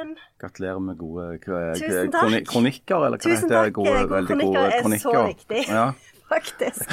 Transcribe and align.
Jørund. 0.00 0.16
Gratulerer 0.40 0.78
med 0.80 0.96
gode 0.98 1.38
Tusen 1.44 2.10
takk. 2.12 2.46
kronikker, 2.48 2.96
eller 3.06 3.18
hva 3.18 3.22
Tusen 3.22 3.48
det 3.48 3.56
heter. 3.56 3.64
takk. 3.64 3.72
Gode, 3.74 3.90
Gode 3.90 4.10
veldig 4.14 4.28
kronikker 4.28 4.46
gode 4.46 4.72
er 4.72 4.98
så 4.98 5.26
viktig. 5.26 5.64
Ja, 5.68 5.90
Faktisk. 6.30 6.86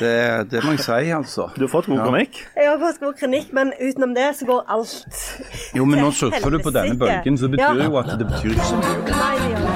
det, 0.00 0.50
det 0.50 0.64
må 0.64 0.72
jeg 0.74 0.80
si, 0.82 1.10
altså. 1.14 1.46
Du 1.54 1.60
har 1.62 1.70
fått 1.70 1.86
god 1.86 2.00
kronikk. 2.02 2.40
Jeg 2.56 2.66
har 2.68 2.78
fått 2.82 2.98
god 3.04 3.14
kronikk, 3.20 3.52
men 3.54 3.72
utenom 3.78 4.14
det 4.16 4.26
så 4.40 4.48
går 4.50 4.64
alt 4.66 5.20
Jo, 5.78 5.84
men 5.86 6.02
nå 6.02 6.10
surfer 6.10 6.50
du 6.50 6.58
på 6.66 6.74
denne 6.74 6.98
bølgen, 6.98 7.38
så 7.38 7.48
betyr 7.48 7.78
Ja. 7.78 7.86
jo 7.86 7.96
at 8.02 8.10
det 8.18 8.26
betyr 8.26 8.56
ikke 8.56 8.70
så 8.72 8.82
mye. 8.82 9.67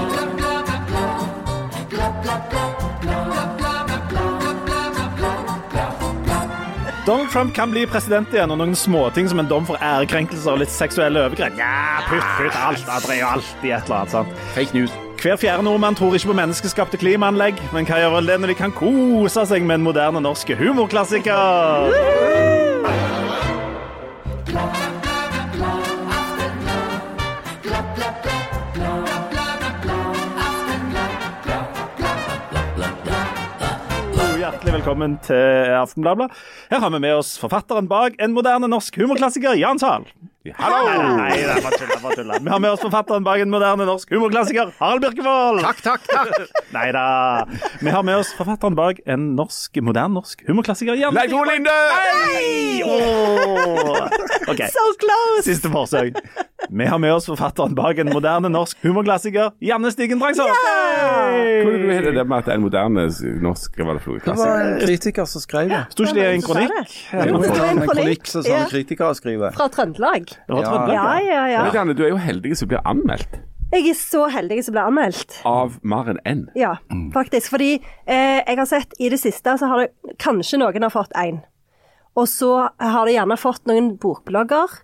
Donald 7.06 7.30
Trump 7.30 7.54
kan 7.54 7.70
bli 7.70 7.82
president 7.90 8.30
igjen, 8.30 8.52
og 8.54 8.60
noen 8.60 8.76
småting 8.78 9.26
som 9.26 9.40
en 9.42 9.48
dom 9.50 9.64
for 9.66 9.80
ærekrenkelser 9.82 10.54
og 10.54 10.60
litt 10.62 10.70
seksuelle 10.70 11.24
overgrep. 11.24 11.56
Ja, 11.58 11.98
putt, 12.06 12.28
putt, 12.38 12.54
alt. 12.54 12.84
Det 12.86 13.16
er 13.16 13.20
jo 13.24 13.30
alltid 13.32 13.72
et 13.72 13.90
eller 13.90 13.96
annet. 13.96 14.14
sant? 14.14 14.44
Fake 14.54 14.76
news. 14.76 14.94
Hver 15.22 15.36
fjerde 15.38 15.66
nordmann 15.66 15.98
tror 15.98 16.14
ikke 16.14 16.30
på 16.30 16.38
menneskeskapte 16.38 17.02
klimaanlegg, 17.02 17.58
men 17.74 17.90
hva 17.90 17.98
gjør 17.98 18.16
vel 18.20 18.30
det 18.30 18.40
når 18.42 18.54
de 18.54 18.58
kan 18.62 18.74
kose 18.78 19.46
seg 19.50 19.66
med 19.66 19.80
en 19.80 19.86
moderne 19.90 20.22
norsk 20.22 20.54
humorklassiker? 20.58 21.34
Oh, 21.34 22.61
velkommen 34.82 35.12
til 35.22 35.70
Aftenbladet. 35.78 36.26
Her 36.72 36.80
har 36.82 36.90
vi 36.90 36.98
med 37.04 37.14
oss 37.14 37.36
forfatteren 37.38 37.86
bak 37.86 38.16
en 38.18 38.32
moderne 38.34 38.66
norsk 38.66 38.96
humorklassiker, 38.98 39.54
Jan 39.54 39.78
Sahl. 39.78 40.08
Hallo! 40.50 41.14
Nei, 41.20 41.36
det 41.38 41.52
er 41.54 41.60
bare 41.62 41.78
tull, 41.78 41.90
bare 42.02 42.16
tull. 42.18 42.30
Vi 42.42 42.50
har 42.50 42.58
med 42.64 42.72
oss 42.74 42.80
forfatteren 42.82 43.22
bak 43.22 43.38
en 43.44 43.50
moderne 43.52 43.84
norsk 43.86 44.10
humorklassiker, 44.10 44.72
Harald 44.80 45.04
Birkevold. 45.04 45.62
Takk, 45.62 45.82
takk, 45.84 46.08
takk. 46.10 46.50
Nei 46.76 46.88
da. 46.96 47.04
Vi 47.78 47.92
har 47.94 48.02
med 48.02 48.18
oss 48.18 48.32
forfatteren 48.34 48.74
bak 48.74 48.98
en 49.06 49.28
norsk, 49.38 49.78
moderne 49.86 50.18
norsk 50.18 50.42
humorklassiker, 50.48 50.98
Jan 50.98 51.14
Leif 51.14 51.30
Tor 51.30 51.46
Linde! 51.46 51.76
So 54.72 54.86
close! 54.98 55.44
siste 55.46 55.70
forsøk. 55.70 56.18
Vi 56.72 56.86
har 56.90 56.98
med 56.98 57.14
oss 57.14 57.28
forfatteren 57.30 57.78
bak 57.78 58.02
en 58.02 58.10
moderne 58.10 58.50
norsk 58.50 58.82
humorklassiker, 58.82 59.54
Janne 59.62 59.94
Stigen 59.94 60.18
Drangsholt. 60.22 60.58
Hvordan 60.58 61.78
er 61.78 61.86
det 61.86 61.96
heter 62.00 62.18
det 62.18 62.26
med 62.26 62.38
at 62.42 62.50
det 62.50 62.56
er 62.56 62.58
en 62.58 62.66
moderne 62.66 63.06
norsk 63.46 63.78
revolverklassiker? 63.78 64.34
det 64.34 64.42
var 64.42 64.66
en 64.66 64.80
kritiker 64.82 65.30
som 65.30 65.46
skrev 65.46 65.70
det. 65.70 65.82
Sto 65.94 66.06
ikke 66.08 66.18
det 66.18 66.26
i 66.26 66.38
en 66.40 66.46
kronikk? 66.46 66.96
Jo, 67.12 67.42
det 67.42 67.52
var 67.54 67.68
en 67.70 67.84
kronikk 67.86 68.30
som 68.30 68.46
sånne 68.46 68.70
kritikere 68.72 69.14
skriver. 69.18 69.54
Fra 69.54 69.70
Trøndelag. 69.70 70.31
Det 70.48 70.56
var 70.56 70.66
Trøndelag, 70.66 70.94
Ja, 70.96 71.06
ja, 71.20 71.46
ja. 71.50 71.64
ja. 71.66 71.72
Janne, 71.74 71.94
du 71.96 72.04
er 72.04 72.12
jo 72.14 72.20
heldig 72.20 72.56
som 72.58 72.70
blir 72.70 72.82
anmeldt 72.88 73.38
Jeg 73.72 73.88
er 73.88 73.96
så 73.96 74.26
heldig 74.28 74.58
som 74.66 74.74
ble 74.76 74.82
anmeldt. 74.90 75.38
av 75.48 75.78
mer 75.82 76.10
enn 76.12 76.18
én. 76.28 76.42
Ja, 76.58 76.74
faktisk. 77.14 77.54
Fordi 77.54 77.70
eh, 78.04 78.42
jeg 78.44 78.58
har 78.58 78.68
sett 78.68 78.92
i 79.00 79.08
det 79.08 79.20
siste 79.22 79.54
så 79.56 79.70
har 79.70 79.86
det 79.86 80.16
kanskje 80.20 80.60
noen 80.60 80.84
har 80.84 80.92
fått 80.92 81.14
én. 81.16 81.40
Og 82.12 82.28
så 82.28 82.68
har 82.76 83.08
de 83.08 83.14
gjerne 83.14 83.38
fått 83.40 83.64
noen 83.70 83.94
bokblogger, 83.96 84.74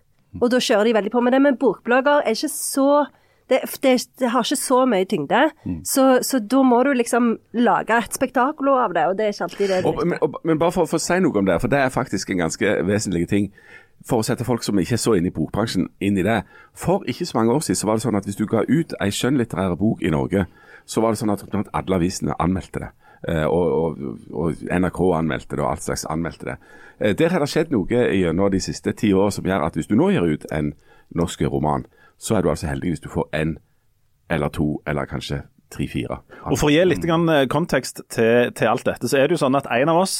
og 0.40 0.48
da 0.48 0.60
kjører 0.60 0.88
de 0.88 0.94
veldig 0.96 1.12
på 1.12 1.20
med 1.20 1.36
det. 1.36 1.42
Men 1.44 1.58
bokblogger 1.60 2.24
er 2.24 2.32
ikke 2.32 2.48
så 2.48 2.88
det, 3.48 3.60
det, 3.82 3.94
det 4.20 4.28
har 4.32 4.44
ikke 4.44 4.56
så 4.60 4.82
mye 4.88 5.06
tyngde, 5.08 5.50
så, 5.88 6.18
så 6.24 6.38
da 6.38 6.62
må 6.68 6.82
du 6.84 6.90
liksom 6.92 7.30
lage 7.56 7.96
et 7.96 8.16
spektakel 8.16 8.68
av 8.74 8.92
det, 8.96 9.06
og 9.08 9.16
det 9.16 9.24
er 9.24 9.32
ikke 9.32 9.46
alltid 9.46 9.70
det. 9.72 9.78
Og, 9.88 10.02
men, 10.04 10.18
og, 10.24 10.36
men 10.44 10.60
bare 10.60 10.74
for, 10.74 10.88
for 10.90 11.00
å 11.00 11.04
si 11.04 11.16
noe 11.24 11.40
om 11.40 11.48
det, 11.48 11.56
for 11.62 11.72
det 11.72 11.80
er 11.80 11.94
faktisk 11.94 12.32
en 12.34 12.42
ganske 12.44 12.74
vesentlig 12.88 13.24
ting. 13.30 13.48
For 14.06 14.22
å 14.22 14.26
sette 14.26 14.46
folk 14.46 14.62
som 14.62 14.78
ikke 14.78 14.94
er 14.94 15.02
så 15.02 15.16
inne 15.18 15.32
i 15.32 15.34
bokbransjen, 15.34 15.88
inn 16.04 16.18
i 16.20 16.24
det. 16.26 16.42
For 16.76 17.02
ikke 17.10 17.26
så 17.26 17.40
mange 17.40 17.56
år 17.56 17.64
siden 17.66 17.80
så 17.80 17.88
var 17.88 17.98
det 17.98 18.06
sånn 18.06 18.18
at 18.18 18.28
hvis 18.28 18.38
du 18.38 18.46
ga 18.46 18.62
ut 18.68 18.94
ei 19.02 19.10
skjønnlitterær 19.12 19.74
bok 19.80 20.02
i 20.06 20.12
Norge, 20.14 20.46
så 20.88 21.02
var 21.04 21.12
det 21.12 21.20
sånn 21.20 21.34
at 21.34 21.44
alle 21.76 21.98
avisene 21.98 22.36
anmeldte 22.40 22.84
det. 22.84 22.92
Eh, 23.28 23.44
og, 23.44 23.98
og, 23.98 24.18
og 24.30 24.62
NRK 24.70 25.00
anmeldte 25.18 25.56
det, 25.56 25.64
og 25.64 25.72
alt 25.72 25.84
slags 25.84 26.06
anmeldte 26.06 26.52
det. 26.52 26.56
Eh, 27.00 27.14
der 27.18 27.34
har 27.34 27.42
det 27.42 27.50
skjedd 27.50 27.74
noe 27.74 27.90
gjennom 27.90 28.50
de 28.54 28.60
siste 28.62 28.94
ti 28.94 29.10
årene 29.12 29.34
som 29.34 29.48
gjør 29.50 29.66
at 29.66 29.78
hvis 29.78 29.90
du 29.90 29.96
nå 29.98 30.12
gir 30.14 30.26
ut 30.26 30.46
en 30.54 30.72
norsk 31.18 31.42
roman, 31.50 31.86
så 32.18 32.38
er 32.38 32.46
du 32.46 32.52
altså 32.52 32.70
heldig 32.70 32.94
hvis 32.94 33.04
du 33.04 33.10
får 33.10 33.28
én 33.34 33.56
eller 34.30 34.52
to, 34.54 34.76
eller 34.86 35.08
kanskje 35.08 35.42
tre-fire. 35.72 36.20
Og 36.46 36.58
For 36.60 36.70
å 36.70 36.72
gi 36.72 36.84
litt 36.86 37.04
eh, 37.04 37.46
kontekst 37.50 38.04
til, 38.08 38.52
til 38.54 38.70
alt 38.70 38.86
dette, 38.86 39.10
så 39.10 39.18
er 39.18 39.28
det 39.28 39.38
jo 39.38 39.44
sånn 39.44 39.58
at 39.58 39.68
en 39.72 39.92
av 39.92 40.02
oss 40.04 40.18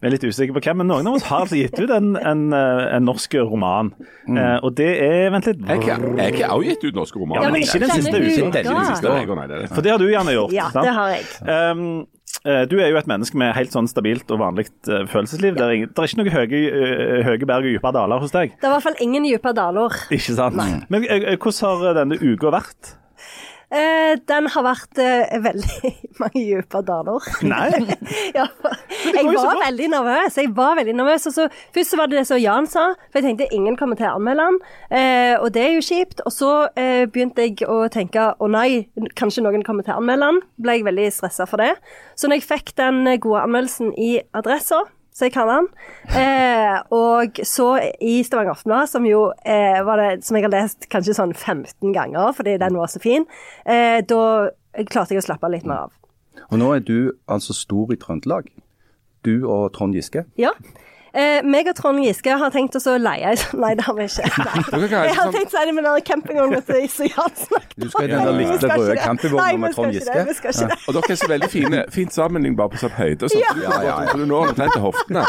vi 0.00 0.08
er 0.08 0.12
litt 0.12 0.24
usikre 0.26 0.56
på 0.56 0.62
hvem, 0.66 0.82
men 0.82 0.90
noen 0.90 1.06
av 1.08 1.16
oss 1.18 1.26
har 1.30 1.46
altså 1.46 1.56
gitt 1.58 1.78
ut 1.78 1.92
en, 1.94 2.10
en, 2.20 2.42
eh, 2.52 2.82
en 2.96 3.06
norsk 3.08 3.38
roman. 3.46 3.92
Eh, 4.28 4.58
og 4.60 4.74
det 4.76 4.90
er 5.06 5.30
Vent 5.32 5.48
litt. 5.48 5.62
Jeg 5.66 6.42
har 6.42 6.52
også 6.52 6.66
gitt 6.68 6.84
ut 6.84 6.98
norske 6.98 7.20
romaner. 7.20 7.46
Ja, 7.46 7.54
men 7.54 7.64
ikke 7.64 7.80
den 7.82 7.94
siste 7.94 8.20
uka. 8.20 8.66
Nei. 9.06 9.62
For 9.72 9.84
det 9.84 9.94
har 9.94 10.02
du 10.02 10.06
gjerne 10.10 10.36
gjort. 10.36 10.54
Ja, 10.54 10.68
det 10.74 10.92
har 10.98 11.14
jeg. 11.14 11.24
Um, 11.46 11.86
eh, 12.44 12.62
du 12.68 12.76
er 12.80 12.92
jo 12.92 13.00
et 13.00 13.08
menneske 13.10 13.38
med 13.40 13.54
helt 13.56 13.72
sånn 13.74 13.88
stabilt 13.90 14.30
og 14.34 14.42
vanlig 14.42 14.68
følelsesliv. 14.68 15.08
følelsesliv. 15.14 15.56
Det, 15.56 15.64
er 15.64 15.78
ingen, 15.78 15.94
det 15.94 16.04
er 16.04 16.12
ikke 16.12 16.20
noe 16.20 16.36
høye, 16.36 16.62
eh, 16.82 17.24
høye 17.30 17.48
berg 17.48 17.70
og 17.70 17.72
dype 17.78 17.94
daler 17.96 18.22
hos 18.26 18.36
deg. 18.36 18.54
Det 18.54 18.68
er 18.68 18.70
i 18.70 18.76
hvert 18.76 18.86
fall 18.90 19.02
ingen 19.08 19.26
dype 19.30 19.56
daler. 19.56 19.98
Ikke 20.18 20.36
sant? 20.38 20.60
Men 20.92 21.08
eh, 21.08 21.32
eh, 21.32 21.40
hvordan 21.40 21.84
har 21.88 22.00
denne 22.02 22.20
uka 22.20 22.52
vært? 22.58 22.96
Eh, 23.66 24.14
den 24.30 24.46
har 24.54 24.62
vært 24.62 24.98
eh, 25.02 25.32
veldig 25.42 25.90
mange 26.22 26.38
dype 26.38 26.82
daler. 26.86 27.24
Nei. 27.42 27.80
ja, 28.38 28.46
jeg 29.10 29.26
var 29.26 29.58
veldig 29.64 29.88
nervøs. 29.90 30.38
Jeg 30.38 30.52
var 30.54 30.76
veldig 30.78 30.94
nervøs. 31.00 31.26
Så, 31.34 31.48
først 31.74 31.94
så 31.94 31.98
var 31.98 32.10
det 32.10 32.20
det 32.20 32.26
som 32.30 32.38
Jan 32.38 32.70
sa, 32.70 32.92
for 33.10 33.18
jeg 33.20 33.32
tenkte 33.32 33.50
ingen 33.56 33.78
kommer 33.78 33.98
til 33.98 34.06
å 34.06 34.14
anmelde 34.20 34.46
han. 34.46 34.60
Eh, 34.90 35.34
og 35.40 35.50
det 35.56 35.64
er 35.64 35.74
jo 35.74 35.86
kjipt. 35.86 36.22
Og 36.26 36.34
så 36.34 36.52
begynte 36.76 37.46
jeg 37.46 37.66
å 37.70 37.82
tenke 37.92 38.30
å 38.38 38.50
nei, 38.50 38.86
kanskje 39.18 39.42
noen 39.44 39.64
kommer 39.66 39.86
til 39.86 39.96
å 39.96 40.00
anmelde 40.00 40.30
han. 40.30 40.42
Ble 40.62 40.78
jeg 40.78 40.86
veldig 40.86 41.08
stressa 41.14 41.48
for 41.50 41.62
det. 41.62 41.74
Så 42.14 42.30
når 42.30 42.40
jeg 42.40 42.50
fikk 42.52 42.76
den 42.78 43.02
gode 43.22 43.42
anmeldelsen 43.46 43.92
i 43.98 44.16
Adressa, 44.36 44.84
så 45.16 45.24
jeg 45.24 45.32
kaller 45.32 45.62
den. 45.62 45.68
Eh, 46.20 46.74
og 46.92 47.38
så 47.48 47.70
i 48.04 48.18
Stavanger 48.26 48.52
Aftenblad, 48.52 48.90
som 48.92 49.06
jo 49.08 49.30
eh, 49.48 49.78
var 49.86 50.02
det 50.02 50.26
som 50.26 50.36
jeg 50.36 50.44
har 50.44 50.52
lest 50.52 50.88
kanskje 50.92 51.16
sånn 51.16 51.32
15 51.32 51.94
ganger, 51.96 52.34
fordi 52.36 52.58
den 52.60 52.76
var 52.76 52.92
så 52.92 53.00
fin, 53.00 53.24
eh, 53.64 54.02
da 54.04 54.20
klarte 54.90 55.16
jeg 55.16 55.24
å 55.24 55.26
slappe 55.30 55.48
litt 55.52 55.64
mer 55.64 55.86
av. 55.86 55.94
Og 56.50 56.60
nå 56.60 56.68
er 56.74 56.84
du 56.84 56.98
altså 57.32 57.56
stor 57.56 57.94
i 57.94 57.98
Trøndelag. 58.00 58.50
Du 59.24 59.48
og 59.48 59.72
Trond 59.74 59.96
Giske. 59.96 60.26
Ja. 60.38 60.52
Eh, 61.16 61.38
meg 61.48 61.68
og 61.70 61.76
Trond 61.78 62.02
Giske 62.04 62.34
har 62.36 62.50
tenkt 62.52 62.74
oss 62.76 62.84
å 62.90 62.98
leie 63.00 63.30
Nei, 63.62 63.70
det 63.78 63.86
har 63.86 63.94
vi 63.96 64.04
ikke. 64.04 64.26
Nei. 64.36 64.88
Jeg 64.90 65.14
har 65.16 65.30
tenkt 65.32 65.54
å 65.54 65.54
si 65.54 65.62
det 65.70 65.74
med 65.76 65.86
den 65.86 66.02
campingvognen 66.04 66.64
til 66.66 66.88
som 66.92 67.08
Jansen. 67.08 67.68
Du 67.76 67.86
skal 67.88 68.04
i 68.04 68.10
den 68.12 68.26
lille 68.36 68.58
røde 68.60 68.90
det. 68.90 68.98
campingvognen 69.00 69.62
med 69.64 69.76
Trond 69.76 69.96
Giske. 69.96 70.12
Nei, 70.12 70.26
Vi 70.28 70.36
skal 70.36 70.52
ikke 70.52 70.68
det. 70.74 70.78
Og 70.84 70.98
dere 70.98 71.14
er 71.14 71.20
så 71.22 71.30
veldig 71.32 71.48
fine, 71.52 71.84
fint 71.94 72.16
sammenligning 72.16 72.58
bare 72.58 72.74
på 72.74 72.82
sånn 72.82 72.94
høyde 72.98 73.28
og 73.28 73.32
sånn. 73.32 73.44
Ja. 73.46 73.54
Ja, 73.64 73.80
ja, 73.86 73.96
Så 74.10 74.20
du 74.20 74.26
når 74.28 74.52
omtrent 74.52 74.76
til 74.76 74.84
hoftene. 74.84 75.24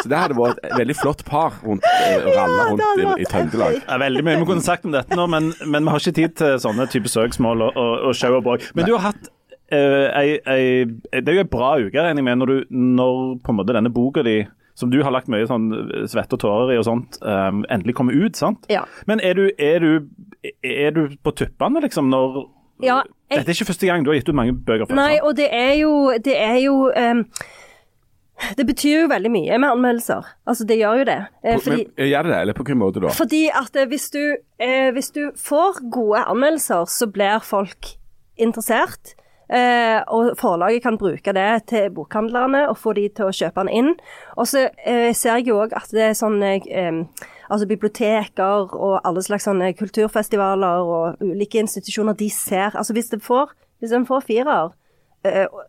Så 0.00 0.10
det 0.12 0.22
hadde 0.22 0.38
vært 0.38 0.64
et 0.64 0.74
veldig 0.80 0.98
flott 1.02 1.22
par 1.28 1.60
rundt, 1.66 1.84
eh, 2.00 2.26
ralla 2.32 2.68
rundt 2.72 3.04
i, 3.04 3.06
i 3.24 3.28
Trøndelag. 3.28 3.80
Det 3.82 3.94
er 3.96 4.02
veldig 4.06 4.24
mye 4.26 4.40
vi 4.40 4.50
kunne 4.54 4.64
sagt 4.64 4.88
om 4.88 4.96
dette 4.96 5.18
nå, 5.18 5.28
men, 5.32 5.52
men 5.66 5.84
vi 5.84 5.92
har 5.92 6.04
ikke 6.04 6.16
tid 6.22 6.36
til 6.40 6.58
sånne 6.62 6.88
type 6.92 7.12
søksmål 7.12 7.68
og, 7.68 7.80
og, 7.80 7.94
og 8.08 8.16
show 8.16 8.36
og 8.38 8.44
bråk. 8.46 8.68
Men 8.78 8.88
du 8.88 8.94
har 8.96 9.10
hatt 9.10 9.32
uh, 9.74 10.06
ei, 10.16 10.38
ei, 10.46 10.84
Det 11.12 11.26
er 11.26 11.40
jo 11.40 11.44
ei 11.44 11.50
bra 11.50 11.72
uke, 11.80 11.96
regner 11.96 12.22
jeg 12.22 12.28
med, 12.28 12.40
når, 12.42 12.52
du, 12.52 12.76
når 12.96 13.24
på 13.44 13.52
en 13.52 13.60
måte 13.60 13.76
denne 13.76 13.92
boka 13.92 14.24
di 14.26 14.40
som 14.76 14.90
du 14.92 14.98
har 15.02 15.10
lagt 15.14 15.30
mye 15.32 15.46
sånn 15.48 15.70
svette 16.06 16.36
og 16.36 16.42
tårer 16.42 16.74
i 16.74 16.78
og 16.78 16.84
sånt, 16.84 17.16
um, 17.24 17.62
endelig 17.72 17.94
kommer 17.96 18.12
ut, 18.12 18.36
sant? 18.36 18.66
Ja. 18.68 18.82
Men 19.08 19.22
er 19.24 19.38
du, 19.38 19.46
er 19.56 19.80
du, 19.80 19.92
er 20.62 20.90
du 20.92 21.02
på 21.24 21.32
tuppene, 21.32 21.80
liksom, 21.86 22.10
når 22.12 22.42
Ja, 22.84 22.98
jeg- 23.30 23.38
Dette 23.40 23.48
er 23.54 23.56
ikke 23.56 23.70
første 23.72 23.86
gang 23.88 24.04
du 24.04 24.10
har 24.12 24.18
gitt 24.20 24.28
ut 24.28 24.36
mange 24.36 24.52
bøker 24.52 24.84
før? 24.90 24.98
Nei, 24.98 25.14
sant? 25.16 25.24
og 25.30 25.36
det 25.38 25.48
er 25.50 25.74
jo, 25.80 25.92
det 26.20 26.34
er 26.36 26.58
jo 26.60 26.74
um, 26.92 27.22
Det 28.56 28.66
betyr 28.68 29.00
jo 29.00 29.08
veldig 29.08 29.30
mye 29.32 29.56
med 29.58 29.70
anmeldelser. 29.70 30.26
Altså, 30.46 30.66
det 30.68 30.76
gjør 30.76 30.98
jo 31.00 31.04
det. 31.08 31.18
Eh, 31.42 31.56
fordi, 31.56 31.76
Men 31.86 32.04
eh, 32.04 32.10
Gjør 32.10 32.22
det 32.26 32.32
det, 32.34 32.40
eller 32.42 32.52
på 32.58 32.64
hvilken 32.66 32.78
måte 32.82 33.00
da? 33.00 33.08
fordi 33.16 33.46
at 33.48 33.76
eh, 33.80 33.86
hvis 33.88 34.10
du, 34.12 34.20
eh, 34.60 34.90
hvis 34.92 35.08
du 35.16 35.22
får 35.40 35.80
gode 35.90 36.20
anmeldelser, 36.28 36.84
så 36.84 37.08
blir 37.08 37.40
folk 37.40 37.94
interessert. 38.36 39.14
Eh, 39.46 40.00
og 40.10 40.32
forlaget 40.40 40.82
kan 40.82 40.98
bruke 40.98 41.32
det 41.32 41.50
til 41.70 41.90
bokhandlerne 41.94 42.64
og 42.66 42.78
få 42.82 42.96
de 42.98 43.06
til 43.14 43.28
å 43.28 43.34
kjøpe 43.34 43.62
den 43.62 43.74
inn. 43.78 43.92
Og 44.34 44.48
så 44.50 44.66
eh, 44.82 45.12
ser 45.14 45.38
jeg 45.38 45.50
jo 45.52 45.60
òg 45.62 45.76
at 45.78 45.92
det 45.94 46.08
er 46.08 46.16
sånne 46.18 46.56
eh, 46.66 47.02
altså 47.46 47.68
biblioteker 47.70 48.74
og 48.74 48.96
alle 49.06 49.22
slags 49.22 49.46
sånne 49.46 49.70
kulturfestivaler 49.78 50.82
og 50.82 51.22
ulike 51.22 51.62
institusjoner, 51.62 52.18
de 52.18 52.30
ser 52.32 52.74
Altså 52.74 52.96
hvis 52.96 53.12
det 53.12 53.22
får, 53.22 53.54
hvis 53.78 53.94
en 53.94 54.08
får 54.08 54.26
firer, 54.26 54.74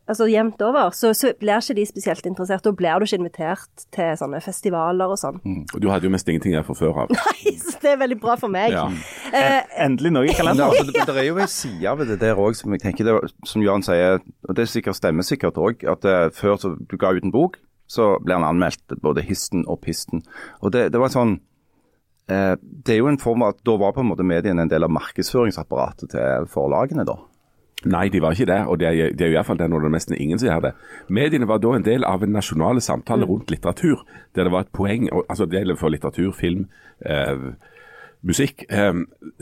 altså 0.08 0.28
jevnt 0.30 0.62
over, 0.66 0.92
så, 0.96 1.12
så 1.18 1.32
blir 1.40 1.62
ikke 1.62 1.76
de 1.78 1.86
spesielt 1.90 2.26
interessert. 2.30 2.64
Da 2.66 2.74
blir 2.76 3.00
du 3.00 3.08
ikke 3.08 3.20
invitert 3.22 3.86
til 3.96 4.18
sånne 4.20 4.42
festivaler 4.44 5.14
og 5.14 5.20
sånn. 5.20 5.40
Mm. 5.44 5.64
Og 5.74 5.84
du 5.84 5.90
hadde 5.92 6.08
jo 6.10 6.14
mest 6.14 6.30
ingenting 6.30 6.56
her 6.58 6.66
fra 6.68 6.76
før 6.78 7.04
av. 7.04 7.14
Nei, 7.18 7.56
så 7.62 7.76
det 7.84 7.94
er 7.94 8.02
veldig 8.02 8.20
bra 8.24 8.38
for 8.40 8.54
meg. 8.54 8.76
Ja. 8.76 8.88
Eh, 9.32 9.60
Endelig 9.86 10.14
noe 10.16 10.30
i 10.30 10.36
kalenderen. 10.40 10.76
det, 10.76 10.84
altså, 10.86 10.98
det, 10.98 11.08
det 11.10 11.24
er 11.24 11.30
jo 11.30 11.42
en 11.44 11.54
side 11.54 11.96
ved 12.02 12.12
det 12.14 12.20
der 12.24 12.42
òg 12.44 12.60
som 12.60 12.76
jeg 12.76 12.84
tenker, 12.84 13.08
det, 13.08 13.34
som 13.48 13.66
Jan 13.66 13.86
sier, 13.86 14.22
og 14.48 14.58
det 14.58 14.68
sikkert 14.72 15.00
stemmer 15.00 15.28
sikkert 15.28 15.60
òg, 15.62 15.86
at 15.88 16.08
uh, 16.08 16.28
før 16.36 16.60
så 16.62 16.74
du 16.78 16.98
ga 17.00 17.14
ut 17.16 17.28
en 17.28 17.34
bok, 17.36 17.60
så 17.88 18.16
ble 18.24 18.36
den 18.36 18.48
anmeldt 18.48 18.98
både 19.04 19.24
histen 19.24 19.64
og 19.68 19.82
pisten. 19.86 20.26
Og 20.62 20.74
det, 20.76 20.90
det 20.94 21.02
var 21.02 21.14
sånn 21.14 21.38
uh, 22.32 22.56
det 22.60 22.98
er 22.98 23.02
jo 23.02 23.12
en 23.12 23.22
form 23.22 23.46
av 23.46 23.56
at 23.56 23.64
Da 23.68 23.78
var 23.80 23.94
på 23.96 24.04
en 24.04 24.12
måte 24.12 24.26
mediene 24.28 24.66
en 24.66 24.72
del 24.72 24.86
av 24.88 24.94
markedsføringsapparatet 24.96 26.12
til 26.16 26.50
forlagene, 26.52 27.08
da. 27.08 27.20
Nei, 27.86 28.08
de 28.10 28.22
var 28.24 28.34
ikke 28.34 28.50
det, 28.50 28.62
og 28.66 28.80
det 28.82 28.88
er, 28.90 29.12
det 29.14 29.22
er 29.22 29.30
jo 29.30 29.38
iallfall 29.38 29.60
det 29.60 29.68
når 29.70 29.84
det 29.86 29.92
nesten 29.94 30.16
ingen 30.18 30.40
som 30.42 30.48
gjør 30.50 30.64
det. 30.66 30.72
Mediene 31.14 31.46
var 31.48 31.60
da 31.62 31.76
en 31.78 31.86
del 31.86 32.06
av 32.10 32.24
en 32.26 32.34
nasjonale 32.34 32.82
samtale 32.82 33.28
rundt 33.30 33.52
litteratur, 33.54 34.02
der 34.34 34.48
det 34.48 34.54
var 34.54 34.66
et 34.66 34.74
poeng 34.74 35.06
altså 35.14 35.46
Det 35.46 35.60
gjelder 35.60 35.78
for 35.78 35.94
litteratur, 35.94 36.32
film, 36.34 36.66
eh, 37.06 37.54
musikk. 38.28 38.66
Eh, 38.70 38.94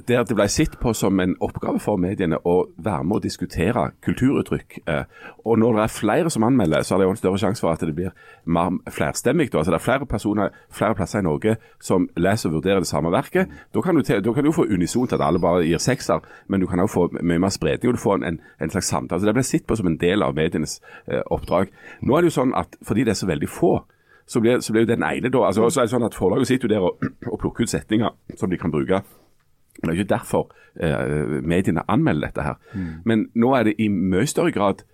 der 0.07 0.23
det 0.23 0.37
ble 0.37 0.47
sett 0.51 0.77
på 0.81 0.93
som 0.93 1.19
en 1.19 1.35
oppgave 1.43 1.79
for 1.81 1.99
mediene 2.01 2.37
å 2.45 2.55
være 2.77 3.03
med 3.07 3.17
å 3.17 3.23
diskutere 3.23 3.87
kulturuttrykk. 4.05 4.79
Eh, 4.87 5.03
og 5.45 5.59
når 5.59 5.79
det 5.79 5.83
er 5.83 5.95
flere 5.95 6.33
som 6.33 6.45
anmelder, 6.47 6.85
så 6.85 6.95
er 6.95 7.01
det 7.01 7.07
jo 7.09 7.15
en 7.15 7.21
større 7.21 7.41
sjanse 7.41 7.63
for 7.63 7.73
at 7.73 7.83
det 7.85 7.95
blir 7.95 8.13
mer 8.45 8.77
flerstemmig. 8.91 9.49
Altså 9.53 9.73
det 9.73 9.79
er 9.79 9.87
flere 9.87 10.09
personer 10.09 10.53
flere 10.69 10.95
plasser 10.95 11.23
i 11.23 11.27
Norge 11.27 11.57
som 11.81 12.07
leser 12.17 12.49
og 12.49 12.59
vurderer 12.59 12.83
det 12.83 12.89
samme 12.91 13.11
verket. 13.13 13.51
Da 13.73 13.81
kan 13.81 13.95
du, 13.95 14.03
til, 14.05 14.21
da 14.23 14.33
kan 14.33 14.45
du 14.45 14.53
få 14.55 14.67
unisont 14.69 15.13
at 15.13 15.23
alle 15.23 15.41
bare 15.41 15.65
gir 15.65 15.81
sekser, 15.81 16.23
men 16.47 16.61
du 16.61 16.67
kan 16.67 16.81
òg 16.83 16.91
få 16.91 17.09
mye 17.21 17.41
mer 17.41 17.53
spredning 17.53 17.91
og 17.91 17.97
du 17.97 18.03
får 18.03 18.19
en, 18.19 18.29
en, 18.33 18.39
en 18.61 18.73
slags 18.73 18.91
samtale. 18.91 19.21
Så 19.21 19.25
Det 19.25 19.37
ble 19.37 19.45
sett 19.45 19.67
på 19.67 19.77
som 19.77 19.89
en 19.89 19.99
del 20.01 20.23
av 20.23 20.35
medienes 20.37 20.79
eh, 21.07 21.21
oppdrag. 21.31 21.73
Nå 22.01 22.15
er 22.15 22.23
det 22.23 22.33
jo 22.33 22.39
sånn 22.39 22.55
at 22.57 22.77
fordi 22.85 23.05
det 23.05 23.15
er 23.15 23.21
så 23.21 23.29
veldig 23.29 23.49
få, 23.49 23.77
så 24.27 24.41
blir, 24.41 24.59
så 24.59 24.73
blir 24.73 24.85
jo 24.85 24.93
den 24.93 25.05
ene 25.05 25.29
da, 25.29 25.43
altså 25.47 25.69
så 25.69 25.83
er 25.83 25.87
det 25.87 25.93
sånn 25.93 26.07
at 26.07 26.17
Forlaget 26.17 26.49
sitter 26.49 26.67
jo 26.67 26.73
der 26.73 26.87
og, 26.87 27.05
og 27.31 27.39
plukker 27.43 27.65
ut 27.65 27.71
setninger 27.71 28.15
som 28.39 28.49
de 28.49 28.57
kan 28.61 28.73
bruke. 28.73 29.03
Det 29.75 29.85
er 29.85 29.93
jo 29.93 30.01
ikke 30.01 30.13
derfor 30.13 30.47
eh, 30.79 31.39
mediene 31.43 31.83
anmelder 31.91 32.31
dette 32.31 32.45
her. 32.45 32.59
Men 33.05 33.27
nå 33.35 33.53
er 33.57 33.67
det 33.67 33.75
i 33.79 33.89
mye 33.91 34.25
større 34.29 34.53
grad 34.55 34.85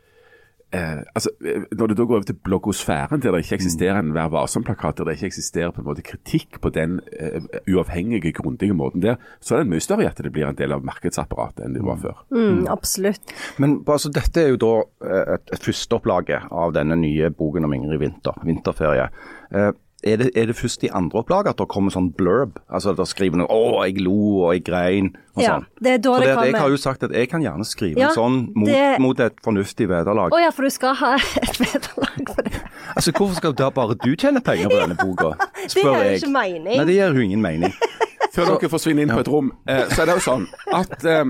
eh, 0.74 1.02
altså, 1.16 1.30
eh, 1.46 1.66
Når 1.72 1.88
du 1.88 1.94
da 1.94 2.06
går 2.06 2.16
over 2.16 2.28
til 2.28 2.38
bloggosfæren, 2.44 3.22
der 3.22 3.32
det 3.32 3.44
ikke 3.44 3.56
eksisterer 3.60 4.00
en 4.00 4.14
Vær 4.16 4.32
varsom-plakat, 4.34 4.98
der 4.98 5.10
det 5.10 5.18
ikke 5.18 5.32
eksisterer 5.32 5.72
på 5.72 5.82
en 5.82 5.88
måte 5.90 6.06
kritikk 6.06 6.62
på 6.62 6.72
den 6.74 7.00
eh, 7.20 7.42
uavhengige, 7.68 8.34
grundige 8.34 8.74
måten 8.74 9.02
der, 9.02 9.16
så 9.40 9.56
er 9.56 9.64
det 9.64 9.72
mye 9.74 9.84
større 9.84 10.06
i 10.06 10.10
at 10.10 10.18
det 10.24 10.34
blir 10.34 10.48
en 10.48 10.58
del 10.58 10.76
av 10.76 10.86
markedsapparatet 10.88 11.66
enn 11.66 11.78
det 11.78 11.86
var 11.86 12.02
før. 12.02 12.24
Mm, 12.32 12.66
absolutt. 12.72 13.36
Men 13.58 13.80
altså, 13.86 14.12
dette 14.14 14.44
er 14.44 14.54
jo 14.54 14.62
da 14.62 14.74
eh, 15.08 15.36
et, 15.38 15.56
et 15.56 15.70
førsteopplaget 15.70 16.52
av 16.52 16.76
denne 16.78 16.98
nye 17.00 17.32
boken 17.36 17.68
om 17.68 17.78
Ingrid 17.78 18.02
Vinter, 18.02 18.44
'Vinterferie'. 18.46 19.10
Eh, 19.52 19.72
er 20.04 20.18
det, 20.18 20.30
er 20.36 20.46
det 20.50 20.56
først 20.58 20.84
i 20.84 20.90
andre 20.94 21.20
opplag 21.22 21.48
at 21.48 21.58
det 21.62 21.68
kommer 21.70 21.92
sånn 21.94 22.12
blurb? 22.18 22.58
Altså 22.74 22.92
at 22.92 22.98
det 22.98 23.08
skriver 23.08 23.38
noe 23.38 23.48
'Å, 23.48 23.86
jeg 23.86 24.02
lo, 24.02 24.46
og 24.48 24.54
jeg 24.56 24.64
grein', 24.66 25.12
og 25.36 25.44
Ja, 25.44 25.56
sånn. 25.60 25.66
det 25.82 25.92
er 25.94 25.98
da 25.98 26.14
For 26.14 26.20
det 26.20 26.28
det, 26.28 26.38
at 26.38 26.46
jeg 26.46 26.56
har 26.62 26.70
jo 26.70 26.78
sagt 26.78 27.04
at 27.04 27.12
jeg 27.12 27.30
kan 27.30 27.42
gjerne 27.42 27.66
skrive 27.66 27.98
Ja, 28.00 28.10
en 28.10 28.16
sånn 28.16 28.52
mot, 28.56 28.68
det- 28.68 29.00
mot 29.00 29.20
et 29.20 29.36
fornuftig 29.44 29.88
vederlag. 29.88 30.32
Å 30.32 30.40
ja, 30.42 30.50
for 30.50 30.64
du 30.64 30.70
skal 30.70 30.96
ha 30.96 31.16
et 31.16 31.58
vederlag 31.60 32.36
for 32.36 32.42
det. 32.42 32.54
Altså, 32.96 33.12
Hvorfor 33.12 33.36
skal 33.36 33.54
da 33.54 33.70
bare 33.70 33.96
du 33.96 34.16
tjene 34.16 34.42
penger 34.44 34.68
på 34.68 34.80
denne 34.82 34.98
boka? 34.98 35.36
spør 35.68 35.96
jeg. 35.96 36.04
Det 36.04 36.04
gir 36.04 36.12
jo 36.12 36.28
ikke 36.28 36.34
mening. 36.34 36.78
Nei, 36.78 36.86
det 36.86 36.96
gir 36.96 37.14
jo 37.14 37.22
ingen 37.22 37.42
mening. 37.42 37.74
Før 38.34 38.46
dere 38.46 38.70
forsvinner 38.72 39.02
inn 39.04 39.10
på 39.12 39.20
et 39.20 39.28
rom, 39.28 39.52
eh, 39.68 39.86
så 39.92 40.02
er 40.02 40.06
det 40.06 40.14
jo 40.16 40.24
sånn 40.24 40.48
at 40.74 41.04
eh, 41.06 41.26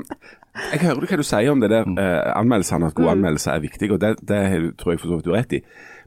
Jeg 0.72 0.80
hører 0.82 1.08
hva 1.08 1.18
du 1.18 1.24
sier 1.24 1.50
om 1.52 1.60
det 1.64 1.70
der 1.72 1.86
eh, 1.98 2.32
anmeldelsene, 2.38 2.88
at 2.92 2.94
gode 2.94 3.10
anmeldelser 3.16 3.54
er 3.56 3.60
viktig, 3.64 3.92
og 3.92 4.00
det, 4.04 4.18
det 4.28 4.78
tror 4.78 4.94
jeg 4.94 5.00
for 5.00 5.08
så 5.08 5.16
vidt 5.18 5.26
du 5.26 5.32
har 5.32 5.40
rett 5.42 5.54
i. 5.54 5.62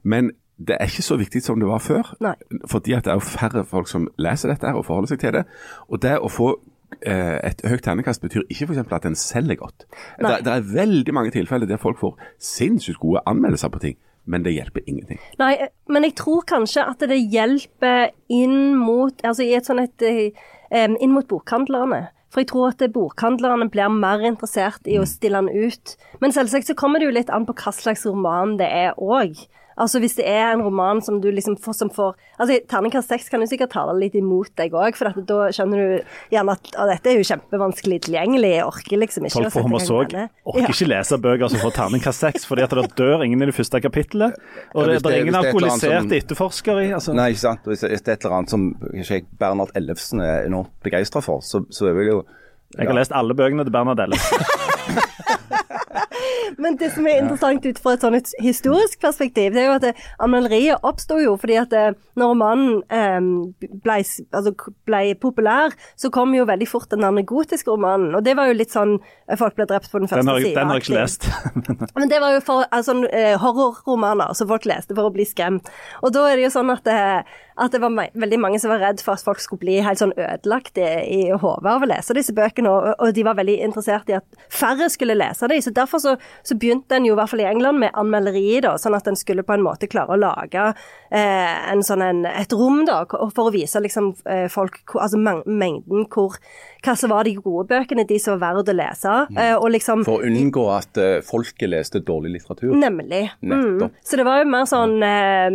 Men 0.04 0.30
det 0.56 0.76
er 0.78 0.86
ikke 0.90 1.02
så 1.02 1.16
viktig 1.18 1.42
som 1.42 1.58
det 1.60 1.68
var 1.68 1.82
før. 1.82 2.14
Nei. 2.22 2.36
Fordi 2.70 2.94
at 2.94 3.06
det 3.06 3.12
er 3.14 3.18
jo 3.18 3.26
færre 3.26 3.64
folk 3.66 3.90
som 3.90 4.06
leser 4.20 4.52
dette 4.52 4.70
og 4.70 4.86
forholder 4.86 5.14
seg 5.14 5.22
til 5.24 5.36
det. 5.38 5.44
Og 5.90 6.00
det 6.04 6.14
å 6.22 6.30
få 6.30 6.52
eh, 7.00 7.38
et 7.50 7.64
høyt 7.66 7.82
ternekast 7.86 8.22
betyr 8.22 8.46
ikke 8.46 8.70
f.eks. 8.70 8.82
at 8.86 9.08
den 9.08 9.18
selger 9.18 9.58
godt. 9.64 9.86
Det, 10.20 10.40
det 10.46 10.54
er 10.54 10.72
veldig 10.74 11.14
mange 11.16 11.34
tilfeller 11.34 11.70
der 11.70 11.82
folk 11.82 11.98
får 12.00 12.18
sinnssykt 12.38 13.02
gode 13.02 13.24
anmeldelser 13.26 13.72
på 13.74 13.82
ting, 13.82 13.98
men 14.30 14.46
det 14.46 14.54
hjelper 14.54 14.86
ingenting. 14.86 15.22
Nei, 15.42 15.56
men 15.90 16.06
jeg 16.06 16.16
tror 16.22 16.46
kanskje 16.48 16.86
at 16.86 17.02
det 17.02 17.18
hjelper 17.18 18.12
inn 18.32 18.76
mot 18.78 19.26
Altså 19.26 19.44
i 19.44 19.52
et 19.58 19.66
sånn 19.66 19.82
et 19.82 20.06
eh, 20.06 20.44
Inn 20.74 21.12
mot 21.14 21.26
bokhandlerne. 21.30 22.08
For 22.34 22.42
jeg 22.42 22.48
tror 22.50 22.72
at 22.72 22.80
bokhandlerne 22.90 23.68
blir 23.70 23.92
mer 23.94 24.24
interessert 24.26 24.88
i 24.90 24.96
å 24.98 25.04
stille 25.06 25.38
den 25.38 25.68
ut. 25.68 25.92
Men 26.18 26.34
selvsagt 26.34 26.66
så 26.66 26.74
kommer 26.74 26.98
det 26.98 27.06
jo 27.06 27.14
litt 27.14 27.30
an 27.30 27.46
på 27.46 27.54
hva 27.60 27.70
slags 27.70 28.02
roman 28.08 28.56
det 28.58 28.66
er 28.66 28.98
òg. 28.98 29.38
Altså 29.76 29.98
Hvis 29.98 30.14
det 30.14 30.24
er 30.30 30.52
en 30.54 30.62
roman 30.62 31.00
som 31.02 31.16
du 31.20 31.28
liksom 31.34 31.56
får, 31.58 31.74
som 31.74 31.88
får 31.90 32.12
Altså 32.38 32.60
Terningkast 32.70 33.08
seks 33.10 33.28
kan 33.30 33.42
jo 33.42 33.48
sikkert 33.50 33.72
tale 33.74 33.94
litt 33.98 34.14
imot 34.18 34.52
deg 34.58 34.72
òg, 34.74 34.94
for 34.98 35.10
at 35.10 35.18
da 35.26 35.48
skjønner 35.54 35.80
du 35.80 36.12
gjerne 36.34 36.54
at 36.54 36.70
«Å, 36.78 36.86
dette 36.90 37.10
er 37.10 37.18
jo 37.18 37.26
kjempevanskelig 37.26 37.98
tilgjengelig. 38.06 38.50
Jeg 38.56 38.64
orker 38.66 39.00
liksom 39.02 39.26
ikke 39.26 39.34
Folk 39.34 39.46
å 39.46 39.50
får 39.50 39.60
sette 39.60 39.64
meg 39.64 39.74
homosog. 39.74 40.14
inn 40.14 40.20
i. 40.24 40.26
Orker 40.52 40.74
ikke 40.76 40.88
lese 40.90 41.18
bøker 41.24 41.52
som 41.54 41.62
får 41.64 41.74
terningkast 41.78 42.24
seks, 42.26 42.46
fordi 42.50 42.66
at 42.66 42.74
det 42.78 42.86
dør 42.98 43.24
ingen 43.26 43.42
i 43.42 43.50
det 43.50 43.54
første 43.56 43.80
kapittelet. 43.82 44.38
Og 44.74 44.86
det, 44.86 44.94
det 44.94 45.02
det- 45.02 45.12
er 45.14 45.20
ingen 45.24 45.34
er 45.34 45.48
alkoholiserte 45.48 46.18
etterforskere 46.22 46.86
i. 46.86 46.92
Altså. 46.98 47.14
Nei, 47.14 47.28
ikke 47.34 47.44
sant. 47.46 47.66
Hvis 47.70 47.82
det 47.86 47.90
er 47.94 48.12
et 48.18 48.24
eller 48.24 48.36
annet 48.40 48.50
som 48.54 48.66
ikke 48.94 49.18
jeg, 49.20 49.26
Bernhard 49.38 49.74
Ellefsen 49.78 50.20
er 50.22 50.46
enormt 50.46 50.70
begeistra 50.82 51.22
for, 51.22 51.40
så, 51.42 51.64
så 51.70 51.90
er 51.90 51.98
vi 51.98 52.08
jo 52.10 52.22
ja. 52.74 52.80
Jeg 52.82 52.88
har 52.90 52.96
lest 52.98 53.12
alle 53.14 53.34
bøkene 53.38 53.62
til 53.62 53.70
Bernhard 53.70 54.00
Ellefsen. 54.02 54.42
Men 56.58 56.78
det 56.80 56.92
som 56.94 57.06
er 57.08 57.22
interessant 57.22 57.66
ut 57.66 57.80
fra 57.82 57.96
et 57.96 58.04
sånn 58.04 58.18
historisk 58.42 59.00
perspektiv, 59.02 59.54
det 59.54 59.64
er 59.64 59.70
jo 59.70 59.78
at 59.78 59.86
det, 59.88 59.94
anmelderiet 60.22 60.84
oppsto 60.86 61.18
jo 61.22 61.36
fordi 61.40 61.58
at 61.60 61.74
når 61.74 62.30
romanen 62.30 62.82
eh, 62.92 63.70
ble, 63.84 64.00
altså, 64.34 64.54
ble 64.86 65.02
populær, 65.20 65.74
så 66.00 66.10
kom 66.14 66.34
jo 66.36 66.46
veldig 66.48 66.68
fort 66.70 66.90
den 66.92 67.06
anegotiske 67.06 67.34
gotiske 67.54 67.70
romanen. 67.70 68.14
Og 68.14 68.24
det 68.24 68.34
var 68.36 68.48
jo 68.48 68.56
litt 68.56 68.72
sånn 68.74 68.96
eh, 68.98 69.36
Folk 69.38 69.56
ble 69.58 69.66
drept 69.68 69.90
på 69.90 70.00
den 70.02 70.10
første 70.10 70.36
sida. 70.40 70.60
den 70.60 70.70
har 70.70 70.80
jeg 70.80 70.86
ikke 70.86 70.98
lest. 70.98 71.28
Men 71.98 72.10
det 72.10 72.20
var 72.22 72.34
jo 72.36 72.42
for 72.44 72.66
altså, 72.70 72.96
eh, 73.10 73.34
horrorromaner 73.40 74.34
som 74.34 74.50
folk 74.50 74.66
leste 74.68 74.96
for 74.96 75.08
å 75.08 75.14
bli 75.14 75.26
skremt. 75.28 75.70
Og 76.02 76.14
da 76.14 76.26
er 76.30 76.38
det 76.38 76.48
jo 76.48 76.54
sånn 76.54 76.72
at 76.74 76.84
det, 76.86 77.00
at 77.54 77.74
det 77.74 77.80
var 77.82 77.94
veldig 77.94 78.38
mange 78.42 78.58
som 78.58 78.72
var 78.72 78.82
redd 78.82 79.02
for 79.04 79.14
at 79.14 79.22
folk 79.22 79.38
skulle 79.42 79.62
bli 79.62 79.76
helt 79.84 80.00
sånn 80.00 80.14
ødelagt 80.16 80.78
i, 80.80 80.88
i 81.06 81.20
hodet 81.30 81.70
av 81.70 81.84
å 81.84 81.88
lese 81.88 82.16
disse 82.16 82.34
bøkene, 82.34 82.70
og, 82.70 82.88
og 82.98 83.14
de 83.14 83.24
var 83.26 83.38
veldig 83.38 83.56
interessert 83.66 84.10
i 84.10 84.16
at 84.18 84.26
færre 84.50 84.88
skulle 84.90 85.16
lese 85.16 85.46
dem. 85.50 85.62
Så 85.62 85.70
derfor 85.74 86.02
så, 86.02 86.16
så 86.42 86.58
begynte 86.58 86.98
en 86.98 87.06
jo 87.06 87.14
i 87.14 87.18
hvert 87.18 87.30
fall 87.30 87.44
i 87.44 87.48
England 87.48 87.78
med 87.84 87.94
anmelderi, 87.94 88.58
da, 88.64 88.74
sånn 88.80 88.98
at 88.98 89.06
en 89.10 89.18
skulle 89.18 89.46
på 89.46 89.54
en 89.54 89.64
måte 89.64 89.88
klare 89.90 90.16
å 90.16 90.20
lage 90.20 90.66
eh, 91.14 91.70
en 91.70 91.84
sånn 91.86 92.02
en, 92.02 92.24
et 92.26 92.54
rom 92.54 92.82
da, 92.88 93.04
for 93.06 93.46
å 93.46 93.54
vise 93.54 93.82
liksom 93.82 94.12
eh, 94.30 94.46
folk 94.52 94.96
altså 94.98 95.20
mengden 95.20 96.08
hvor 96.10 96.38
hva 96.84 96.92
som 96.98 97.14
var 97.14 97.24
de 97.24 97.32
gode 97.38 97.68
bøkene, 97.70 98.04
de 98.04 98.18
som 98.20 98.34
var 98.34 98.58
verdt 98.58 98.68
å 98.68 98.76
lese. 98.76 99.12
eh, 99.38 99.54
og 99.54 99.70
liksom 99.72 100.02
For 100.04 100.20
å 100.20 100.28
unngå 100.28 100.66
at 100.74 100.98
uh, 101.00 101.22
folket 101.24 101.70
leste 101.70 102.02
dårlig 102.04 102.34
litteratur. 102.34 102.74
Nemlig. 102.76 103.30
Mm. 103.40 103.86
Så 104.04 104.18
det 104.20 104.26
var 104.26 104.42
jo 104.42 104.50
mer 104.50 104.66
sånn 104.68 104.98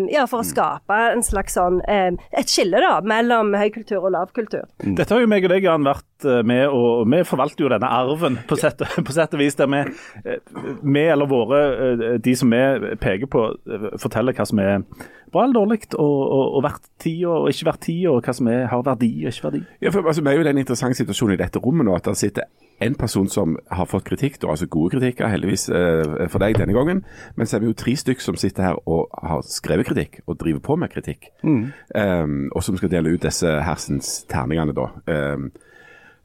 Ja, 0.10 0.25
for 0.30 0.42
å 0.42 0.48
skape 0.48 0.98
en 1.13 1.22
slags 1.25 1.54
sånn 1.57 1.80
Et 1.90 2.52
skille, 2.52 2.80
da, 2.84 3.00
mellom 3.06 3.54
høykultur 3.58 4.06
og 4.06 4.14
lavkultur. 4.16 4.68
Dette 4.84 5.16
har 5.16 5.24
jo 5.24 5.30
meg 5.30 5.48
og 5.48 5.54
deg, 5.54 5.66
Jan, 5.66 5.88
vært 5.88 6.28
eh, 6.28 6.42
med, 6.48 6.66
og 6.70 7.08
vi 7.10 7.22
forvalter 7.28 7.66
jo 7.66 7.72
denne 7.74 7.90
arven 8.00 8.40
på 8.50 8.58
sett, 8.60 8.84
på 9.08 9.16
sett 9.16 9.34
og 9.36 9.42
vis. 9.42 9.58
Der 9.60 9.69
vi, 9.72 9.81
eh, 10.24 10.60
vi 10.84 11.06
eller 11.06 11.30
våre, 11.30 11.62
eh, 11.90 12.06
de 12.22 12.36
som 12.38 12.54
vi 12.54 12.94
peker 13.02 13.31
på, 13.31 13.46
eh, 13.69 13.90
forteller 14.02 14.38
hva 14.38 14.48
som 14.48 14.62
er 14.64 14.84
bra 15.30 15.46
eller 15.46 15.60
dårlig, 15.60 15.81
og, 15.94 16.19
og, 16.26 16.46
og 16.58 16.66
verdt 16.66 16.90
tida 17.02 17.36
og 17.36 17.52
ikke 17.52 17.69
verdt 17.69 17.86
tida, 17.86 18.14
og 18.14 18.26
hva 18.26 18.36
som 18.36 18.50
er, 18.52 18.66
har 18.72 18.86
verdi 18.86 19.12
og 19.24 19.34
ikke 19.34 19.50
verdi. 19.50 19.66
Ja, 19.84 19.94
for 19.94 20.08
altså, 20.08 20.26
Vi 20.26 20.31
er 20.31 20.40
jo 20.40 20.46
i 20.46 20.50
den 20.50 20.62
interessante 20.62 21.02
situasjonen 21.02 21.38
i 21.38 21.44
dette 21.44 21.62
rommet 21.64 21.88
nå 21.88 21.98
at 21.98 22.10
det 22.10 22.18
sitter 22.19 22.50
en 22.81 22.95
person 22.95 23.28
som 23.28 23.57
har 23.71 23.86
fått 23.86 24.06
kritikk, 24.07 24.42
da, 24.42 24.50
altså 24.54 24.68
gode 24.71 24.95
kritikker, 24.95 25.28
heldigvis 25.28 25.69
eh, 25.69 26.28
for 26.31 26.40
deg 26.40 26.57
denne 26.59 26.74
gangen. 26.74 27.04
Men 27.36 27.48
så 27.48 27.57
er 27.57 27.64
vi 27.64 27.71
jo 27.71 27.78
tre 27.78 27.95
stykk 28.00 28.21
som 28.24 28.38
sitter 28.40 28.64
her 28.64 28.81
og 28.90 29.09
har 29.24 29.42
skrevet 29.48 29.88
kritikk, 29.90 30.21
og 30.28 30.40
driver 30.40 30.59
på 30.59 30.76
med 30.76 30.92
kritikk. 30.94 31.31
Um, 31.44 32.50
og 32.56 32.64
som 32.64 32.78
skal 32.78 32.92
dele 32.92 33.14
ut 33.16 33.24
disse 33.26 33.48
hersens 33.66 34.24
terningene, 34.30 34.76
da. 34.78 34.88
Um, 35.07 35.52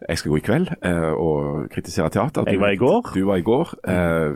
jeg 0.09 0.19
skal 0.19 0.31
gå 0.31 0.37
i 0.37 0.45
kveld 0.45 0.69
uh, 0.85 1.13
og 1.17 1.71
kritisere 1.73 2.11
teater. 2.13 2.45
Jeg 2.51 2.61
var 2.61 2.75
i 2.75 2.77
går. 2.77 3.13
Du 3.15 3.25
var 3.27 3.37
i 3.41 3.47
går. 3.47 3.75
Uh, 3.89 4.35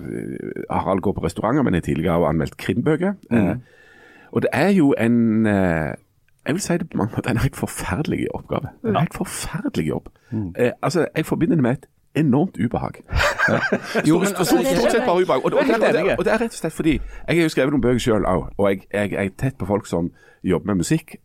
Harald 0.71 1.01
går 1.05 1.13
på 1.13 1.25
restauranter, 1.25 1.63
men 1.63 1.75
jeg 1.75 1.83
tidligere 1.83 2.13
har 2.19 2.29
anmeldt 2.31 2.57
krimbøker. 2.57 3.13
Eh, 3.33 3.57
og 4.33 4.43
det 4.43 4.51
er 4.53 4.69
jo 4.69 4.95
en 4.99 5.47
Jeg 5.47 6.55
vil 6.55 6.61
si 6.61 6.73
det 6.81 6.91
på 6.91 6.97
mange 6.97 7.13
måter 7.17 7.31
en 7.31 7.43
helt 7.43 7.57
forferdelig 7.57 8.27
oppgave. 8.35 8.71
En 8.85 8.97
helt 8.97 9.15
forferdelig 9.15 9.89
jobb. 9.89 10.09
Eh, 10.57 10.71
altså, 10.83 11.07
Jeg 11.17 11.27
forbinder 11.27 11.57
det 11.57 11.63
med 11.63 11.71
et 11.71 11.87
enormt 12.19 12.59
ubehag. 12.59 13.01
Jo, 14.09 14.19
men 14.19 14.29
altså, 14.29 14.45
stort, 14.45 14.91
sett 14.93 15.07
bare 15.07 15.23
ubehag. 15.23 15.45
Og, 15.45 15.53
og, 15.53 15.53
og, 15.53 15.63
og, 15.63 16.19
og 16.19 16.25
det 16.25 16.33
er 16.35 16.43
rett 16.43 16.53
og 16.53 16.61
slett 16.61 16.77
fordi 16.77 16.99
jeg 16.99 17.37
har 17.39 17.43
jo 17.43 17.55
skrevet 17.55 17.75
noen 17.75 17.85
bøker 17.85 18.03
sjøl 18.03 18.29
òg, 18.29 18.51
og 18.59 18.69
jeg, 18.71 18.85
jeg, 18.93 19.15
jeg 19.15 19.33
er 19.33 19.35
tett 19.41 19.59
på 19.59 19.69
folk 19.69 19.89
som 19.89 20.13
jobber 20.45 20.73
med 20.73 20.83
musikk. 20.85 21.17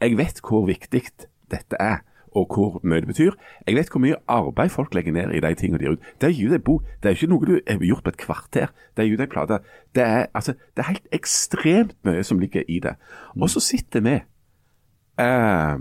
Jeg 0.00 0.16
vet 0.18 0.40
hvor 0.44 0.66
viktig 0.68 1.02
dette 1.50 1.80
er. 1.80 2.02
Og 2.30 2.46
hvor 2.54 2.76
mye 2.86 3.02
det 3.02 3.08
betyr. 3.10 3.34
Jeg 3.66 3.74
vet 3.74 3.88
hvor 3.90 4.00
mye 4.04 4.18
arbeid 4.30 4.70
folk 4.70 4.94
legger 4.94 5.12
ned 5.12 5.32
i 5.34 5.40
de 5.42 5.54
tingene 5.58 5.80
de 5.80 5.88
gjør. 5.88 5.96
Det 6.22 6.28
er 6.28 6.36
jo 6.38 6.50
det, 6.52 6.60
bo, 6.64 6.76
Det 7.02 7.10
er 7.10 7.16
ikke 7.16 7.26
noe 7.32 7.46
du 7.46 7.56
har 7.66 7.80
gjort 7.82 8.04
på 8.06 8.12
et 8.12 8.20
kvarter. 8.22 8.68
Det 8.96 9.02
er 9.02 9.08
jo 9.08 9.16
det 9.18 9.28
plate. 9.32 9.58
Det 9.94 10.04
er, 10.04 10.26
altså, 10.34 10.54
det 10.76 10.84
er 10.84 10.92
helt 10.92 11.08
ekstremt 11.12 11.96
mye 12.06 12.22
som 12.22 12.38
ligger 12.38 12.62
i 12.68 12.78
det. 12.78 12.94
Og 13.34 13.50
så 13.50 13.60
sitter 13.60 14.04
vi 14.06 14.14
eh, 15.18 15.80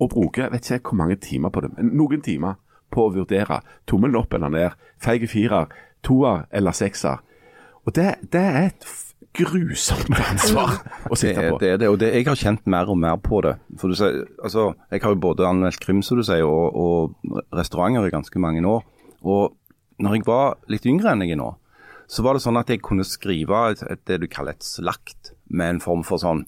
og 0.00 0.10
bruker 0.10 0.50
vet 0.52 0.70
ikke 0.70 0.88
hvor 0.88 1.00
mange 1.02 1.16
timer 1.20 1.52
på 1.52 1.60
det, 1.60 1.70
men 1.76 1.92
noen 1.96 2.22
timer 2.22 2.56
på 2.92 3.06
å 3.06 3.14
vurdere 3.14 3.60
tommelen 3.88 4.18
opp 4.20 4.34
eller 4.36 4.52
ned, 4.52 4.86
feige 5.02 5.28
firer, 5.30 5.72
toer 6.06 6.46
eller 6.54 6.76
sekser. 6.76 7.22
Og 7.86 7.94
det, 7.94 8.08
det 8.32 8.42
er 8.42 8.62
et 8.68 8.86
grusomt 9.36 10.10
ansvar 10.16 10.78
å 11.10 11.18
sitte 11.18 11.50
på. 11.50 11.58
det, 11.60 11.74
er 11.74 11.82
det, 11.82 11.90
og 11.92 12.00
det, 12.00 12.12
jeg 12.14 12.26
har 12.28 12.40
kjent 12.40 12.64
mer 12.70 12.90
og 12.90 12.98
mer 13.00 13.18
på 13.22 13.42
det. 13.44 13.56
For 13.80 13.92
du 13.92 13.98
ser, 13.98 14.24
altså, 14.42 14.72
Jeg 14.90 15.02
har 15.04 15.14
jo 15.14 15.22
både 15.28 15.46
anmeldt 15.48 15.80
krim 15.82 16.02
som 16.02 16.18
du 16.18 16.24
sier, 16.26 16.46
og, 16.46 16.74
og 16.74 17.46
restauranter 17.54 18.08
i 18.08 18.14
ganske 18.14 18.42
mange 18.42 18.64
år. 18.66 18.82
Og 19.26 19.54
når 20.02 20.18
jeg 20.18 20.26
var 20.26 20.58
litt 20.72 20.88
yngre 20.88 21.12
enn 21.12 21.24
jeg 21.24 21.36
er 21.36 21.40
nå, 21.40 21.52
så 22.06 22.22
var 22.22 22.36
det 22.36 22.44
sånn 22.44 22.58
at 22.60 22.68
jeg 22.70 22.84
kunne 22.86 23.06
skrive 23.06 23.62
et, 23.72 23.82
et, 23.90 24.02
det 24.06 24.20
du 24.22 24.28
kaller 24.30 24.54
et 24.54 24.66
slakt, 24.66 25.32
med 25.46 25.76
en 25.76 25.82
form 25.82 26.02
for 26.06 26.22
sånn 26.22 26.44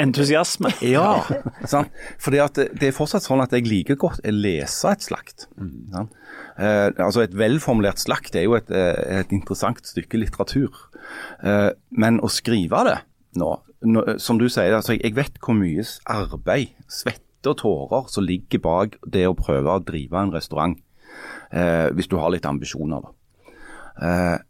Entusiasme. 0.00 0.72
Ja, 0.94 1.22
sant? 1.68 1.92
Fordi 2.22 2.40
at 2.42 2.58
det, 2.58 2.90
er 2.90 2.96
fortsatt 2.96 3.26
sånn 3.26 3.42
at 3.44 3.54
jeg 3.54 3.68
liker 3.68 3.98
godt 4.00 4.22
å 4.24 4.34
lese 4.34 4.94
et 4.94 5.04
slakt. 5.04 5.46
sant? 5.92 6.16
Eh, 6.60 6.88
altså 7.00 7.24
Et 7.24 7.36
velformulert 7.36 8.00
slakt 8.02 8.36
er 8.36 8.46
jo 8.46 8.56
et, 8.58 8.70
eh, 8.74 9.20
et 9.20 9.32
interessant 9.36 9.80
stykke 9.86 10.20
litteratur. 10.20 10.86
Eh, 11.44 11.70
men 11.90 12.20
å 12.20 12.30
skrive 12.32 12.84
det 12.88 12.98
nå, 13.40 13.50
nå 13.86 14.04
som 14.20 14.40
du 14.40 14.48
sier, 14.50 14.74
altså 14.74 14.96
jeg, 14.96 15.14
vet 15.16 15.38
hvor 15.42 15.56
mye 15.56 15.84
arbeid, 16.10 16.74
svette 16.90 17.52
og 17.52 17.60
tårer 17.62 18.10
som 18.12 18.26
ligger 18.26 18.60
bak 18.64 18.98
det 19.06 19.24
å 19.28 19.36
prøve 19.38 19.78
å 19.78 19.84
drive 19.84 20.18
en 20.20 20.34
restaurant, 20.34 20.76
eh, 21.52 21.88
hvis 21.94 22.10
du 22.10 22.18
har 22.20 22.32
litt 22.34 22.48
ambisjoner. 22.48 23.06
da. 23.06 24.40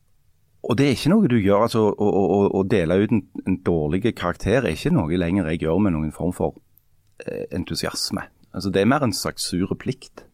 Eh, 0.61 0.69
og 0.69 0.77
det 0.79 0.87
er 0.87 0.97
ikke 0.97 1.13
noe 1.13 1.29
du 1.29 1.39
gjør, 1.39 1.67
altså 1.67 1.87
å, 1.91 2.09
å, 2.09 2.41
å, 2.61 2.63
dele 2.69 3.01
ut 3.01 3.13
en, 3.13 3.23
en 3.47 3.61
dårlig 3.65 4.15
karakter 4.15 4.65
er 4.65 4.75
ikke 4.75 4.93
noe 4.93 5.17
lenger 5.17 5.49
jeg 5.51 5.65
gjør 5.65 5.79
med 5.79 5.97
noen 5.97 6.13
form 6.13 6.33
for 6.37 6.59
eh, 7.27 7.47
entusiasme. 7.57 8.27
Altså 8.53 8.71
Det 8.71 8.83
er 8.83 8.91
mer 8.91 9.05
en 9.07 9.15
slags 9.15 9.47
sur 9.51 9.75
plikt. 9.79 10.25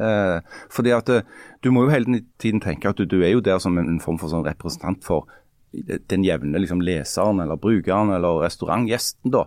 Eh, 0.00 0.40
fordi 0.70 0.90
at 0.90 1.08
eh, 1.08 1.22
Du 1.62 1.70
må 1.70 1.84
jo 1.84 1.92
hele 1.92 2.24
tiden 2.42 2.60
tenke 2.60 2.88
at 2.88 2.98
du, 2.98 3.04
du 3.04 3.22
er 3.22 3.30
jo 3.30 3.40
der 3.40 3.58
som 3.58 3.78
en, 3.78 4.00
form 4.00 4.18
for 4.18 4.28
sånn 4.28 4.46
representant 4.46 5.04
for 5.06 5.28
den 5.74 6.22
jevne 6.22 6.58
liksom, 6.58 6.82
leseren 6.82 7.40
eller 7.42 7.58
brukeren 7.58 8.12
eller 8.14 8.42
restaurantgjesten. 8.44 9.30
da. 9.34 9.46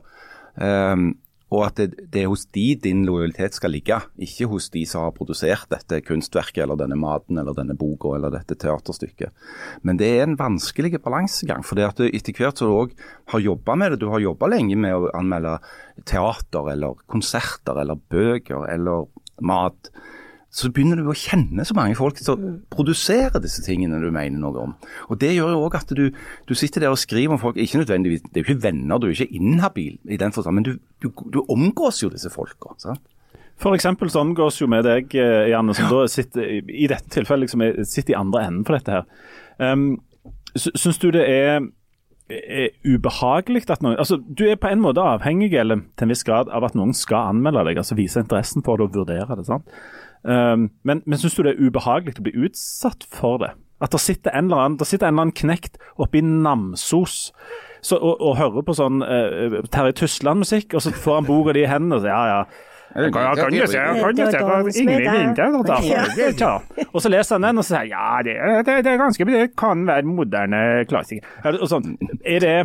Eh, 0.60 0.96
og 1.48 1.62
at 1.64 1.80
det, 1.80 2.08
det 2.12 2.26
er 2.26 2.32
hos 2.32 2.44
de 2.56 2.66
din 2.84 3.06
lojalitet 3.08 3.56
skal 3.56 3.72
ligge, 3.72 4.00
ikke 4.20 4.50
hos 4.52 4.68
de 4.74 4.84
som 4.90 5.06
har 5.06 5.14
produsert 5.16 5.70
dette 5.72 6.02
kunstverket 6.04 6.66
eller 6.66 6.80
denne 6.80 6.98
maten 7.00 7.40
eller 7.40 7.56
denne 7.56 7.78
boka 7.80 8.18
eller 8.18 8.34
dette 8.34 8.58
teaterstykket. 8.60 9.32
Men 9.88 10.00
det 10.02 10.10
er 10.12 10.26
en 10.26 10.36
vanskelig 10.40 10.98
balansegang. 11.00 11.64
for 11.64 11.80
det 11.80 11.88
at 11.88 12.02
du 12.02 12.10
etter 12.10 12.36
hvert 12.36 12.60
som 12.60 12.68
du 12.68 12.76
òg 12.76 12.96
har 13.32 13.40
jobba 13.40 13.76
med 13.76 13.92
det, 13.92 14.02
du 14.04 14.10
har 14.12 14.24
jobba 14.24 14.52
lenge 14.52 14.76
med 14.76 14.96
å 14.96 15.12
anmelde 15.16 15.58
teater 16.04 16.72
eller 16.74 17.00
konserter 17.08 17.80
eller 17.80 17.96
bøker 17.96 18.68
eller 18.68 19.08
mat, 19.40 19.92
så 20.50 20.70
begynner 20.74 20.98
du 21.02 21.10
å 21.12 21.16
kjenne 21.18 21.66
så 21.68 21.76
mange 21.76 21.96
folk 22.00 22.18
som 22.24 22.62
produserer 22.74 23.42
disse 23.44 23.62
tingene 23.66 24.00
du 24.02 24.08
mener 24.16 24.40
noe 24.40 24.64
om. 24.64 24.76
Og 25.12 25.20
Det 25.20 25.34
gjør 25.36 25.52
jo 25.54 25.66
òg 25.68 25.76
at 25.82 25.92
du, 25.98 26.08
du 26.48 26.54
sitter 26.56 26.86
der 26.86 26.94
og 26.96 27.02
skriver 27.02 27.36
om 27.36 27.42
folk, 27.42 27.60
ikke 27.60 27.82
nødvendigvis, 27.84 28.24
det 28.32 28.40
er 28.40 28.46
jo 28.46 28.54
ikke 28.56 28.64
venner, 28.64 28.98
du 29.04 29.10
er 29.10 29.14
ikke 29.18 29.36
inhabil 29.42 29.98
i 30.08 30.18
den 30.18 30.32
forstand, 30.34 30.56
men 30.62 30.66
du, 30.66 30.74
du, 31.04 31.12
du 31.34 31.44
omgås 31.52 32.02
jo 32.02 32.10
disse 32.14 32.32
folka. 32.34 32.74
sant? 32.82 33.04
For 33.58 33.74
eksempel 33.74 34.10
så 34.14 34.22
omgås 34.22 34.60
jo 34.62 34.68
med 34.70 34.86
deg, 34.86 35.14
eh, 35.18 35.48
Janne, 35.52 35.74
som 35.74 35.90
da 35.90 36.04
sitter 36.10 36.46
i 36.62 36.88
dette 36.90 37.10
tilfellet 37.14 37.48
liksom, 37.48 37.64
er- 37.66 37.84
sitter 37.90 38.14
i 38.14 38.20
andre 38.20 38.44
enden 38.48 38.66
for 38.68 38.78
dette 38.78 39.00
her. 39.00 39.08
Um, 39.58 39.88
syns 40.56 41.00
du 41.02 41.10
det 41.12 41.24
er, 41.26 41.66
er 42.30 42.68
ubehagelig 42.86 43.64
at 43.74 43.82
noen 43.82 43.96
altså 43.98 44.18
Du 44.20 44.44
er 44.46 44.58
på 44.60 44.68
en 44.70 44.82
måte 44.84 45.02
avhengig 45.02 45.54
eller 45.58 45.80
til 45.98 46.06
en 46.06 46.12
viss 46.14 46.26
grad 46.28 46.50
av 46.54 46.66
at 46.68 46.76
noen 46.78 46.94
skal 46.94 47.32
anmelde 47.32 47.64
deg, 47.70 47.80
altså 47.82 47.98
vise 47.98 48.22
interessen 48.22 48.62
for 48.66 48.78
det 48.78 48.90
og 48.90 48.98
vurdere 49.00 49.38
det. 49.40 49.46
sant? 49.50 49.66
Um, 50.24 50.70
men 50.84 51.04
men 51.06 51.20
syns 51.22 51.38
du 51.38 51.44
det 51.46 51.56
er 51.56 51.62
ubehagelig 51.62 52.18
å 52.20 52.26
bli 52.26 52.36
utsatt 52.48 53.06
for 53.14 53.42
det? 53.44 53.54
At 53.84 53.94
det 53.94 54.02
sitter 54.02 54.34
en 54.34 54.48
eller 54.50 54.64
annen, 54.64 54.80
en 54.82 54.96
eller 54.98 55.12
annen 55.12 55.36
knekt 55.38 55.78
oppe 56.02 56.18
i 56.18 56.24
Namsos 56.26 57.30
så, 57.86 58.00
og, 58.00 58.16
og 58.18 58.40
hører 58.40 58.66
på 58.66 58.74
sånn 58.74 59.04
uh, 59.06 59.60
Terje 59.70 60.00
Tysland-musikk, 60.02 60.74
og 60.74 60.82
så 60.82 60.92
får 60.96 61.20
han 61.20 61.28
boka 61.28 61.54
di 61.54 61.62
i 61.62 61.70
hendene 61.70 62.00
og 62.00 62.04
sier 62.04 62.16
ja, 62.16 62.40
ja. 62.40 62.66
Jeg 62.98 63.12
kan, 63.14 63.28
jeg 63.28 63.38
kan 63.38 63.54
jo 63.54 63.66
se, 63.68 63.78
jeg 63.78 64.00
kan 64.02 64.20
jo 64.20 64.28
se 64.32 64.40
hva 64.48 64.58
ingen 64.82 65.02
i 65.04 65.10
vinter 65.12 65.58
og 66.88 67.02
så 67.04 67.12
leser 67.12 67.36
han 67.36 67.46
den 67.46 67.62
og 67.62 67.66
så 67.68 67.76
sier 67.76 67.90
ja, 67.92 68.06
det, 68.26 68.38
det, 68.66 68.78
det 68.88 68.96
ganske 68.98 69.28
Det 69.28 69.44
kan 69.60 69.84
være 69.86 70.08
moderne 70.08 70.62
klassiker. 70.90 71.28
Er 71.44 71.60
og 71.60 71.70
sånn, 71.70 71.98
er, 72.24 72.40
det, 72.42 72.56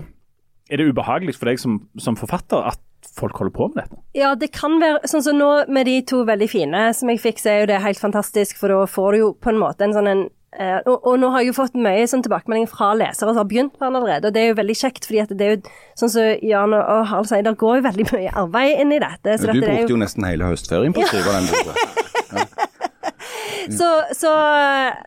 er 0.70 0.80
det 0.80 0.88
ubehagelig 0.88 1.36
for 1.36 1.50
deg 1.50 1.60
som, 1.60 1.82
som 2.00 2.16
forfatter 2.16 2.70
at 2.70 2.80
folk 3.18 3.38
holder 3.40 3.54
på 3.56 3.68
med 3.72 3.82
dette? 3.82 3.98
Ja, 4.18 4.34
det 4.38 4.52
kan 4.54 4.78
være 4.82 5.08
sånn 5.10 5.24
som 5.24 5.40
nå 5.40 5.50
med 5.72 5.88
de 5.88 5.98
to 6.08 6.22
veldig 6.28 6.48
fine 6.50 6.84
som 6.96 7.10
jeg 7.12 7.22
fikk, 7.22 7.42
så 7.42 7.52
er 7.52 7.58
jo 7.62 7.72
det 7.72 7.82
helt 7.84 8.00
fantastisk, 8.00 8.60
for 8.60 8.72
da 8.72 8.84
får 8.90 9.12
du 9.12 9.20
jo 9.22 9.32
på 9.42 9.52
en 9.52 9.60
måte 9.62 9.86
en 9.86 9.96
sånn 9.96 10.10
en 10.10 10.22
eh, 10.58 10.78
og, 10.84 10.98
og 11.08 11.18
nå 11.22 11.32
har 11.32 11.42
jeg 11.42 11.52
jo 11.52 11.56
fått 11.60 11.78
mye 11.78 12.04
sånn 12.10 12.24
tilbakemelding 12.26 12.68
fra 12.70 12.92
lesere 12.98 13.32
som 13.32 13.40
har 13.40 13.48
begynt 13.50 13.74
på 13.76 13.84
den 13.84 13.98
allerede, 14.00 14.30
og 14.30 14.36
det 14.36 14.44
er 14.44 14.52
jo 14.52 14.60
veldig 14.60 14.78
kjekt, 14.84 15.08
fordi 15.08 15.22
at 15.24 15.34
det 15.34 15.48
er 15.48 15.54
jo 15.56 15.62
sånn 16.02 16.14
som 16.14 16.46
Jan 16.52 16.76
og, 16.78 16.92
Harald 17.10 17.30
sier, 17.32 17.46
det 17.46 17.56
går 17.62 17.80
jo 17.80 17.86
veldig 17.88 18.08
mye 18.12 18.36
arbeid 18.44 18.84
inn 18.84 18.96
i 18.96 19.02
dette. 19.02 19.38
Så 19.38 19.50
Du 19.50 19.58
dette 19.60 19.72
brukte 19.72 19.96
jo 19.96 20.02
nesten 20.04 20.28
hele 20.28 20.52
høstferien 20.52 20.94
på 20.94 21.04
å 21.04 21.10
skrive 21.10 21.38
den 21.38 21.50
boka. 21.52 22.48
Så, 23.70 23.88
så 24.18 24.30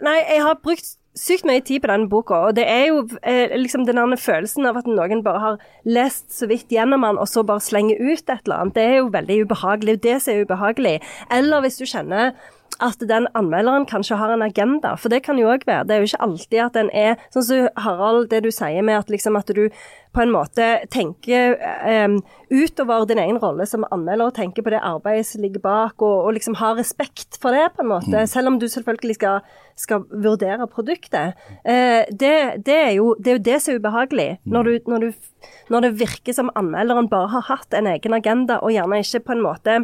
Nei, 0.06 0.20
jeg 0.30 0.44
har 0.46 0.60
brukt 0.64 0.94
sykt 1.16 1.48
mye 1.48 1.64
tid 1.64 1.82
på 1.84 1.90
den 1.92 2.08
boka, 2.12 2.42
og 2.50 2.58
det 2.58 2.66
er 2.68 2.90
jo 2.90 3.04
eh, 3.24 3.54
liksom 3.56 3.86
den 3.88 4.18
følelsen 4.20 4.68
av 4.68 4.82
at 4.82 4.90
noen 4.90 5.24
bare 5.26 5.44
har 5.44 5.62
lest 5.88 6.34
så 6.36 6.50
vidt 6.52 6.72
gjennom 6.72 7.06
den, 7.08 7.20
og 7.22 7.30
så 7.32 7.46
bare 7.48 7.64
slenger 7.64 8.02
ut 8.02 8.28
et 8.28 8.44
eller 8.44 8.66
annet. 8.66 8.76
Det 8.76 8.84
er 8.84 8.98
jo 9.00 9.14
veldig 9.14 9.40
ubehagelig. 9.46 9.98
Det 10.04 10.20
som 10.22 10.34
er 10.34 10.46
ubehagelig. 10.46 10.96
Eller 11.32 11.64
hvis 11.64 11.80
du 11.80 11.86
kjenner 11.88 12.36
at 12.84 13.00
den 13.08 13.28
anmelderen 13.38 13.86
kanskje 13.88 14.18
har 14.20 14.34
en 14.34 14.44
agenda, 14.46 14.96
for 15.00 15.14
det 15.14 15.22
kan 15.26 15.40
jo 15.40 15.52
òg 15.52 15.66
være. 15.68 15.86
Det 15.88 15.96
er 15.96 16.02
jo 16.02 16.10
ikke 16.10 16.26
alltid 16.28 16.64
at 16.66 16.80
den 16.80 16.90
er 16.92 17.22
Sånn 17.34 17.46
som 17.48 17.68
Harald, 17.86 18.30
det 18.32 18.42
du 18.46 18.52
sier 18.54 18.84
med 18.86 19.00
at 19.00 19.12
liksom 19.12 19.38
at 19.40 19.52
du 19.56 19.68
på 20.16 20.24
en 20.24 20.32
måte 20.32 20.66
tenker 20.94 21.58
um, 21.84 22.22
utover 22.48 23.04
din 23.10 23.20
egen 23.20 23.40
rolle 23.42 23.66
som 23.68 23.84
anmelder, 23.92 24.30
og 24.30 24.38
tenker 24.38 24.64
på 24.64 24.72
det 24.72 24.80
arbeidet 24.80 25.28
som 25.28 25.44
ligger 25.44 25.64
bak, 25.64 26.00
og, 26.00 26.28
og 26.28 26.38
liksom 26.38 26.56
har 26.62 26.78
respekt 26.80 27.40
for 27.42 27.56
det, 27.56 27.66
på 27.76 27.84
en 27.84 27.92
måte. 27.92 28.24
Selv 28.32 28.54
om 28.54 28.60
du 28.62 28.68
selvfølgelig 28.72 29.18
skal, 29.18 29.58
skal 29.80 30.06
vurdere 30.12 30.70
produktet. 30.72 31.36
Uh, 31.68 32.08
det, 32.12 32.64
det, 32.64 32.80
er 32.80 32.94
jo, 33.00 33.12
det 33.20 33.34
er 33.34 33.40
jo 33.40 33.46
det 33.50 33.60
som 33.64 33.76
er 33.76 33.84
ubehagelig. 33.84 34.30
Når, 34.48 34.70
du, 34.70 34.92
når, 34.94 35.04
du, 35.08 35.52
når 35.74 35.88
det 35.88 35.94
virker 36.06 36.38
som 36.38 36.54
anmelderen 36.56 37.12
bare 37.12 37.34
har 37.36 37.50
hatt 37.52 37.76
en 37.76 37.92
egen 37.92 38.16
agenda, 38.16 38.62
og 38.64 38.72
gjerne 38.76 39.04
ikke 39.04 39.26
på 39.28 39.36
en 39.36 39.44
måte 39.44 39.80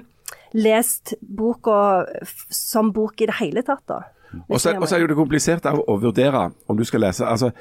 lest 0.54 1.14
boka 1.22 2.06
som 2.50 2.92
bok 2.96 3.22
i 3.22 3.30
det 3.30 3.38
hele 3.40 3.64
tatt, 3.66 3.84
da. 3.88 4.02
Og 4.48 4.62
så 4.62 4.72
er 4.96 5.04
jo 5.04 5.10
det 5.12 5.18
komplisert 5.20 5.66
av 5.68 5.82
å 5.82 5.98
vurdere 6.00 6.50
om 6.72 6.78
du 6.80 6.86
skal 6.88 7.04
lese. 7.04 7.26
altså 7.28 7.52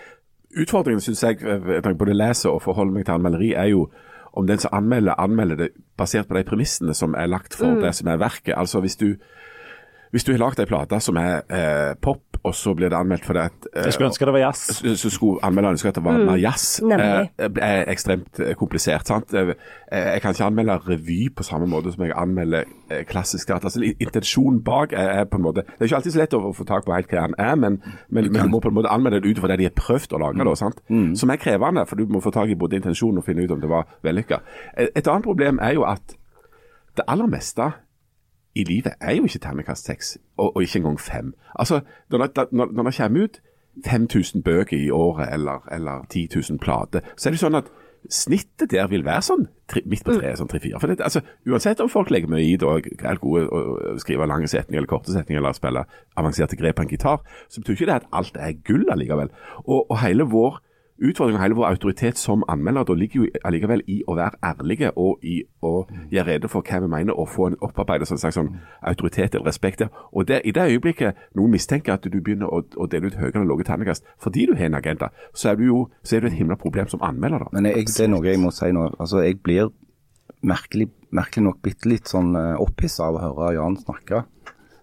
Utfordringen 0.50 1.02
syns 1.02 1.23
jeg, 1.23 1.42
eh, 1.42 1.66
jeg 1.76 1.82
tenker 1.82 1.99
både 1.99 2.16
leser 2.16 2.50
og 2.50 2.62
forholder 2.62 2.94
meg 2.94 3.04
til 3.06 3.14
anmelderi, 3.14 3.52
er 3.54 3.70
jo 3.70 3.85
om 4.35 4.47
den 4.47 4.59
som 4.59 4.75
anmelder, 4.75 5.14
anmelder 5.18 5.56
det 5.56 5.68
basert 5.99 6.28
på 6.28 6.35
de 6.35 6.44
premissene 6.47 6.94
som 6.94 7.14
er 7.18 7.30
lagt 7.30 7.54
for 7.59 7.80
det 7.82 7.94
som 7.94 8.09
er 8.11 8.18
verket. 8.18 8.54
Altså 8.54 8.80
hvis 8.80 8.97
du 8.97 9.16
hvis 10.11 10.25
du 10.26 10.33
har 10.33 10.40
lagd 10.43 10.59
ei 10.59 10.67
plate 10.67 10.99
som 11.00 11.17
er 11.21 11.43
eh, 11.50 11.95
pop, 12.02 12.25
og 12.43 12.55
så 12.57 12.73
blir 12.75 12.88
det 12.88 12.97
anmeldt 12.97 13.25
for 13.29 13.37
det 13.37 13.43
at 13.50 13.67
eh, 13.76 13.85
Jeg 13.85 13.93
skulle 13.93 14.09
ønske 14.09 14.25
det 14.26 14.33
var 14.33 14.40
jazz. 14.40 14.61
så, 14.81 14.95
så 14.97 15.11
skulle 15.12 15.43
anmelderen 15.45 15.76
ønske 15.76 15.88
at 15.93 15.99
det 15.99 16.05
var 16.05 16.17
mer 16.25 16.38
jazz. 16.40 16.81
Nemlig. 16.83 17.29
Eh, 17.38 17.50
er 17.62 17.85
ekstremt 17.93 18.40
eh, 18.40 18.55
komplisert. 18.57 19.07
sant? 19.07 19.35
Eh, 19.35 19.52
Jeg 19.93 20.23
kan 20.23 20.33
ikke 20.35 20.45
anmelde 20.49 20.79
revy 20.88 21.19
på 21.37 21.45
samme 21.47 21.69
måte 21.69 21.93
som 21.93 22.02
jeg 22.07 22.14
anmelder 22.17 22.64
eh, 22.90 23.05
klassisk 23.07 23.47
teater. 23.50 23.69
Altså, 23.69 23.83
Intensjonen 24.00 24.62
bak 24.64 24.93
er, 24.97 25.12
er 25.21 25.25
på 25.31 25.37
en 25.37 25.45
måte 25.45 25.62
Det 25.67 25.79
er 25.81 25.90
ikke 25.90 25.97
alltid 26.00 26.17
så 26.17 26.23
lett 26.23 26.35
å 26.38 26.52
få 26.57 26.64
tak 26.64 26.88
på 26.88 26.95
helt 26.97 27.12
hva 27.12 27.26
den 27.29 27.37
er, 27.38 27.55
men, 27.61 27.79
men, 28.09 28.31
men 28.33 28.49
du 28.49 28.49
må 28.57 28.62
på 28.64 28.73
en 28.73 28.79
måte 28.81 28.90
anmelde 28.90 29.21
det 29.21 29.31
ut 29.37 29.43
fra 29.45 29.52
det 29.52 29.59
de 29.61 29.69
har 29.69 29.76
prøvd 29.76 30.17
å 30.17 30.23
lage. 30.25 30.49
Da, 30.49 30.57
sant? 30.57 30.81
Som 31.21 31.31
er 31.31 31.37
krevende, 31.45 31.85
for 31.87 32.00
du 32.00 32.07
må 32.11 32.25
få 32.25 32.33
tak 32.35 32.49
i 32.50 32.57
både 32.59 32.81
intensjonen 32.81 33.21
og 33.21 33.29
finne 33.29 33.45
ut 33.45 33.52
om 33.55 33.61
det 33.62 33.69
var 33.71 33.87
vellykka. 34.02 34.40
Et 34.81 34.90
et 34.97 35.07
annet 35.12 35.25
problem 35.29 35.61
er 35.62 35.76
jo 35.76 35.85
at 35.87 36.17
det 36.97 37.05
aller 37.07 37.29
meste 37.31 37.69
i 38.54 38.64
livet 38.64 38.92
er 39.00 39.14
jo 39.14 39.28
ikke 39.28 39.38
terningkast 39.38 39.87
seks, 39.87 40.19
og, 40.37 40.57
og 40.57 40.62
ikke 40.62 40.78
engang 40.78 41.00
fem. 41.00 41.35
Altså, 41.54 41.80
når 42.11 42.26
det, 42.26 42.95
kommer 42.97 43.25
ut 43.25 43.40
5000 43.87 44.42
bøker 44.42 44.76
i 44.76 44.90
året, 44.90 45.28
eller, 45.33 45.69
eller 45.73 46.07
10 46.11 46.28
000 46.50 46.59
plater, 46.59 47.00
så 47.16 47.28
er 47.28 47.37
det 47.37 47.40
sånn 47.40 47.59
at 47.61 47.71
snittet 48.09 48.71
der 48.73 48.88
vil 48.88 49.04
være 49.04 49.23
sånn 49.23 49.45
tri, 49.69 49.83
midt 49.88 50.07
på 50.07 50.14
treet, 50.16 50.38
sånn 50.40 50.49
tre-fire. 50.49 50.80
For 50.80 50.90
det, 50.90 51.02
altså, 51.04 51.21
Uansett 51.47 51.83
om 51.85 51.90
folk 51.92 52.11
legger 52.11 52.33
mye 52.33 52.47
i 52.47 52.57
det 52.59 52.66
og 52.66 52.88
er 52.88 53.21
gode 53.21 53.45
og 53.52 53.83
å 53.92 53.95
skrive 54.00 54.28
lange 54.28 54.49
setninger 54.49 54.80
eller 54.80 54.90
korte 54.90 55.12
setninger 55.12 55.42
eller 55.42 55.57
spille 55.57 55.85
avanserte 56.21 56.59
grep 56.59 56.78
på 56.78 56.87
en 56.87 56.90
gitar, 56.90 57.21
så 57.49 57.61
betyr 57.61 57.76
ikke 57.76 57.90
det 57.90 57.99
at 58.00 58.09
alt 58.16 58.40
er 58.40 58.57
gull 58.66 58.88
allikevel. 58.92 59.33
Og, 59.66 59.85
og 59.85 60.00
hele 60.00 60.26
vår 60.33 60.61
utfordring 61.00 61.38
og 61.38 61.42
hele 61.42 61.57
vår 61.59 61.69
autoritet 61.71 62.19
som 62.19 62.45
anmelder 62.49 62.85
da 62.88 62.97
ligger 62.99 63.23
jo 63.23 63.28
allikevel 63.45 63.83
i 63.88 64.00
å 64.07 64.16
være 64.19 64.40
ærlige 64.45 64.92
og 64.97 65.25
i 65.25 65.40
å 65.64 65.75
gjøre 66.12 66.26
rede 66.28 66.50
for 66.52 66.66
hva 66.66 66.80
vi 66.85 66.90
mener 66.92 67.16
og 67.16 67.30
få 67.33 67.50
en 67.50 67.59
opparbeidet 67.61 68.09
sånn 68.09 68.21
sånn 68.21 68.52
autoritet 68.87 69.35
eller 69.35 69.49
respekt. 69.49 69.83
Og 70.12 70.28
det, 70.28 70.42
i 70.45 70.52
det 70.54 70.69
øyeblikket 70.75 71.21
noen 71.38 71.54
mistenker 71.54 71.97
at 71.97 72.04
du 72.04 72.21
begynner 72.21 72.50
å, 72.52 72.62
å 72.76 72.88
dele 72.90 73.11
ut 73.11 73.19
høyere 73.21 73.40
eller 73.40 73.52
lave 73.52 73.66
terningkast 73.69 74.07
fordi 74.21 74.47
du 74.50 74.57
har 74.59 74.69
en 74.69 74.80
agenda, 74.80 75.11
så 75.35 75.52
er 75.52 75.61
du 75.61 75.66
jo 75.66 75.78
så 76.02 76.16
er 76.16 76.25
du 76.25 76.30
et 76.30 76.38
himla 76.38 76.59
problem 76.61 76.88
som 76.88 77.02
anmelder. 77.02 77.47
da. 77.47 77.54
Men 77.57 77.71
jeg, 77.71 77.88
det 77.88 78.04
er 78.04 78.12
noe 78.12 78.26
jeg 78.26 78.40
må 78.42 78.52
si 78.54 78.71
nå. 78.75 78.90
Altså, 78.99 79.23
jeg 79.25 79.40
blir 79.45 79.71
merkelig, 80.47 80.90
merkelig 81.16 81.47
nok 81.47 81.61
bitte 81.64 81.88
litt 81.90 82.11
sånn 82.11 82.35
uh, 82.37 82.61
opphissa 82.62 83.09
av 83.09 83.19
å 83.19 83.25
høre 83.25 83.54
Jan 83.59 83.78
snakke. 83.80 84.25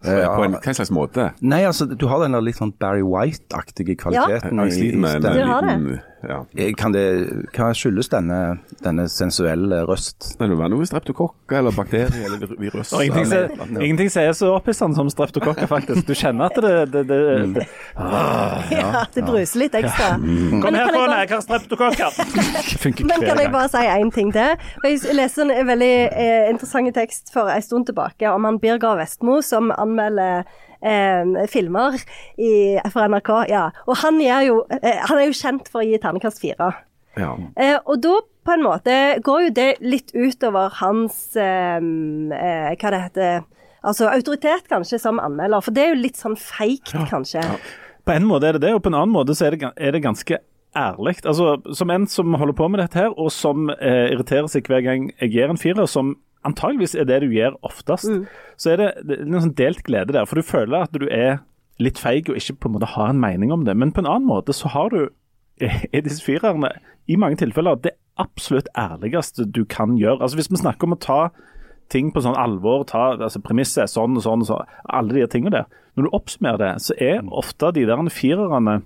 Ja. 0.08 0.36
På 0.36 0.44
en 0.48 0.54
hva 0.56 0.74
slags 0.78 0.92
måte? 0.92 1.32
Nei, 1.42 1.64
altså, 1.68 1.86
du 1.90 2.08
har 2.08 2.24
den 2.24 2.32
der 2.38 2.42
litt 2.46 2.56
sånn 2.60 2.74
Barry 2.80 3.02
White-aktige 3.04 3.96
kvaliteten 4.00 4.58
Ja, 4.58 4.64
Jeg 4.70 4.74
sliter 4.78 4.98
med, 5.04 5.22
med 5.22 5.34
Du 5.34 5.40
en 5.42 5.48
har 5.50 5.62
det. 5.68 5.76
liten 5.78 6.00
ja. 6.28 6.40
Eh, 6.58 6.74
Kan 6.78 6.92
det, 6.92 7.04
hva 7.56 7.70
skyldes 7.76 8.10
denne, 8.12 8.60
denne 8.84 9.06
sensuelle 9.10 9.80
røst? 9.88 10.34
Det 10.40 10.50
må 10.52 10.58
være 10.60 10.74
noe 10.76 10.86
streptokokk 10.90 11.56
eller 11.56 11.72
bakterie 11.76 12.26
eller 12.28 12.44
virus. 12.60 12.92
Og 12.94 13.06
ingenting, 13.06 13.32
eller- 13.34 13.56
som- 13.56 13.82
ingenting 13.82 14.12
som 14.12 14.24
er 14.24 14.36
så 14.38 14.52
opphissende 14.58 14.96
som 15.00 15.10
streptokokker, 15.10 15.68
faktisk. 15.72 16.06
Du 16.08 16.14
kjenner 16.14 16.52
at 16.52 16.60
det, 16.62 16.92
det, 16.92 17.06
det, 17.08 17.20
det 17.56 17.68
Ja, 18.72 19.06
det 19.16 19.24
bruser 19.26 19.60
litt 19.64 19.76
ekstra. 19.80 20.10
Kom 20.18 20.26
Men 20.28 20.62
kan 20.62 20.76
her, 20.76 20.92
Kåne, 20.94 21.18
jeg 21.24 21.30
har 21.32 21.42
streptokokker! 21.42 22.10
Men 23.08 23.22
kan 23.26 23.42
jeg 23.42 23.52
bare 23.54 23.70
si 23.72 23.78
én 23.88 24.12
ting 24.14 24.32
til? 24.36 24.56
Jeg 24.84 25.16
leste 25.18 25.46
en 25.48 25.68
veldig 25.68 25.94
eh, 26.12 26.50
interessant 26.52 26.94
tekst 26.96 27.32
for 27.34 27.50
en 27.52 27.62
stund 27.66 27.88
tilbake 27.90 28.28
om 28.32 28.46
han 28.48 28.60
Birger 28.60 28.98
Vestmo 29.00 29.40
som 29.46 29.72
anmelder 29.78 30.44
eh, 30.82 31.46
filmer 31.52 31.98
i, 32.38 32.52
for 32.94 33.08
NRK. 33.08 33.32
Ja. 33.52 33.68
Og 33.88 34.00
han, 34.04 34.22
gjør 34.22 34.48
jo, 34.48 34.58
eh, 34.82 35.04
han 35.10 35.22
er 35.22 35.30
jo 35.30 35.38
kjent 35.38 35.70
for 35.72 35.84
å 35.84 35.88
gi 35.88 36.00
terningkast 36.02 36.42
fire. 36.44 36.72
Ja. 37.18 37.34
Eh, 37.58 37.78
og 37.84 38.02
da 38.04 38.18
på 38.48 38.56
en 38.56 38.64
måte 38.64 38.96
går 39.26 39.48
jo 39.48 39.54
det 39.58 39.70
litt 39.84 40.14
utover 40.16 40.70
hans 40.80 41.36
eh, 41.36 41.82
Hva 41.82 42.92
det 42.94 43.00
heter 43.08 43.40
Altså 43.88 44.10
autoritet, 44.10 44.66
kanskje, 44.68 45.00
som 45.00 45.20
anmelder. 45.22 45.62
For 45.64 45.72
det 45.72 45.84
er 45.84 45.94
jo 45.94 46.00
litt 46.02 46.18
sånn 46.20 46.36
feigt, 46.40 46.92
kanskje. 47.12 47.44
På 48.08 48.16
en 48.16 48.26
måte 48.28 48.50
er 48.50 48.58
det 48.58 48.66
det, 48.66 48.74
og 48.76 48.82
på 48.84 48.92
en 48.92 48.98
annen 48.98 49.14
måte 49.14 49.36
så 49.38 49.48
er 49.48 49.56
det, 49.56 49.70
er 49.78 49.94
det 49.96 50.02
ganske 50.04 50.40
ærlig. 50.76 51.16
Altså, 51.24 51.58
som 51.78 51.92
en 51.94 52.08
som 52.10 52.34
holder 52.34 52.58
på 52.58 52.68
med 52.72 52.82
dette 52.82 53.00
her, 53.00 53.14
og 53.16 53.32
som 53.32 53.70
eh, 53.78 54.10
irriterer 54.14 54.50
seg 54.52 54.68
hver 54.68 54.84
gang 54.86 55.10
jeg 55.22 55.34
gir 55.34 55.54
en 55.54 55.62
firer, 55.62 55.88
som 55.90 56.16
antageligvis 56.48 56.96
er 56.96 57.08
det 57.10 57.22
du 57.24 57.30
gjør 57.36 57.60
oftest, 57.68 58.10
så 58.58 58.74
er 58.74 58.82
det, 58.82 58.90
det 59.06 59.20
er 59.20 59.28
en 59.28 59.44
sånn 59.44 59.58
delt 59.60 59.84
glede 59.88 60.16
der. 60.16 60.28
For 60.30 60.40
du 60.40 60.48
føler 60.48 60.88
at 60.88 60.96
du 60.96 61.08
er 61.12 61.42
litt 61.84 62.00
feig 62.02 62.32
og 62.32 62.40
ikke 62.40 62.58
på 62.64 62.70
en 62.70 62.78
måte 62.78 62.90
har 62.96 63.12
en 63.14 63.22
mening 63.22 63.54
om 63.54 63.66
det. 63.68 63.76
Men 63.78 63.94
på 63.94 64.04
en 64.04 64.10
annen 64.10 64.30
måte 64.30 64.56
så 64.56 64.72
har 64.74 64.94
du 64.94 65.02
i 65.62 66.02
disse 66.06 66.24
firerne 66.26 66.72
i 67.08 67.18
mange 67.20 67.40
tilfeller 67.42 67.80
det 67.82 67.96
absolutt 68.22 68.70
ærligste 68.78 69.46
du 69.46 69.64
kan 69.70 69.98
gjøre. 69.98 70.22
Altså 70.22 70.40
Hvis 70.40 70.52
vi 70.52 70.62
snakker 70.62 70.90
om 70.90 70.98
å 70.98 71.02
ta 71.02 71.22
ting 71.94 72.12
på 72.12 72.22
sånn 72.24 72.38
alvor, 72.38 72.84
ta 72.90 73.14
altså 73.16 73.42
premisset 73.44 73.92
sånn 73.92 74.18
og 74.20 74.26
sånn, 74.26 74.44
og 74.44 74.50
sånn, 74.50 74.78
alle 74.92 75.16
de 75.16 75.28
tingene 75.32 75.54
der. 75.54 75.84
Når 75.96 76.08
du 76.08 76.16
oppsummerer 76.18 76.62
det, 76.62 76.72
så 76.84 76.98
er 77.02 77.22
ofte 77.32 77.72
de 77.74 77.86
der 77.88 78.10
firerne 78.14 78.82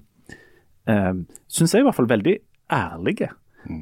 eh, 0.88 1.14
syns 1.50 1.74
jeg 1.74 1.84
i 1.84 1.88
hvert 1.88 1.98
fall 1.98 2.12
veldig 2.12 2.38
ærlige. 2.72 3.32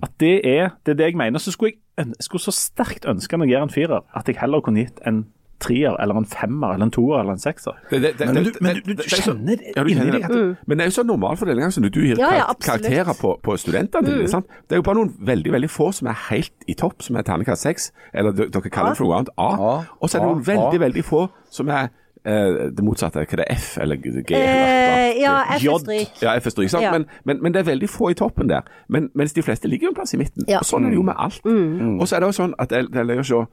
At 0.04 0.12
det 0.20 0.42
er, 0.46 0.70
det 0.86 0.92
er 0.92 0.98
det 1.00 1.06
jeg 1.12 1.16
mener. 1.18 1.40
Så 1.40 1.52
skulle 1.52 1.74
jeg, 1.74 1.80
jeg 1.98 2.16
skulle 2.26 2.42
så 2.42 2.52
sterkt 2.52 3.06
ønske 3.06 3.38
når 3.38 3.46
jeg 3.48 3.56
gir 3.58 3.64
en 3.64 3.70
firer, 3.70 4.02
at 4.16 4.28
jeg 4.28 4.36
heller 4.42 4.62
kunne 4.62 4.84
gitt 4.86 5.00
en 5.08 5.26
treer 5.60 5.92
eller 6.00 6.16
en 6.16 6.26
femmer, 6.26 6.72
eller 6.74 6.86
en 6.88 6.92
toer, 6.92 7.20
eller 7.20 7.34
en 7.36 7.40
sekser. 7.40 7.72
Det- 7.92 8.02
det- 8.02 8.18
det- 8.18 8.28
Men 8.34 8.44
du, 8.46 8.52
men 8.62 8.76
det- 8.76 8.86
du, 8.86 8.94
du 8.94 9.02
er 9.04 9.08
kjenner 9.10 9.58
det 9.58 9.74
Ja, 9.76 9.84
du 9.84 9.90
inni 9.90 10.06
kjenner 10.12 10.28
deg. 10.30 10.58
Men 10.68 10.78
det 10.78 10.86
er 10.86 10.90
jo 10.90 10.96
så 11.02 11.04
normalfordeling 11.04 11.72
som 11.74 11.84
når 11.84 11.90
du 11.92 12.00
gir 12.00 12.16
Ja, 12.18 12.30
ja, 12.36 12.46
karakterer 12.62 13.14
på, 13.20 13.34
på 13.44 13.58
studentene 13.60 14.06
dine. 14.08 14.28
sant? 14.30 14.46
Det 14.70 14.72
er 14.72 14.76
jo 14.78 14.82
bare 14.88 14.96
noen 14.96 15.14
veldig 15.20 15.52
veldig 15.52 15.70
få 15.70 15.94
som 15.94 16.08
er 16.08 16.16
helt 16.30 16.54
i 16.68 16.74
topp, 16.74 17.02
som 17.04 17.16
er 17.18 17.22
terningkast 17.24 17.62
seks, 17.62 17.92
eller 18.14 18.32
dere 18.32 18.70
kaller 18.72 18.90
det 18.92 18.98
for 18.98 19.04
noe 19.06 19.16
annet, 19.18 19.30
A. 19.38 19.50
A. 19.52 19.84
Og 20.02 20.10
så 20.10 20.16
er 20.16 20.22
det 20.24 20.30
noen 20.32 20.46
veldig 20.48 20.80
A. 20.80 20.84
veldig 20.86 21.04
få 21.04 21.30
som 21.52 21.68
er 21.70 21.90
eh, 22.26 22.72
det 22.76 22.84
motsatte. 22.84 23.24
Hva 23.24 23.38
er 23.38 23.44
det, 23.44 23.48
F 23.56 23.78
eller 23.82 23.96
G? 23.96 24.10
eller 24.10 24.26
Eh, 24.36 25.22
ja, 25.22 25.36
F 25.56 25.64
er 25.64 25.80
stryk. 25.80 26.22
Ja, 26.22 26.36
F 26.40 26.46
er 26.46 26.56
stryk, 26.56 26.70
sant? 26.70 26.84
Ja. 26.84 26.92
Men, 26.92 27.06
men, 27.26 27.42
men 27.44 27.54
det 27.54 27.60
er 27.64 27.70
veldig 27.72 27.90
få 27.90 28.12
i 28.12 28.18
toppen 28.18 28.50
der. 28.50 28.68
Men, 28.88 29.10
mens 29.16 29.34
de 29.34 29.42
fleste 29.42 29.68
ligger 29.68 29.88
jo 29.88 29.94
en 29.94 29.96
plass 29.96 30.14
i 30.14 30.18
midten. 30.18 30.46
Ja. 30.48 30.60
Og 30.60 30.66
Sånn 30.66 30.86
er 30.86 30.94
det 30.94 31.00
jo 31.00 31.08
med 31.08 31.18
alt. 31.18 31.46
Og 31.46 32.08
så 32.08 32.16
er 32.16 32.26
det 32.26 32.32
jo 32.34 32.38
sånn 32.42 32.54
at 32.60 32.70
det, 32.70 32.86
det 32.94 33.06
er 33.06 33.24
å 33.24 33.24
se, 33.24 33.46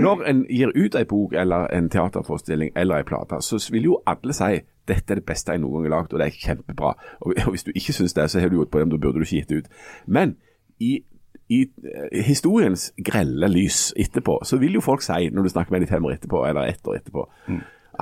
Når 0.00 0.22
en 0.24 0.46
gir 0.48 0.70
ut 0.74 0.94
en 0.94 1.06
bok 1.06 1.34
eller 1.36 1.66
en 1.76 1.90
teaterforestilling 1.92 2.70
eller 2.76 3.02
en 3.02 3.04
plate, 3.04 3.42
så 3.44 3.60
vil 3.72 3.90
jo 3.90 3.98
alle 4.06 4.32
si 4.32 4.62
dette 4.88 5.12
er 5.12 5.20
det 5.20 5.26
beste 5.26 5.52
jeg 5.52 5.60
noen 5.60 5.82
gang 5.82 5.88
har 5.88 5.94
lagd, 5.98 6.14
og 6.14 6.20
det 6.22 6.28
er 6.30 6.38
kjempebra. 6.46 6.94
Og, 7.20 7.34
hvis 7.50 7.66
du 7.66 7.72
ikke 7.74 7.92
syns 7.92 8.14
det, 8.14 8.30
så 8.30 8.40
har 8.40 8.48
du 8.48 8.56
gjort 8.60 8.70
på 8.70 8.80
dem, 8.80 8.90
da 8.90 9.00
burde 9.02 9.18
du 9.18 9.26
ikke 9.26 9.40
gitt 9.40 9.50
det 9.50 9.56
ut. 9.64 9.68
Men 10.06 10.36
i, 10.78 11.00
i 11.50 11.62
eh, 11.66 12.22
historiens 12.24 12.92
grelle 13.04 13.48
lys 13.50 13.92
etterpå, 13.98 14.38
så 14.46 14.60
vil 14.62 14.78
jo 14.78 14.84
folk 14.84 15.02
si, 15.02 15.28
når 15.32 15.42
du 15.42 15.48
snakker 15.48 15.74
med 15.74 15.84
de 15.84 15.90
fem 15.90 16.04
år 16.06 16.16
etterpå, 16.16 16.44
eller 16.48 16.70
ett 16.70 16.86
år 16.86 17.00
etterpå, 17.00 17.26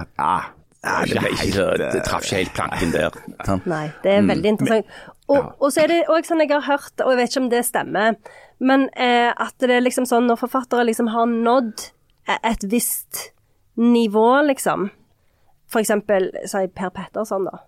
at 0.00 0.22
ah, 0.22 0.52
Nei, 0.84 1.04
det, 1.08 1.20
ble 1.56 1.86
det 1.94 2.00
traff 2.04 2.26
ikke 2.26 2.40
helt 2.42 2.56
planken 2.58 2.90
der. 2.92 3.14
Nei, 3.72 3.86
det 4.04 4.10
er 4.18 4.26
veldig 4.28 4.50
interessant. 4.52 4.96
Og, 5.32 5.46
og 5.56 5.70
så 5.72 5.84
er 5.84 5.92
det 5.92 6.00
òg 6.12 6.26
sånn 6.28 6.42
jeg 6.44 6.52
har 6.52 6.66
hørt, 6.66 6.92
og 7.00 7.14
jeg 7.14 7.20
vet 7.20 7.32
ikke 7.32 7.40
om 7.40 7.50
det 7.54 7.62
stemmer, 7.64 8.18
men 8.60 8.88
eh, 8.92 9.30
at 9.32 9.56
det 9.64 9.72
er 9.72 9.84
liksom 9.84 10.04
sånn 10.08 10.28
når 10.28 10.42
forfattere 10.42 10.84
liksom 10.90 11.08
har 11.14 11.30
nådd 11.30 11.86
e- 12.28 12.40
et 12.50 12.66
visst 12.68 13.30
nivå, 13.80 14.28
liksom. 14.50 14.90
For 15.72 15.80
eksempel 15.80 16.28
si 16.44 16.66
Per 16.76 16.92
Petterson, 16.94 17.48
da. 17.48 17.64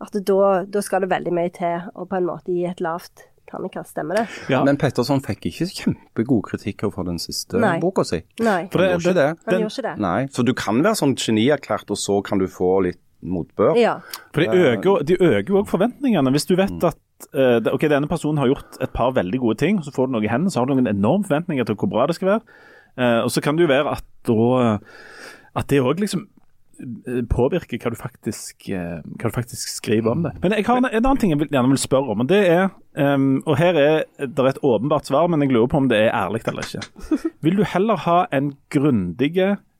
At 0.00 0.16
da, 0.16 0.62
da 0.64 0.82
skal 0.84 1.04
det 1.04 1.12
veldig 1.12 1.34
mye 1.34 1.52
til 1.52 1.90
å 1.92 2.06
på 2.08 2.16
en 2.16 2.30
måte 2.30 2.54
gi 2.54 2.64
et 2.70 2.80
lavt 2.80 3.28
terningkast. 3.50 3.90
stemme 3.94 4.14
det? 4.16 4.26
Ja. 4.52 4.62
Men 4.64 4.76
Petterson 4.80 5.20
fikk 5.24 5.46
ikke 5.50 5.66
kjempegode 5.72 6.42
kritikker 6.50 6.92
for 6.94 7.04
den 7.08 7.18
siste 7.18 7.58
Nei. 7.60 7.78
boka 7.80 8.04
si. 8.04 8.22
Nei. 8.40 8.68
For 8.72 8.78
det- 8.78 8.90
Han 8.92 9.00
gjorde 9.00 9.10
ikke 9.10 9.14
det. 9.14 9.28
Han 9.52 9.60
gjorde 9.60 9.74
ikke 9.74 9.86
det. 9.88 9.98
Nei, 9.98 10.26
så 10.26 10.44
du 10.44 10.54
kan 10.54 10.82
være 10.82 10.94
sånn 11.00 11.14
genierklært, 11.16 11.90
og 11.90 11.96
så 11.96 12.22
kan 12.24 12.38
du 12.38 12.46
få 12.46 12.82
litt 12.84 13.00
motbør. 13.24 13.74
Ja. 13.76 13.98
For 14.32 14.40
de 14.42 14.46
øker, 14.48 15.02
de 15.04 15.16
øker 15.18 15.48
jo 15.48 15.62
også 15.62 15.70
forventningene. 15.76 16.30
Hvis 16.30 16.46
du 16.46 16.54
vet 16.54 16.84
at 16.84 16.96
eh, 17.34 17.58
ok, 17.74 17.88
denne 17.90 18.06
personen 18.06 18.38
har 18.38 18.46
gjort 18.46 18.76
et 18.80 18.92
par 18.94 19.10
veldig 19.12 19.40
gode 19.40 19.58
ting, 19.58 19.80
så 19.82 19.90
får 19.90 20.06
du 20.06 20.12
noe 20.12 20.22
i 20.24 20.28
hendene, 20.30 20.50
så 20.54 20.60
har 20.60 20.66
du 20.66 20.74
noen 20.74 20.86
enorme 20.86 21.24
forventninger 21.26 21.66
til 21.66 21.74
hvor 21.74 21.90
bra 21.90 22.06
det 22.06 22.14
skal 22.14 22.28
være. 22.28 22.42
Eh, 22.98 23.20
og 23.24 23.30
så 23.30 23.42
kan 23.42 23.56
det 23.56 23.66
jo 23.66 23.72
være 23.74 23.90
at 23.96 24.04
da 24.26 24.78
at 25.56 25.66
det 25.66 25.80
òg 25.82 25.98
liksom 25.98 26.20
eh, 26.20 26.37
påvirker 27.30 27.80
hva 27.82 27.92
du 27.92 27.98
faktisk 27.98 28.68
eh, 28.70 28.98
hva 29.02 29.30
du 29.30 29.34
faktisk 29.34 29.70
skriver 29.78 30.12
om 30.12 30.26
det. 30.26 30.34
Men 30.42 30.54
jeg 30.56 30.66
har 30.68 30.80
en, 30.80 30.88
en 30.88 31.00
annen 31.00 31.20
ting 31.20 31.32
jeg 31.34 31.40
vil, 31.40 31.50
gjerne 31.52 31.72
vil 31.72 31.80
spørre 31.82 32.14
om. 32.14 32.22
og 32.24 32.28
det 32.30 32.40
er, 32.48 32.68
um, 32.98 33.40
og 33.46 33.58
Her 33.58 33.80
er 33.80 33.96
det 34.20 34.46
et 34.52 34.60
åpenbart 34.62 35.10
svar, 35.10 35.26
men 35.26 35.42
jeg 35.42 35.52
lurer 35.54 35.70
på 35.70 35.80
om 35.82 35.88
det 35.90 35.98
er 36.04 36.14
ærlig 36.14 36.44
eller 36.46 36.66
ikke. 36.66 37.32
Vil 37.44 37.58
du 37.58 37.64
heller 37.66 37.96
ha 38.06 38.20
en 38.32 38.52
grundig, 38.70 39.34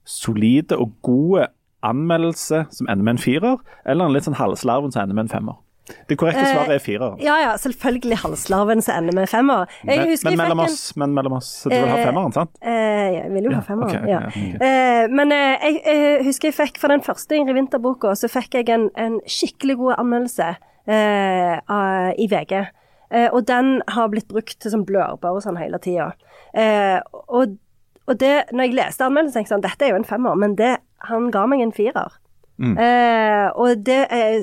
solide 0.09 0.79
og 0.79 0.95
god 1.03 1.49
anmeldelse 1.85 2.65
som 2.73 2.89
ender 2.89 3.05
med 3.05 3.19
en 3.19 3.23
firer, 3.23 3.59
eller 3.87 4.09
en 4.09 4.15
litt 4.17 4.27
sånn 4.27 4.39
halvslarven 4.39 4.95
som 4.95 5.05
ender 5.05 5.19
med 5.19 5.29
en 5.29 5.35
femmer? 5.37 5.59
Det 6.09 6.17
korrekte 6.21 6.43
Eh, 6.45 6.53
svaret 6.55 6.75
er 6.77 6.79
firer. 6.85 7.17
ja 7.23 7.37
ja, 7.43 7.53
selvfølgelig 7.57 8.19
halslarven 8.23 8.83
som 8.85 8.95
ender 9.01 9.15
med 9.15 9.29
femmer. 9.29 9.67
Men, 9.85 10.05
men 10.25 10.37
mellom 10.37 10.61
oss, 10.65 10.97
men 10.97 11.15
mellom 11.15 11.33
oss. 11.39 11.51
Så 11.63 11.71
du 11.71 11.77
vil 11.77 11.89
ha 11.89 11.99
Eh, 11.99 12.07
femmeren, 12.07 12.33
sant? 12.33 12.51
Eh, 12.63 13.13
jeg 13.19 13.33
vil 13.33 13.45
jo 13.51 13.55
ha 13.57 13.61
femmer. 13.67 13.87
Okay, 13.87 14.01
okay, 14.03 14.57
ja. 14.61 15.09
men 15.09 15.31
jeg, 15.31 16.25
husker 16.27 16.49
jeg 16.53 16.55
fikk 16.59 16.79
for 16.81 16.89
den 16.93 17.03
første 17.05 17.37
Ingrid 17.37 17.57
Winther-boka, 17.57 18.15
så 18.15 18.29
fikk 18.29 18.55
jeg 18.61 18.69
en, 18.75 18.91
en 18.97 19.21
skikkelig 19.27 19.77
god 19.81 19.95
anmeldelse 19.99 20.51
eh, 20.89 22.13
i 22.19 22.29
VG. 22.31 22.53
Eh, 23.11 23.29
og 23.33 23.47
den 23.49 23.79
har 23.89 24.11
blitt 24.13 24.29
brukt 24.29 24.59
til 24.61 24.73
sånn 24.75 24.85
blørber 24.89 25.39
og 25.39 25.43
sånn 25.45 25.57
hele 25.61 25.79
tida. 25.81 26.11
Eh, 26.53 26.99
og, 27.29 27.57
og 28.09 28.19
det, 28.21 28.35
når 28.53 28.69
jeg 28.69 28.77
leste 28.77 29.07
anmeldelsen, 29.07 29.39
tenkte 29.41 29.49
jeg 29.49 29.57
sånn 29.57 29.65
Dette 29.65 29.87
er 29.87 29.95
jo 29.95 30.01
en 30.03 30.09
femmer, 30.09 30.37
men 30.37 30.57
det, 30.59 30.75
han 31.09 31.31
ga 31.33 31.47
meg 31.49 31.65
en 31.65 31.73
firer. 31.73 32.19
Eh, 32.59 33.47
og 33.55 33.85
det 33.87 34.01
eh, 34.11 34.43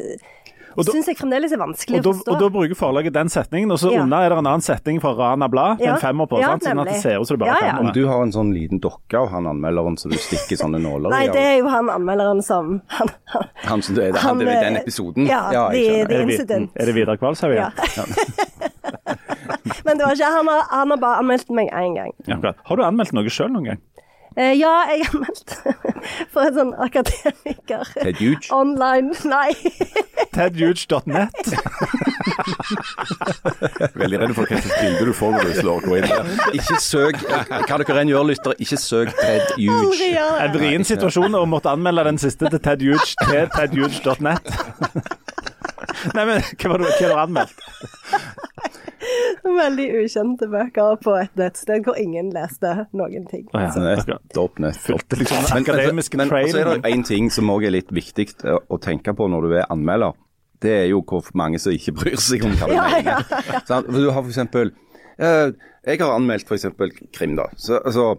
Og 0.78 0.84
da- 0.86 0.92
syns 0.92 1.06
jeg 1.08 1.16
fremdeles 1.18 1.52
er 1.56 1.60
vanskelig 1.62 1.98
Og 1.98 2.04
da, 2.04 2.10
å 2.10 2.14
forstå. 2.14 2.32
og 2.34 2.40
da 2.40 2.50
bruker 2.50 2.76
forlaget 2.76 3.14
den 3.14 3.28
setningen, 3.30 3.72
og 3.72 3.78
så 3.80 3.92
Ja. 3.94 4.02
unna 4.04 4.18
er 4.26 4.30
det 4.30 4.38
en 4.38 4.46
annen 4.48 4.62
setning 4.62 5.00
fra 5.02 5.14
Rana 5.16 5.48
Blad, 5.48 5.80
Ja. 5.80 5.94
en 5.96 6.00
femmer 6.02 6.28
på, 6.28 6.40
Ja, 6.42 6.48
sant? 6.52 6.64
sånn 6.64 6.80
at 6.82 6.88
det 6.88 7.02
ser 7.02 7.20
ut 7.22 7.28
som 7.28 7.38
det 7.38 7.46
bare 7.46 7.56
Ja, 7.56 7.58
er 7.62 7.66
ja. 7.68 7.72
femmer. 7.78 7.88
Om 7.88 7.94
du 7.94 8.08
har 8.08 8.22
en 8.24 8.32
sånn 8.32 8.54
liten 8.54 8.80
dokke 8.82 9.16
av 9.22 9.30
han 9.32 9.46
anmelderen 9.46 9.96
så 9.98 10.10
du 10.12 10.18
stikker 10.18 10.58
sånne 10.60 10.80
nåler 10.82 11.08
i 11.08 11.12
Nei, 11.12 11.28
det 11.28 11.36
er 11.42 11.58
jo 11.60 11.68
han 11.70 11.88
anmelderen 11.90 12.42
som 12.44 12.82
han, 12.88 13.08
han, 13.26 13.44
Han 13.64 13.82
som 13.82 13.96
det 13.96 14.04
er, 14.16 14.20
han, 14.20 14.38
det 14.40 14.48
er 14.48 14.62
den 14.64 14.76
episoden? 14.84 15.28
Ja, 15.28 15.52
jeg 15.52 15.72
de, 15.72 15.90
skjønner. 15.90 16.08
de 16.08 16.16
Er 16.16 16.26
det, 16.46 16.70
er 16.76 16.86
det 16.86 16.94
Vidar 16.96 17.18
Kvalshaug 17.18 17.56
Ja. 17.56 17.70
Men 19.86 19.98
det 19.98 20.06
var 20.06 20.14
ikke, 20.16 20.30
han, 20.32 20.48
har, 20.48 20.62
han 20.70 20.90
har 20.90 20.98
bare 21.02 21.20
anmeldt 21.22 21.50
meg 21.54 21.70
én 21.72 21.96
gang. 21.96 22.12
Ja. 22.28 22.38
Har 22.66 22.76
du 22.80 22.84
anmeldt 22.86 23.14
noe 23.14 23.30
sjøl 23.34 23.52
noen 23.54 23.66
gang? 23.72 23.82
Eh, 24.36 24.52
ja, 24.60 24.72
jeg 24.92 25.06
har 25.08 25.20
meldt 25.22 25.54
for 26.34 26.44
en 26.44 26.56
sånn 26.58 26.72
akademiker. 26.84 27.88
Ted 27.96 28.18
Huge? 28.20 28.50
Online 28.52 29.16
Nei. 29.24 29.54
Tedhuge.net. 30.36 31.54
Veldig 33.96 34.20
redd 34.20 34.34
for 34.36 34.44
hva 34.44 34.60
slags 34.60 34.82
bilde 34.82 35.06
du 35.08 35.14
får 35.16 35.38
når 35.38 35.48
du 35.48 35.54
slår 35.62 35.86
gå 35.86 36.00
inn 36.02 36.08
der. 36.12 36.34
Ikke 36.60 36.80
søk 36.84 37.22
Hva 37.24 37.80
dere 37.80 38.02
enn 38.02 38.12
gjør, 38.12 38.28
lyttere, 38.34 38.58
ikke 38.60 38.80
søk 38.82 39.14
Ted 39.22 39.56
Huge. 39.56 40.12
En 40.20 40.56
vrien 40.58 40.88
situasjon 40.88 41.40
å 41.40 41.46
måtte 41.48 41.72
anmelde 41.72 42.04
den 42.10 42.20
siste 42.20 42.52
til 42.52 42.60
Ted 42.68 42.84
Huge 42.84 43.16
til 43.24 43.48
tedhuge.net. 43.56 44.52
Nei, 46.16 46.26
men 46.28 46.44
hva 46.44 46.74
var 46.74 46.84
det 46.84 46.92
hva 46.92 47.00
har 47.00 47.14
du 47.14 47.20
anmeldt? 47.24 47.58
Veldig 49.46 49.86
ukjente 50.02 50.48
bøker 50.50 50.98
på 51.04 51.16
et 51.20 51.40
nettsted 51.40 51.86
hvor 51.86 51.98
ingen 52.02 52.32
leste 52.34 52.72
noen 52.98 53.28
ting. 53.30 53.46
Å 53.54 53.64
ja, 53.66 53.72
nettopp. 53.78 54.60
Liksom 54.62 55.46
Men, 55.54 55.68
men, 55.68 56.02
men 56.02 56.32
så 56.52 56.62
er 56.62 56.72
det 56.72 56.92
én 56.92 57.06
ting 57.08 57.30
som 57.34 57.52
òg 57.54 57.68
er 57.68 57.76
litt 57.78 57.94
viktig 57.96 58.32
å, 58.50 58.80
tenke 58.82 59.14
på 59.18 59.30
når 59.32 59.48
du 59.48 59.56
er 59.60 59.70
anmelder. 59.74 60.18
Det 60.64 60.74
er 60.74 60.86
jo 60.90 61.02
hvor 61.06 61.28
mange 61.38 61.60
som 61.62 61.76
ikke 61.76 61.94
bryr 62.00 62.20
seg 62.22 62.46
om 62.48 62.56
hva 62.58 62.70
du 62.72 62.76
Ja, 62.76 62.86
ja, 62.98 63.20
mener. 63.22 63.64
Sant? 63.68 63.90
For 63.92 64.02
Du 64.02 64.10
har 64.10 64.22
for 64.22 64.32
eksempel 64.32 64.72
eh, 65.20 65.50
Jeg 65.86 66.00
har 66.02 66.16
anmeldt 66.16 66.52
eksempel 66.56 66.94
krim, 67.14 67.36
da. 67.38 67.50
Så, 67.60 67.82
så, 67.94 68.14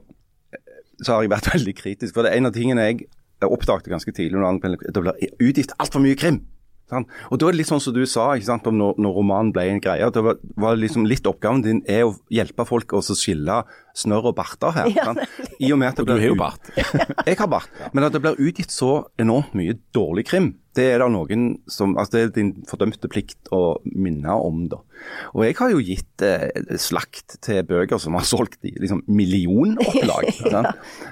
så 1.01 1.17
har 1.17 1.25
jeg 1.25 1.33
vært 1.33 1.51
veldig 1.57 1.77
kritisk. 1.79 2.15
For 2.15 2.27
det 2.27 2.35
er 2.35 2.43
en 2.43 2.51
av 2.51 2.57
tingene 2.57 2.91
jeg 2.91 3.09
oppdaget 3.45 3.91
ganske 3.93 4.13
tidlig 4.17 4.41
det 4.65 5.03
blir 5.03 5.33
utgitt 5.45 5.75
altfor 5.83 6.01
mye 6.05 6.17
krim. 6.17 6.45
Sant? 6.91 7.11
Og 7.35 7.41
da 7.41 7.49
er 7.49 7.57
det 7.57 7.63
litt 7.63 7.71
sånn 7.71 7.83
som 7.83 7.95
du 7.97 8.05
sa, 8.07 8.29
om 8.37 8.77
når, 8.79 9.01
når 9.03 9.17
romanen 9.19 9.53
ble 9.55 9.65
en 9.73 9.83
greie. 9.83 10.11
Det 10.15 10.23
var, 10.23 10.39
var 10.55 10.79
liksom 10.79 11.07
Litt 11.07 11.27
oppgaven 11.27 11.65
din 11.65 11.83
er 11.91 12.07
å 12.07 12.15
hjelpe 12.33 12.67
folk 12.67 12.95
å 12.95 13.03
skille 13.03 13.63
snørr 13.97 14.29
og 14.31 14.37
barter 14.37 14.75
her. 14.77 14.93
Ja. 14.93 15.15
I 15.59 15.73
og 15.73 15.81
med 15.81 15.89
at 15.95 15.97
det 16.03 16.07
Du 16.07 16.13
blir 16.13 16.23
har 16.27 16.35
jo 16.35 16.39
bart. 16.39 16.71
Jeg 17.27 17.39
har 17.41 17.49
bart. 17.49 17.73
Men 17.97 18.05
at 18.05 18.13
det 18.17 18.23
blir 18.25 18.37
utgitt 18.39 18.71
så 18.75 19.07
enormt 19.19 19.55
mye 19.57 19.79
dårlig 19.97 20.27
krim, 20.29 20.53
det 20.77 20.91
er 20.93 21.01
det 21.01 21.07
noen 21.09 21.45
som 21.73 21.95
Altså 21.97 22.13
det 22.13 22.21
er 22.27 22.33
din 22.37 22.51
fordømte 22.69 23.09
plikt 23.09 23.49
å 23.57 23.79
minne 23.97 24.35
om, 24.37 24.67
da. 24.69 24.77
Og 25.33 25.47
jeg 25.47 25.55
har 25.57 25.71
jo 25.73 25.79
gitt 25.81 26.25
eh, 26.25 26.51
slakt 26.81 27.39
til 27.45 27.63
bøker 27.65 27.97
som 28.01 28.13
har 28.19 28.27
solgt 28.29 28.61
i 28.69 28.75
liksom 28.77 29.01
millionopplag. 29.09 30.29
ja. 30.53 30.63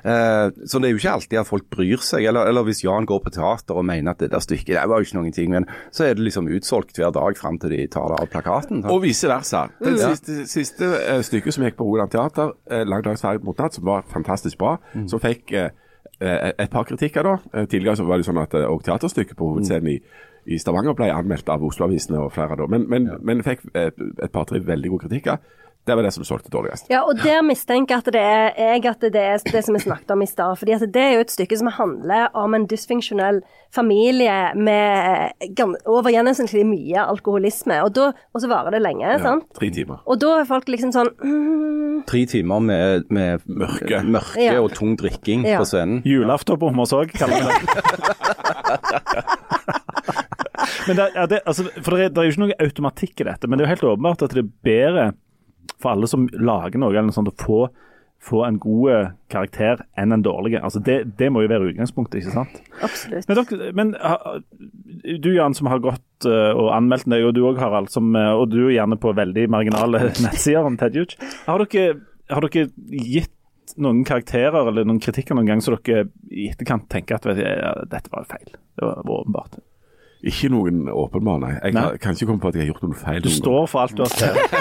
Eh, 0.04 0.50
så 0.68 0.80
det 0.80 0.88
er 0.90 0.94
jo 0.94 1.00
ikke 1.00 1.14
alltid 1.16 1.40
at 1.40 1.48
folk 1.48 1.66
bryr 1.72 2.02
seg. 2.04 2.26
Eller, 2.28 2.48
eller 2.50 2.66
hvis 2.68 2.82
Jan 2.84 3.08
går 3.08 3.22
på 3.24 3.32
teater 3.34 3.80
og 3.80 3.86
mener 3.88 4.12
at 4.12 4.20
det 4.20 4.30
der 4.34 4.44
stykket 4.44 4.74
det 4.76 4.84
var 4.90 5.00
jo 5.00 5.08
ikke 5.08 5.18
noen 5.20 5.34
ting, 5.36 5.52
men 5.54 5.68
så 5.94 6.08
er 6.10 6.18
det 6.18 6.26
liksom 6.28 6.48
utsolgt 6.52 6.98
hver 7.00 7.12
dag 7.16 7.38
fram 7.40 7.56
til 7.62 7.72
de 7.74 7.80
tar 7.92 8.10
det 8.12 8.20
av 8.20 8.30
plakaten. 8.32 8.82
sant? 8.84 8.92
Og 8.92 9.02
vice 9.04 9.30
versa. 9.30 9.64
Det 9.80 9.94
Ja. 9.96 10.12
siste, 10.12 10.44
siste 10.50 10.92
eh, 11.06 11.22
stykket 11.24 11.56
som 11.56 11.64
gikk 11.64 11.78
på 11.80 11.88
Rogaland 11.88 12.12
Teater, 12.12 12.52
eh, 12.74 12.84
'Lang 12.84 13.04
dags 13.06 13.22
ferd 13.22 13.44
mot 13.46 13.56
natt', 13.58 13.74
som 13.78 13.84
var 13.86 14.04
fantastisk 14.10 14.58
bra, 14.58 14.76
som 15.06 15.20
fikk 15.22 15.52
eh, 15.52 15.70
eh, 16.20 16.52
et 16.58 16.70
par 16.70 16.84
kritikker 16.84 17.22
da. 17.22 17.38
Eh, 17.54 17.66
Tidligere 17.66 17.96
så 17.96 18.04
var 18.06 18.18
det 18.18 18.26
sånn 18.26 18.42
at 18.42 18.54
òg 18.54 18.82
teaterstykket 18.84 19.36
på 19.36 19.48
hovedscenen 19.52 19.88
i, 19.94 20.00
i 20.46 20.58
Stavanger 20.58 20.94
ble 20.94 21.08
anmeldt 21.12 21.48
av 21.48 21.62
Oslo-avisene 21.64 22.18
og 22.20 22.32
flere 22.32 22.56
da. 22.56 22.66
Men, 22.66 22.88
men, 22.88 23.10
men 23.22 23.42
fikk 23.42 23.64
et, 23.74 23.94
et 24.22 24.32
par-tre 24.32 24.60
veldig 24.60 24.90
gode 24.90 25.08
kritikker. 25.08 25.38
Det 25.84 25.92
var 25.98 26.02
det 26.06 26.14
som 26.14 26.24
solgte 26.24 26.48
dårligst. 26.48 26.86
Ja, 26.88 27.02
og 27.04 27.18
der 27.20 27.42
mistenker 27.44 27.98
at 28.00 28.06
det 28.08 28.16
er, 28.20 28.54
jeg 28.56 28.86
at 28.88 29.02
det 29.04 29.20
er 29.20 29.36
det 29.44 29.60
som 29.66 29.74
vi 29.76 29.82
snakket 29.82 30.14
om 30.14 30.22
i 30.24 30.28
stad. 30.30 30.54
Fordi 30.56 30.72
at 30.78 30.84
det 30.94 31.02
er 31.02 31.10
jo 31.18 31.24
et 31.26 31.34
stykke 31.34 31.58
som 31.60 31.68
handler 31.76 32.30
om 32.40 32.54
en 32.56 32.64
dysfunksjonell 32.70 33.42
familie 33.74 34.32
med 34.56 35.34
overgjennomsnittlig 35.44 35.92
over 35.92 36.08
gjennomsnittlig 36.14 36.64
mye 36.70 37.04
alkoholisme. 37.04 37.76
Og, 37.84 37.92
da, 37.98 38.06
og 38.32 38.40
så 38.40 38.48
varer 38.48 38.72
det 38.78 38.80
lenge, 38.80 39.04
Ja, 39.04 39.18
sant? 39.20 39.44
tre 39.58 39.68
timer. 39.76 40.00
Og 40.08 40.16
da 40.24 40.38
er 40.40 40.48
folk 40.48 40.64
liksom 40.72 40.88
sånn 40.94 41.10
mm, 41.20 42.00
Tre 42.08 42.24
timer 42.32 42.60
med, 42.64 43.04
med 43.12 43.44
Mørke. 43.46 44.00
mørke 44.08 44.40
Ja. 44.40 44.56
og 44.62 44.72
tung 44.76 44.96
drikking 44.96 45.44
Ja. 45.44 45.58
på 45.60 45.68
scenen. 45.68 46.00
Julaften 46.08 46.56
på 46.60 46.68
Hommers 46.72 46.92
òg, 46.96 47.12
kaller 47.12 47.36
vi 47.36 47.44
det. 47.44 47.52
men 50.88 50.96
det, 50.96 51.08
det, 51.30 51.40
altså, 51.46 51.64
for 51.82 51.90
det 51.96 52.04
er, 52.06 52.10
det 52.14 52.18
er 52.18 52.24
jo 52.28 52.32
ikke 52.34 52.44
noe 52.46 52.56
automatikk 52.66 53.20
i 53.20 53.24
dette, 53.28 53.48
men 53.48 53.58
det 53.58 53.64
er 53.64 53.68
jo 53.68 53.72
helt 53.74 53.88
åpenbart 53.94 54.24
at 54.26 54.34
det 54.36 54.42
er 54.44 54.50
bedre 54.64 55.04
for 55.80 55.94
alle 55.94 56.10
som 56.10 56.28
lager 56.32 56.80
noe, 56.80 56.92
eller 56.94 57.10
noe 57.10 57.16
sånt, 57.16 57.30
å 57.32 57.44
få, 57.44 57.58
få 58.24 58.42
en 58.46 58.58
god 58.62 58.92
eh, 58.92 59.12
karakter 59.32 59.84
enn 60.00 60.14
en 60.16 60.24
dårlig. 60.24 60.56
Altså, 60.60 60.82
det, 60.84 61.00
det 61.18 61.30
må 61.32 61.44
jo 61.44 61.50
være 61.52 61.70
utgangspunktet, 61.72 62.22
ikke 62.22 62.34
sant? 62.36 62.58
Absolutt. 62.84 63.28
Men, 63.28 63.40
dere, 63.40 63.70
men 63.76 65.20
du 65.22 65.30
Jan, 65.34 65.56
som 65.56 65.70
har 65.72 65.82
gått 65.84 66.28
eh, 66.28 66.50
og 66.52 66.72
anmeldt 66.76 67.08
deg, 67.10 67.26
og 67.26 67.36
du 67.36 67.44
òg 67.48 67.60
Harald, 67.62 67.92
som, 67.92 68.14
eh, 68.18 68.32
og 68.32 68.48
du 68.54 68.62
er 68.66 68.78
gjerne 68.78 69.00
på 69.00 69.14
veldig 69.16 69.46
marginale 69.52 70.08
nettsider 70.24 70.66
om 70.66 70.80
Ted 70.80 70.96
Hughes. 70.98 71.18
Har 71.48 71.64
har 72.32 72.46
dere 72.46 72.68
gitt 72.88 73.32
noen 73.80 74.04
karakterer 74.06 74.68
eller 74.70 74.86
noen 74.86 75.00
kritikker 75.02 75.36
noen 75.36 75.48
gang 75.48 75.62
så 75.64 75.74
dere 75.76 76.06
i 76.32 76.48
etterkant 76.52 76.86
tenker 76.92 77.18
at 77.18 77.28
vet 77.28 77.40
dette 77.90 78.12
var 78.12 78.28
feil? 78.30 78.54
Det 78.76 78.84
var 78.84 79.04
åpenbart. 79.04 79.58
Ikke 80.24 80.48
noen 80.48 80.86
åpenbar, 80.88 81.36
nei. 81.42 81.50
Jeg 81.60 81.74
Nei. 81.76 81.82
kan, 82.00 82.14
ikke 82.16 82.26
komme 82.30 82.40
på 82.40 82.48
at 82.48 82.54
jeg 82.56 82.62
har 82.64 82.70
gjort 82.72 82.82
noen 82.86 82.96
feil. 82.96 83.20
Du 83.20 83.28
noen 83.28 83.34
gang. 83.34 83.42
står 83.42 83.66
for 83.68 83.78
alt 83.84 83.96
du 83.96 84.00
har 84.04 84.12
skrevet. 84.14 84.48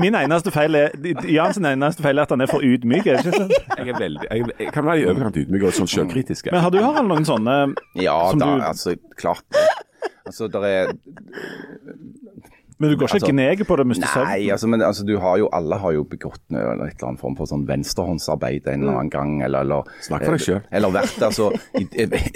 Min 0.00 0.14
eneste 0.14 0.50
feil 0.54 0.74
er 0.78 0.88
Jans 1.28 1.58
eneste 1.58 2.02
feil 2.04 2.18
er 2.20 2.24
at 2.24 2.30
han 2.32 2.40
er 2.44 2.48
for 2.48 2.62
ydmyk. 2.64 3.06
Er 3.10 3.14
det 3.18 3.24
ikke 3.26 3.40
sant? 3.42 3.52
Jeg, 3.76 3.88
er 3.92 3.96
veldig, 3.98 4.26
jeg, 4.30 4.38
jeg 4.62 4.70
kan 4.72 4.84
være 4.86 4.98
i 5.02 5.06
overkant 5.10 5.36
ydmyk 5.42 5.62
og 5.68 5.72
sånn 5.76 5.90
selvkritisk. 5.90 6.48
Men 6.54 6.62
har 6.64 6.70
du 6.72 6.78
Harald, 6.80 7.08
noen 7.10 7.26
sånne 7.28 7.54
Ja 8.00 8.16
Som 8.30 8.38
da, 8.40 8.46
du- 8.56 8.64
altså 8.70 8.90
klart 9.20 9.44
det. 9.52 9.66
Altså, 10.30 10.44
der 10.52 10.62
er 10.68 10.84
Men 12.80 12.90
du 12.90 12.96
går 12.96 13.10
ikke 13.10 13.18
Altså, 13.20 13.28
gneg 13.34 13.62
på 13.68 13.76
det 13.76 13.84
miste 13.90 14.06
Nei, 14.06 14.12
søvn? 14.14 14.52
altså, 14.54 14.68
men 14.72 14.82
altså, 14.86 15.04
du 15.04 15.12
har 15.20 15.36
jo, 15.42 15.48
alle 15.52 15.76
har 15.82 15.92
jo 15.92 16.04
begått 16.08 16.40
en 16.48 16.56
eller 16.56 16.88
annen 17.04 17.18
form 17.20 17.36
for 17.36 17.50
sånn 17.50 17.66
venstrehåndsarbeid 17.68 18.70
en 18.72 18.86
eller 18.86 18.96
annen 19.02 19.12
gang, 19.12 19.34
eller, 19.44 19.66
eller 19.66 19.90
Snakk 20.06 20.24
for 20.24 20.38
deg 20.38 20.46
selv. 20.46 20.70
Eller 20.72 20.94
vært 20.96 21.26
altså, 21.28 21.50
i 21.76 21.84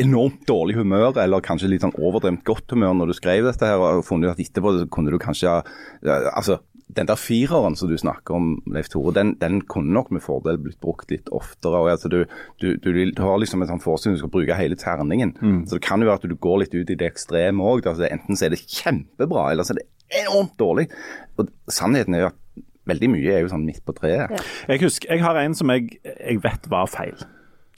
enormt 0.04 0.44
dårlig 0.48 0.76
humør, 0.82 1.16
eller 1.24 1.44
kanskje 1.44 1.72
litt 1.72 1.86
sånn 1.86 1.96
overdremt 1.96 2.44
godt 2.44 2.76
humør 2.76 2.92
når 3.00 3.14
du 3.14 3.16
skrev 3.16 3.48
dette 3.48 3.72
her, 3.72 3.80
og 3.80 4.04
funnet 4.04 4.34
at 4.36 4.44
etterpå 4.44 4.76
så 4.76 4.86
kunne 4.92 5.14
du 5.14 5.18
kanskje 5.22 5.56
Altså, 6.04 6.58
den 6.94 7.08
der 7.08 7.16
fireren 7.18 7.74
som 7.78 7.88
du 7.88 7.96
snakker 7.98 8.36
om, 8.36 8.50
Leif 8.70 8.90
Tore, 8.92 9.14
den, 9.16 9.32
den 9.40 9.62
kunne 9.70 9.94
nok 9.96 10.10
med 10.14 10.22
fordel 10.22 10.58
blitt 10.60 10.76
brukt 10.84 11.10
litt 11.10 11.30
oftere. 11.34 11.80
og 11.80 11.88
altså, 11.90 12.10
du, 12.12 12.20
du, 12.60 12.76
du, 12.76 12.90
du 12.92 13.22
har 13.24 13.40
liksom 13.40 13.64
en 13.64 13.70
sånn 13.72 13.82
forestilling 13.82 14.18
du 14.18 14.22
skal 14.22 14.32
bruke 14.34 14.58
hele 14.58 14.76
terningen. 14.78 15.32
Så 15.66 15.78
det 15.78 15.84
kan 15.86 16.04
jo 16.04 16.10
være 16.10 16.20
at 16.20 16.28
du 16.28 16.36
går 16.36 16.60
litt 16.62 16.76
ut 16.76 16.92
i 16.92 16.98
det 17.00 17.08
ekstreme 17.08 17.64
òg. 17.64 17.88
Altså, 17.88 18.04
enten 18.10 18.36
så 18.38 18.46
er 18.46 18.54
det 18.54 18.60
kjempebra, 18.68 19.48
eller 19.54 19.66
så 19.66 19.74
er 19.74 19.80
det 19.80 19.88
enormt 20.10 20.58
dårlig. 20.58 20.88
Og 21.38 21.48
Sannheten 21.68 22.14
er 22.14 22.26
jo 22.26 22.32
at 22.32 22.40
veldig 22.88 23.10
mye 23.14 23.32
er 23.32 23.44
jo 23.44 23.52
sånn 23.52 23.64
midt 23.64 23.84
på 23.86 23.94
treet. 23.96 24.32
Jeg 24.68 24.82
husker, 24.84 25.10
jeg 25.12 25.24
har 25.24 25.38
en 25.40 25.56
som 25.56 25.72
jeg, 25.72 25.98
jeg 26.04 26.42
vet 26.44 26.68
var 26.72 26.90
feil. 26.90 27.16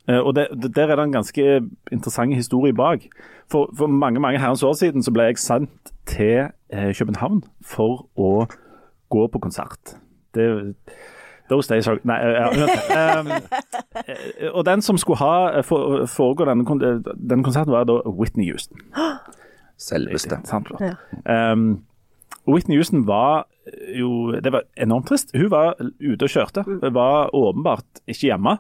Eh, 0.08 0.18
og 0.18 0.34
det, 0.36 0.48
det, 0.62 0.74
Der 0.76 0.90
er 0.90 0.96
det 0.96 1.04
en 1.04 1.18
ganske 1.18 1.60
interessant 1.92 2.34
historie 2.34 2.74
bak. 2.74 3.06
For, 3.50 3.70
for 3.78 3.86
mange 3.86 4.20
mange 4.20 4.38
herrens 4.38 4.62
år 4.62 4.72
siden 4.72 5.02
så 5.02 5.14
ble 5.14 5.30
jeg 5.30 5.38
sendt 5.38 5.92
til 6.06 6.48
eh, 6.72 6.90
København 6.94 7.44
for 7.62 8.06
å 8.18 8.46
gå 9.10 9.26
på 9.30 9.38
konsert. 9.38 9.96
Det, 10.34 10.74
those 11.48 11.68
days 11.68 11.86
are 11.88 11.98
Nei, 12.04 12.18
ja. 12.18 12.50
Um, 13.20 13.30
og 14.52 14.66
den 14.66 14.82
som 14.82 14.98
skulle 14.98 15.18
ha 15.22 15.58
eh, 15.58 15.64
for, 15.64 16.06
foregå 16.10 16.44
denne, 16.44 16.66
denne 17.14 17.44
konserten, 17.46 17.72
var 17.72 17.86
da 17.86 18.00
Whitney 18.06 18.50
Houston. 18.50 18.82
Selveste. 19.78 20.40
Sant, 20.44 20.70
ja. 20.80 20.94
Um, 21.52 21.84
Whitney 22.46 22.76
Houston 22.78 23.04
var 23.06 23.46
jo 23.98 24.30
Det 24.40 24.52
var 24.54 24.62
enormt 24.78 25.08
trist. 25.08 25.32
Hun 25.34 25.48
var 25.50 25.74
ute 25.80 26.22
og 26.22 26.30
kjørte. 26.30 26.62
Var 26.94 27.30
åpenbart 27.34 28.02
ikke 28.06 28.28
hjemme, 28.30 28.58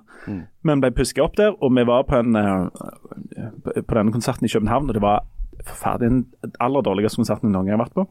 men 0.66 0.80
ble 0.82 0.90
puska 0.90 1.22
opp 1.22 1.36
der. 1.38 1.54
Og 1.62 1.70
vi 1.76 1.84
var 1.86 2.02
på, 2.08 2.18
en, 2.18 2.34
eh, 2.34 3.80
på 3.86 3.94
denne 3.94 4.12
konserten 4.12 4.44
i 4.44 4.50
København, 4.50 4.88
og 4.90 4.94
det 4.94 5.02
var 5.02 5.22
forferdelig 5.66 6.10
den 6.10 6.52
aller 6.60 6.82
dårligste 6.82 7.20
konserten 7.22 7.48
jeg 7.48 7.54
noen 7.54 7.66
gang 7.70 7.78
har 7.78 7.84
vært 7.86 7.94
på. 7.94 8.06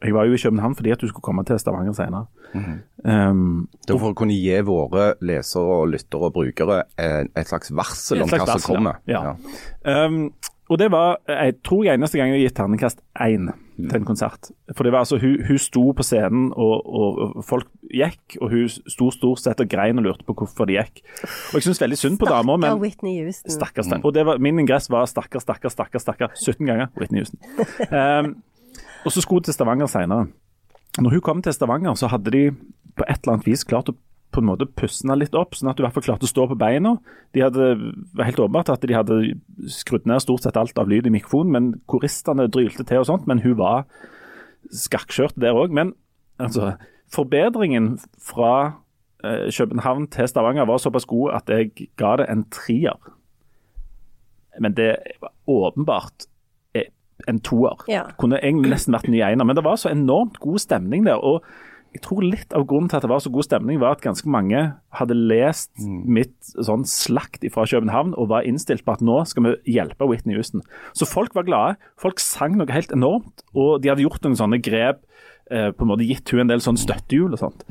Jeg 0.00 0.14
var 0.16 0.24
jo 0.24 0.32
i 0.32 0.40
København 0.40 0.74
fordi 0.78 0.90
at 0.94 1.00
du 1.02 1.08
skulle 1.10 1.22
komme 1.26 1.42
til 1.44 1.58
Stavanger 1.60 1.92
senere. 1.92 2.26
um, 3.04 3.68
Det 3.86 3.92
var 3.92 4.00
for 4.00 4.14
å 4.14 4.16
kunne 4.16 4.32
gi 4.38 4.54
våre 4.64 5.10
lesere, 5.20 5.60
og 5.82 5.90
lyttere 5.92 6.30
og 6.30 6.32
brukere 6.38 6.78
eh, 6.96 7.26
et 7.36 7.50
slags 7.50 7.70
varsel 7.74 8.22
om 8.22 8.30
Et 8.30 8.32
slags 8.38 8.48
hva 8.48 8.58
som 8.60 8.74
kommer. 8.76 9.02
ja. 9.06 9.34
Ja. 9.84 10.06
Um, 10.06 10.30
og 10.70 10.78
det 10.78 10.86
var 10.92 11.18
jeg 11.26 11.56
tror 11.66 11.82
jeg 11.84 11.98
eneste 11.98 12.20
gang 12.20 12.30
jeg 12.30 12.38
har 12.38 12.46
gitt 12.46 12.56
terningkast 12.60 13.02
én 13.18 13.50
til 13.80 13.96
en 13.96 14.06
konsert. 14.06 14.50
For 14.76 14.86
det 14.86 14.92
var 14.92 15.04
altså, 15.04 15.18
hun, 15.18 15.38
hun 15.48 15.58
sto 15.58 15.82
på 15.96 16.04
scenen, 16.04 16.50
og, 16.52 16.86
og, 16.86 17.20
og 17.38 17.44
folk 17.46 17.68
gikk, 17.90 18.36
og 18.40 18.52
hun 18.52 18.68
sto 18.68 19.08
stort 19.14 19.42
sett 19.42 19.62
og 19.62 19.70
grein 19.72 20.00
og 20.00 20.06
lurte 20.06 20.26
på 20.28 20.36
hvorfor 20.36 20.68
de 20.68 20.76
gikk. 20.76 21.00
Og 21.50 21.58
jeg 21.58 21.68
syns 21.68 21.80
veldig 21.82 21.98
synd 21.98 22.20
på 22.20 22.28
dama, 22.28 22.58
Stakkar 22.58 22.76
men 22.76 22.82
Whitney 22.84 23.16
Houston. 23.22 23.54
Stakkars, 23.54 23.88
stakkars. 23.88 24.04
Og 24.04 24.14
det 24.16 24.26
var, 24.28 24.42
min 24.42 24.60
ingress 24.62 24.90
var 24.92 25.08
stakkar, 25.10 25.42
stakkar, 25.42 25.72
stakkar, 25.72 26.04
stakkar 26.04 26.36
17 26.36 26.68
ganger. 26.68 26.92
Whitney 27.00 27.24
Houston. 27.24 27.40
Um, 27.88 28.36
og 29.04 29.14
så 29.14 29.24
skulle 29.24 29.40
hun 29.40 29.48
til 29.48 29.56
Stavanger 29.56 29.90
senere. 29.90 30.28
Når 31.00 31.16
hun 31.16 31.24
kom 31.24 31.42
til 31.42 31.56
Stavanger, 31.56 31.96
så 31.98 32.10
hadde 32.12 32.34
de 32.34 32.44
på 32.98 33.06
et 33.08 33.22
eller 33.22 33.38
annet 33.38 33.48
vis 33.48 33.64
klart 33.64 33.90
å 33.90 33.96
på 34.30 34.40
en 34.42 34.46
måte 34.46 34.68
pussene 34.78 35.16
litt 35.18 35.34
opp, 35.38 35.56
sånn 35.58 35.70
at 35.72 35.78
du 35.78 35.82
i 35.82 35.86
hvert 35.86 35.96
fall 35.96 36.06
klarte 36.06 36.26
å 36.28 36.30
stå 36.30 36.46
på 36.50 36.58
beina. 36.58 36.94
De 37.34 37.42
hadde, 37.42 37.72
var 38.14 38.28
helt 38.28 38.42
åpenbart 38.42 38.70
at 38.72 38.84
de 38.86 38.94
hadde 38.94 39.18
skrudd 39.70 40.06
ned 40.08 40.22
stort 40.22 40.46
sett 40.46 40.58
alt 40.60 40.78
av 40.78 40.90
lyd 40.90 41.08
i 41.08 41.14
mikrofonen, 41.14 41.52
men 41.54 41.70
koristene 41.90 42.46
drylte 42.52 42.86
til 42.86 43.02
og 43.02 43.08
sånt. 43.10 43.26
Men 43.30 43.42
hun 43.44 43.56
var 43.58 43.88
skakkskjørt 44.70 45.38
der 45.40 45.56
òg. 45.58 45.74
Men 45.74 45.94
altså, 46.42 46.74
forbedringen 47.12 47.96
fra 48.22 48.52
eh, 49.24 49.48
København 49.50 50.06
til 50.14 50.28
Stavanger 50.30 50.68
var 50.70 50.82
såpass 50.82 51.08
god 51.10 51.40
at 51.40 51.50
jeg 51.50 51.90
ga 51.98 52.16
det 52.20 52.28
en 52.30 52.44
trier. 52.54 53.10
Men 54.60 54.76
det 54.78 54.92
var 55.22 55.34
åpenbart 55.50 56.28
eh, 56.74 56.92
en 57.28 57.42
toer. 57.42 57.82
Ja. 57.90 58.06
Kunne 58.20 58.38
egentlig 58.42 58.76
nesten 58.76 58.94
vært 58.94 59.10
en 59.10 59.16
ny 59.16 59.24
ener. 59.26 59.48
Men 59.48 59.58
det 59.58 59.66
var 59.66 59.80
så 59.80 59.90
enormt 59.90 60.38
god 60.38 60.62
stemning 60.62 61.06
der. 61.08 61.18
og 61.18 61.42
jeg 61.90 62.02
tror 62.04 62.22
litt 62.22 62.52
av 62.54 62.64
grunnen 62.70 62.90
til 62.90 63.00
at 63.00 63.04
det 63.04 63.10
var 63.10 63.22
så 63.24 63.32
god 63.34 63.46
stemning, 63.48 63.80
var 63.82 63.96
at 63.96 64.04
ganske 64.04 64.30
mange 64.30 64.60
hadde 64.94 65.16
lest 65.16 65.72
mitt 65.82 66.36
sånn 66.54 66.84
slakt 66.86 67.42
fra 67.50 67.64
København 67.66 68.12
og 68.14 68.28
var 68.30 68.46
innstilt 68.46 68.84
på 68.86 68.94
at 68.94 69.02
nå 69.02 69.16
skal 69.26 69.46
vi 69.46 69.54
hjelpe 69.74 70.06
Whitney 70.06 70.38
Houston. 70.38 70.62
Så 70.94 71.08
folk 71.10 71.34
var 71.34 71.48
glade. 71.48 71.80
Folk 71.98 72.22
sang 72.22 72.54
noe 72.60 72.70
helt 72.70 72.94
enormt, 72.94 73.42
og 73.58 73.82
de 73.82 73.90
hadde 73.90 74.06
gjort 74.06 74.22
noen 74.26 74.38
sånne 74.38 74.60
grep. 74.62 75.02
Eh, 75.50 75.72
på 75.74 75.82
en 75.82 75.90
måte 75.90 76.06
gitt 76.06 76.30
hun 76.30 76.44
en 76.44 76.52
del 76.52 76.62
sånn 76.62 76.78
støttehjul 76.78 77.34
og 77.34 77.42
sånt. 77.42 77.66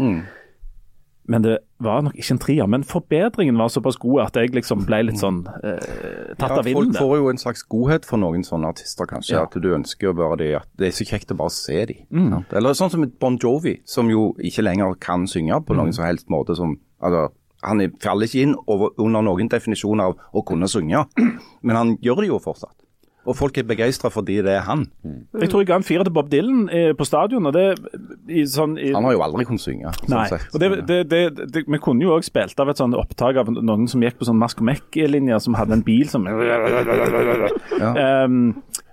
Men 1.29 1.43
det 1.45 1.59
var 1.85 2.01
nok 2.01 2.15
ikke 2.17 2.31
en 2.33 2.39
trier. 2.41 2.67
Men 2.67 2.81
forbedringen 2.83 3.57
var 3.61 3.69
såpass 3.69 3.99
god 4.01 4.21
at 4.23 4.33
jeg 4.39 4.49
liksom 4.55 4.81
ble 4.87 5.03
litt 5.05 5.19
sånn 5.21 5.43
eh, 5.61 6.33
tatt 6.39 6.49
Ja, 6.49 6.57
av 6.57 6.65
vinden. 6.65 6.89
folk 6.89 6.97
får 6.97 7.17
jo 7.19 7.27
en 7.29 7.37
slags 7.37 7.61
godhet 7.69 8.07
for 8.09 8.17
noen 8.17 8.41
sånne 8.47 8.71
artister, 8.73 9.05
kanskje. 9.05 9.35
Ja. 9.37 9.43
At 9.45 9.53
du 9.61 9.67
ønsker 9.75 10.09
å 10.09 10.15
være 10.17 10.37
de, 10.41 10.47
at 10.57 10.65
det 10.81 10.87
er 10.89 10.95
så 10.97 11.05
kjekt 11.05 11.29
å 11.31 11.37
bare 11.37 11.53
se 11.53 11.85
de. 11.91 11.99
Mm. 12.09 12.45
Eller 12.49 12.73
sånn 12.73 12.89
som 12.89 13.05
Bon 13.21 13.37
Jovi, 13.37 13.75
som 13.85 14.09
jo 14.09 14.31
ikke 14.41 14.65
lenger 14.65 14.97
kan 14.99 15.27
synge 15.29 15.61
på 15.67 15.75
Mm. 15.75 15.83
noen 15.83 15.93
som 15.93 16.05
helst 16.09 16.27
måte 16.33 16.55
som 16.57 16.79
altså, 17.01 17.29
han 17.61 17.81
er- 17.81 17.91
faller 18.01 18.25
ikke 18.25 18.41
inn 18.47 18.55
over, 18.67 18.89
under 18.97 19.21
noen 19.21 19.49
definisjon 19.49 20.01
av 20.01 20.17
å 20.33 20.43
kunne 20.43 20.65
synge, 20.67 21.05
men 21.61 21.75
han 21.75 21.97
gjør 21.97 22.21
det 22.23 22.27
jo 22.29 22.39
fortsatt. 22.39 22.73
Og 23.27 23.35
folk 23.35 23.57
er 23.59 23.63
begeistra 23.67 24.09
fordi 24.09 24.37
det 24.41 24.53
er 24.55 24.61
han. 24.65 24.85
Jeg 25.41 25.49
tror 25.51 25.59
jeg 25.61 25.67
ga 25.67 25.75
en 25.75 25.83
firer 25.83 26.03
til 26.07 26.13
Bob 26.15 26.29
Dylan 26.31 26.69
eh, 26.71 26.93
på 26.97 27.03
stadion. 27.05 27.45
og 27.45 27.53
det 27.53 27.65
i 28.31 28.45
sånn... 28.47 28.77
I, 28.79 28.93
Han 28.95 29.03
har 29.03 29.11
jo 29.13 29.21
aldri 29.25 29.45
kunnet 29.45 29.61
synge. 29.61 29.91
sånn 29.99 30.13
Nei, 30.15 30.27
sett. 30.31 30.47
og 30.55 30.59
det, 30.63 30.69
det, 30.87 30.99
det, 31.11 31.21
det, 31.53 31.63
Vi 31.67 31.77
kunne 31.83 32.01
jo 32.07 32.15
òg 32.15 32.23
spilt 32.25 32.59
av 32.63 32.69
et 32.71 32.77
sånt 32.79 32.95
opptak 32.97 33.35
av 33.43 33.51
noen 33.51 33.87
som 33.91 34.01
gikk 34.01 34.17
på 34.21 34.25
sånn 34.29 34.39
Mask 34.39 34.63
og 34.63 34.69
Mek-linjer, 34.71 35.39
som 35.43 35.53
hadde 35.59 35.73
en 35.77 35.83
bil 35.85 36.07
som 36.09 36.25
um, 36.29 36.33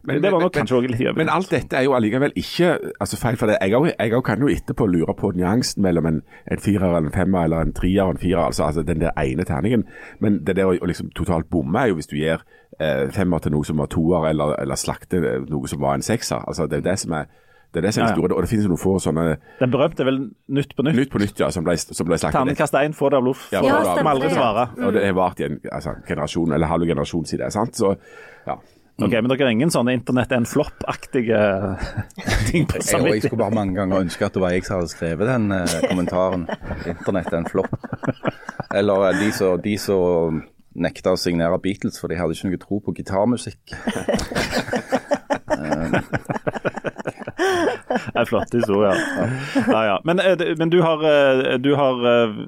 Men- 0.06 0.22
Det 0.22 0.30
var 0.30 0.40
nok 0.40 0.54
men- 0.54 0.60
kanskje 0.60 0.76
òg 0.78 0.86
litt 0.90 1.00
i 1.00 1.12
Men 1.16 1.28
alt 1.28 1.50
dette 1.50 1.76
er 1.76 1.82
jo 1.82 1.94
allikevel 1.96 2.32
ikke 2.36 2.78
altså 3.00 3.16
feil 3.18 3.36
for 3.36 3.46
det. 3.50 3.56
Jeg, 3.60 3.72
også- 3.74 3.94
jeg 3.98 4.12
også 4.14 4.22
kan 4.26 4.38
jo 4.40 4.48
etterpå 4.48 4.86
lure 4.86 5.14
på 5.18 5.32
nyansen 5.34 5.82
mellom 5.82 6.06
en, 6.06 6.22
en 6.50 6.58
firer 6.58 6.82
eller 6.86 6.98
en 7.08 7.12
femmer 7.12 7.44
eller 7.44 7.60
en 7.60 7.72
trier 7.72 8.02
og 8.04 8.10
en 8.10 8.18
firer, 8.18 8.38
altså, 8.46 8.64
altså 8.64 8.82
den 8.86 9.00
der 9.00 9.10
ene 9.18 9.44
terningen. 9.44 9.84
Men 10.20 10.44
det 10.44 10.56
der 10.56 10.66
å 10.66 10.86
liksom 10.86 11.10
totalt 11.14 11.50
bomme 11.50 11.78
er 11.78 11.86
jo 11.88 11.94
hvis 11.98 12.06
du 12.06 12.16
gir 12.16 12.38
eh, 12.78 13.06
femmer 13.14 13.42
til 13.44 13.52
noe 13.56 13.64
som 13.64 13.78
var 13.82 13.90
toer, 13.92 14.28
eller, 14.30 14.54
eller 14.62 14.78
slakte 14.80 15.20
noe 15.48 15.68
som 15.70 15.80
var 15.80 15.98
en 15.98 16.06
sekser. 16.06 16.44
Altså, 16.46 16.66
det 16.70 16.82
er 16.82 16.88
det 16.92 16.98
som 17.02 17.12
er 17.18 17.26
det 17.74 17.82
er 17.82 17.88
det 17.88 17.94
som 17.94 18.02
er 18.02 18.06
Ja, 18.06 18.10
ja. 18.14 18.16
store, 18.16 18.34
og 18.36 18.44
det 18.44 18.48
finnes 18.48 18.68
noen 18.70 18.78
få 18.80 18.92
sånne 19.02 19.24
Den 19.60 19.72
berømte 19.72 20.00
er 20.00 20.06
vel 20.08 20.20
Nytt 20.48 20.70
på 20.78 20.84
nytt. 20.86 20.96
Nytt 20.96 21.10
på 21.12 21.20
nytt, 21.20 21.40
ja, 21.42 21.50
som 21.52 21.64
ble, 21.66 21.74
som 21.76 22.06
ble 22.08 22.16
slaktet. 22.16 22.38
Terningkast 22.38 22.78
én, 22.78 22.94
få 22.96 23.10
det 23.12 23.18
av 23.18 23.26
loff. 23.26 23.48
Ja, 23.52 23.60
Ja, 23.66 23.82
stemmer 23.90 24.14
aldri 24.14 24.30
ja. 24.32 24.68
Mm. 24.70 24.86
Og 24.86 24.94
det 24.94 25.02
har 25.04 25.18
vart 25.18 25.42
i 25.42 25.44
en 25.44 25.58
altså, 25.72 25.92
generasjon, 26.08 26.54
eller 26.56 26.70
halv 26.70 26.86
generasjon 26.88 27.26
siden. 27.26 27.50
sant? 27.52 27.76
Så 27.76 27.96
ja. 28.46 28.56
Ok, 28.96 29.12
Men 29.12 29.28
dere 29.28 29.44
har 29.44 29.52
ingen 29.52 29.68
sånne 29.68 29.92
internett 29.92 30.30
er 30.32 30.40
en 30.40 30.48
flopp-aktige 30.48 31.40
ting 32.48 32.64
på 32.64 32.80
Jeg, 32.80 33.02
jeg 33.12 33.26
skulle 33.26 33.42
bare 33.42 33.52
mange 33.58 33.76
ganger 33.76 34.06
ønske 34.06 34.24
at 34.24 34.32
det 34.32 34.40
var 34.40 34.54
jeg 34.56 34.64
som 34.64 34.78
hadde 34.78 34.94
skrevet 34.94 35.28
den 35.28 35.52
eh, 35.52 35.74
kommentaren. 35.90 36.46
Internett 36.88 37.28
er 37.28 37.42
en 37.42 37.50
flopp. 37.50 37.76
Eller 38.72 39.10
eh, 39.10 39.58
de 39.66 39.76
som 39.76 40.40
nekta 40.76 41.14
å 41.14 41.20
signere 41.20 41.58
Beatles, 41.62 42.00
for 42.00 42.12
de 42.12 42.18
hadde 42.20 42.36
ikke 42.36 42.50
noe 42.50 42.62
tro 42.62 42.80
på 42.84 42.96
gitarmusikk. 43.00 43.74
Det 48.16 48.22
er 48.22 48.28
flotte 48.28 48.60
historier. 48.60 48.98
Ja, 49.68 49.80
ja. 49.86 49.96
Men, 50.08 50.20
eh, 50.20 50.42
men 50.58 50.70
du 50.72 50.80
har, 50.82 51.02
eh, 51.04 51.58
du 51.58 51.74
har 51.76 52.00
eh, 52.06 52.38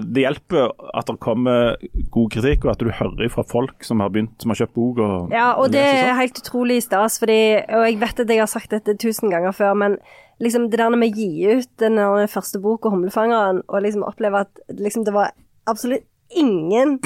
Det 0.00 0.24
hjelper 0.24 0.72
at 0.94 1.06
det 1.06 1.18
kommer 1.20 1.76
god 2.10 2.30
kritikk, 2.32 2.64
og 2.64 2.72
at 2.72 2.80
du 2.82 2.90
hører 2.90 3.28
fra 3.32 3.44
folk 3.48 3.84
som 3.84 4.00
har 4.00 4.12
begynt, 4.12 4.34
som 4.42 4.52
har 4.52 4.62
kjøpt 4.62 4.74
bok. 4.74 4.98
og 4.98 5.32
Ja, 5.32 5.52
og 5.54 5.72
det 5.72 5.80
er 5.84 6.08
sånn. 6.08 6.20
helt 6.20 6.42
utrolig 6.42 6.82
stas, 6.82 7.18
fordi, 7.20 7.62
og 7.68 7.86
jeg 7.88 8.00
vet 8.00 8.20
at 8.20 8.28
jeg 8.28 8.38
har 8.40 8.50
sagt 8.50 8.70
dette 8.70 8.96
tusen 8.98 9.30
ganger 9.30 9.52
før, 9.52 9.74
men 9.74 9.98
liksom 10.40 10.70
det 10.70 10.78
der 10.78 10.90
med 10.90 11.12
å 11.12 11.16
gi 11.16 11.58
ut 11.58 11.68
den 11.78 11.96
første 12.28 12.60
boka, 12.60 12.88
'Humlefangeren', 12.88 13.62
og 13.68 13.82
liksom 13.82 14.02
oppleve 14.02 14.40
at 14.40 14.60
liksom 14.68 15.04
det 15.04 15.14
var 15.14 15.32
absolutt 15.66 16.04
ingen 16.34 16.98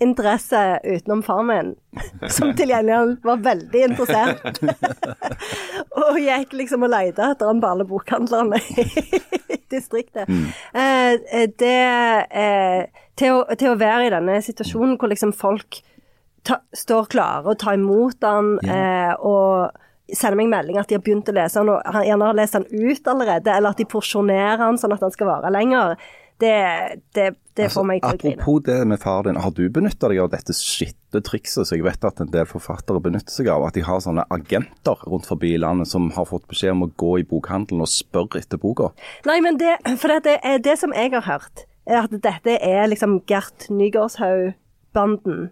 interesse 0.00 0.60
utenom 0.84 1.22
far 1.26 1.42
min, 1.46 1.74
som 2.36 2.54
til 2.56 2.72
gjengjeld 2.72 3.18
var 3.26 3.42
veldig 3.44 3.82
interessert. 3.88 4.60
og 6.02 6.20
gikk 6.22 6.54
liksom 6.60 6.86
og 6.86 6.92
leide 6.94 7.32
etter 7.32 7.50
han 7.50 7.62
på 7.62 7.72
alle 7.72 7.88
bokhandlerne 7.88 8.60
i 8.74 8.86
distriktet. 9.74 10.30
Eh, 10.72 11.44
det 11.58 11.76
eh, 12.30 13.04
til, 13.18 13.40
å, 13.40 13.58
til 13.58 13.74
å 13.74 13.80
være 13.80 14.06
i 14.06 14.14
denne 14.14 14.38
situasjonen 14.44 14.96
hvor 14.98 15.10
liksom 15.12 15.34
folk 15.36 15.80
ta, 16.46 16.60
står 16.76 17.10
klare 17.12 17.52
og 17.52 17.60
tar 17.60 17.78
imot 17.78 18.20
den, 18.24 18.54
eh, 18.64 19.12
og 19.18 19.74
sender 20.08 20.38
meg 20.40 20.52
melding 20.52 20.78
at 20.80 20.88
de 20.88 20.96
har 20.96 21.04
begynt 21.04 21.28
å 21.28 21.34
lese 21.36 21.60
han, 21.60 21.70
og 21.72 21.82
han 21.84 22.06
gjerne 22.06 22.30
har 22.30 22.38
lest 22.38 22.56
han 22.56 22.68
ut 22.70 23.10
allerede, 23.12 23.52
eller 23.52 23.74
at 23.74 23.80
de 23.80 23.88
porsjonerer 23.88 24.62
han 24.62 24.80
sånn 24.80 24.94
at 24.96 25.04
han 25.04 25.12
skal 25.12 25.28
vare 25.28 25.52
lenger. 25.52 25.98
Det, 26.38 26.54
det, 27.16 27.32
det 27.58 27.66
får 27.74 27.86
meg 27.88 28.02
til 28.02 28.14
å 28.14 28.18
grine. 28.20 28.34
Altså, 28.36 28.42
Apropos 28.44 28.60
det 28.68 28.76
med 28.86 29.00
faren 29.02 29.26
din, 29.32 29.40
har 29.42 29.54
du 29.56 29.64
benytta 29.74 30.10
deg 30.12 30.20
av 30.22 30.30
dette 30.30 30.54
skitte 30.54 31.22
trikset 31.26 31.66
som 31.66 31.74
jeg 31.74 31.86
vet 31.86 32.06
at 32.06 32.22
en 32.22 32.30
del 32.30 32.46
forfattere 32.46 33.02
benytter 33.02 33.34
seg 33.34 33.50
av? 33.50 33.66
At 33.66 33.78
de 33.78 33.82
har 33.86 33.98
sånne 34.04 34.26
agenter 34.34 35.02
rundt 35.10 35.26
forbi 35.26 35.56
i 35.56 35.60
landet 35.62 35.90
som 35.90 36.12
har 36.14 36.28
fått 36.30 36.46
beskjed 36.50 36.76
om 36.76 36.86
å 36.86 36.92
gå 37.02 37.16
i 37.18 37.26
bokhandelen 37.26 37.82
og 37.82 37.90
spørre 37.90 38.42
etter 38.42 38.62
boka? 38.62 38.92
Nei, 39.26 39.40
men 39.44 39.58
det, 39.58 39.74
for 39.98 40.14
det, 40.14 40.38
er 40.46 40.62
det 40.62 40.78
som 40.78 40.94
jeg 40.94 41.10
har 41.16 41.26
hørt, 41.26 41.66
er 41.88 42.04
at 42.04 42.14
dette 42.14 42.58
er 42.62 42.90
liksom 42.92 43.18
Gert 43.26 43.66
Nygaardshaug-banden, 43.72 45.48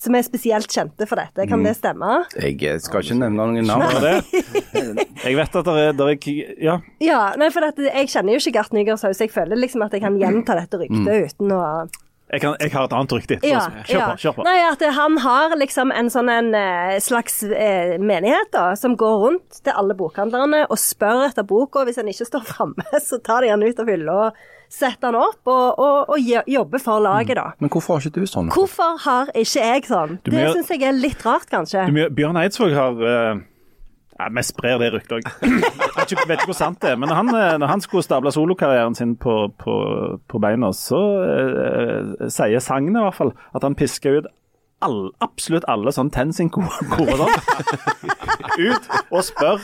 som 0.00 0.16
er 0.16 0.24
spesielt 0.24 0.72
kjente 0.72 1.06
for 1.08 1.20
dette. 1.20 1.44
Kan 1.50 1.64
det 1.66 1.74
stemme? 1.76 2.22
Jeg 2.40 2.56
eh, 2.64 2.78
skal 2.80 3.04
ikke 3.04 3.18
nevne 3.20 3.48
noen 3.52 3.66
navn. 3.68 4.22
Jeg 5.20 5.36
vet 5.36 5.56
at 5.60 5.66
det 5.66 5.80
er, 5.84 5.96
der 5.96 6.12
er 6.14 6.28
Ja. 6.60 6.76
Ja, 7.04 7.18
nei, 7.36 7.50
for 7.52 7.64
dette, 7.64 7.84
jeg 7.84 8.08
kjenner 8.08 8.32
jo 8.32 8.40
ikke 8.40 8.54
Gert 8.56 8.72
Nygaardshaug, 8.72 9.12
så 9.16 9.26
jeg 9.26 9.32
føler 9.34 9.58
liksom 9.60 9.82
at 9.84 9.92
jeg 9.92 10.00
kan 10.00 10.16
gjenta 10.20 10.56
dette 10.56 10.78
ryktet 10.80 11.26
uten 11.28 11.52
å 11.52 11.60
Jeg, 12.30 12.40
kan, 12.40 12.54
jeg 12.62 12.72
har 12.72 12.86
et 12.86 12.94
annet 12.96 13.12
rykte. 13.12 13.38
Ja, 13.44 13.60
Kjør 13.84 13.98
ja. 13.98 14.06
på. 14.12 14.22
kjør 14.22 14.34
på. 14.38 14.46
Nei, 14.46 14.56
at 14.64 14.84
han 14.96 15.18
har 15.20 15.56
liksom 15.60 15.92
en 15.92 16.08
sånn 16.14 16.30
en 16.32 16.54
eh, 16.56 16.94
slags 17.02 17.42
eh, 17.44 17.98
menighet 18.00 18.52
da, 18.54 18.70
som 18.80 18.94
går 18.96 19.16
rundt 19.26 19.60
til 19.60 19.76
alle 19.76 19.96
bokhandlerne 19.98 20.62
og 20.70 20.80
spør 20.80 21.26
etter 21.26 21.44
boka. 21.44 21.84
Hvis 21.88 22.00
han 22.00 22.08
ikke 22.08 22.28
står 22.30 22.48
framme, 22.54 22.86
så 23.04 23.20
tar 23.20 23.44
de 23.44 23.52
han 23.52 23.66
ut 23.66 23.84
av 23.84 23.92
hylla 23.92 24.16
og 24.30 24.40
setter 24.70 25.10
han 25.10 25.16
opp 25.18 25.48
og, 25.50 25.78
og, 25.82 26.10
og 26.14 26.46
jobbe 26.46 26.78
for 26.78 27.02
laget, 27.02 27.36
da. 27.40 27.48
Men 27.58 27.70
hvorfor 27.74 27.96
har 27.98 28.04
ikke 28.06 28.20
du 28.22 28.26
sånn? 28.30 28.50
Hvorfor 28.54 28.96
har 29.04 29.30
ikke 29.34 29.64
jeg 29.66 29.86
sånn? 29.90 30.18
Du 30.22 30.30
Det 30.30 30.44
må- 30.46 30.52
syns 30.54 30.70
jeg 30.70 30.84
er 30.86 30.94
litt 30.94 31.24
rart, 31.26 31.48
kanskje. 31.50 31.88
Du, 31.90 32.02
Bjørn 32.14 32.38
Eidsvåg 32.38 32.76
har 32.78 33.00
uh... 33.02 33.40
ja, 34.20 34.28
Vi 34.36 34.42
sprer 34.46 34.78
det 34.78 34.92
ryktet 34.94 35.16
òg. 35.18 35.30
Vet 35.98 36.14
ikke- 36.14 36.46
hvor 36.46 36.54
sant 36.56 36.78
det 36.84 36.92
er. 36.92 36.96
Men 37.02 37.10
når 37.10 37.18
han, 37.18 37.32
eh, 37.34 37.56
når 37.64 37.66
han 37.74 37.80
skulle 37.82 38.06
stable 38.06 38.30
solokarrieren 38.32 38.94
sin 38.94 39.16
på, 39.18 39.36
på, 39.58 39.74
på 40.30 40.42
beina, 40.46 40.70
så 40.76 41.00
uh, 41.26 42.28
sier 42.30 42.62
sagnet 42.62 42.94
i 43.00 43.04
hvert 43.08 43.18
fall 43.18 43.34
at 43.54 43.66
han 43.66 43.74
pisker 43.74 44.20
ut 44.22 44.30
all, 44.86 45.10
absolutt 45.20 45.66
alle 45.68 45.92
sånn 45.92 46.08
tensing-koder 46.14 47.18
sånn. 47.20 47.34
ut 48.70 48.86
og 49.10 49.24
spør 49.26 49.58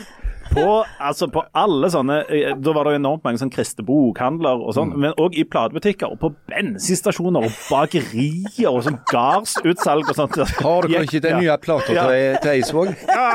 på, 0.57 0.77
altså 1.07 1.29
på 1.33 1.43
alle 1.57 1.89
sånne 1.93 2.17
eh, 2.33 2.55
Da 2.59 2.73
var 2.77 2.89
det 2.89 2.97
enormt 2.99 3.25
mange 3.27 3.41
sånn 3.43 3.53
kristne 3.53 3.85
bokhandler 3.87 4.63
og 4.65 4.75
sånn, 4.77 4.95
men 4.99 5.15
òg 5.21 5.37
i 5.39 5.45
platebutikker 5.49 6.11
og 6.15 6.19
på 6.23 6.31
bensinstasjoner 6.51 7.47
og 7.47 7.59
bakerier 7.71 8.71
og 8.73 8.83
sånn 8.87 8.99
gardsutsalg 9.13 10.09
og 10.11 10.17
sånt. 10.19 10.39
Har 10.63 10.89
dere 10.89 11.05
ikke 11.07 11.23
den 11.25 11.41
nye 11.45 11.57
plata 11.63 11.93
Ja. 11.97 12.07
til, 12.11 12.39
til 12.43 12.51
Eidsvåg? 12.57 12.93
Ja, 13.09 13.27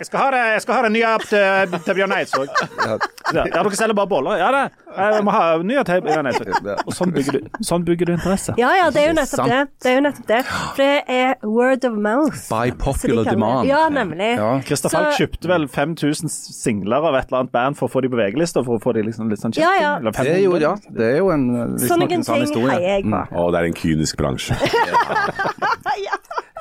jeg 0.00 0.06
skal 0.08 0.20
ha 0.24 0.28
det, 0.34 0.42
jeg 0.54 0.62
skal 0.64 0.74
ha 0.78 0.82
det 0.86 0.92
nye 0.96 1.08
app 1.14 1.24
til, 1.28 1.78
til 1.86 1.98
Bjørn 2.00 2.14
Eidsvåg. 2.16 2.48
Ja, 2.80 2.96
ja, 3.36 3.44
dere 3.52 3.76
selger 3.78 3.96
bare 3.98 4.10
boller? 4.10 4.38
Ja 4.40 4.48
da, 4.54 4.62
jeg 4.96 5.24
må 5.26 5.34
ha 5.34 5.44
nye 5.62 5.84
til 5.86 6.02
Bjørn 6.06 6.30
Eidsvåg. 6.30 6.70
Og 6.86 6.94
sånn 6.96 7.12
bygger 7.14 7.38
du, 7.38 7.48
sånn 7.66 7.84
bygger 7.86 8.10
du 8.10 8.14
interesse. 8.16 8.54
Ja, 8.60 8.72
ja, 8.78 8.88
det 8.94 9.04
er 9.04 9.10
jo 9.12 9.16
nettopp 9.20 9.50
det. 9.52 9.60
Det 9.84 9.92
er 9.92 9.98
jo 9.98 10.04
nettopp 10.08 10.30
det. 10.30 10.40
For 10.50 10.80
det 10.80 11.18
er 11.20 11.34
word 11.46 11.84
of 11.88 11.98
mouth. 12.00 12.40
By 12.50 12.72
popular 12.80 13.24
de 13.28 13.34
demand. 13.36 13.68
Ja, 13.68 13.84
nemlig. 13.92 14.32
Ja. 14.40 14.50
Christer 14.66 14.92
Falk 14.92 15.14
kjøpte 15.18 15.50
vel 15.50 15.68
5000 15.70 16.32
singler 16.70 17.06
av 17.10 17.18
et 17.18 17.26
eller 17.28 17.42
annet 17.42 17.52
band 17.52 17.78
for 17.78 17.90
å 17.90 17.92
få 17.92 18.02
de 18.04 18.10
på 18.12 18.18
VG-lista, 18.20 18.62
for 18.66 18.78
å 18.78 18.82
få 18.82 18.94
de 18.96 19.02
liksom 19.10 19.28
litt 19.32 19.42
sånn 19.42 19.52
Ja, 19.58 19.72
ja. 19.80 19.92
Det 20.06 20.24
er 20.24 20.40
jo, 20.44 20.54
ja, 20.62 20.72
det 20.88 21.06
er 21.16 21.18
jo 21.20 21.30
en 21.34 21.46
liksom, 21.74 21.88
Sånne 21.90 22.06
visstnok 22.06 22.16
en 22.16 22.24
sann 22.24 22.40
ting 22.40 22.46
historie. 22.48 22.76
heier 22.78 23.00
jeg 23.00 23.08
på. 23.10 23.22
Å, 23.34 23.46
det 23.52 23.60
er 23.60 23.68
en 23.70 23.78
kynisk 23.82 24.20
bransje. 24.20 24.56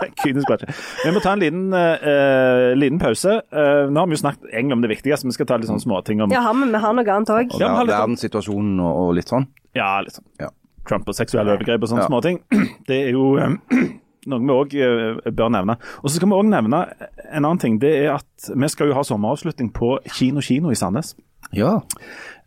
Kynisk 0.24 0.48
bransje. 0.48 0.74
Vi 1.04 1.12
må 1.15 1.22
ta 1.24 1.34
en 1.36 1.41
liten, 1.43 1.65
uh, 1.76 2.72
liten 2.80 3.00
pause. 3.02 3.39
Uh, 3.54 3.88
nå 3.91 4.00
har 4.04 4.10
vi 4.10 4.15
jo 4.17 4.22
snakket 4.24 4.52
egentlig 4.54 4.78
om 4.78 4.84
det 4.86 4.91
viktigste, 4.93 5.28
vi 5.30 5.36
skal 5.36 5.50
ta 5.50 5.60
litt 5.60 5.69
sånne 5.72 5.84
småting 5.84 6.24
om 6.24 6.32
Ja, 6.34 6.43
har 6.48 6.56
vi, 6.58 6.69
vi 6.72 6.84
har 6.86 6.95
noe 6.95 7.15
annet 7.15 7.34
òg. 7.36 7.56
Og 7.56 7.63
Ja, 7.63 7.74
litt 7.84 7.93
Verdenssituasjonen 7.93 8.80
og, 8.84 9.02
og 9.06 9.15
litt 9.19 9.32
sånn. 9.32 9.48
Ja, 9.78 9.98
liksom. 10.06 10.26
Ja. 10.41 10.50
Trump 10.89 11.10
og 11.12 11.17
seksuelle 11.17 11.54
overgrep 11.54 11.84
og 11.86 11.91
sånne 11.91 12.06
Ja. 12.06 12.10
småting. 12.10 12.39
Det 12.89 13.02
er 13.10 13.12
jo 13.13 13.36
eh, 13.38 13.58
noe 14.30 14.44
vi 14.44 14.56
òg 14.56 15.34
bør 15.36 15.54
nevne. 15.54 15.78
Og 16.04 16.10
så 16.10 16.18
skal 16.18 16.32
vi 16.32 16.38
òg 16.38 16.50
nevne 16.50 16.84
en 17.30 17.44
annen 17.44 17.62
ting. 17.62 17.80
Det 17.82 17.92
er 18.04 18.13
at 18.20 18.52
vi 18.54 18.72
skal 18.72 18.92
jo 18.92 18.98
ha 18.98 19.06
sommeravslutning 19.06 19.74
på 19.76 19.98
Kino 20.15 20.44
Kino 20.46 20.72
i 20.74 20.78
Sandnes. 20.80 21.15
Ja. 21.56 21.80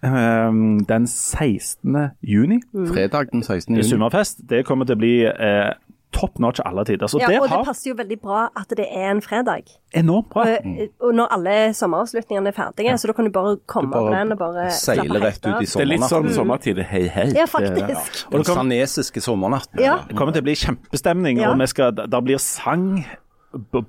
Eh, 0.04 0.52
den 0.88 1.06
16. 1.06 1.96
juni 2.22 2.60
Fredag 2.72 3.32
den 3.32 3.42
16. 3.42 3.74
i 3.74 3.78
juni. 3.78 3.88
Summerfest. 3.88 4.42
Det 4.50 4.64
kommer 4.66 4.86
til 4.86 4.98
å 4.98 5.02
bli 5.02 5.14
eh, 5.26 5.72
top 6.12 6.38
notch 6.38 6.60
alle 6.64 6.84
tider. 6.84 7.06
Så 7.10 7.18
Ja, 7.20 7.28
det 7.28 7.40
og 7.40 7.48
det 7.50 7.60
passer 7.66 7.90
jo 7.90 7.96
veldig 7.98 8.18
bra 8.22 8.48
at 8.56 8.68
det 8.76 8.86
er 8.90 9.10
en 9.10 9.22
fredag. 9.24 9.64
enormt 9.94 10.28
bra. 10.32 10.44
Og, 10.56 10.88
og 11.00 11.14
når 11.14 11.26
alle 11.36 11.54
sommeravslutningene 11.76 12.48
er 12.48 12.56
ferdige, 12.56 12.94
så 12.98 13.10
da 13.10 13.12
kan 13.12 13.24
du 13.28 13.32
bare 13.34 13.56
komme 13.66 13.90
Du 13.90 13.96
bare 13.98 14.10
på 14.10 14.14
den 14.16 14.32
og 14.32 14.38
bare 14.38 14.70
Seile 14.72 15.20
rett 15.20 15.40
ut 15.44 15.62
i 15.62 15.66
sommernatten. 15.66 15.72
Det 15.72 15.82
er 15.82 15.90
litt 15.90 16.06
sånn 16.08 16.28
mm. 16.28 16.34
sommertid. 16.36 16.82
Hei, 16.92 17.02
hei. 17.12 17.26
Ja, 17.36 17.44
faktisk. 17.50 18.22
Den 18.32 18.44
sanesiske 18.48 19.20
sommernatten. 19.20 19.80
Ja. 19.82 19.98
Det 20.08 20.16
kommer 20.16 20.32
til 20.32 20.44
å 20.44 20.48
bli 20.48 20.56
kjempestemning, 20.56 21.42
Ja. 21.42 21.50
og 21.52 21.60
vi 21.60 21.66
skal, 21.66 21.92
der 21.92 22.20
blir 22.24 22.38
sang, 22.40 23.04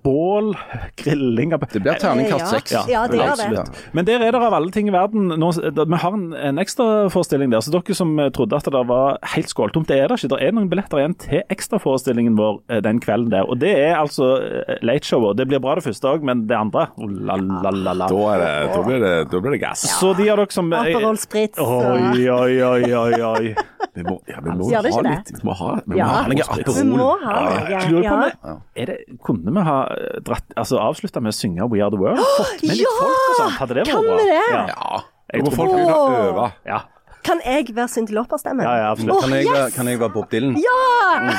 bål, 0.04 0.54
grilling 1.00 1.50
Det 1.50 1.80
blir 1.82 1.94
terningkast 2.00 2.40
Ja. 2.40 2.48
seks. 2.60 2.72
Ja, 2.90 3.08
det 3.08 3.18
gjør 3.18 3.36
det. 3.38 3.66
Men 3.94 4.06
der 4.06 4.22
er 4.22 4.32
det 4.32 4.42
av 4.42 4.54
alle 4.54 4.72
ting 4.72 4.88
i 4.88 4.92
verden 4.92 5.28
nå, 5.40 5.52
Vi 5.54 5.98
har 5.98 6.14
en, 6.14 6.34
en 6.34 6.58
ekstraforestilling 6.60 7.52
der. 7.52 7.62
Så 7.62 7.72
dere 7.72 7.96
som 7.96 8.18
eh, 8.20 8.30
trodde 8.30 8.56
at 8.58 8.66
det 8.66 8.84
var 8.88 9.18
helt 9.36 9.50
skåltomt, 9.50 9.88
det 9.88 10.00
er 10.00 10.08
det 10.08 10.20
ikke. 10.20 10.32
Det 10.36 10.42
er 10.48 10.52
noen 10.56 10.70
billetter 10.70 11.00
igjen 11.00 11.16
til 11.20 11.42
ekstraforestillingen 11.54 12.36
vår 12.38 12.62
eh, 12.70 12.82
den 12.84 13.00
kvelden 13.04 13.32
der. 13.32 13.48
Og 13.50 13.60
det 13.62 13.74
er 13.80 13.96
altså 14.00 14.34
eh, 14.42 14.78
Late 14.82 15.08
Show. 15.08 15.24
og 15.30 15.38
Det 15.38 15.48
blir 15.48 15.60
bra 15.64 15.76
det 15.76 15.84
første 15.86 16.08
òg, 16.12 16.24
men 16.24 16.46
det 16.48 16.58
andre 16.58 16.88
oh, 16.98 17.08
la, 17.10 17.36
la, 17.38 17.72
la, 17.72 17.94
la. 17.94 18.08
Da, 18.12 18.24
er 18.36 18.44
det, 18.44 18.74
da, 18.74 18.82
blir 18.88 19.00
det, 19.04 19.14
da 19.32 19.40
blir 19.40 19.56
det 19.58 19.62
gass. 19.64 19.86
Så 20.00 20.14
de 20.18 20.30
av 20.30 20.42
dere 20.42 20.52
som 20.52 20.72
Aperol 20.74 21.18
Spritz 21.22 21.60
Oi, 21.60 22.28
oi, 22.30 22.62
oi, 22.64 22.94
oi, 22.94 23.22
oi. 23.22 23.56
Vi 23.94 24.02
må, 24.02 24.16
ja, 24.26 24.40
vi 24.42 24.50
må 24.58 24.66
ha 24.74 24.80
litt 24.82 25.30
Vi 25.36 25.44
må 25.46 25.54
ha, 25.54 25.74
vi 25.86 25.94
må 25.94 25.98
Ja. 26.00 26.06
ha 26.08 26.22
Handling 26.24 26.40
litt 26.40 26.50
er 26.50 26.64
sprit. 26.64 26.78
Vi 26.80 26.84
må 26.90 27.10
ha 27.22 27.34
Ja. 27.70 28.60
er 28.76 28.86
det, 28.86 28.98
Kunne 29.22 29.44
vi 29.46 29.53
ha 29.53 29.53
eh, 29.62 30.20
dratt, 30.26 30.44
altså 30.58 30.80
avslutta 30.82 31.22
med 31.22 31.30
å 31.34 31.38
synge 31.38 31.68
We 31.70 31.82
Are 31.84 31.92
The 31.94 31.98
World? 32.02 32.20
Fått 32.38 32.64
med 32.64 32.78
litt 32.78 32.88
Ja! 32.88 32.94
folk 33.00 33.18
og 33.30 33.36
sånt? 33.38 33.58
Hadde 33.60 33.74
det 33.74 33.84
vært 33.88 34.08
bra? 34.08 34.18
vi 34.18 34.24
det? 34.32 34.42
Ja. 34.52 34.66
Ja. 34.74 35.02
Jeg 35.34 35.44
tror 35.46 35.56
folk 35.56 35.72
vil 35.76 35.88
ha 35.90 36.02
øve. 36.30 36.52
ja. 36.66 36.80
Kan 37.24 37.40
jeg 37.46 37.70
være 37.76 37.88
Cyndi 37.88 38.12
Lauper-stemmen? 38.14 38.66
ja, 38.68 38.74
ja, 38.82 38.92
absolutt. 38.92 39.22
Kan 39.24 39.32
jeg, 39.32 39.46
være- 39.48 39.72
kan 39.72 39.88
jeg 39.88 40.00
være 40.00 40.10
Bob 40.12 40.28
Dylan? 40.32 40.58
Ja! 40.60 41.32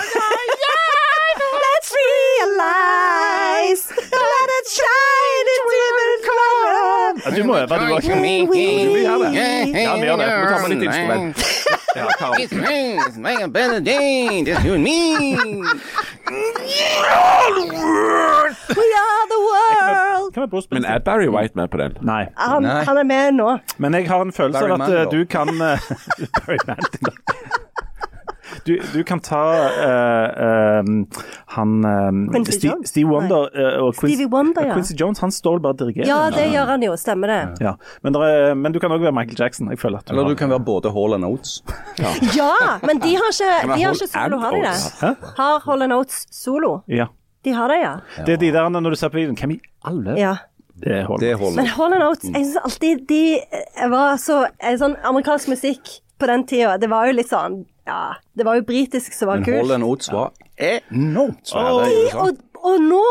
Let's 1.64 1.90
realize 1.92 3.84
Let 3.90 4.48
it 4.58 4.66
shine 4.76 5.48
into 5.56 5.82
the 5.98 6.10
crowd 6.26 6.53
Ja, 7.24 7.30
du 7.36 7.44
må 7.44 7.56
øve, 7.56 7.66
du 7.68 7.94
òg. 7.94 8.02
Du 8.02 8.08
vil 8.08 9.02
gjøre 9.04 9.18
det. 9.24 9.32
Ja, 9.82 9.94
vi 9.96 10.06
gjør 10.06 10.16
det. 10.16 10.26
Vi 10.26 10.46
tar 10.52 10.60
med 10.62 10.70
litt 10.74 10.82
instrument. 10.88 11.36
Ja, 11.94 12.06
It's 12.42 13.16
make 13.18 13.40
a 13.42 13.48
better 13.48 13.80
day, 13.80 14.42
just 14.42 14.64
you 14.64 14.74
and 14.74 14.82
me. 14.82 15.16
We 18.74 18.86
are 19.04 19.26
the 19.28 19.38
world 19.50 20.34
Kan 20.34 20.42
vi 20.42 20.46
Bruce 20.48 20.68
Men 20.70 20.84
er 20.84 20.98
Barry 20.98 21.28
White 21.28 21.54
med 21.54 21.68
på 21.70 21.76
den? 21.76 21.96
Nei. 22.00 22.24
han, 22.36 22.62
Nei. 22.62 22.84
han 22.84 22.96
er 22.98 23.04
med 23.04 23.32
nå. 23.34 23.58
Men 23.78 23.94
jeg 23.94 24.08
har 24.08 24.22
en 24.22 24.32
følelse 24.32 24.60
Barry 24.60 24.70
av 24.72 24.80
at 24.80 24.88
eh, 24.88 24.94
Manilow. 24.94 25.10
du 25.10 25.24
kan 25.26 25.48
eh, 25.48 25.78
Barry 26.40 26.58
Manilow. 26.66 27.14
Du, 28.64 28.78
du 28.92 29.00
kan 29.04 29.20
ta 29.20 29.40
uh, 29.68 30.80
um, 30.80 31.06
han 31.56 31.72
um, 31.84 32.20
Quincy 32.32 32.56
Steve, 32.58 32.76
Steve 32.88 33.10
Wonder 33.10 33.50
uh, 33.52 33.84
og 33.84 33.94
Quincy, 33.98 34.14
Stevie 34.14 34.30
Wonder, 34.32 34.66
ja. 34.66 34.72
Quincy 34.72 34.96
Jones 35.00 35.20
han 35.20 35.34
står 35.34 35.60
bare 35.64 35.76
og 35.76 35.82
dirigerer. 35.82 36.08
Ja, 36.08 36.30
det 36.32 36.46
gjør 36.52 36.72
han 36.72 36.86
jo. 36.86 36.94
Stemmer 37.00 37.32
det. 37.32 37.40
Ja. 37.64 37.74
Men, 38.02 38.16
der 38.16 38.24
er, 38.28 38.54
men 38.56 38.72
du 38.72 38.80
kan 38.80 38.94
òg 38.94 39.04
være 39.04 39.12
Michael 39.16 39.36
Jackson. 39.40 39.68
Jeg 39.72 39.82
føler 39.82 40.00
at 40.00 40.08
du 40.08 40.14
Eller 40.14 40.24
har- 40.24 40.32
du 40.32 40.40
kan 40.40 40.54
være 40.54 40.64
både 40.64 40.92
Hall 40.94 41.18
and 41.18 41.28
Oates. 41.28 41.60
Ja, 42.36 42.54
men 42.88 43.02
de 43.04 43.12
har 43.20 43.28
ikke, 43.34 43.52
de 43.74 43.82
har 43.82 43.92
ikke 43.92 44.08
solo, 44.08 44.40
har 44.40 44.56
de 44.56 44.64
det? 44.64 45.14
Har 45.36 45.60
Hall 45.66 45.84
Hold 45.84 45.92
Oates 45.92 46.26
solo? 46.30 46.78
Ja. 46.88 47.06
De 47.44 47.52
har 47.52 47.68
det, 47.68 47.78
ja. 47.82 47.94
Det 48.24 48.32
er 48.38 48.40
de 48.40 48.52
der 48.52 48.68
når 48.68 48.90
du 48.90 48.96
ser 48.96 49.12
på 49.12 49.20
videoen. 49.20 49.36
Hvem 49.36 49.56
i 49.58 49.60
alle 49.84 50.16
ja. 50.18 50.34
Det 50.80 50.90
er 50.90 51.04
Hall 51.06 51.54
Men 51.54 51.68
Hall 51.76 51.92
Oates, 52.00 52.24
jeg 52.30 52.46
syns 52.48 52.56
alltid 52.64 53.04
de 53.08 53.22
eh, 53.38 53.84
var 53.92 54.16
så 54.18 54.40
eh, 54.58 54.74
Sånn 54.80 54.96
amerikansk 55.06 55.52
musikk 55.52 56.00
på 56.18 56.26
den 56.30 56.46
tida, 56.48 56.76
det 56.78 56.88
var 56.90 57.06
jo 57.08 57.14
litt 57.18 57.30
sånn 57.30 57.62
Ja, 57.86 58.14
det 58.38 58.44
var 58.46 58.54
jo 58.56 58.64
britisk 58.64 59.12
som 59.12 59.28
var 59.28 59.42
Men 59.42 59.44
Hall 59.54 59.68
kult. 59.68 59.84
Oates 59.84 60.12
var 60.12 60.32
enormt 60.56 61.48
svære 61.50 61.86
i 61.90 62.04
USA. 62.06 62.18
Og, 62.18 62.36
og 62.64 62.80
nå 62.80 63.04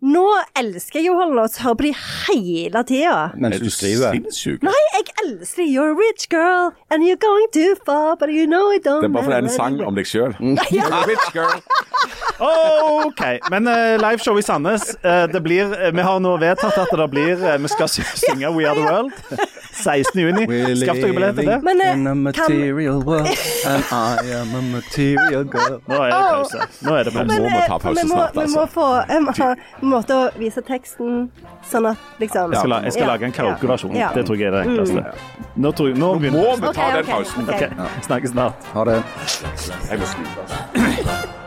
Nå 0.00 0.22
elsker 0.56 1.02
jeg 1.02 1.10
jo 1.10 1.18
Hall 1.20 1.36
Oats. 1.42 1.58
Hører 1.60 1.74
på 1.76 1.84
de 1.84 1.90
hele 2.28 2.82
tida. 2.88 3.16
Mens 3.36 3.58
du 3.60 3.68
skriver 3.70 4.14
Sinnssyk. 4.16 4.62
Nei, 4.64 4.78
jeg 4.94 5.10
elsker 5.26 5.66
You're 5.68 5.90
a 5.92 5.98
rich 5.98 6.30
girl, 6.32 6.72
and 6.90 7.04
you're 7.04 7.20
going 7.20 7.48
too 7.52 7.74
far, 7.84 8.16
but 8.16 8.32
you 8.32 8.46
know 8.46 8.70
it 8.72 8.86
don't 8.86 9.02
Det 9.04 9.10
er 9.10 9.12
bare 9.18 9.24
fordi 9.24 9.36
det 9.36 9.42
er 9.44 9.50
en 9.50 9.56
sang 9.58 9.80
om 9.84 9.94
deg 10.00 10.08
sjøl. 10.08 10.32
Rich 11.12 11.28
girl. 11.36 11.60
OK. 12.40 13.22
Men 13.50 13.68
uh, 13.68 13.96
liveshow 14.00 14.38
i 14.38 14.42
Sandnes. 14.42 14.96
uh, 15.04 15.26
det 15.32 15.42
blir, 15.42 15.72
eh, 15.76 15.92
vi 15.96 16.00
har 16.08 16.18
nå 16.20 16.36
vedtatt 16.40 16.78
at 16.78 16.92
det 17.00 17.10
blir 17.10 17.36
uh, 17.40 17.56
Vi 17.62 17.68
skal 17.68 17.88
synge 17.88 18.50
We 18.56 18.64
Are 18.68 18.74
The 18.76 18.84
World 18.84 19.12
16. 19.82 20.20
juni. 20.20 20.46
Skaff 20.80 20.96
dere 21.00 21.12
billett 21.12 21.36
til 21.36 21.46
det. 21.50 21.58
Men, 21.62 21.80
uh, 21.80 21.92
in 21.92 22.06
a 22.06 22.10
kan- 22.10 22.22
material 22.22 23.00
world, 23.04 23.28
and 23.66 23.84
I 23.92 24.32
am 24.40 24.54
a 24.54 24.62
material 24.62 25.44
girl. 25.44 25.80
Nå 25.88 26.00
er 26.02 26.08
det 26.10 26.20
pause. 26.32 26.58
Nå 26.82 26.94
er 26.98 27.04
det 27.04 27.14
Men- 27.14 27.28
pause. 27.28 27.40
må 27.42 27.66
ta 27.66 27.78
pause 27.78 28.06
snart, 28.06 28.36
altså. 28.36 28.40
vi 28.40 28.52
må 28.54 28.60
altså. 28.60 28.74
få 28.74 28.86
en 29.16 29.90
måte 29.90 30.12
å 30.16 30.30
vise 30.38 30.62
teksten 30.62 31.30
sånn 31.70 31.90
at 31.90 31.96
liksom 32.20 32.50
Jeg 32.52 32.58
skal, 32.58 32.70
la, 32.70 32.80
jeg 32.82 32.92
skal 32.92 33.02
Ja. 33.06 33.12
lage 33.12 33.22
en 33.24 33.32
karaokeversjon. 33.32 33.94
Ja. 33.96 34.08
Mm. 34.08 34.14
Det 34.14 34.26
tror 34.26 34.36
jeg 34.38 34.46
er 34.46 34.50
det 34.50 34.66
enkleste. 34.66 35.04
Nå, 35.56 35.72
tror 35.72 35.88
jeg, 35.88 35.96
nå 35.98 36.14
Må 36.14 36.18
vi 36.20 36.30
ta 36.30 36.68
okay, 36.68 36.96
den 36.96 37.04
pausen? 37.06 37.48
ok. 37.48 37.54
Ok, 37.54 38.04
Snakkes 38.06 38.30
snart. 38.30 38.54
Ha 38.72 38.84
det. 38.84 39.02
Jeg 39.90 39.98
må 39.98 40.06
skru. 40.06 41.42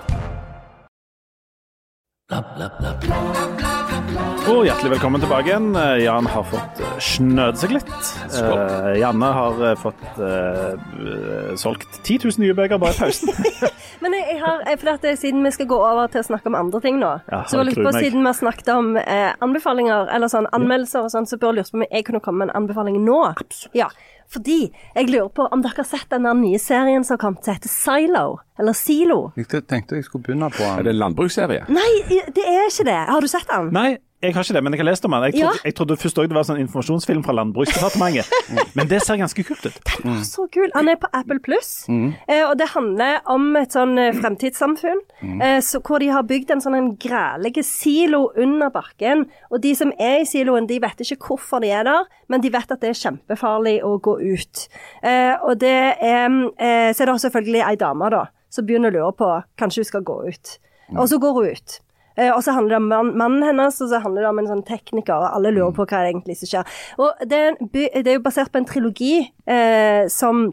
Og 4.50 4.60
hjertelig 4.62 4.92
velkommen 4.92 5.18
tilbake 5.24 5.50
igjen. 5.50 5.72
Eh, 5.74 6.04
Jan 6.04 6.28
har 6.30 6.44
fått 6.46 6.82
snødd 7.02 7.58
seg 7.58 7.72
litt. 7.74 7.90
Eh, 8.38 9.00
Janne 9.02 9.32
har 9.34 9.58
eh, 9.66 9.74
fått 9.82 10.04
eh, 10.22 10.76
eh, 10.78 11.56
solgt 11.58 11.90
10 12.04 12.28
000 12.28 12.44
nye 12.44 12.54
bøker 12.54 12.78
bare 12.84 12.94
i 12.94 13.00
pausen. 13.00 13.34
Men 14.04 14.14
jeg, 14.14 14.28
jeg 14.36 14.44
har, 14.44 14.62
fordi 14.78 14.94
at 14.94 15.08
siden 15.24 15.42
vi 15.48 15.54
skal 15.58 15.72
gå 15.74 15.80
over 15.82 16.06
til 16.14 16.22
å 16.22 16.28
snakke 16.30 16.54
om 16.54 16.60
andre 16.60 16.84
ting 16.86 17.02
nå, 17.02 17.16
Ja, 17.32 17.42
så 17.50 17.58
var 17.58 17.66
jeg 17.66 17.74
lurt 17.74 17.82
på 17.82 17.96
meg. 17.98 18.06
siden 18.06 18.22
vi 18.22 18.30
har 18.30 18.38
snakket 18.44 18.72
om 18.76 18.94
eh, 19.02 19.32
anbefalinger, 19.48 20.14
eller 20.14 20.30
sånn 20.30 20.52
anmeldelser 20.54 21.10
og 21.10 21.14
sånn, 21.16 21.26
så 21.26 21.42
bør 21.42 21.58
jeg 21.58 21.64
lure 21.64 21.72
på 21.74 21.82
om 21.82 21.88
jeg 21.90 22.06
kunne 22.12 22.22
komme 22.30 22.46
med 22.46 22.52
en 22.54 22.58
anbefaling 22.62 23.02
nå. 23.10 23.18
Absolutt. 23.34 23.74
Ja, 23.74 23.90
fordi 24.30 24.60
jeg 24.96 25.10
lurer 25.10 25.32
på 25.34 25.48
om 25.50 25.64
dere 25.66 25.82
har 25.82 25.88
sett 25.90 26.10
den 26.12 26.28
nye 26.42 26.60
serien 26.62 27.06
som 27.06 27.18
har 27.18 27.24
kommet, 27.24 27.46
som 27.46 27.58
heter 27.58 27.72
Silo, 27.74 28.26
eller 28.60 28.78
Silo. 28.78 29.20
Jeg 29.40 29.50
tenkte 29.68 29.98
jeg 29.98 30.06
skulle 30.06 30.28
begynne 30.28 30.52
på 30.54 30.66
Er 30.68 30.86
det 30.86 30.94
en 30.94 31.02
landbruksserie? 31.02 31.66
Nei, 31.74 31.90
det 32.10 32.46
er 32.46 32.68
ikke 32.70 32.86
det. 32.92 33.00
Har 33.10 33.26
du 33.26 33.30
sett 33.32 33.50
den? 33.50 33.72
Nei, 33.76 33.98
jeg 34.20 34.34
har 34.36 34.44
ikke 34.44 34.54
det, 34.54 34.64
men 34.64 34.74
jeg 34.74 34.82
har 34.82 34.90
lest 34.90 35.06
om 35.08 35.14
den. 35.16 35.24
Jeg 35.24 35.34
trodde, 35.34 35.56
Ja. 35.56 35.64
jeg 35.64 35.76
trodde 35.76 35.96
først 35.98 36.18
også 36.20 36.28
det 36.28 36.36
var 36.36 36.44
sånn 36.44 36.60
informasjonsfilm 36.60 37.24
fra 37.24 37.34
Landbruksdepartementet. 37.40 38.28
Men 38.76 38.90
det 38.92 39.02
ser 39.02 39.16
ganske 39.16 39.44
kult 39.48 39.66
ut. 39.66 39.80
Den 40.04 40.12
var 40.12 40.26
så 40.28 40.48
kul. 40.52 40.68
Han 40.76 40.90
er 40.92 40.98
på 41.00 41.08
Apple 41.14 41.40
Pluss, 41.40 41.88
mm. 41.88 42.14
og 42.50 42.58
det 42.60 42.68
handler 42.74 43.22
om 43.32 43.56
et 43.56 43.72
sånn 43.72 43.98
eh, 43.98 44.12
fremtidssamfunn 44.18 45.00
mm. 45.24 45.42
så, 45.64 45.80
hvor 45.80 46.04
de 46.04 46.12
har 46.12 46.28
bygd 46.28 46.52
en 46.52 46.64
sånn 46.64 46.76
en 46.76 46.92
grælig 47.00 47.64
silo 47.64 48.30
under 48.36 48.70
bakken. 48.76 49.26
Og 49.54 49.64
de 49.64 49.74
som 49.76 49.94
er 49.96 50.20
i 50.22 50.28
siloen, 50.28 50.68
de 50.68 50.82
vet 50.84 51.00
ikke 51.00 51.22
hvorfor 51.30 51.64
de 51.64 51.72
er 51.72 51.88
der, 51.88 52.08
men 52.28 52.44
de 52.44 52.52
vet 52.52 52.72
at 52.76 52.84
det 52.84 52.92
er 52.92 53.00
kjempefarlig 53.00 53.80
å 53.88 53.96
gå 54.04 54.20
ut. 54.20 54.68
Eh, 55.00 55.36
og 55.40 55.60
det 55.64 55.78
er 55.96 56.28
eh, 56.60 56.92
Så 56.92 57.06
er 57.06 57.14
det 57.14 57.22
selvfølgelig 57.24 57.64
ei 57.64 57.78
dame, 57.80 58.12
da, 58.12 58.26
som 58.52 58.68
begynner 58.68 58.92
å 58.92 58.98
lure 59.00 59.16
på 59.16 59.36
kanskje 59.60 59.86
hun 59.86 59.94
skal 59.96 60.04
gå 60.04 60.24
ut. 60.28 60.58
Og 60.98 61.08
så 61.08 61.20
går 61.22 61.38
hun 61.38 61.56
ut. 61.56 61.80
Eh, 62.20 62.32
og 62.36 62.44
så 62.44 62.56
handler 62.56 62.76
det 62.76 62.82
om 62.82 62.90
mann, 62.92 63.12
mannen 63.18 63.46
hennes, 63.48 63.82
og 63.82 63.92
så 63.92 64.02
handler 64.04 64.26
det 64.26 64.32
om 64.34 64.42
en 64.42 64.50
sånn 64.52 64.66
tekniker, 64.68 65.16
og 65.16 65.38
alle 65.38 65.54
lurer 65.56 65.76
på 65.76 65.88
hva 65.88 66.04
det 66.04 66.14
egentlig 66.14 66.40
som 66.40 66.52
skjer. 66.52 66.80
Og 67.00 67.28
det 67.30 67.44
er, 67.46 67.60
det 67.72 68.06
er 68.06 68.18
jo 68.18 68.26
basert 68.26 68.52
på 68.54 68.62
en 68.62 68.68
trilogi 68.70 69.14
eh, 69.24 70.08
som 70.12 70.50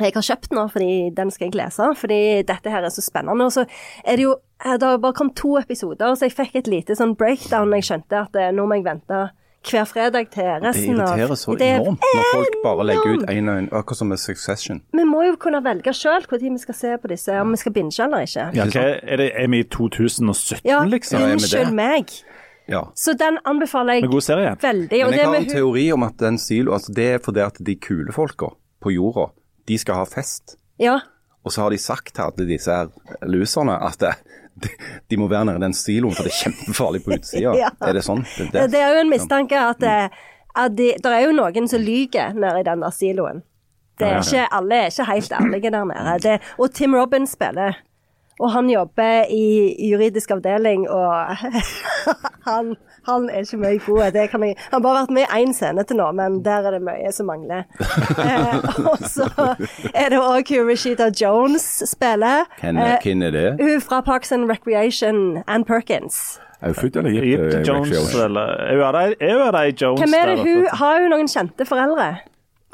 jeg 0.00 0.14
har 0.14 0.24
kjøpt 0.24 0.54
nå, 0.56 0.64
fordi 0.72 0.92
den 1.12 1.30
skal 1.32 1.50
jeg 1.50 1.58
lese, 1.58 1.90
fordi 2.00 2.20
dette 2.48 2.72
her 2.72 2.86
er 2.86 2.92
så 2.94 3.04
spennende. 3.04 3.44
Og 3.44 3.52
så 3.52 3.66
er 4.04 4.16
det 4.16 4.24
jo 4.24 4.38
eh, 4.64 4.78
Det 4.80 4.88
har 4.88 5.02
bare 5.02 5.16
kommet 5.18 5.36
to 5.36 5.58
episoder, 5.60 6.14
så 6.16 6.28
jeg 6.28 6.36
fikk 6.38 6.56
et 6.62 6.72
lite 6.72 6.96
sånn 6.96 7.16
breakdown 7.18 7.74
jeg 7.76 7.90
skjønte 7.90 8.24
at 8.24 8.40
eh, 8.40 8.52
nå 8.56 8.66
må 8.66 8.80
jeg 8.80 8.88
vente 8.88 9.22
hver 9.70 9.84
fredag 9.86 10.30
til 10.32 10.48
resten 10.62 11.00
av 11.00 11.12
Det 11.14 11.22
irriterer 11.22 11.38
så 11.38 11.54
Det 11.58 11.68
enormt 11.76 12.02
når 12.02 12.28
folk 12.32 12.56
bare 12.64 12.86
legger 12.88 13.14
ut 13.14 13.22
en 13.22 13.36
én 13.36 13.50
og 13.50 13.60
én, 13.60 13.68
akkurat 13.72 14.00
som 14.00 14.08
med 14.08 14.18
Succession. 14.18 14.82
Vi 14.92 15.04
må 15.06 15.22
jo 15.26 15.36
kunne 15.40 15.62
velge 15.64 15.94
sjøl 15.94 16.26
når 16.30 16.42
vi 16.42 16.58
skal 16.58 16.74
se 16.74 16.96
på 17.02 17.08
disse, 17.12 17.40
om 17.40 17.50
vi 17.50 17.60
skal 17.60 17.72
binge 17.72 18.02
eller 18.04 18.26
ikke. 18.26 18.48
Ja, 18.58 18.66
hva, 18.66 18.84
er, 19.02 19.16
det, 19.22 19.30
er 19.34 19.48
vi 19.48 19.62
i 19.62 19.68
2017, 19.70 20.66
Ja, 20.68 20.82
liksom? 20.84 21.20
Ja, 21.20 21.32
unnskyld 21.36 21.74
meg. 21.74 22.10
Ja. 22.70 22.82
Så 22.94 23.14
den 23.18 23.38
anbefaler 23.44 23.98
jeg 23.98 24.10
god 24.10 24.20
serie? 24.20 24.56
veldig. 24.62 25.04
Og 25.04 25.10
Men 25.10 25.12
det 25.12 25.18
jeg 25.18 25.26
har 25.26 25.32
med 25.32 25.46
en 25.46 25.54
teori 25.54 25.86
om 25.92 26.02
at 26.02 26.18
den 26.18 26.38
silo, 26.38 26.74
altså 26.74 26.92
det 26.92 27.08
er 27.14 27.18
fordi 27.22 27.40
at 27.40 27.58
de 27.66 27.74
kule 27.76 28.12
folka 28.12 28.52
på 28.82 28.90
jorda, 28.94 29.30
de 29.68 29.78
skal 29.78 29.94
ha 29.94 30.04
fest. 30.04 30.56
Ja. 30.78 31.00
Og 31.44 31.52
så 31.52 31.64
har 31.64 31.70
de 31.70 31.78
sagt 31.78 32.14
til 32.14 32.22
alle 32.22 32.46
disse 32.46 32.70
her 32.70 32.90
loserne 33.26 33.74
at 33.82 33.98
det, 34.00 34.14
de, 35.08 35.16
må 35.16 35.28
være 35.30 35.44
nede 35.48 35.60
i 35.60 35.64
den 35.64 35.74
siloen, 35.76 36.14
for 36.16 36.26
det 36.26 36.32
er 36.32 36.40
kjempefarlig 36.42 37.04
på 37.04 37.14
utsida. 37.16 37.54
Ja. 37.62 37.70
Er 37.80 37.96
det 37.96 38.04
sånn? 38.06 38.24
Det, 38.36 38.50
Det, 38.52 38.66
det 38.72 38.82
er 38.82 38.92
jo 38.94 39.00
en 39.04 39.10
mistanke 39.12 39.58
at, 39.58 39.82
eh, 39.82 40.20
at 40.64 40.76
de, 40.76 40.90
det 41.02 41.12
er 41.12 41.24
jo 41.26 41.32
noen 41.36 41.68
som 41.70 41.82
lyver 41.82 42.36
nede 42.36 42.60
i 42.60 42.66
den 42.68 42.84
der 42.84 42.94
siloen. 42.94 43.42
Det 44.00 44.08
er 44.08 44.20
ikke, 44.22 44.46
alle 44.56 44.78
er 44.82 44.90
ikke 44.90 45.04
helt 45.06 45.32
ærlige 45.38 45.70
der 45.70 45.84
nede. 45.86 46.14
Det, 46.24 46.36
og 46.58 46.72
Tim 46.74 46.94
Robbins 46.96 47.34
spiller. 47.36 47.76
Og 48.40 48.50
han 48.50 48.70
jobber 48.70 49.28
i 49.30 49.44
juridisk 49.90 50.30
avdeling, 50.34 50.88
og 50.90 51.36
han, 52.48 52.72
han 53.06 53.28
er 53.30 53.42
ikke 53.46 53.58
mye 53.62 53.78
god. 53.86 54.12
Det 54.14 54.28
kan 54.30 54.42
jeg, 54.46 54.56
han 54.70 54.76
har 54.78 54.84
bare 54.84 55.00
vært 55.02 55.10
med 55.16 55.22
i 55.26 55.42
én 55.42 55.52
scene 55.56 55.84
til 55.88 55.96
nå, 55.98 56.08
men 56.18 56.40
der 56.44 56.68
er 56.68 56.76
det 56.76 56.82
mye 56.86 57.12
som 57.12 57.26
mangler. 57.26 57.64
eh, 58.28 58.56
og 58.86 58.98
så 59.10 59.26
er 59.94 60.08
det 60.14 60.20
òg 60.20 60.48
hun 60.54 60.68
Rashida 60.70 61.10
Jones 61.22 61.66
spiller. 61.90 62.44
Hvem 62.60 62.78
Eh, 62.82 62.98
hvem 63.02 63.22
er 63.22 63.30
det? 63.30 63.48
hun 63.60 63.80
fra 63.80 64.00
Parks 64.00 64.32
and 64.32 64.50
Recreation, 64.50 65.42
Ann 65.46 65.64
Perkins. 65.64 66.38
Er 66.62 66.66
hun 66.66 66.74
født 66.74 66.96
eller 66.96 67.10
gift? 67.10 67.54
Eh, 67.54 67.62
Jones, 67.68 68.14
eller 68.14 68.46
Er 68.70 68.76
hun 68.76 68.82
av 68.86 68.92
de- 68.94 69.16
er 69.66 69.72
Jones 69.82 70.00
Hvem 70.00 70.14
er 70.20 70.26
det 70.30 70.38
hun? 70.44 70.66
Har 70.72 71.00
hun 71.02 71.10
noen 71.10 71.26
kjente 71.28 71.66
foreldre? 71.66 72.10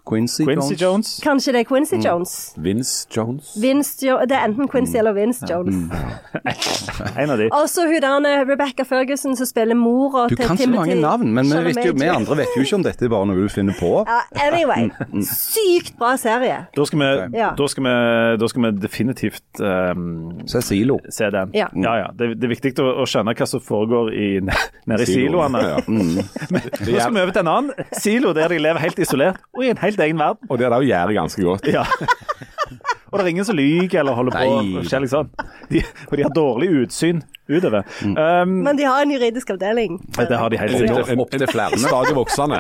Quincy, 0.09 0.45
Quincy 0.49 0.75
Jones? 0.81 1.19
Kanskje 1.25 1.53
det 1.53 1.61
er 1.61 1.69
Quincy 1.69 1.97
Mm. 1.99 2.05
Jones? 2.05 2.33
Vince 2.57 3.07
Jones? 3.17 3.53
Vince 3.61 4.07
jo 4.07 4.19
det 4.29 4.37
er 4.39 4.47
enten 4.49 4.69
Quincy 4.71 4.97
eller 5.01 5.13
Vince 5.17 5.45
Jones. 5.51 5.77
En 7.19 7.31
av 7.31 7.39
de. 7.39 7.49
Og 7.55 7.69
så 7.71 7.85
hun 7.89 8.01
der 8.03 8.45
Rebecca 8.49 8.85
Ferguson 8.87 9.37
som 9.37 9.47
spiller 9.47 9.75
mora 9.79 10.27
Du 10.29 10.37
kan 10.37 10.59
så 10.59 10.67
mange 10.71 10.95
navn, 10.99 11.33
men 11.35 11.47
vi, 11.67 11.73
jo, 11.87 11.93
vi 11.95 12.09
andre 12.11 12.37
vet 12.41 12.55
jo 12.57 12.63
ikke 12.65 12.79
om 12.79 12.85
dette 12.87 13.05
er 13.07 13.13
bare 13.13 13.27
noe 13.29 13.45
du 13.45 13.49
finner 13.53 13.77
på. 13.79 13.91
Ja, 14.09 14.21
anyway. 14.47 14.89
Sykt 15.25 15.97
bra 15.99 16.15
serie. 16.21 16.61
Da 16.77 16.87
skal 16.89 17.03
vi, 17.03 17.39
Ja. 17.39 17.51
da 17.59 17.69
skal 17.71 17.85
vi, 17.87 17.95
da 18.41 18.49
skal 18.51 18.63
vi 18.67 18.71
definitivt 18.83 19.61
um, 19.61 20.41
Så 20.47 20.59
er 20.61 20.67
silo. 20.67 20.99
se 21.11 21.31
den. 21.35 21.51
Ja. 21.55 21.69
ja, 21.75 21.95
ja. 22.03 22.09
Det, 22.19 22.33
det 22.41 22.49
er 22.49 22.55
viktig 22.55 22.75
å, 22.83 22.89
å 23.03 23.07
skjønne 23.09 23.35
hva 23.39 23.47
som 23.49 23.61
foregår 23.65 24.13
i, 24.15 24.29
nede 24.41 25.03
i 25.03 25.09
siloene. 25.09 25.63
Ja. 25.69 25.79
Men 25.89 26.63
nå 26.63 26.99
skal 26.99 27.15
vi 27.15 27.23
over 27.23 27.35
til 27.37 27.45
en 27.45 27.53
annen 27.55 27.89
silo 27.99 28.33
der 28.37 28.49
de 28.55 28.61
lever 28.63 28.83
helt 28.83 28.99
isolert 29.03 29.43
og 29.57 29.65
i 29.67 29.73
en 29.75 29.81
helt 29.83 29.98
egen 30.05 30.19
verden. 30.21 30.49
Og 30.49 30.59
det 30.61 30.69
er 30.69 30.75
da 30.75 30.81
gjør 30.85 31.11
det 31.11 31.19
ganske 31.19 31.43
godt. 31.49 31.69
Ja. 31.73 31.85
og 33.11 33.19
det 33.19 33.25
er 33.25 33.31
ingen 33.33 33.45
som 33.49 33.57
lyver 33.59 34.01
eller 34.03 34.13
holder 34.19 34.33
på. 34.37 34.85
Skjer 34.89 35.05
liksom. 35.05 35.31
De, 35.73 35.83
og 36.11 36.17
de 36.17 36.23
har 36.27 36.33
dårlig 36.37 36.69
utsyn 36.85 37.23
utover. 37.49 37.85
Um, 38.05 38.59
Men 38.65 38.77
de 38.77 38.85
har 38.85 39.01
en 39.03 39.11
juridisk 39.15 39.51
avdeling. 39.55 39.95
det 40.19 40.37
har 40.37 40.51
de 40.53 40.59
helt 40.61 40.75
sikkert. 40.77 41.13
Opp 41.19 41.31
til 41.33 41.47
flere. 41.49 41.79
Stadig 41.81 42.15
voksende. 42.17 42.59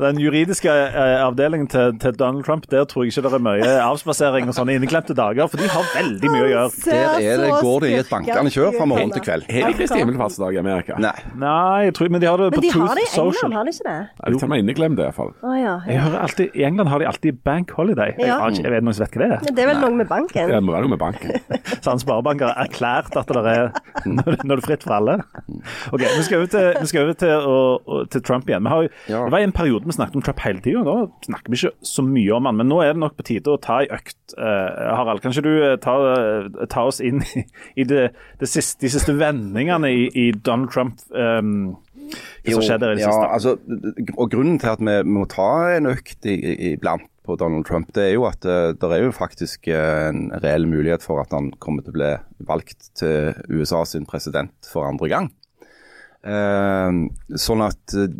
Den 0.00 0.18
juridiske 0.22 0.72
eh, 0.72 1.20
avdelingen 1.20 1.68
til, 1.70 1.92
til 2.00 2.16
Donald 2.18 2.44
Trump, 2.46 2.64
der 2.72 2.84
tror 2.88 3.04
jeg 3.04 3.12
ikke 3.12 3.24
det 3.28 3.36
er 3.36 3.42
mye 3.44 3.74
avspasering 3.84 4.48
og 4.48 4.56
sånne 4.56 4.78
inneklemte 4.78 5.14
dager, 5.16 5.46
for 5.52 5.60
de 5.60 5.68
har 5.70 5.84
veldig 5.94 6.30
mye 6.32 6.46
å 6.46 6.48
gjøre. 6.48 6.70
Der 6.86 7.20
er 7.20 7.42
det, 7.44 7.50
går 7.60 7.84
det 7.84 7.90
i 7.92 7.98
et 8.00 8.10
bankende 8.10 8.52
kjør 8.54 8.72
fra 8.78 8.88
morgen 8.88 9.12
til 9.14 9.24
kveld. 9.26 9.44
Har 9.52 9.68
de 9.70 9.76
Kristi 9.78 10.00
himmelfartsdag 10.00 10.56
i 10.56 10.60
Amerika? 10.62 10.96
Nei. 11.04 11.12
Nei, 11.44 11.84
jeg 11.90 11.94
tror, 12.00 12.10
men 12.16 12.24
de 12.24 12.30
har 12.30 12.40
det 12.40 12.50
på 12.56 12.64
de 12.64 12.72
har 12.72 12.80
Truth 12.80 12.96
det 12.98 13.04
i 13.04 13.12
Social. 13.12 13.52
England, 13.52 13.58
har 13.60 13.64
de 13.68 13.76
ikke 13.76 13.88
det? 13.90 13.98
Ja, 14.24 14.32
de 14.32 14.40
tar 14.42 14.48
meg 14.54 14.64
inneklem 14.64 14.96
det, 14.98 15.04
iallfall. 15.10 15.32
Oh, 15.44 15.54
ja. 15.60 15.76
Jeg 15.90 16.00
hører 16.06 16.18
alltid, 16.24 16.46
I 16.56 16.66
England 16.70 16.88
har 16.94 16.98
de 17.04 17.10
alltid 17.12 17.32
bank 17.44 17.76
holiday. 17.76 18.14
Jeg, 18.18 18.26
Ja. 18.32 18.40
jeg 18.48 18.72
vet 18.72 18.82
noen 18.88 18.96
som 18.96 19.04
vet 19.04 19.12
hva 19.14 19.20
det 19.24 19.30
er. 19.30 19.33
Men 19.42 19.54
Det 19.56 19.62
er 19.64 19.68
vel 19.72 19.80
noe 19.82 19.96
med 19.98 20.08
banken? 20.08 20.48
Det 20.52 20.60
må 20.62 20.72
være 20.74 20.86
noe 20.86 20.92
med 20.94 21.00
banken. 21.00 21.32
Så 21.84 21.90
han 21.90 22.00
sparebanker 22.02 22.50
har 22.52 22.66
erklært 22.68 23.16
at 23.20 23.26
det 23.34 23.42
er 23.50 23.72
Når 24.06 24.38
det 24.42 24.56
er 24.58 24.62
fritt 24.64 24.84
for 24.86 24.94
alle. 24.96 25.16
Ok, 25.92 26.00
Vi 26.04 26.22
skal 26.26 26.38
over 26.42 26.50
til, 26.54 26.68
vi 26.80 26.86
skal 26.90 27.02
over 27.06 27.18
til, 27.24 27.34
å- 27.54 27.80
å- 27.86 28.04
til 28.12 28.22
Trump 28.26 28.48
igjen. 28.48 28.62
Vi 28.64 28.72
har, 28.74 28.88
Ja. 29.08 29.24
Det 29.24 29.32
var 29.32 29.38
en 29.44 29.52
periode 29.52 29.84
vi 29.88 29.96
snakket 29.96 30.16
om 30.16 30.22
Trump 30.22 30.40
hele 30.44 30.60
tida. 30.64 30.82
Nå 30.84 30.96
snakker 31.26 31.50
vi 31.52 31.60
ikke 31.60 31.72
så 31.94 32.02
mye 32.06 32.36
om 32.36 32.44
han, 32.50 32.56
men 32.56 32.68
nå 32.68 32.80
er 32.84 32.92
det 32.94 33.02
nok 33.02 33.16
på 33.16 33.24
tide 33.24 33.52
å 33.52 33.60
ta 33.60 33.80
ei 33.82 33.88
økt. 33.92 34.16
Uh, 34.38 34.94
Harald, 34.96 35.20
ikke 35.24 35.42
du 35.44 35.52
eh, 35.62 35.76
ta, 35.82 35.94
eh, 36.14 36.66
ta 36.72 36.84
oss 36.88 37.00
inn 37.04 37.22
i, 37.36 37.44
i 37.76 37.84
det, 37.84 38.10
det 38.40 38.48
siste, 38.48 38.80
de 38.80 38.90
siste 38.92 39.12
vendingene 39.18 39.88
i, 39.92 40.06
i 40.14 40.30
Donald 40.32 40.70
Trump? 40.74 40.98
Um, 41.14 41.76
hva 42.44 42.52
som 42.58 42.64
skjedde 42.66 42.90
i 42.92 42.96
det 42.98 43.04
ja, 43.04 43.10
siste? 43.10 43.28
altså, 43.32 43.54
og 44.18 44.30
Grunnen 44.32 44.58
til 44.60 44.68
at 44.74 44.82
vi 44.84 44.96
må 45.08 45.24
ta 45.30 45.46
en 45.76 45.86
økt 45.94 46.26
iblant 46.28 47.06
på 47.24 47.36
Donald 47.40 47.66
Trump, 47.68 47.88
det 47.96 48.10
er 48.10 48.14
jo 48.14 48.26
at 48.28 48.44
det 48.44 48.90
er 48.90 49.06
jo 49.06 49.14
faktisk 49.16 49.68
eh, 49.72 50.10
en 50.10 50.28
reell 50.44 50.68
mulighet 50.68 51.04
for 51.04 51.22
at 51.22 51.32
han 51.32 51.52
kommer 51.62 51.84
til 51.84 51.94
å 51.94 51.98
bli 51.98 52.10
valgt 52.50 52.90
til 53.00 53.32
USA 53.48 53.84
sin 53.88 54.04
president 54.08 54.54
for 54.68 54.88
andre 54.88 55.10
gang. 55.12 55.32
Eh, 56.24 56.90
sånn 57.36 57.60
at 57.60 57.92
eh, 58.00 58.12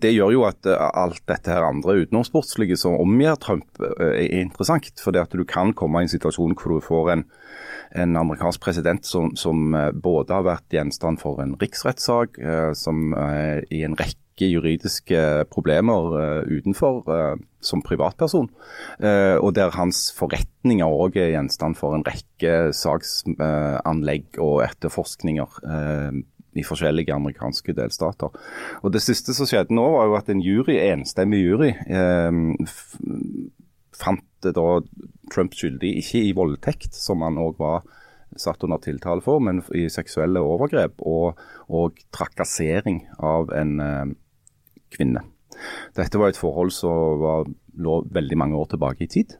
Det 0.00 0.14
gjør 0.14 0.32
jo 0.32 0.44
at 0.48 0.64
eh, 0.64 0.84
alt 0.96 1.20
dette 1.28 1.52
her 1.52 1.66
andre 1.66 1.98
utenomsportslige 2.06 2.78
som 2.80 2.96
omgir 2.96 3.36
Trump, 3.42 3.66
eh, 3.84 4.14
er 4.24 4.38
interessant. 4.40 4.88
For 5.02 5.12
det 5.12 5.26
at 5.26 5.36
du 5.36 5.44
kan 5.48 5.74
komme 5.76 6.00
i 6.00 6.08
en 6.08 6.12
situasjon 6.12 6.56
hvor 6.56 6.78
du 6.78 6.86
får 6.86 7.12
en, 7.12 7.26
en 8.00 8.16
amerikansk 8.22 8.64
president 8.64 9.04
som, 9.04 9.34
som 9.36 9.76
eh, 9.76 9.90
både 9.92 10.38
har 10.38 10.48
vært 10.48 10.78
gjenstand 10.78 11.20
for 11.20 11.44
en 11.44 11.52
riksrettssak, 11.60 12.40
eh, 12.40 12.72
som 12.78 13.12
i 13.12 13.84
en 13.84 13.98
rekke 13.98 14.27
juridiske 14.46 15.20
problemer 15.50 16.14
eh, 16.20 16.58
utenfor 16.58 17.02
eh, 17.10 17.42
som 17.60 17.82
privatperson, 17.82 18.46
eh, 19.02 19.36
og 19.36 19.56
der 19.58 19.74
hans 19.74 20.12
forretninger 20.14 20.86
òg 20.86 21.18
er 21.18 21.32
gjenstand 21.34 21.78
for 21.80 21.96
en 21.96 22.06
rekke 22.06 22.70
saksanlegg 22.76 24.38
og 24.38 24.62
etterforskninger 24.68 25.58
i 26.58 26.64
forskjellige 26.66 27.14
amerikanske 27.14 27.74
delstater. 27.76 28.32
Og 28.82 28.92
Det 28.92 29.02
siste 29.02 29.34
som 29.34 29.46
skjedde 29.46 29.74
nå, 29.74 29.84
var 29.96 30.08
jo 30.08 30.16
at 30.18 30.30
en 30.32 30.42
jury, 30.42 30.78
enstemmig 30.88 31.42
jury 31.44 31.74
eh, 31.90 32.30
fant 33.98 34.24
da 34.40 34.66
Trump 35.32 35.54
skyldig, 35.58 35.96
ikke 35.98 36.22
i 36.28 36.34
voldtekt, 36.36 36.94
som 36.94 37.26
han 37.26 37.40
òg 37.42 37.58
var 37.58 37.82
satt 38.36 38.64
under 38.64 38.80
tiltale 38.82 39.24
for, 39.24 39.40
men 39.42 39.62
i 39.76 39.88
seksuelle 39.92 40.42
overgrep 40.44 41.00
og, 41.06 41.38
og 41.68 41.98
trakassering 42.14 43.02
av 43.18 43.52
en 43.56 43.78
eh, 43.82 44.16
kvinne. 44.94 45.24
Dette 45.96 46.20
var 46.20 46.32
et 46.32 46.38
forhold 46.38 46.72
som 46.74 47.20
var, 47.22 47.48
lå 47.78 48.00
veldig 48.14 48.38
mange 48.38 48.58
år 48.58 48.68
tilbake 48.74 49.06
i 49.06 49.10
tid. 49.10 49.36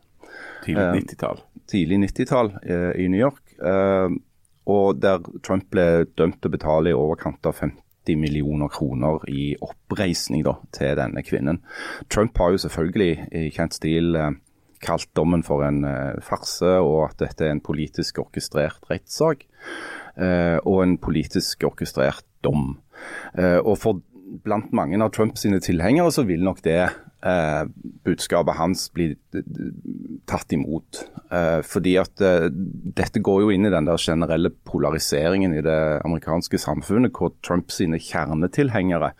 Tidlig 0.64 0.84
Eh, 0.84 0.94
90-tall. 1.02 1.42
Tidlig 1.68 2.00
90-tall 2.06 2.54
eh, 2.62 3.04
i 3.04 3.08
New 3.08 3.20
York. 3.20 3.44
Eh, 3.58 4.08
og 4.68 4.98
der 5.00 5.22
Trump 5.44 5.68
ble 5.72 6.08
dømt 6.18 6.40
til 6.42 6.50
å 6.50 6.56
betale 6.56 6.90
i 6.90 6.96
overkant 6.96 7.46
av 7.48 7.56
50 7.56 8.18
millioner 8.20 8.68
kroner 8.72 9.24
i 9.32 9.54
oppreisning 9.64 10.44
da, 10.44 10.58
til 10.76 10.96
denne 10.98 11.24
kvinnen. 11.24 11.62
Trump 12.12 12.36
har 12.40 12.52
jo 12.52 12.62
selvfølgelig 12.66 13.12
i 13.32 13.48
kjent 13.54 13.78
stil 13.78 14.18
eh, 14.18 14.34
kalt 14.84 15.10
dommen 15.16 15.44
for 15.46 15.64
en 15.66 15.82
eh, 15.88 16.18
farse, 16.24 16.78
og 16.84 17.08
at 17.08 17.22
dette 17.24 17.46
er 17.46 17.56
en 17.56 17.64
politisk 17.64 18.20
orkestrert 18.24 18.84
rettssak. 18.90 19.46
Eh, 20.18 20.58
og 20.64 20.82
en 20.84 20.98
politisk 21.00 21.64
orkestrert 21.68 22.26
dom. 22.44 22.76
Eh, 23.38 23.58
og 23.58 23.76
for 23.80 24.02
blant 24.44 24.72
mange 24.76 24.98
av 25.02 25.12
Trumps 25.14 25.46
tilhengere 25.64 26.12
så 26.12 26.24
vil 26.28 26.42
nok 26.44 26.60
det 26.64 26.80
eh, 27.24 27.64
budskapet 28.06 28.58
hans 28.58 28.86
bli 28.94 29.10
tatt 30.28 30.52
imot. 30.54 31.02
Eh, 31.32 31.60
fordi 31.66 31.96
at 32.00 32.22
eh, 32.24 32.48
dette 32.50 33.22
går 33.24 33.44
jo 33.44 33.50
inn 33.54 33.68
i 33.68 33.72
den 33.72 33.88
der 33.88 34.00
generelle 34.02 34.52
polariseringen 34.68 35.56
i 35.56 35.64
det 35.64 35.80
amerikanske 36.04 36.60
samfunnet, 36.60 37.14
hvor 37.16 37.34
Trump 37.42 37.72
sine 37.74 38.00
kjernetilhengere 38.02 39.12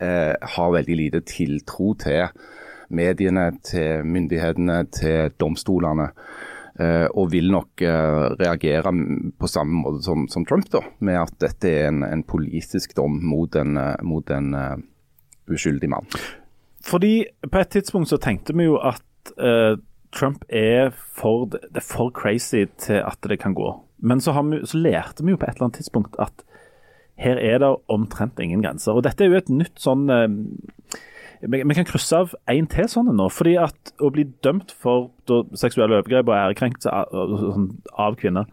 eh, 0.00 0.34
har 0.34 0.74
veldig 0.76 1.00
lite 1.02 1.24
tiltro 1.28 1.94
til 1.98 2.28
mediene, 2.88 3.50
til 3.64 4.06
myndighetene, 4.08 4.84
til 4.94 5.34
domstolene. 5.40 6.12
Eh, 6.80 7.06
og 7.12 7.32
vil 7.32 7.50
nok 7.52 7.82
eh, 7.84 8.24
reagere 8.40 8.92
på 9.38 9.50
samme 9.50 9.82
måte 9.82 10.04
som, 10.06 10.26
som 10.30 10.46
Trump, 10.48 10.68
da, 10.72 10.82
med 11.04 11.20
at 11.20 11.34
dette 11.42 11.70
er 11.70 11.90
en, 11.90 12.04
en 12.06 12.24
politisk 12.26 12.96
dom 12.98 13.20
mot 13.24 13.58
en, 13.58 13.76
eh, 13.80 13.96
mot 14.06 14.30
en 14.34 14.54
uh, 14.54 14.78
uskyldig 15.50 15.90
mann. 15.92 16.08
Fordi 16.88 17.26
på 17.50 17.60
et 17.60 17.74
tidspunkt 17.74 18.10
så 18.12 18.20
tenkte 18.22 18.56
vi 18.56 18.68
jo 18.68 18.78
at 18.80 19.34
uh, 19.36 19.76
Trump 20.14 20.44
er 20.48 20.92
for, 20.94 21.50
er 21.74 21.84
for 21.84 22.12
crazy 22.14 22.64
til 22.80 23.02
at 23.04 23.20
det 23.28 23.40
kan 23.42 23.56
gå. 23.56 23.72
Men 23.98 24.22
så, 24.24 24.32
vi, 24.46 24.62
så 24.64 24.78
lærte 24.78 25.24
vi 25.24 25.34
jo 25.34 25.40
på 25.40 25.48
et 25.48 25.56
eller 25.56 25.68
annet 25.68 25.82
tidspunkt 25.82 26.16
at 26.22 26.44
her 27.18 27.40
er 27.42 27.58
det 27.58 27.70
omtrent 27.90 28.38
ingen 28.40 28.62
grenser. 28.62 28.94
Og 28.94 29.04
dette 29.04 29.24
er 29.24 29.32
jo 29.32 29.40
et 29.40 29.50
nytt 29.50 29.80
sånn 29.82 30.06
eh, 30.14 30.28
vi, 31.40 31.62
vi 31.62 31.74
kan 31.76 31.86
krysse 31.88 32.18
av 32.18 32.34
en 32.50 32.66
til 32.70 32.88
sånn 32.90 33.10
nå. 33.14 33.28
fordi 33.32 33.56
at 33.62 33.92
å 34.02 34.10
bli 34.14 34.24
dømt 34.44 34.72
for 34.82 35.10
da, 35.30 35.42
seksuelle 35.58 35.98
overgrep 36.00 36.28
og 36.30 36.36
ærekrenkelse 36.36 36.90
av, 36.90 37.12
av, 37.14 37.34
sånn, 37.54 37.68
av 37.94 38.18
kvinner, 38.20 38.48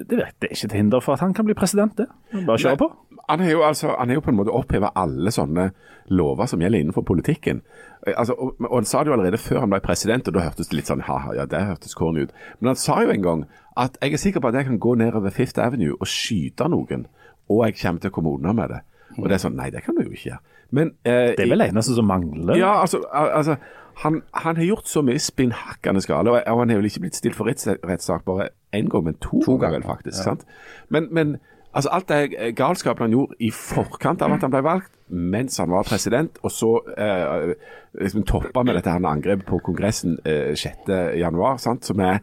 det, 0.00 0.16
vet, 0.16 0.34
det 0.40 0.48
er 0.48 0.56
ikke 0.56 0.70
til 0.70 0.78
hinder 0.78 1.02
for 1.04 1.16
at 1.16 1.24
han 1.24 1.34
kan 1.36 1.44
bli 1.44 1.54
president, 1.58 1.96
det. 1.98 2.06
Bare 2.46 2.60
kjøre 2.62 2.78
på. 2.80 2.90
Han 3.28 3.42
er, 3.44 3.50
jo, 3.52 3.60
altså, 3.62 3.92
han 3.98 4.10
er 4.10 4.16
jo 4.16 4.22
på 4.24 4.32
en 4.32 4.38
måte 4.38 4.54
oppheva 4.54 4.90
alle 4.98 5.30
sånne 5.34 5.68
lover 6.10 6.48
som 6.50 6.62
gjelder 6.62 6.82
innenfor 6.82 7.04
politikken. 7.06 7.60
Eh, 8.06 8.14
Altså, 8.16 8.34
og, 8.34 8.56
og 8.64 8.78
Han 8.78 8.88
sa 8.88 9.02
det 9.04 9.12
jo 9.12 9.16
allerede 9.18 9.38
før 9.38 9.60
han 9.60 9.70
ble 9.70 9.82
president, 9.84 10.26
og 10.28 10.34
da 10.34 10.46
hørtes 10.46 10.70
det 10.70 10.78
litt 10.78 10.88
sånn 10.90 11.04
ha-ha, 11.06 11.34
ja, 11.36 11.44
det 11.46 11.60
hørtes 11.68 11.94
corny 11.94 12.24
ut. 12.24 12.32
Men 12.58 12.72
han 12.72 12.80
sa 12.80 12.96
jo 13.04 13.12
en 13.12 13.22
gang 13.26 13.44
at 13.78 13.98
jeg 14.00 14.16
er 14.16 14.22
sikker 14.24 14.42
på 14.42 14.50
at 14.50 14.58
jeg 14.58 14.70
kan 14.70 14.80
gå 14.82 14.94
nedover 14.98 15.34
Fifth 15.34 15.60
Avenue 15.62 15.98
og 16.00 16.08
skyte 16.10 16.66
noen, 16.72 17.04
og 17.50 17.66
jeg 17.66 17.76
kommer 17.82 18.00
til 18.00 18.10
å 18.10 18.16
komme 18.16 18.32
unna 18.38 18.56
med 18.56 18.72
det. 18.72 18.80
Og 19.18 19.28
det 19.28 19.36
er 19.36 19.42
sånn, 19.44 19.58
nei, 19.58 19.68
det 19.74 19.84
kan 19.84 19.98
du 19.98 20.04
jo 20.06 20.14
ikke 20.14 20.30
gjøre. 20.32 20.49
Men 20.70 20.94
eh, 21.04 21.34
Det 21.36 21.44
er 21.44 21.52
vel 21.52 21.66
eneste 21.66 21.94
som 21.96 22.08
mangler. 22.08 22.56
Ja, 22.58 22.80
altså, 22.80 23.02
altså 23.12 23.56
han, 24.00 24.22
han 24.34 24.56
har 24.56 24.64
gjort 24.64 24.88
så 24.88 25.02
mye 25.04 25.20
spinnhakkende 25.20 26.00
skala, 26.00 26.30
og, 26.30 26.42
og 26.46 26.62
han 26.62 26.72
har 26.72 26.80
vel 26.80 26.88
ikke 26.88 27.04
blitt 27.04 27.18
stilt 27.18 27.36
for 27.36 27.50
rettssak 27.50 28.24
bare 28.24 28.50
én 28.76 28.88
gang, 28.88 29.04
men 29.04 29.18
to, 29.20 29.42
ganger, 29.60 29.82
faktisk. 29.84 30.22
sant? 30.22 30.46
Men, 30.88 31.08
men 31.10 31.36
altså, 31.74 31.90
alt 31.92 32.08
det 32.08 32.54
galskapen 32.56 33.08
han 33.08 33.16
gjorde 33.16 33.36
i 33.40 33.50
forkant 33.54 34.22
av 34.22 34.32
at 34.36 34.46
han 34.46 34.54
ble 34.54 34.62
valgt, 34.64 34.92
mens 35.10 35.58
han 35.58 35.72
var 35.74 35.88
president, 35.88 36.38
og 36.42 36.54
så 36.54 36.72
eh, 36.96 37.52
liksom 38.00 38.24
toppa 38.28 38.62
med 38.62 38.78
dette 38.78 38.94
angrepet 38.94 39.46
på 39.48 39.58
Kongressen 39.66 40.18
eh, 40.24 40.54
6.1, 40.54 41.82
som 41.84 42.04
er 42.06 42.22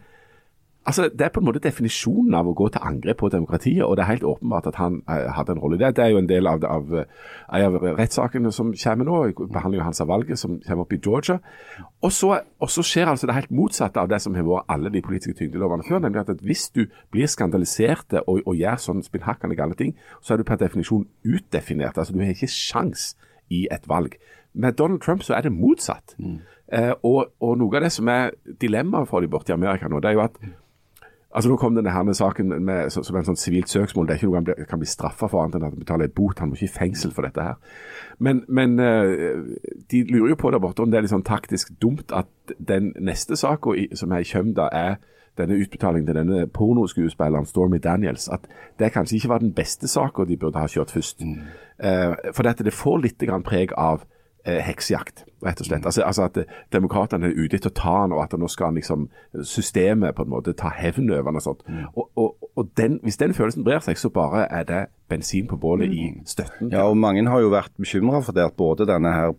Altså, 0.87 1.09
Det 1.09 1.21
er 1.21 1.29
på 1.35 1.41
en 1.41 1.45
måte 1.45 1.59
definisjonen 1.59 2.35
av 2.37 2.47
å 2.47 2.53
gå 2.55 2.69
til 2.71 2.83
angrep 2.87 3.17
på 3.19 3.29
demokratiet, 3.29 3.83
og 3.83 3.97
det 3.97 4.03
er 4.05 4.11
helt 4.13 4.23
åpenbart 4.23 4.69
at 4.69 4.77
han 4.79 5.01
eh, 5.09 5.25
hadde 5.35 5.51
en 5.51 5.59
rolle 5.59 5.75
i 5.75 5.81
det. 5.81 5.89
Det 5.97 6.03
er 6.03 6.13
jo 6.13 6.21
en 6.21 6.29
del 6.29 6.47
av, 6.47 6.63
av, 6.63 6.93
eh, 6.95 7.65
av 7.67 7.75
rettssakene 7.97 8.51
som 8.55 8.69
kommer 8.71 9.09
nå, 9.09 9.17
behandlingen 9.51 9.83
hans 9.83 9.99
av 10.01 10.07
valget 10.07 10.39
som 10.39 10.61
kommer 10.63 10.85
opp 10.85 10.93
i 10.95 10.99
Georgia. 11.03 11.41
Og 12.07 12.13
så, 12.15 12.29
og 12.63 12.71
så 12.71 12.85
skjer 12.87 13.11
altså 13.11 13.27
det 13.27 13.35
helt 13.35 13.51
motsatte 13.51 13.99
av 13.99 14.07
det 14.07 14.21
som 14.23 14.37
har 14.39 14.47
vært 14.47 14.71
alle 14.71 14.91
de 14.93 15.01
politiske 15.03 15.35
tyngdelovene 15.41 15.83
før, 15.83 15.99
nemlig 16.05 16.21
at, 16.21 16.31
at 16.37 16.45
hvis 16.47 16.69
du 16.71 16.85
blir 17.11 17.27
skandalisert 17.27 18.15
og, 18.21 18.39
og 18.45 18.55
gjør 18.55 18.79
sånn 18.79 19.03
spinnhakkende 19.03 19.57
gale 19.59 19.75
ting, 19.75 19.91
så 20.21 20.33
er 20.33 20.39
du 20.39 20.47
per 20.47 20.61
definisjon 20.61 21.03
utdefinert. 21.27 21.97
Altså 21.97 22.15
Du 22.15 22.23
har 22.23 22.31
ikke 22.31 22.47
sjans 22.47 23.09
i 23.51 23.65
et 23.71 23.89
valg. 23.91 24.15
Med 24.55 24.79
Donald 24.79 25.03
Trump 25.03 25.23
så 25.23 25.35
er 25.35 25.43
det 25.43 25.51
motsatt. 25.51 26.15
Eh, 26.71 26.93
og, 27.03 27.33
og 27.43 27.59
noe 27.59 27.75
av 27.75 27.83
det 27.85 27.91
som 27.95 28.07
er 28.07 28.31
dilemmaet 28.61 29.11
for 29.11 29.19
de 29.19 29.27
borte 29.31 29.51
i 29.51 29.57
Amerika 29.57 29.91
nå, 29.91 29.99
det 29.99 30.09
er 30.13 30.17
jo 30.17 30.23
at 30.23 30.39
Altså 31.35 31.49
Nå 31.49 31.57
kom 31.59 31.75
denne 31.75 31.91
her 31.91 32.03
med 32.07 32.15
saken 32.15 32.53
med, 32.65 32.89
som 32.89 33.15
en 33.19 33.25
sånn 33.27 33.37
sivilt 33.39 33.69
søksmål. 33.69 34.07
Det 34.07 34.13
er 34.13 34.19
ikke 34.21 34.29
noe 34.29 34.37
han 34.37 34.45
blir- 34.47 34.65
kan 34.69 34.79
bli 34.79 34.87
straffa 34.87 35.27
for, 35.27 35.43
annet 35.43 35.55
enn 35.55 35.65
at 35.67 35.73
han 35.73 35.79
betaler 35.79 36.05
et 36.05 36.15
bot. 36.15 36.39
Han 36.39 36.49
må 36.49 36.55
ikke 36.55 36.69
i 36.69 36.77
fengsel 36.79 37.11
for 37.11 37.27
dette 37.27 37.43
her. 37.43 37.55
Men, 38.19 38.45
men 38.47 38.79
eh, 38.79 39.43
de 39.91 40.03
lurer 40.07 40.29
jo 40.29 40.35
på 40.39 40.51
der 40.51 40.59
borte 40.63 40.81
om 40.81 40.91
det 40.91 40.97
er 40.97 41.01
litt 41.05 41.11
sånn 41.11 41.27
taktisk 41.27 41.75
dumt 41.81 42.11
at 42.15 42.27
den 42.57 42.93
neste 42.99 43.35
saka 43.35 43.75
som 43.93 44.11
er 44.11 44.23
i 44.23 44.29
kjøm, 44.31 44.53
da 44.55 44.69
er 44.71 44.95
denne 45.37 45.59
utbetalingen 45.61 46.07
til 46.07 46.15
denne 46.15 46.47
pornoskuespilleren 46.47 47.45
Stormy 47.45 47.77
Daniels, 47.77 48.29
at 48.29 48.47
det 48.79 48.93
kanskje 48.95 49.19
ikke 49.19 49.29
var 49.29 49.39
den 49.43 49.53
beste 49.53 49.87
saka 49.87 50.25
de 50.25 50.37
burde 50.37 50.57
ha 50.57 50.65
kjørt 50.65 50.91
først. 50.91 51.21
Mm. 51.21 51.43
for 52.33 52.43
dette, 52.43 52.63
det 52.63 52.73
får 52.73 53.01
litt 53.03 53.17
preg 53.45 53.73
av 53.77 54.01
eh, 54.01 54.16
heksejakt, 54.47 55.25
rett 55.45 55.61
og 55.61 55.67
slett. 55.69 55.85
Altså, 55.85 56.03
altså 56.07 56.27
at 56.27 56.37
eh, 56.41 56.51
demokratene 56.73 57.29
er 57.29 57.37
ute 57.37 57.59
etter 57.59 57.71
å 57.71 57.77
ta 57.77 57.95
han, 58.01 58.13
og 58.15 58.23
at 58.23 58.35
nå 58.39 58.49
skal 58.51 58.71
han 58.71 58.79
liksom 58.79 59.07
systemet 59.43 60.15
på 60.17 60.25
en 60.25 60.31
måte 60.31 60.55
ta 60.57 60.71
hevn 60.73 61.11
over 61.11 61.31
han 61.31 61.39
og 61.41 61.45
sånt. 61.45 61.65
Og, 61.93 62.09
og, 62.15 62.51
og 62.55 62.69
den, 62.79 62.99
hvis 63.03 63.19
den 63.21 63.35
følelsen 63.37 63.65
brer 63.67 63.83
seg, 63.85 63.99
så 63.99 64.11
bare 64.13 64.47
er 64.47 64.67
det 64.67 64.83
bensin 65.11 65.47
på 65.47 65.59
bålet 65.59 65.93
i 65.93 66.07
støtten. 66.27 66.71
Ja, 66.71 66.87
og 66.87 66.97
mange 66.97 67.25
har 67.29 67.43
jo 67.43 67.53
vært 67.53 67.75
bekymra 67.79 68.23
for 68.25 68.35
det 68.35 68.47
at 68.47 68.57
både 68.59 68.87
denne 68.89 69.13
her 69.13 69.35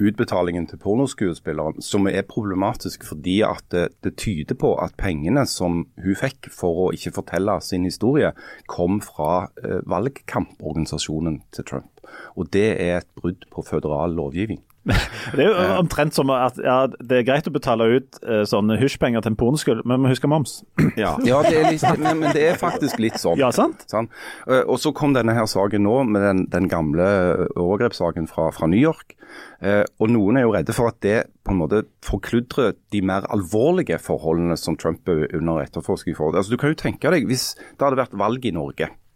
utbetalingen 0.00 0.66
til 0.70 0.78
pornoskuespilleren, 0.80 1.80
som 1.82 2.06
er 2.10 2.26
problematisk 2.28 3.04
fordi 3.08 3.40
at 3.46 3.64
det, 3.72 3.88
det, 4.04 4.14
tyder 4.20 4.56
på 4.58 4.74
at 4.82 4.96
pengene 5.00 5.46
som 5.48 5.84
hun 6.00 6.18
fikk 6.18 6.50
for 6.54 6.86
å 6.86 6.90
ikke 6.96 7.14
fortelle 7.16 7.56
sin 7.64 7.86
historie, 7.88 8.32
kom 8.70 9.00
fra 9.04 9.48
eh, 9.64 9.80
valgkamporganisasjonen 9.90 11.40
til 11.56 11.68
Trump. 11.72 12.04
Og 12.36 12.50
det 12.54 12.68
er 12.76 13.00
et 13.00 13.10
brudd 13.18 13.46
på 13.52 13.64
føderal 13.66 14.14
lovgivning. 14.18 14.62
Det 15.36 15.44
er 15.44 15.50
jo 15.50 15.76
omtrent 15.82 16.16
som 16.16 16.30
at 16.32 16.56
ja, 16.64 16.86
det 16.88 17.18
er 17.18 17.26
greit 17.28 17.48
å 17.48 17.52
betale 17.52 17.86
ut 17.98 18.20
uh, 18.24 18.42
sånne 18.48 18.78
hysjpenger 18.80 19.20
til 19.20 19.34
en 19.34 19.38
pornoskole, 19.38 19.84
men 19.88 20.00
vi 20.04 20.12
husker 20.14 20.30
moms. 20.30 20.60
Ja, 20.98 21.14
ja 21.28 21.42
det 21.44 21.64
litt, 21.66 21.84
men, 22.00 22.22
men, 22.22 22.32
det 22.36 22.46
er 22.52 22.60
faktisk 22.60 23.00
litt 23.02 23.18
sånn. 23.20 23.38
Ja, 23.40 23.50
sant? 23.54 23.84
sånn. 23.90 24.08
Uh, 24.48 24.62
og 24.62 24.80
så 24.82 24.94
kom 24.96 25.14
denne 25.16 25.36
her 25.36 25.48
saken 25.50 25.84
nå, 25.84 25.96
med 26.08 26.24
den, 26.24 26.44
den 26.52 26.70
gamle 26.72 27.10
overgrepssaken 27.54 28.30
fra, 28.30 28.48
fra 28.56 28.70
New 28.70 28.80
York. 28.80 29.16
Uh, 29.60 29.84
og 30.00 30.10
noen 30.14 30.40
er 30.40 30.46
jo 30.46 30.54
redde 30.56 30.74
for 30.74 30.90
at 30.90 30.98
det 31.04 31.18
på 31.44 31.52
en 31.52 31.60
måte 31.60 31.84
forkludrer 32.06 32.72
de 32.94 33.04
mer 33.04 33.28
alvorlige 33.32 34.00
forholdene 34.00 34.56
som 34.58 34.78
Trump 34.80 35.08
er 35.12 35.28
under 35.36 35.60
etterforskning 35.66 36.16
for. 36.18 36.32
Altså, 36.32 36.56
du 36.56 36.60
kan 36.60 36.72
jo 36.72 36.80
tenke 36.80 37.12
deg, 37.12 37.28
hvis 37.28 37.52
det 37.60 37.84
hadde 37.84 38.00
vært 38.00 38.16
valg 38.18 38.48
i 38.48 38.56
Norge 38.56 38.88
Eh, 38.90 39.09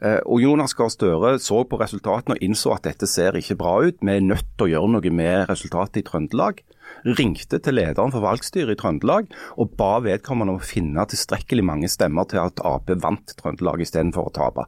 og 0.00 0.40
Jonas 0.40 0.72
Gahr 0.76 0.88
Støre 0.92 1.34
så 1.42 1.62
på 1.68 1.78
resultatene 1.80 2.36
og 2.36 2.44
innså 2.44 2.72
at 2.72 2.86
dette 2.88 3.08
ser 3.10 3.36
ikke 3.36 3.58
bra 3.60 3.74
ut. 3.84 3.98
Vi 4.00 4.14
er 4.14 4.24
nødt 4.24 4.46
til 4.56 4.66
å 4.66 4.70
gjøre 4.74 4.92
noe 4.94 5.12
med 5.12 5.50
resultatet 5.50 6.00
i 6.00 6.06
Trøndelag. 6.06 6.62
Ringte 7.04 7.60
til 7.62 7.76
lederen 7.76 8.12
for 8.14 8.24
valgstyret 8.24 8.74
i 8.74 8.80
Trøndelag 8.80 9.28
og 9.60 9.74
ba 9.78 9.98
vedkommende 10.04 10.56
om 10.56 10.60
å 10.60 10.70
finne 10.70 11.04
tilstrekkelig 11.08 11.66
mange 11.68 11.90
stemmer 11.92 12.28
til 12.30 12.42
at 12.42 12.64
Ap 12.64 12.88
vant 13.02 13.36
Trøndelag 13.40 13.84
istedenfor 13.84 14.30
å 14.30 14.34
tape. 14.40 14.66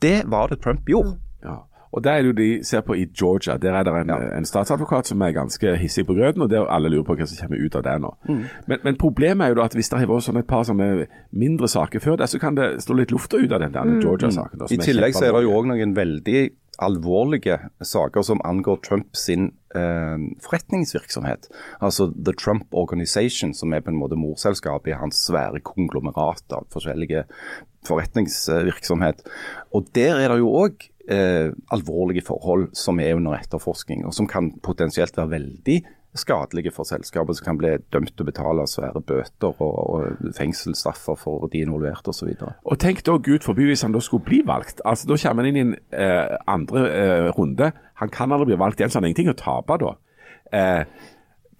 Det 0.00 0.22
var 0.32 0.48
det 0.48 0.62
Trump 0.64 0.88
gjorde. 0.88 1.18
Og 1.92 2.04
Der 2.04 2.12
er 2.12 2.22
det 2.22 2.28
jo 2.28 2.32
de 2.38 2.64
ser 2.64 2.80
på 2.86 2.94
i 2.94 3.06
Georgia. 3.18 3.56
Der 3.56 3.74
er 3.74 3.82
det 3.82 3.94
en, 3.94 4.08
ja. 4.08 4.36
en 4.38 4.44
statsadvokat 4.46 5.06
som 5.10 5.20
er 5.20 5.34
ganske 5.34 5.76
hissig 5.76 6.06
på 6.06 6.14
grøten, 6.14 6.42
og 6.42 6.50
der 6.50 6.68
alle 6.70 6.88
lurer 6.88 7.04
på 7.08 7.16
hva 7.18 7.26
som 7.26 7.40
kommer 7.42 7.64
ut 7.64 7.74
av 7.74 7.82
det 7.82 7.96
nå. 8.04 8.12
Mm. 8.28 8.44
Men, 8.66 8.78
men, 8.84 8.96
problemet 9.00 9.44
er 9.44 9.54
jo 9.54 9.58
da 9.58 9.66
at 9.66 9.74
hvis 9.74 9.90
det 9.90 9.98
har 9.98 10.10
vært 10.10 10.28
sånn 10.28 10.38
et 10.38 10.50
par 10.50 10.64
sånne 10.68 11.08
mindre 11.30 11.68
saker 11.68 12.02
før 12.04 12.20
det, 12.20 12.30
så 12.30 12.38
kan 12.38 12.58
det 12.58 12.72
stå 12.84 12.94
litt 12.94 13.14
lufta 13.14 13.42
ut 13.42 13.50
av 13.50 13.64
den 13.64 13.74
der 13.74 13.90
mm. 13.90 14.00
Georgia-saken. 14.04 14.66
I 14.70 14.78
tillegg 14.78 15.18
så 15.18 15.26
er 15.26 15.34
det 15.34 15.46
jo 15.48 15.56
òg 15.58 15.70
noen 15.72 15.96
veldig 15.98 16.48
alvorlige 16.80 17.58
saker 17.84 18.22
som 18.24 18.40
angår 18.46 18.78
Trump 18.86 19.16
sin 19.16 19.50
eh, 19.76 20.22
forretningsvirksomhet. 20.44 21.50
Altså 21.80 22.08
The 22.14 22.32
Trump 22.32 22.72
Organization, 22.72 23.52
som 23.54 23.74
er 23.74 23.82
på 23.84 23.92
en 23.92 23.98
måte 24.00 24.16
morselskapet 24.16 24.94
i 24.94 25.00
hans 25.00 25.20
svære 25.26 25.60
konglomerat 25.66 26.56
av 26.56 26.70
forskjellige 26.72 27.26
forretningsvirksomhet. 27.88 29.26
Og 29.76 29.92
Der 29.94 30.22
er 30.22 30.32
det 30.32 30.40
jo 30.40 30.54
òg 30.62 30.88
eh, 31.10 31.52
alvorlige 31.74 32.24
forhold 32.26 32.70
som 32.76 33.00
er 33.02 33.16
under 33.18 33.38
etterforskning, 33.38 34.04
og 34.06 34.14
som 34.16 34.28
kan 34.30 34.52
potensielt 34.62 35.18
være 35.18 35.34
veldig 35.36 35.80
skadelige 36.14 36.72
for 36.74 36.88
selskapet, 36.88 37.38
som 37.38 37.44
kan 37.44 37.58
bli 37.58 37.70
dømt 37.94 38.12
til 38.16 38.24
å 38.24 38.28
betale 38.30 38.66
svære 38.66 39.02
bøter 39.06 39.62
og, 39.62 39.76
og 39.94 40.32
fengselsstraffer 40.36 41.18
for 41.18 41.46
de 41.52 41.62
involverte 41.62 42.10
osv. 42.10 42.32
Og, 42.34 42.50
og 42.64 42.80
tenk 42.82 43.04
da 43.06 43.14
Gud 43.22 43.46
forby 43.46 43.68
hvis 43.68 43.84
han 43.86 43.94
da 43.94 44.02
skulle 44.02 44.26
bli 44.26 44.40
valgt. 44.46 44.82
Altså 44.84 45.10
Da 45.10 45.18
kommer 45.22 45.46
han 45.46 45.52
inn 45.52 45.60
i 45.60 45.66
en 45.68 45.76
eh, 45.94 46.36
andre 46.50 46.84
eh, 46.90 47.30
runde. 47.36 47.70
Han 48.02 48.10
kan 48.10 48.32
aldri 48.32 48.50
bli 48.50 48.62
valgt 48.62 48.82
igjen, 48.82 48.90
så 48.90 48.98
han 48.98 49.06
har 49.06 49.12
ingenting 49.12 49.34
å 49.34 49.38
tape 49.38 49.78
da. 49.84 49.94
Eh, 50.50 50.82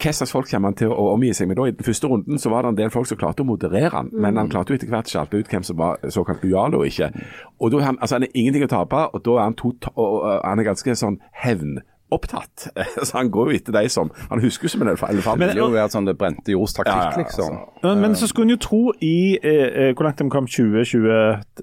hva 0.00 0.12
slags 0.16 0.32
folk 0.32 0.48
kommer 0.50 0.72
han 0.72 0.78
til 0.80 0.92
å 0.94 1.10
omgi 1.14 1.32
seg 1.36 1.50
med 1.50 1.60
da? 1.60 1.68
I 1.68 1.76
den 1.76 1.86
første 1.86 2.10
runden 2.10 2.40
så 2.40 2.52
var 2.52 2.64
det 2.64 2.72
en 2.72 2.80
del 2.80 2.94
folk 2.94 3.10
som 3.10 3.20
klarte 3.20 3.44
å 3.44 3.48
moderere 3.48 3.92
han, 3.92 4.10
mm. 4.12 4.24
men 4.24 4.40
han 4.40 4.50
klarte 4.52 4.72
jo 4.72 4.80
etter 4.80 4.90
hvert 4.90 5.10
å 5.10 5.14
skjalte 5.14 5.40
ut 5.40 5.52
hvem 5.52 5.66
som 5.66 5.78
var 5.80 6.00
såkalt 6.08 6.44
lojal 6.46 6.78
og 6.78 6.88
ikke. 6.88 7.12
Og 7.60 7.72
da 7.72 7.80
er 7.80 7.88
han, 7.90 8.00
altså 8.00 8.18
han 8.18 8.26
er 8.28 8.34
ingenting 8.34 8.66
å 8.66 8.72
tape, 8.72 9.06
og 9.12 9.24
da 9.26 9.38
er 9.38 9.48
han, 9.48 9.56
to, 9.60 9.74
og, 9.94 10.20
han 10.44 10.62
er 10.62 10.70
ganske 10.70 10.96
sånn 11.02 11.20
hevn 11.44 11.80
opptatt. 12.10 12.68
Så 13.06 13.16
han 13.16 13.30
går 13.30 13.50
jo 13.50 13.58
etter 13.60 13.74
de 13.76 13.88
som 13.88 14.10
Han 14.30 14.40
husker 14.42 14.66
jo 14.66 14.72
som 14.72 14.82
en 14.82 14.88
elefant. 14.90 15.38
Men, 15.38 15.48
det 15.48 15.54
vil 15.54 15.62
jo 15.62 15.68
være 15.74 15.92
sånn 15.92 16.08
det 16.08 16.16
brente 16.18 16.54
jords 16.54 16.74
taktikk, 16.74 16.96
ja, 16.96 17.10
ja, 17.12 17.22
liksom. 17.22 17.58
Altså. 17.60 17.84
Men, 17.84 18.00
men, 18.02 18.16
så 18.18 18.28
skulle 18.30 18.48
en 18.48 18.54
jo 18.54 18.60
tro 18.64 18.80
i 18.98 19.38
eh, 19.38 19.66
eh 19.68 19.90
Hvor 19.94 20.08
langt 20.08 20.18
de 20.18 20.26
kom 20.32 20.48
2020 20.50 21.06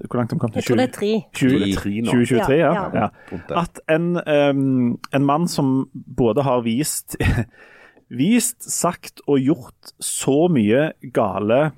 Hvor 0.08 0.20
langt 0.20 0.32
de 0.32 0.38
kom 0.40 0.54
til 0.54 0.62
20, 0.62 0.64
Jeg 0.64 0.68
tror 0.68 0.80
det 0.80 0.88
er 0.88 0.94
tre. 0.96 1.12
20, 1.36 2.06
2023, 2.08 2.56
ja. 2.56 2.72
ja. 2.96 3.08
At 3.60 3.82
en, 3.92 4.14
um, 4.16 4.98
en 5.12 5.28
mann 5.28 5.48
som 5.48 5.90
både 5.92 6.42
har 6.48 6.64
vist 6.64 7.18
vist, 8.08 8.64
sagt 8.64 9.22
og 9.26 9.42
gjort 9.42 9.92
så 10.02 10.46
mye 10.52 10.92
gale 11.14 11.70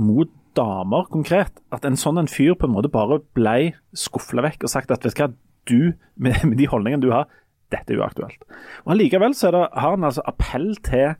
mot 0.00 0.30
damer 0.58 1.06
konkret, 1.12 1.60
at 1.70 1.84
en 1.86 1.98
sånn 1.98 2.18
en 2.18 2.30
fyr 2.30 2.56
på 2.58 2.66
en 2.66 2.74
måte 2.74 2.90
bare 2.92 3.20
ble 3.36 3.72
skufla 3.96 4.42
vekk 4.48 4.66
og 4.66 4.72
sagt 4.72 4.90
at 4.90 5.06
vet 5.06 5.14
du 5.14 5.22
hva, 5.22 5.30
du, 5.70 5.80
med, 6.18 6.56
de 6.58 6.66
holdningene 6.70 7.04
du 7.04 7.12
har, 7.14 7.28
dette 7.70 7.94
er 7.94 8.00
uaktuelt. 8.02 8.42
Og 8.84 8.94
Allikevel 8.96 9.36
så 9.38 9.52
det, 9.54 9.66
har 9.70 9.94
han 9.94 10.06
altså 10.08 10.24
appell 10.26 10.72
til 10.86 11.12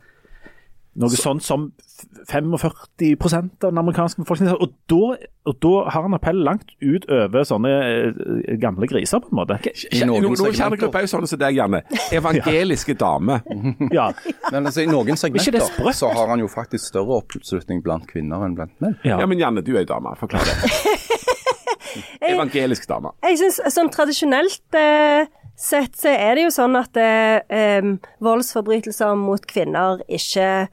noe 0.99 1.11
så, 1.13 1.23
sånt 1.23 1.45
som 1.47 1.67
45 2.27 2.55
av 3.31 3.69
den 3.69 3.79
amerikanske 3.79 4.23
befolkningen. 4.23 4.57
Og 4.59 4.73
da, 4.91 5.29
og 5.47 5.59
da 5.63 5.73
har 5.95 6.07
han 6.07 6.17
appell 6.17 6.41
langt 6.47 6.73
ut 6.83 7.07
over 7.07 7.47
sånne 7.47 7.71
eh, 7.71 8.57
gamle 8.61 8.89
griser, 8.91 9.23
på 9.23 9.31
en 9.31 9.39
måte. 9.39 9.61
Noen 10.09 10.35
kjernegruppe 10.35 11.01
er 11.01 11.07
jo 11.07 11.13
sånne 11.15 11.31
som 11.31 11.41
deg, 11.41 11.61
Janne. 11.61 11.83
Evangeliske 12.19 12.97
dame. 12.99 13.41
ja. 13.99 14.11
Men 14.51 14.67
altså, 14.67 14.83
i 14.83 14.91
noen 14.91 15.21
segmenter 15.21 15.95
så 15.95 16.11
har 16.17 16.33
han 16.33 16.43
jo 16.43 16.51
faktisk 16.51 16.91
større 16.91 17.21
oppslutning 17.21 17.85
blant 17.87 18.09
kvinner 18.11 18.47
enn 18.47 18.59
blant 18.59 18.75
menn. 18.83 18.99
Ja, 19.07 19.21
ja 19.23 19.31
men 19.31 19.41
Janne, 19.41 19.65
du 19.67 19.75
er 19.77 19.85
ei 19.85 19.91
dame. 19.91 20.17
Forklar 20.21 20.47
det. 20.49 20.57
Evangelisk 22.31 22.89
dame. 22.91 23.15
Jeg 23.27 23.39
synes, 23.41 23.63
sånn 23.75 23.91
tradisjonelt 23.95 24.79
eh, 24.79 25.31
sett 25.61 25.97
så 25.99 26.11
er 26.13 26.37
det 26.37 26.47
jo 26.49 26.53
sånn 26.55 26.77
at 26.79 26.99
eh, 26.99 27.95
voldsforbrytelser 28.25 29.17
mot 29.19 29.45
kvinner 29.49 30.03
ikke 30.09 30.69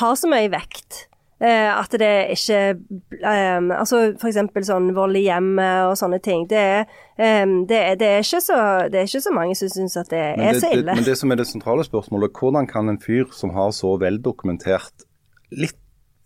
har 0.00 0.14
så 0.18 0.30
mye 0.30 0.50
vekt. 0.52 1.06
Eh, 1.42 1.70
at 1.74 1.90
det 1.98 2.10
ikke 2.36 2.58
eh, 2.70 3.64
Altså 3.74 4.12
f.eks. 4.14 4.36
sånn 4.68 4.92
vold 4.94 5.18
i 5.18 5.24
hjemmet 5.24 5.88
og 5.90 5.96
sånne 5.98 6.20
ting. 6.22 6.44
Det 6.50 6.60
er, 6.60 6.84
eh, 7.18 7.42
det, 7.66 7.80
det, 7.98 8.10
er 8.20 8.22
så, 8.22 8.38
det 8.92 9.00
er, 9.00 9.08
ikke 9.10 9.24
så, 9.24 9.34
mange 9.34 9.56
som 9.58 9.72
syns 9.72 9.98
at 9.98 10.12
det, 10.12 10.22
det, 10.38 10.50
er 10.52 10.60
så 10.62 10.70
ille. 10.70 10.94
men 10.94 11.06
det 11.08 11.16
som 11.18 11.34
er 11.34 11.40
det 11.42 11.48
sentrale 11.50 11.86
spørsmålet, 11.88 12.36
hvordan 12.38 12.68
kan 12.70 12.92
en 12.92 13.00
fyr 13.02 13.32
som 13.34 13.56
har 13.56 13.72
så 13.74 13.96
veldokumentert 13.98 15.08
litt 15.50 15.78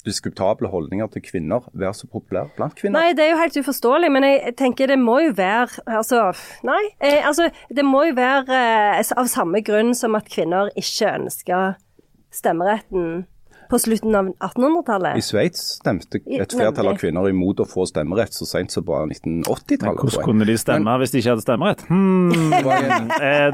diskutable 0.06 0.68
holdninger 0.70 1.08
til 1.10 1.24
kvinner 1.24 1.64
være 1.72 1.94
så 1.98 2.08
populær 2.12 2.50
blant 2.58 2.76
kvinner? 2.78 3.00
Nei, 3.00 3.14
det 3.16 3.24
er 3.24 3.32
jo 3.32 3.38
helt 3.40 3.56
uforståelig, 3.64 4.10
men 4.12 4.26
jeg 4.28 4.54
tenker 4.60 4.92
det 4.92 4.98
må 5.00 5.18
jo 5.24 5.32
være 5.36 5.82
Altså, 5.96 6.28
nei. 6.66 6.82
Eh, 7.00 7.24
altså, 7.26 7.48
det 7.72 7.84
må 7.88 8.04
jo 8.10 8.18
være 8.18 8.60
eh, 9.00 9.14
av 9.16 9.32
samme 9.32 9.64
grunn 9.66 9.94
som 9.96 10.14
at 10.18 10.28
kvinner 10.30 10.70
ikke 10.76 11.14
ønsker 11.22 11.80
stemmeretten 12.34 13.24
på 13.70 13.78
slutten 13.82 14.14
av 14.18 14.28
1800-tallet. 14.34 15.18
I 15.18 15.24
Sveits 15.24 15.62
stemte 15.80 16.20
et 16.20 16.54
flertall 16.54 16.92
av 16.92 17.00
kvinner 17.00 17.28
imot 17.30 17.62
å 17.62 17.66
få 17.68 17.86
stemmerett 17.88 18.36
så 18.36 18.48
sent 18.48 18.74
som 18.74 18.86
på 18.86 18.98
1980-tallet. 19.08 20.02
Hvordan 20.02 20.26
kunne 20.28 20.48
de 20.48 20.56
stemme 20.60 20.86
Men, 20.86 21.00
hvis 21.02 21.14
de 21.14 21.22
ikke 21.22 21.34
hadde 21.34 21.46
stemmerett? 21.46 21.84
Hmm. 21.90 22.54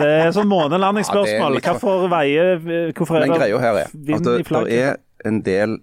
det 0.03 0.11
er 0.11 0.35
sånn 0.37 0.51
månelandingsspørsmål. 0.51 1.61
Ja, 1.61 1.73
Hvorfor 1.73 2.07
veier 2.13 2.61
Hvorfor 2.93 3.19
er 3.19 3.27
det 3.27 3.41
greia 3.41 3.61
her 3.63 3.83
er 3.85 3.91
at 3.93 4.27
det, 4.29 4.39
det 4.53 4.79
er 4.79 4.97
en 5.29 5.43
del 5.47 5.79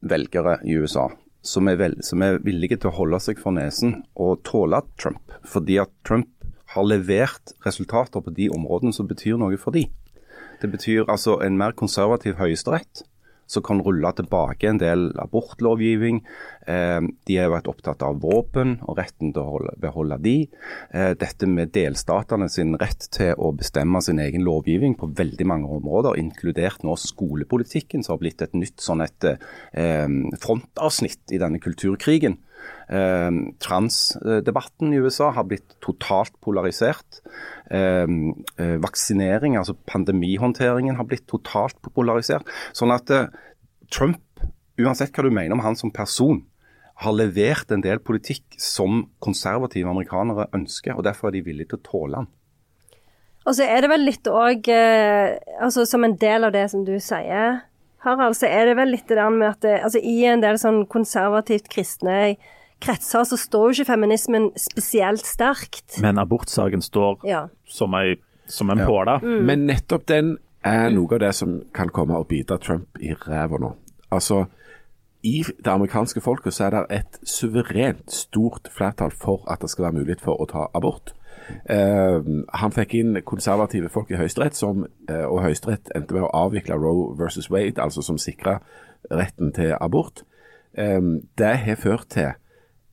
velgere 0.00 0.58
i 0.64 0.76
USA 0.80 1.10
som 1.42 1.68
er, 1.68 1.78
vel, 1.80 1.96
som 2.04 2.22
er 2.24 2.40
villige 2.44 2.76
til 2.80 2.90
å 2.90 2.96
holde 2.98 3.20
seg 3.22 3.40
for 3.40 3.54
nesen 3.56 4.02
og 4.20 4.42
tåle 4.44 4.82
Trump. 5.00 5.32
Fordi 5.48 5.78
at 5.80 5.92
Trump 6.04 6.28
har 6.74 6.86
levert 6.86 7.54
resultater 7.64 8.22
på 8.22 8.34
de 8.36 8.50
områdene 8.52 8.94
som 8.94 9.08
betyr 9.10 9.38
noe 9.40 9.56
for 9.60 9.74
de. 9.74 9.86
Det 10.60 10.68
betyr 10.70 11.08
altså 11.08 11.38
en 11.44 11.56
mer 11.58 11.72
konservativ 11.76 12.36
høyesterett 12.38 13.04
som 13.50 13.64
kan 13.66 13.82
rulle 13.82 14.12
tilbake 14.16 14.68
en 14.70 14.80
del 14.80 15.08
abortlovgivning. 15.20 16.22
Eh, 16.70 17.00
de 17.26 17.38
har 17.38 17.50
vært 17.52 17.70
opptatt 17.70 18.04
av 18.06 18.20
våpen 18.22 18.76
og 18.86 18.98
retten 19.00 19.32
til 19.34 19.42
å 19.42 19.56
holde, 19.56 19.74
beholde 19.82 20.20
de. 20.22 20.36
Eh, 20.94 21.12
dette 21.18 21.48
med 21.50 21.72
delstatene 21.74 22.50
sin 22.52 22.76
rett 22.80 23.08
til 23.16 23.34
å 23.38 23.52
bestemme 23.56 24.02
sin 24.04 24.22
egen 24.22 24.46
lovgivning 24.46 24.94
på 25.00 25.10
veldig 25.18 25.48
mange 25.50 25.70
områder, 25.80 26.20
inkludert 26.20 26.84
nå 26.86 26.94
skolepolitikken, 27.00 28.04
som 28.06 28.16
har 28.16 28.22
blitt 28.22 28.44
et 28.46 28.54
nytt 28.54 28.78
sånn 28.82 29.02
et, 29.04 29.24
eh, 29.74 30.06
frontavsnitt 30.38 31.34
i 31.34 31.42
denne 31.42 31.58
kulturkrigen. 31.58 32.38
Eh, 32.90 33.30
transdebatten 33.62 34.92
i 34.92 34.98
USA 34.98 35.30
har 35.36 35.46
blitt 35.46 35.76
totalt 35.84 36.34
polarisert. 36.42 37.20
Eh, 37.70 38.06
eh, 38.58 38.76
vaksinering, 38.82 39.56
altså 39.56 39.76
pandemihåndteringen, 39.86 40.96
har 40.98 41.06
blitt 41.06 41.28
totalt 41.30 41.78
polarisert. 41.94 42.48
Sånn 42.74 42.90
at 42.94 43.10
eh, 43.14 43.30
Trump, 43.94 44.22
uansett 44.80 45.14
hva 45.14 45.26
du 45.26 45.30
mener 45.30 45.54
om 45.54 45.62
han 45.62 45.78
som 45.78 45.94
person, 45.94 46.42
har 47.00 47.16
levert 47.16 47.70
en 47.72 47.80
del 47.84 48.02
politikk 48.04 48.58
som 48.60 49.06
konservative 49.24 49.88
amerikanere 49.88 50.50
ønsker, 50.56 50.98
og 50.98 51.06
derfor 51.06 51.30
er 51.30 51.38
de 51.38 51.46
villige 51.46 51.70
til 51.70 51.80
å 51.80 51.86
tåle 51.86 52.20
han. 52.20 52.30
Og 53.48 53.56
så 53.56 53.64
er 53.64 53.80
det 53.80 53.88
vel 53.88 54.02
litt 54.04 54.28
òg 54.28 54.66
eh, 54.68 55.38
Altså 55.64 55.86
som 55.88 56.04
en 56.04 56.12
del 56.20 56.44
av 56.44 56.52
det 56.52 56.66
som 56.72 56.82
du 56.84 56.98
sier, 57.00 57.62
Harald, 58.04 58.36
så 58.36 58.48
er 58.48 58.68
det 58.68 58.76
vel 58.78 58.92
litt 58.94 59.08
det 59.08 59.16
der 59.16 59.32
med 59.32 59.48
at 59.48 59.62
det, 59.64 59.78
altså 59.84 60.00
i 60.00 60.24
en 60.28 60.42
del 60.44 60.58
sånn 60.60 60.82
konservativt 60.88 61.68
kristne 61.72 62.34
kretser 62.80 63.24
så 63.28 63.36
står 63.38 63.68
jo 63.70 63.80
ikke 63.80 63.92
feminismen 63.92 64.50
spesielt 64.56 65.26
sterkt. 65.26 66.00
Men 66.02 66.18
abortsaken 66.18 66.82
står 66.82 67.24
Ja. 67.28 67.46
som, 67.66 67.94
ei, 67.94 68.16
som 68.46 68.70
en 68.70 68.78
Ja. 68.78 68.86
påle. 68.86 69.20
Men 69.22 69.66
nettopp 69.66 70.06
den 70.06 70.38
er 70.64 70.90
noe 70.90 71.12
av 71.14 71.20
det 71.20 71.34
som 71.34 71.62
kan 71.74 71.88
komme 71.88 72.16
og 72.16 72.28
bite 72.28 72.58
Trump 72.58 72.88
i 73.00 73.14
ræva 73.14 73.58
nå. 73.58 73.74
Altså, 74.12 74.46
i 75.22 75.42
det 75.42 75.66
amerikanske 75.68 76.20
folket 76.20 76.52
så 76.54 76.64
er 76.66 76.70
det 76.70 76.86
et 76.90 77.18
suverent 77.28 78.10
stort 78.10 78.68
flertall 78.72 79.10
for 79.12 79.44
at 79.50 79.60
det 79.60 79.70
skal 79.70 79.84
være 79.84 79.98
mulighet 80.00 80.20
for 80.20 80.36
å 80.40 80.46
ta 80.48 80.66
abort. 80.74 81.12
Eh, 81.68 82.22
han 82.54 82.70
fikk 82.72 82.94
inn 82.94 83.18
konservative 83.26 83.88
folk 83.90 84.10
i 84.10 84.16
Høyesterett, 84.16 84.54
som, 84.54 84.86
eh, 85.08 85.24
og 85.24 85.42
Høyesterett 85.42 85.90
endte 85.94 86.12
med 86.14 86.22
å 86.22 86.30
avvikle 86.32 86.74
Roe 86.78 87.16
versus 87.18 87.50
Wade, 87.50 87.78
altså 87.78 88.02
som 88.02 88.16
sikra 88.18 88.60
retten 89.10 89.52
til 89.52 89.76
abort. 89.80 90.22
Eh, 90.76 91.00
det 91.36 91.56
har 91.66 91.76
ført 91.76 92.08
til 92.08 92.32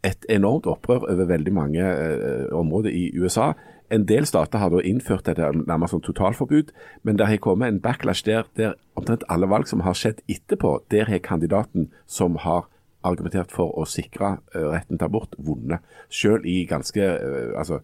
et 0.06 0.26
enormt 0.30 0.68
opprør 0.70 1.08
over 1.10 1.30
veldig 1.30 1.54
mange 1.54 1.82
eh, 1.82 2.46
områder 2.56 2.94
i 2.94 3.10
USA. 3.18 3.54
En 3.90 4.04
del 4.08 4.26
stater 4.28 4.60
har 4.60 4.70
da 4.70 4.82
innført 4.84 5.30
et 5.32 5.40
nærmest 5.40 5.96
sånn 5.96 6.04
totalforbud, 6.04 6.74
men 7.08 7.20
det 7.20 7.30
har 7.30 7.40
kommet 7.44 7.72
en 7.72 7.82
backlash 7.82 8.26
der, 8.28 8.50
der 8.60 8.76
omtrent 9.00 9.24
alle 9.32 9.48
valg 9.48 9.70
som 9.70 9.86
har 9.86 9.96
skjedd 9.96 10.20
etterpå, 10.28 10.82
der 10.92 11.08
har 11.08 11.24
kandidaten 11.24 11.88
som 12.06 12.36
har 12.44 12.68
argumentert 13.08 13.54
for 13.54 13.72
å 13.80 13.86
sikre 13.88 14.38
eh, 14.54 14.68
retten 14.74 14.98
til 14.98 15.08
abort, 15.08 15.38
vunnet. 15.40 15.86
Selv 16.12 16.48
i 16.50 16.60
ganske 16.68 17.04
eh, 17.04 17.54
altså, 17.58 17.80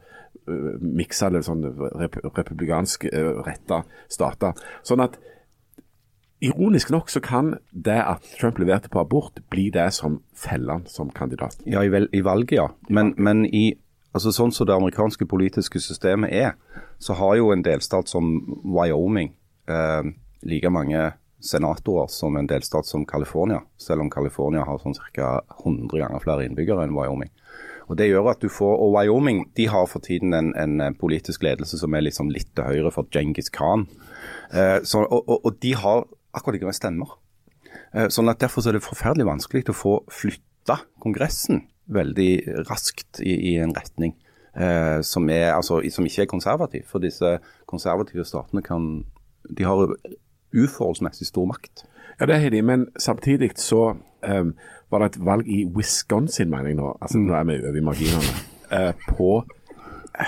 uh, 0.49 0.73
miksa 0.81 1.29
eller 1.29 1.45
sånn 1.45 1.63
rep 2.01 2.17
republikansk 2.25 3.07
uh, 3.13 3.39
retta 3.45 3.83
stater. 4.11 4.57
Sånn 4.83 5.03
at 5.05 5.15
Ironisk 6.43 6.91
nok 6.91 7.09
så 7.09 7.21
kan 7.23 7.53
det 7.71 7.99
at 8.01 8.25
Trump 8.39 8.57
leverte 8.59 8.91
på 8.91 8.99
abort, 8.99 9.39
bli 9.49 9.69
det 9.71 9.87
som 9.95 10.19
feller 10.35 10.79
han 10.79 10.85
som 10.91 11.11
kandidat. 11.15 11.61
Ja, 11.65 11.83
i, 11.83 11.91
vel, 11.93 12.09
i 12.11 12.23
valget, 12.25 12.57
ja. 12.57 12.67
Men, 12.89 13.13
men 13.17 13.45
i 13.47 13.71
altså 14.13 14.33
sånn 14.35 14.51
som 14.53 14.67
det 14.69 14.75
amerikanske 14.75 15.25
politiske 15.29 15.81
systemet 15.81 16.33
er, 16.35 16.53
så 17.01 17.15
har 17.17 17.37
jo 17.39 17.51
en 17.53 17.63
delstat 17.65 18.11
som 18.11 18.35
Wyoming 18.63 19.33
eh, 19.71 20.11
like 20.43 20.69
mange 20.69 21.11
senatorer 21.43 22.07
som 22.11 22.37
en 22.39 22.47
delstat 22.47 22.87
som 22.87 23.05
California, 23.05 23.61
selv 23.77 24.05
om 24.05 24.11
California 24.11 24.63
har 24.67 24.79
sånn 24.79 24.95
ca. 25.15 25.39
100 25.63 25.97
ganger 25.97 26.23
flere 26.23 26.47
innbyggere 26.47 26.85
enn 26.85 26.95
Wyoming. 26.95 27.31
Og 27.91 27.97
det 27.99 28.07
gjør 28.07 28.29
at 28.31 28.43
du 28.43 28.47
får, 28.47 28.77
og 28.79 28.93
Wyoming 28.95 29.43
de 29.57 29.67
har 29.67 29.89
for 29.91 30.03
tiden 30.03 30.33
en, 30.37 30.53
en 30.55 30.95
politisk 30.95 31.43
ledelse 31.43 31.81
som 31.81 31.95
er 31.95 32.05
liksom 32.05 32.31
litt 32.31 32.53
til 32.55 32.69
høyre 32.69 32.93
for 32.95 33.09
Genghis 33.11 33.51
Khan. 33.51 33.87
Eh, 34.53 34.79
så, 34.87 35.03
og, 35.03 35.27
og, 35.27 35.39
og 35.43 35.57
de 35.63 35.73
har 35.75 36.05
akkurat 36.33 36.59
ikke 36.59 36.73
stemmer. 36.75 37.15
Eh, 37.93 38.09
Sånn 38.13 38.31
at 38.31 38.41
Derfor 38.41 38.65
er 38.67 38.77
det 38.77 38.85
forferdelig 38.85 39.29
vanskelig 39.29 39.69
å 39.71 39.77
få 39.77 39.93
flytta 40.11 40.81
Kongressen 41.03 41.67
veldig 41.93 42.65
raskt 42.69 43.19
i, 43.21 43.33
i 43.53 43.55
en 43.61 43.73
retning 43.75 44.13
eh, 44.55 45.01
som, 45.03 45.29
er, 45.29 45.51
altså, 45.53 45.81
som 45.91 46.05
ikke 46.07 46.25
er 46.25 46.31
konservativ. 46.31 46.85
For 46.89 47.03
disse 47.03 47.37
konservative 47.69 48.25
statene 48.27 48.63
kan 48.65 49.03
de 49.49 49.65
har 49.67 49.95
uforholdsmessig 50.53 51.27
stor 51.27 51.45
makt. 51.49 51.85
Ja, 52.19 52.25
det 52.25 52.41
har 52.41 52.49
de, 52.49 52.61
men 52.61 52.87
samtidig 52.99 53.51
så 53.55 53.95
ehm, 54.23 54.53
var 54.91 54.99
det 54.99 55.05
et 55.05 55.25
valg 55.25 55.47
i 55.49 55.65
Wisconsin, 55.75 56.49
mener 56.49 56.65
jeg 56.69 56.75
nå, 56.77 56.97
altså 57.01 57.17
nå 57.17 57.33
er 57.33 57.43
vi 57.43 57.57
over 57.57 57.77
i 57.77 57.81
marginene, 57.83 58.33
eh, 58.71 58.93
på 59.09 59.43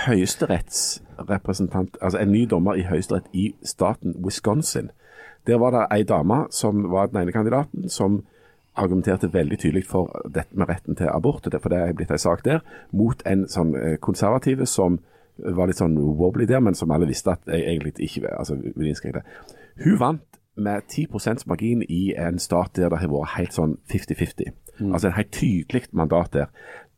høyesterettsrepresentant, 0.06 1.96
altså 2.02 2.18
en 2.18 2.32
ny 2.32 2.44
dommer 2.50 2.74
i 2.74 2.82
høyesterett 2.82 3.24
i 3.32 3.54
staten 3.64 4.14
Wisconsin. 4.24 4.90
Der 5.46 5.60
var 5.62 5.74
det 5.74 5.86
ei 5.94 6.02
dame 6.02 6.46
som 6.50 6.86
var 6.90 7.10
den 7.10 7.22
ene 7.22 7.32
kandidaten, 7.32 7.88
som 7.88 8.24
argumenterte 8.76 9.32
veldig 9.32 9.58
tydelig 9.58 9.86
for 9.88 10.10
dette 10.28 10.56
med 10.58 10.68
retten 10.68 10.96
til 10.96 11.08
abort, 11.08 11.46
for 11.62 11.72
det 11.72 11.78
er 11.78 11.94
blitt 11.96 12.12
ei 12.12 12.20
sak 12.20 12.44
der, 12.44 12.60
mot 12.92 13.22
en 13.26 13.46
sånn 13.48 13.74
eh, 13.78 13.96
konservative 14.02 14.66
som 14.68 14.98
var 15.36 15.68
litt 15.68 15.80
sånn 15.80 15.96
wobbly 15.96 16.46
der, 16.48 16.62
men 16.64 16.74
som 16.74 16.92
alle 16.92 17.08
visste 17.08 17.34
at 17.36 17.44
jeg 17.48 17.64
egentlig 17.64 17.94
ikke 18.08 18.32
altså, 18.32 18.56
ville 18.56 18.90
innskrenke 18.92 19.20
det. 19.20 19.54
Hun 19.84 19.98
vant 20.00 20.40
med 20.56 20.88
10% 20.88 21.44
margin 21.46 21.82
i 21.88 22.14
en 22.16 22.38
stat 22.40 22.76
der 22.76 22.88
det 22.88 23.02
har 23.02 23.12
vært 23.12 23.36
helt 23.36 23.56
sånn 23.56 23.76
50-50. 23.92 24.54
Altså 24.88 25.10
en 25.10 25.16
helt 25.18 25.32
tydelig 25.32 25.88
mandat 25.92 26.32
der. 26.32 26.48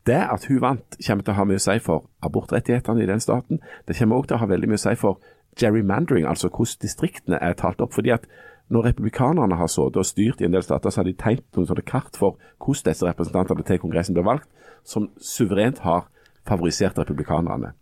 Det 0.06 0.20
at 0.22 0.46
hun 0.48 0.60
vant, 0.62 0.98
kommer 1.06 1.24
til 1.24 1.34
å 1.34 1.36
ha 1.36 1.46
mye 1.48 1.60
å 1.60 1.64
si 1.64 1.74
for 1.84 2.06
abortrettighetene 2.24 3.02
i 3.02 3.08
den 3.10 3.20
staten. 3.20 3.60
Det 3.86 3.98
kommer 3.98 4.16
også 4.16 4.30
til 4.30 4.38
å 4.38 4.42
ha 4.44 4.50
veldig 4.54 4.70
mye 4.70 4.80
å 4.80 4.84
si 4.86 4.94
for 4.96 5.18
gerrymandering, 5.60 6.26
altså 6.26 6.48
hvordan 6.48 6.82
distriktene 6.82 7.38
er 7.42 7.52
talt 7.58 7.80
opp. 7.80 7.92
fordi 7.94 8.10
at 8.10 8.26
når 8.68 8.84
republikanerne 8.84 9.56
har 9.56 9.66
sittet 9.66 9.96
og 9.96 10.06
styrt 10.06 10.40
i 10.40 10.44
en 10.44 10.52
del 10.52 10.62
stater, 10.62 10.90
så 10.90 11.00
har 11.00 11.08
de 11.08 11.16
tegnet 11.16 11.56
noen 11.56 11.66
sånne 11.66 11.84
kart 11.88 12.16
for 12.20 12.36
hvordan 12.60 12.90
disse 12.90 13.06
representantene 13.06 13.64
til 13.64 13.80
Kongressen 13.80 14.16
blir 14.16 14.26
valgt, 14.28 14.48
som 14.84 15.08
suverent 15.20 15.78
har 15.78 16.08
favorisert 16.48 16.98
republikanerne. 16.98 17.72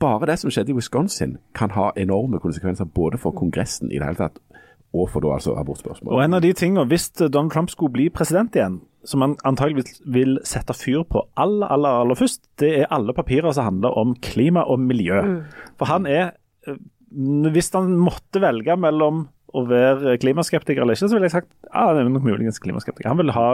Bare 0.00 0.26
det 0.26 0.38
som 0.38 0.52
skjedde 0.52 0.72
i 0.72 0.76
Wisconsin 0.76 1.38
kan 1.54 1.72
ha 1.76 1.90
enorme 1.96 2.40
konsekvenser 2.40 2.84
både 2.84 3.18
for 3.18 3.32
Kongressen 3.36 3.90
i 3.90 3.98
det 3.98 4.06
hele 4.06 4.20
tatt, 4.20 4.38
og 4.92 5.08
for 5.10 5.24
da 5.24 5.34
altså 5.34 5.56
abortspørsmål. 5.56 6.12
Og 6.14 6.24
en 6.24 6.34
av 6.34 6.42
de 6.42 6.52
tingene, 6.52 6.86
Hvis 6.86 7.10
Donald 7.10 7.50
Trump 7.50 7.70
skulle 7.70 7.92
bli 7.92 8.08
president 8.08 8.54
igjen, 8.56 8.80
som 9.04 9.20
han 9.20 9.36
antageligvis 9.44 10.02
vil 10.06 10.38
sette 10.44 10.74
fyr 10.74 11.02
på 11.02 11.24
aller, 11.36 11.66
aller, 11.66 11.88
aller 11.88 12.14
først, 12.14 12.44
det 12.60 12.80
er 12.80 12.90
alle 12.90 13.14
papirer 13.14 13.52
som 13.52 13.64
handler 13.64 13.88
om 13.98 14.14
klima 14.14 14.60
og 14.60 14.78
miljø. 14.80 15.42
For 15.78 15.84
han 15.84 16.06
er 16.06 16.30
eh, 16.68 16.76
Hvis 17.52 17.72
han 17.76 17.94
måtte 18.00 18.40
velge 18.42 18.76
mellom 18.80 19.26
å 19.52 19.64
være 19.68 20.16
klimaskeptiker 20.22 20.84
eller 20.84 20.96
ikke, 20.96 21.10
så 21.10 21.16
ville 21.16 21.28
jeg 21.28 21.36
sagt 21.36 21.50
ja, 21.68 21.88
det 21.92 22.02
er 22.02 22.08
nok 22.08 22.24
muligens 22.24 22.60
klimaskeptiker. 22.62 23.10
Han 23.12 23.20
vil 23.20 23.34
ha 23.36 23.48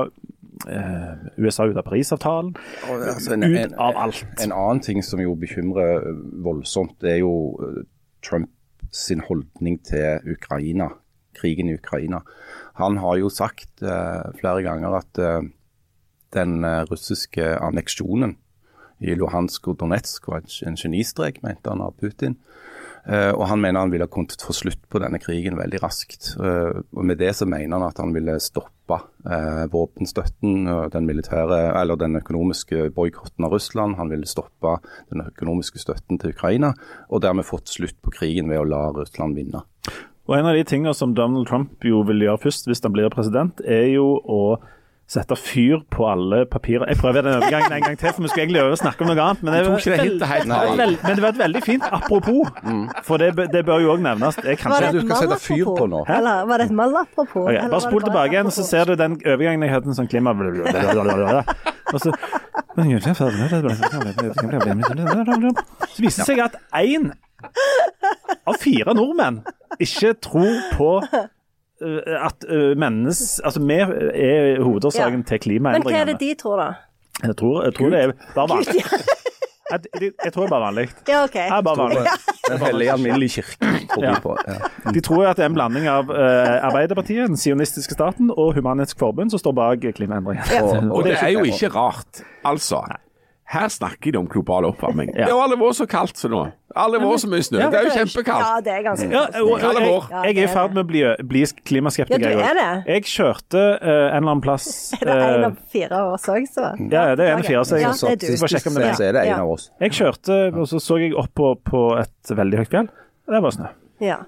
eh, 0.71 1.25
USA 1.43 1.67
ut 1.67 1.79
av 1.79 1.87
Parisavtalen, 1.87 2.55
Altså, 2.87 3.35
en, 3.35 3.47
ut 3.49 3.75
av 3.75 3.99
alt. 3.99 4.23
en 4.45 4.55
annen 4.55 4.83
ting 4.85 5.03
som 5.03 5.23
jo 5.23 5.35
bekymrer 5.39 6.07
eh, 6.13 6.23
voldsomt, 6.47 6.95
det 7.03 7.17
er 7.17 7.21
jo 7.25 7.35
eh, 7.67 7.83
Trump 8.23 8.53
sin 8.95 9.21
holdning 9.27 9.81
til 9.85 10.23
Ukraina, 10.33 10.93
krigen 11.37 11.69
i 11.69 11.77
Ukraina. 11.77 12.23
Han 12.79 12.99
har 13.03 13.19
jo 13.21 13.31
sagt 13.33 13.83
eh, 13.83 14.29
flere 14.39 14.63
ganger 14.67 15.01
at 15.01 15.23
eh, 15.23 15.51
den 16.35 16.63
eh, 16.65 16.85
russiske 16.91 17.57
anneksjonen 17.59 18.37
i 18.99 19.15
Luhansk 19.15 19.69
og 19.71 19.79
Donetsk 19.83 20.31
var 20.31 20.43
en, 20.43 20.51
en 20.73 20.79
genistrek, 20.79 21.43
mente 21.45 21.71
han 21.71 21.83
av 21.85 21.95
Putin. 22.01 22.39
Eh, 23.07 23.31
og 23.33 23.47
Han 23.49 23.61
mener 23.61 23.81
han 23.81 23.93
ville 23.93 24.09
kunnet 24.11 24.43
få 24.43 24.55
slutt 24.57 24.83
på 24.91 25.01
denne 25.03 25.21
krigen 25.23 25.59
veldig 25.59 25.81
raskt. 25.83 26.35
Eh, 26.41 26.81
og 26.81 27.05
Med 27.05 27.19
det 27.19 27.35
så 27.37 27.47
mener 27.47 27.79
han 27.79 27.87
at 27.89 28.01
han 28.03 28.15
ville 28.15 28.39
stoppe 28.43 28.99
eh, 29.29 29.65
våpenstøtten, 29.73 30.69
den 30.93 31.09
eller 31.09 31.97
den 31.97 32.17
økonomiske 32.17 32.91
boikotten 32.97 33.45
av 33.45 33.53
Russland. 33.53 33.97
Han 33.97 34.11
ville 34.11 34.27
stoppe 34.27 34.79
den 35.11 35.25
økonomiske 35.27 35.79
støtten 35.79 36.19
til 36.19 36.35
Ukraina, 36.35 36.75
og 37.09 37.23
dermed 37.23 37.45
fått 37.45 37.69
slutt 37.69 38.01
på 38.03 38.11
krigen 38.11 38.49
ved 38.49 38.61
å 38.61 38.69
la 38.69 38.89
Russland 38.93 39.37
vinne. 39.37 39.63
Og 40.29 40.37
En 40.37 40.47
av 40.47 40.55
de 40.55 40.65
tingene 40.65 40.93
som 40.95 41.15
Donald 41.15 41.47
Trump 41.49 41.85
jo 41.85 42.03
vil 42.05 42.21
gjøre 42.21 42.43
først 42.43 42.67
hvis 42.69 42.83
han 42.85 42.93
blir 42.93 43.09
president, 43.09 43.61
er 43.65 43.89
jo 43.95 44.19
å 44.21 44.59
sette 45.09 45.33
fyr 45.41 45.79
på 45.89 46.05
alle 46.05 46.43
papirer. 46.53 46.85
Jeg 46.93 46.99
prøver 47.01 47.23
den 47.25 47.33
overgangen 47.39 47.73
en 47.73 47.81
gang 47.87 47.97
til, 47.99 48.11
for 48.13 48.21
vi 48.23 48.29
skulle 48.29 48.43
egentlig 48.45 48.61
over 48.63 48.75
snakke 48.77 49.01
om 49.05 49.09
noe 49.09 49.23
annet. 49.25 49.41
Men 49.43 49.53
det, 49.55 49.61
var, 49.65 49.71
det 49.81 50.01
helt, 50.03 50.21
var 50.51 50.77
veld- 50.77 50.99
men 51.07 51.13
det 51.17 51.23
var 51.25 51.29
et 51.33 51.39
veldig 51.41 51.63
fint 51.65 51.85
apropos, 51.99 52.43
for 53.09 53.17
det, 53.23 53.29
det 53.55 53.63
bør 53.65 53.79
jo 53.85 53.89
òg 53.95 54.01
nevnes. 54.05 54.37
Jeg 54.45 54.59
Var 54.59 54.63
kanskje 54.65 54.83
det 54.85 54.93
du 54.93 54.99
et 55.01 55.05
skal 55.09 55.17
sette 55.25 55.39
fyr 55.47 55.65
på 55.65 55.71
nå. 55.89 56.05
malapropos? 56.05 56.13
Eller 56.19 56.37
var 56.51 56.57
det 56.61 56.65
et 56.69 56.77
malapropos? 56.83 57.45
Okay, 57.49 57.69
Bare 57.73 57.81
spol 57.87 58.03
tilbake 58.05 58.33
igjen, 58.37 58.51
så 58.59 58.63
ser 58.69 58.85
du 58.85 58.93
den 59.01 59.13
overgangen 59.25 59.63
jeg 59.65 59.73
hadde 59.79 59.89
en 59.95 59.99
sånn 60.03 60.11
klima... 60.13 60.31
Og 61.89 61.97
så 62.03 62.11
Så 62.77 62.83
viser 66.05 66.21
det 66.21 66.29
seg 66.29 66.37
at 66.45 66.53
én 66.77 67.09
av 68.49 68.55
fire 68.61 68.93
nordmenn 68.97 69.41
ikke 69.81 70.13
tror 70.21 70.53
på 70.75 70.89
at 71.83 72.45
eh, 72.49 72.75
mennes... 72.79 73.41
Altså, 73.45 73.61
vi 73.63 73.75
er 73.79 74.63
hovedårsaken 74.63 75.25
til 75.29 75.39
klimaendringene. 75.39 75.85
Men 75.85 75.95
hva 75.95 76.01
er 76.01 76.13
det 76.13 76.21
de 76.21 76.35
tror, 76.41 76.57
da? 76.63 76.69
Jeg 77.29 77.37
tror, 77.37 77.63
jeg 77.67 77.75
tror 77.75 77.91
det 77.95 78.01
er 78.05 78.13
bare 78.35 78.49
vanlig. 78.49 78.75
Jeg, 79.69 79.81
jeg, 80.01 80.13
jeg 80.25 80.33
tror 80.33 80.43
det 80.43 80.49
er 80.49 80.53
bare 80.55 80.65
vanlig. 80.67 80.85
Ja, 81.09 81.23
OK. 81.25 81.33
Det 81.39 81.47
er 81.59 81.63
bare 81.67 81.79
vanlig. 81.83 82.05
Den 82.49 82.63
hellige 82.63 82.93
alminnelige 82.93 83.29
kirke, 83.43 83.73
tror 83.95 84.05
Ja. 84.07 84.13
de 84.15 84.21
på. 84.25 84.37
Ja. 84.49 84.93
De 84.95 85.01
tror 85.05 85.27
at 85.29 85.37
det 85.37 85.45
er 85.45 85.51
en 85.51 85.59
blanding 85.59 85.89
av 85.93 86.11
eh, 86.15 86.55
Arbeiderpartiet, 86.71 87.27
den 87.29 87.37
sionistiske 87.37 87.95
staten 87.99 88.31
og 88.35 88.55
Human-Etisk 88.57 88.99
Forbund 89.03 89.31
som 89.35 89.43
står 89.43 89.53
bak 89.59 89.85
klimaendringene. 89.99 90.63
Og- 90.63 90.97
Og 90.99 91.05
det 91.05 91.17
er 91.21 91.35
jo 91.35 91.45
ikke 91.45 91.69
rart. 91.75 92.23
Altså, 92.49 92.81
her 93.49 93.69
snakker 93.73 94.13
de 94.13 94.19
om 94.21 94.27
global 94.29 94.67
oppvarming. 94.69 95.09
Ja. 95.19 95.25
Det 95.25 95.33
har 95.33 95.47
aldri 95.47 95.57
vært 95.61 95.77
så 95.79 95.87
kaldt 95.89 96.19
som 96.21 96.33
nå. 96.35 96.41
Aldri 96.77 96.99
vært 97.01 97.23
så 97.23 97.29
mye 97.33 97.45
snø. 97.47 97.59
Det 97.73 97.79
er 97.79 97.87
jo 97.87 97.93
Ja, 97.95 98.03
kjempekaldt. 98.03 98.65
det 98.67 98.73
er 98.75 98.83
ganske 98.85 99.07
Ja, 99.09 99.23
og, 99.41 99.53
og, 99.55 99.63
jeg, 99.65 100.35
jeg 100.37 100.43
er 100.45 100.51
i 100.51 100.51
ferd 100.53 100.75
med 100.77 100.83
å 100.83 100.89
bli, 100.91 101.03
bli 101.31 101.45
klimaskeptiker. 101.71 102.27
Ja, 102.29 102.35
du 102.37 102.43
jeg 102.45 102.51
er 102.51 102.59
det. 102.61 102.67
Jeg 102.93 103.07
kjørte 103.09 103.63
uh, 103.81 103.89
en 103.89 104.19
eller 104.21 104.35
annen 104.35 104.43
plass 104.45 104.69
Er 105.01 105.05
det 105.09 105.17
en 105.17 105.23
eh, 105.39 105.47
av 105.49 105.57
fire 105.73 106.03
års 106.11 106.29
òg, 106.35 106.49
så? 106.53 106.67
Ja, 106.93 107.07
det 107.17 107.25
er 107.25 107.33
en 107.33 107.41
av 107.41 107.49
fire, 107.49 107.65
så 107.65 107.81
jeg- 107.81 107.89
Ja, 107.89 107.95
det 107.97 108.13
er 108.13 108.21
du. 108.27 108.43
Bare 108.45 108.53
sjekke 108.53 108.73
om 108.73 108.77
det 108.79 108.85
er 108.91 108.99
så 109.01 109.07
er 109.09 109.17
det 109.17 109.25
en 109.33 109.41
av 109.41 109.55
oss. 109.57 109.71
Jeg 109.81 109.97
kjørte, 110.03 110.41
og 110.53 110.69
så 110.69 110.83
så 110.85 111.01
jeg 111.01 111.17
opp 111.19 111.33
på, 111.41 111.55
på 111.73 111.85
et 112.03 112.35
veldig 112.43 112.61
høyt 112.63 112.75
fjell. 112.77 112.93
Det 113.33 113.43
var 113.49 113.57
snø. 113.57 113.73
Ja. 114.05 114.21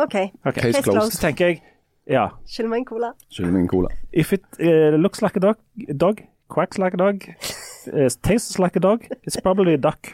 OK. 0.00 0.16
okay. 0.48 0.72
Case 0.72 0.82
closed. 0.82 1.12
Så 1.12 1.20
tenker 1.20 1.52
jeg 1.52 1.62
ja, 2.10 2.30
Skyld 2.48 2.66
meg 2.72 2.82
en 2.82 2.86
cola. 2.88 3.12
Skyld 3.30 3.52
meg 3.52 3.66
en 3.66 3.68
cola. 3.70 3.92
if 4.10 4.32
it 4.32 4.42
uh, 4.58 4.96
looks 4.98 5.22
like 5.22 5.36
a 5.36 5.40
dog, 5.44 5.60
dog 5.94 6.24
quacks 6.50 6.78
like 6.78 6.94
a 6.94 7.00
dog, 7.00 7.22
eh, 7.88 8.08
tastes 8.22 8.58
like 8.58 8.76
a 8.76 8.82
dog, 8.82 9.04
it's 9.24 9.40
probably 9.42 9.74
a 9.74 9.80
duck. 9.80 10.12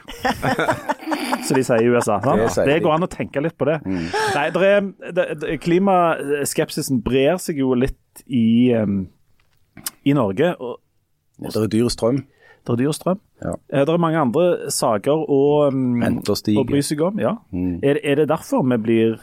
Som 1.47 1.57
de 1.57 1.65
sier 1.65 1.83
i 1.83 1.89
USA. 1.91 2.19
Det 2.25 2.35
Det, 2.41 2.49
sier 2.55 2.81
går 2.85 2.95
an 2.95 3.07
å 3.07 3.11
tenke 3.11 3.43
litt 3.45 3.57
på 3.59 3.69
det. 3.69 3.79
Nei, 3.87 4.49
der 4.55 4.65
er, 4.67 4.81
det, 5.13 5.27
det, 5.43 5.59
Klimaskepsisen 5.65 7.03
brer 7.05 7.39
seg 7.43 7.61
jo 7.63 7.75
litt 7.79 8.25
i, 8.27 8.73
um, 8.75 9.07
i 10.05 10.17
Norge. 10.17 10.55
og 10.59 10.79
Det 11.39 11.55
er 11.57 11.73
dyr 11.73 11.89
strøm. 11.93 12.25
Det 12.67 12.75
er 12.75 12.81
dyr 12.83 12.93
strøm. 12.97 13.21
Ja. 13.43 13.55
Eh, 13.73 13.85
Det 13.87 13.95
er 13.95 14.03
mange 14.03 14.21
andre 14.21 14.71
saker 14.75 15.25
å, 15.29 15.43
um, 15.73 16.01
å 16.03 16.65
bry 16.69 16.83
seg 16.85 17.01
om. 17.07 17.21
Ja. 17.23 17.37
Er, 17.83 18.01
er 18.03 18.23
det 18.23 18.29
derfor 18.29 18.67
vi 18.67 18.79
blir 18.83 19.19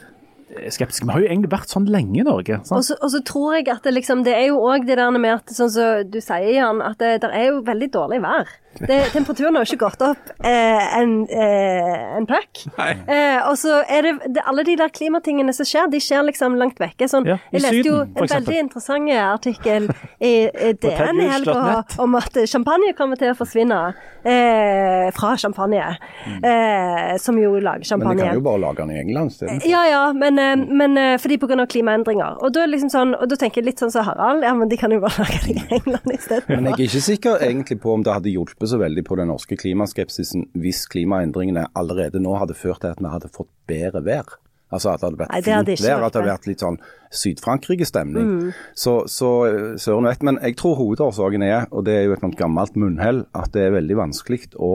skeptiske? 0.74 1.06
Vi 1.08 1.14
har 1.14 1.24
jo 1.24 1.30
egentlig 1.30 1.52
vært 1.54 1.72
sånn 1.74 1.88
lenge 1.92 2.20
i 2.22 2.26
Norge. 2.28 2.60
Og 2.70 2.86
så, 2.86 2.98
og 3.00 3.12
så 3.14 3.22
tror 3.26 3.58
jeg 3.58 3.70
at 3.74 3.86
det 3.86 3.96
liksom 3.96 4.24
Det 4.28 4.36
er 4.36 4.48
jo 4.50 4.62
òg 4.66 4.86
det 4.88 5.00
der 5.00 5.18
med 5.18 5.40
at 5.40 5.56
sånn 5.56 5.72
som 5.74 6.12
du 6.12 6.20
sier, 6.22 6.52
Jan, 6.58 6.84
at 6.86 7.00
det, 7.02 7.18
det 7.24 7.32
er 7.34 7.50
jo 7.50 7.66
veldig 7.66 7.92
dårlig 7.96 8.22
vær. 8.26 8.54
Det, 8.80 9.00
temperaturen 9.14 9.56
har 9.56 9.66
jo 9.66 9.74
ikke 9.74 9.86
gått 9.86 10.02
opp 10.06 10.32
eh, 10.44 10.98
en, 11.00 11.14
eh, 11.32 12.18
en 12.18 12.28
puck. 12.30 12.66
Eh, 12.82 13.40
og 13.48 13.56
så 13.60 13.82
er 13.88 14.08
det, 14.08 14.14
det 14.36 14.44
Alle 14.46 14.66
de 14.68 14.76
der 14.80 14.92
klimatingene 14.94 15.54
som 15.56 15.68
skjer, 15.68 15.88
de 15.92 16.02
skjer 16.04 16.26
liksom 16.28 16.58
langt 16.60 16.80
vekke. 16.82 17.08
Sånn, 17.12 17.28
Ja, 17.30 17.38
jeg 17.54 17.64
leste 17.64 17.84
jo 17.84 18.02
Syden, 18.04 18.18
en 18.20 18.34
veldig 18.36 18.60
interessant 18.66 19.14
artikkel 19.16 19.88
i, 20.20 20.34
i 20.48 20.74
DN 20.82 21.22
i 21.22 21.30
helga 21.30 21.84
om 22.02 22.16
at 22.20 22.38
champagne 22.50 22.94
kommer 22.98 23.20
til 23.20 23.34
å 23.34 23.38
forsvinne 23.38 23.80
eh, 24.26 25.12
fra 25.16 25.36
champagne. 25.38 25.84
Eh, 26.26 27.18
som 27.22 27.38
jo 27.40 27.56
lager 27.60 27.98
Men 27.98 28.18
de 28.18 28.24
kan 28.24 28.34
jo 28.36 28.44
bare 28.46 28.62
lage 28.62 28.82
den 28.82 28.92
i 28.92 29.00
England 29.00 29.32
isteden. 29.32 29.62
Ja, 29.66 29.86
ja, 29.90 30.04
men, 30.14 30.40
eh, 30.40 30.56
men 30.56 30.98
eh, 30.98 31.18
fordi 31.22 31.38
pga. 31.38 31.66
klimaendringer. 31.66 32.42
Og 32.44 32.54
da, 32.54 32.64
er 32.64 32.72
liksom 32.72 32.92
sånn, 32.94 33.16
og 33.16 33.30
da 33.30 33.38
tenker 33.40 33.62
jeg 33.62 33.70
litt 33.72 33.84
sånn 33.84 33.94
som 33.94 34.06
Harald, 34.08 34.44
ja, 34.46 34.54
men 34.58 34.70
de 34.72 34.80
kan 34.80 34.92
jo 34.92 35.02
bare 35.04 35.20
lage 35.26 35.42
den 35.48 35.62
i 35.62 35.80
England 35.80 36.16
isteden. 36.16 36.50
Men 36.50 36.72
jeg 36.72 36.80
er 36.80 36.90
ikke 36.90 37.06
sikker 37.10 37.46
egentlig 37.50 37.80
på 37.84 37.94
om 37.94 38.06
det 38.06 38.16
hadde 38.16 38.34
hjulpet 38.34 38.65
så 38.70 38.80
veldig 38.82 39.04
på 39.08 39.18
den 39.20 39.30
norske 39.32 39.58
klimaskepsisen 39.60 40.50
hvis 40.62 40.86
klimaendringene 40.92 41.68
allerede 41.78 42.22
nå 42.24 42.36
hadde 42.40 42.58
ført 42.58 42.84
til 42.84 42.94
at 42.94 43.04
vi 43.04 43.12
hadde 43.12 43.32
fått 43.34 43.52
bedre 43.70 44.04
vær. 44.06 44.36
Altså 44.74 44.92
at 44.92 45.02
det 45.02 45.08
hadde 45.08 45.20
vært 45.22 45.32
Nei, 45.32 45.42
det 45.46 45.54
hadde 45.54 45.76
fint 45.76 45.86
vær, 45.86 46.04
at 46.04 46.16
det 46.16 46.22
hadde 46.22 46.32
vært 46.34 46.50
litt 46.50 46.64
sånn 46.64 46.80
Syd-Frankrike-stemning. 47.16 48.32
Så, 48.74 48.96
så 49.12 49.32
eh, 49.48 49.76
søren 49.82 50.10
vet. 50.10 50.26
Men 50.26 50.40
jeg 50.42 50.58
tror 50.60 50.80
hovedårsaken 50.80 51.46
er, 51.46 51.68
og 51.72 51.86
det 51.88 52.00
er 52.00 52.08
jo 52.08 52.18
et 52.18 52.38
gammelt 52.40 52.78
munnhell, 52.80 53.24
at 53.38 53.54
det 53.56 53.68
er 53.68 53.78
veldig 53.78 54.00
vanskelig 54.02 54.56
å 54.58 54.74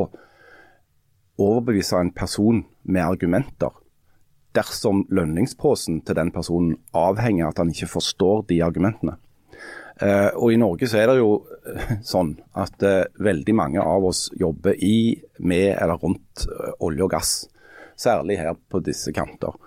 overbevise 1.41 1.99
en 1.99 2.12
person 2.14 2.64
med 2.84 3.03
argumenter 3.05 3.74
dersom 4.57 5.05
lønningsposen 5.14 6.01
til 6.07 6.16
den 6.18 6.32
personen 6.34 6.76
avhenger 6.97 7.47
av 7.47 7.55
at 7.55 7.61
han 7.62 7.74
ikke 7.74 7.91
forstår 7.93 8.47
de 8.51 8.61
argumentene. 8.66 9.16
Eh, 10.01 10.31
og 10.33 10.53
I 10.53 10.59
Norge 10.61 10.89
så 10.89 11.03
er 11.03 11.11
det 11.11 11.19
jo 11.19 11.33
eh, 11.69 11.97
sånn 12.07 12.33
at 12.57 12.85
eh, 12.87 13.03
veldig 13.21 13.55
mange 13.57 13.85
av 13.85 14.07
oss 14.09 14.29
jobber 14.39 14.79
i, 14.81 15.13
med 15.45 15.75
eller 15.75 16.01
rundt 16.01 16.47
olje 16.81 17.05
og 17.05 17.13
gass. 17.13 17.35
Særlig 18.01 18.39
her 18.41 18.57
på 18.57 18.81
disse 18.81 19.13
kanter. 19.13 19.59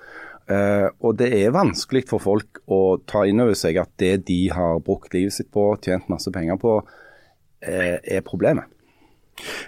Og 0.49 1.13
det 1.15 1.29
er 1.37 1.53
vanskelig 1.55 2.01
for 2.09 2.19
folk 2.19 2.57
å 2.67 2.97
ta 3.07 3.21
inn 3.29 3.39
over 3.39 3.55
seg 3.55 3.77
at 3.79 3.93
det 4.01 4.25
de 4.27 4.39
har 4.51 4.81
brukt 4.83 5.13
livet 5.15 5.31
sitt 5.31 5.47
på, 5.53 5.69
tjent 5.85 6.09
masse 6.11 6.33
penger 6.33 6.57
på, 6.59 6.73
er 7.63 8.25
problemet. 8.27 8.67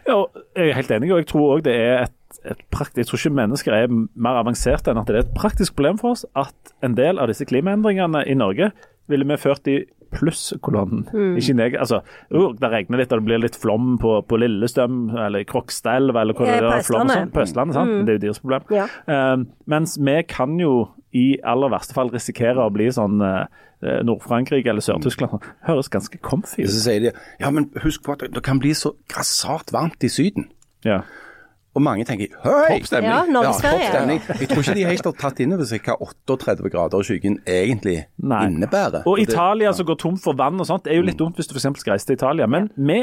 Ja, 0.04 0.18
jeg 0.58 0.74
er 0.74 0.80
helt 0.82 0.92
enig, 0.98 1.14
og 1.14 1.22
jeg 1.22 1.30
tror 1.30 1.54
òg 1.54 1.64
det 1.70 1.78
er 1.78 2.04
et 2.06 2.66
praktisk 2.74 3.00
Jeg 3.00 3.08
tror 3.08 3.22
ikke 3.22 3.38
mennesker 3.38 3.78
er 3.78 3.94
mer 3.94 4.42
avanserte 4.42 4.92
enn 4.92 5.00
at 5.00 5.08
det 5.08 5.16
er 5.16 5.24
et 5.24 5.38
praktisk 5.38 5.78
problem 5.78 6.02
for 6.02 6.18
oss 6.18 6.26
at 6.36 6.76
en 6.86 6.98
del 6.98 7.22
av 7.22 7.32
disse 7.32 7.48
klimaendringene 7.48 8.26
i 8.28 8.36
Norge 8.38 8.74
ville 9.08 9.28
vi 9.30 9.38
ført 9.40 9.70
i 9.72 9.80
plusskolonnen. 10.16 11.06
Ikke 11.40 11.56
neg 11.58 11.78
altså, 11.80 12.02
uh, 12.34 12.50
det 12.60 12.72
regner 12.72 13.02
litt 13.02 13.14
og 13.14 13.22
det 13.22 13.28
blir 13.30 13.44
litt 13.44 13.60
flom 13.60 13.96
på, 14.02 14.18
på 14.28 14.40
Lillestøm 14.42 15.10
eller 15.14 15.44
i 15.44 15.50
Krokstadelv 15.50 16.18
eller 16.22 16.38
hvor 16.38 16.50
det 16.50 16.58
er 16.60 16.86
flom 16.88 17.06
og 17.06 17.12
sånt. 17.12 17.20
sånn. 17.20 17.34
På 17.36 17.44
Østlandet, 17.44 17.80
sant? 17.80 17.92
Mm. 17.92 18.06
det 18.06 18.14
er 18.14 18.20
jo 18.20 18.24
deres 18.28 18.42
problem. 18.44 18.68
Ja. 18.76 18.88
Uh, 19.10 19.46
mens 19.76 20.00
vi 20.00 20.18
kan 20.32 20.58
jo 20.62 20.74
i 21.16 21.28
aller 21.48 21.72
verste 21.72 21.96
fall 21.96 22.12
risikere 22.12 22.64
å 22.64 22.74
bli 22.74 22.90
sånn 22.92 23.22
uh, 23.24 23.46
Nord-Frankrike 24.06 24.72
eller 24.72 24.84
Sør-Tyskland. 24.84 25.46
Høres 25.68 25.92
ganske 25.94 26.20
comfy 26.24 26.64
ut. 26.64 26.72
Så 26.74 26.88
sier 26.88 27.08
de 27.08 27.14
ja, 27.14 27.52
men 27.52 27.70
husk 27.84 28.04
på 28.06 28.16
at 28.16 28.26
det 28.34 28.44
kan 28.44 28.60
bli 28.64 28.74
så 28.78 28.96
grassat 29.12 29.72
varmt 29.76 30.04
i 30.04 30.12
Syden. 30.12 30.50
Ja. 30.86 31.04
Og 31.76 31.84
mange 31.84 32.06
tenker 32.08 32.32
høy! 32.40 32.78
Topp 32.78 32.86
stemning. 32.88 33.12
Ja, 33.12 33.24
Norgesferie. 33.28 33.80
topp 33.84 33.96
stemning. 33.96 34.22
Jeg 34.40 34.48
tror 34.50 34.62
ikke 34.64 34.76
de 34.78 34.86
helt 34.88 35.10
har 35.10 35.16
tatt 35.20 35.42
inn 35.44 35.56
over 35.58 35.68
seg 35.68 35.84
hva 35.84 35.98
38 36.00 36.70
grader 36.72 37.04
i 37.04 37.08
skyggen 37.10 37.36
egentlig 37.46 37.98
Nei. 38.24 38.46
innebærer. 38.48 39.04
Og 39.06 39.18
det- 39.20 39.28
Italia 39.30 39.74
som 39.74 39.86
går 39.86 39.98
tom 40.00 40.16
for 40.18 40.34
vann 40.40 40.60
og 40.60 40.66
sånt, 40.70 40.84
det 40.86 40.94
er 40.94 41.02
jo 41.02 41.08
litt 41.10 41.18
dumt 41.20 41.36
hvis 41.36 41.48
du 41.52 41.54
f.eks. 41.60 41.80
skal 41.82 41.92
reise 41.98 42.06
til 42.08 42.16
Italia. 42.16 42.48
Men 42.48 42.70
vi, 42.78 43.02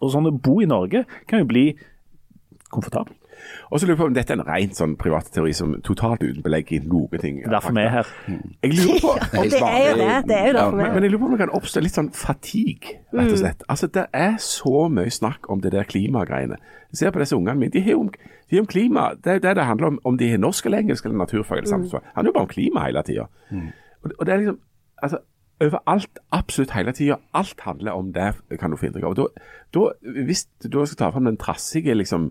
og 0.00 0.10
sånn 0.10 0.26
å 0.26 0.34
bo 0.34 0.58
i 0.60 0.66
Norge, 0.66 1.04
kan 1.28 1.38
jo 1.38 1.44
bli 1.46 1.76
komfortabel. 2.72 3.14
Og 3.70 3.80
så 3.80 3.86
lurer 3.86 3.94
jeg 3.94 4.00
på 4.00 4.06
om 4.10 4.14
dette 4.16 4.34
er 4.34 4.40
en 4.40 4.46
rent 4.46 4.78
sånn 4.78 4.96
privat 5.00 5.30
teori 5.34 5.52
som 5.56 5.76
totalt 5.86 6.24
uten 6.24 6.42
belegg 6.44 6.72
i 6.74 6.80
noen 6.84 7.22
ting. 7.22 7.38
Det 7.42 7.50
er 7.50 7.54
derfor 7.56 7.76
vi 7.76 7.84
er 7.84 7.94
her. 7.94 8.10
Jeg 8.62 8.74
lurer 8.78 9.04
på 9.04 9.12
Og 9.40 9.50
det 9.54 9.62
er 9.62 9.86
jo 9.86 9.94
det. 10.00 10.16
Det 10.28 10.36
er 10.36 10.48
jo 10.48 10.56
derfor 10.58 10.76
men, 10.80 11.02
jeg 11.02 11.14
lurer 11.14 11.22
på 11.22 11.30
om 11.30 11.36
det 11.36 11.40
kan 11.44 11.54
oppstå 11.60 11.84
litt 11.84 11.98
sånn 11.98 12.10
fatigue, 12.16 12.98
rett 13.14 13.32
og 13.34 13.40
slett. 13.42 13.64
Altså, 13.68 13.90
Det 13.94 14.06
er 14.12 14.36
så 14.44 14.84
mye 14.92 15.14
snakk 15.14 15.50
om 15.52 15.62
det 15.64 15.74
der 15.76 15.88
klimagreiene. 15.88 16.60
Jeg 16.90 17.02
ser 17.02 17.14
på 17.14 17.22
disse 17.22 17.38
ungene 17.38 17.58
mine. 17.58 17.72
De 17.74 17.82
har 17.86 17.94
jo 17.94 18.06
om, 18.06 18.10
de 18.10 18.56
har 18.56 18.64
om 18.64 18.70
klima. 18.70 19.10
Det 19.14 19.36
er 19.38 19.44
det 19.44 19.56
det 19.60 19.66
handler 19.68 19.94
om, 19.94 20.00
om 20.04 20.18
de 20.18 20.30
har 20.30 20.42
norsk 20.42 20.66
eller 20.66 20.82
engelsk 20.84 21.04
eller 21.06 21.20
naturfag 21.22 21.60
eller 21.60 21.70
samfunnsfag. 21.70 22.02
Det 22.06 22.16
handler 22.18 22.32
jo 22.34 22.38
bare 22.38 22.48
om 22.48 22.54
klima 22.54 22.86
hele 22.86 23.02
tida. 23.06 23.26
Og, 24.02 24.10
og 24.18 24.26
det 24.26 24.32
er 24.34 24.42
liksom 24.42 24.58
altså, 25.02 25.20
Overalt, 25.60 26.18
absolutt 26.32 26.70
hele 26.72 26.92
tida. 26.96 27.18
Alt 27.36 27.60
handler 27.60 27.92
om 27.92 28.12
det, 28.12 28.30
kan 28.60 28.72
du 28.72 28.78
få 28.80 28.86
inntrykk 28.88 29.10
av. 29.10 29.16
Da, 29.18 29.26
da, 29.76 29.82
hvis 30.24 30.46
du 30.64 30.78
skal 30.86 30.96
ta 30.96 31.10
fram 31.12 31.28
den 31.28 31.36
trassige 31.36 31.92
liksom 31.94 32.30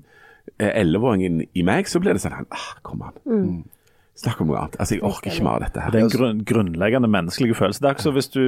elleveåringen 0.58 1.44
i 1.54 1.66
meg, 1.68 1.90
så 1.90 2.02
blir 2.02 2.16
det 2.18 2.24
sånn 2.24 2.36
ah, 2.50 2.70
Kom 2.86 3.04
an. 3.06 3.64
Snakk 4.20 4.42
om 4.44 4.50
noe 4.52 4.60
annet. 4.60 4.76
Altså, 4.82 4.98
Jeg 4.98 5.04
orker 5.08 5.32
ikke 5.32 5.46
mer 5.48 5.60
av 5.60 5.64
dette 5.64 5.84
her. 5.84 5.94
Det 5.94 6.00
er 6.00 6.06
en 6.06 6.12
grunn, 6.12 6.40
grunnleggende 6.48 7.10
menneskelig 7.12 7.56
følelse. 7.56 7.80
Det 7.80 7.88
er 7.88 7.96
ikke 7.96 8.08
så 8.08 8.16
hvis 8.18 8.32
du 8.34 8.42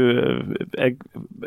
jeg, 0.75 0.97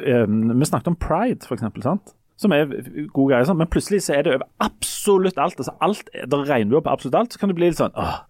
eh, 0.00 0.24
Vi 0.24 0.68
snakket 0.70 0.92
om 0.94 0.96
pride, 0.96 1.44
f.eks. 1.44 1.66
sant? 1.84 2.14
Som 2.40 2.54
er 2.56 2.66
gode 3.12 3.28
greier, 3.30 3.44
sånn. 3.46 3.60
men 3.60 3.70
plutselig 3.70 4.00
så 4.06 4.16
er 4.16 4.24
det 4.24 4.34
over 4.34 4.48
absolutt 4.64 5.38
alt. 5.38 5.60
altså 5.60 5.76
alt, 5.80 6.08
Da 6.14 6.40
regner 6.40 6.52
regnbue 6.54 6.80
opp 6.80 6.88
absolutt 6.90 7.18
alt, 7.20 7.32
så 7.32 7.38
kan 7.38 7.52
det 7.52 7.58
bli 7.60 7.68
litt 7.68 7.78
sånn 7.78 7.94
åh, 7.94 8.24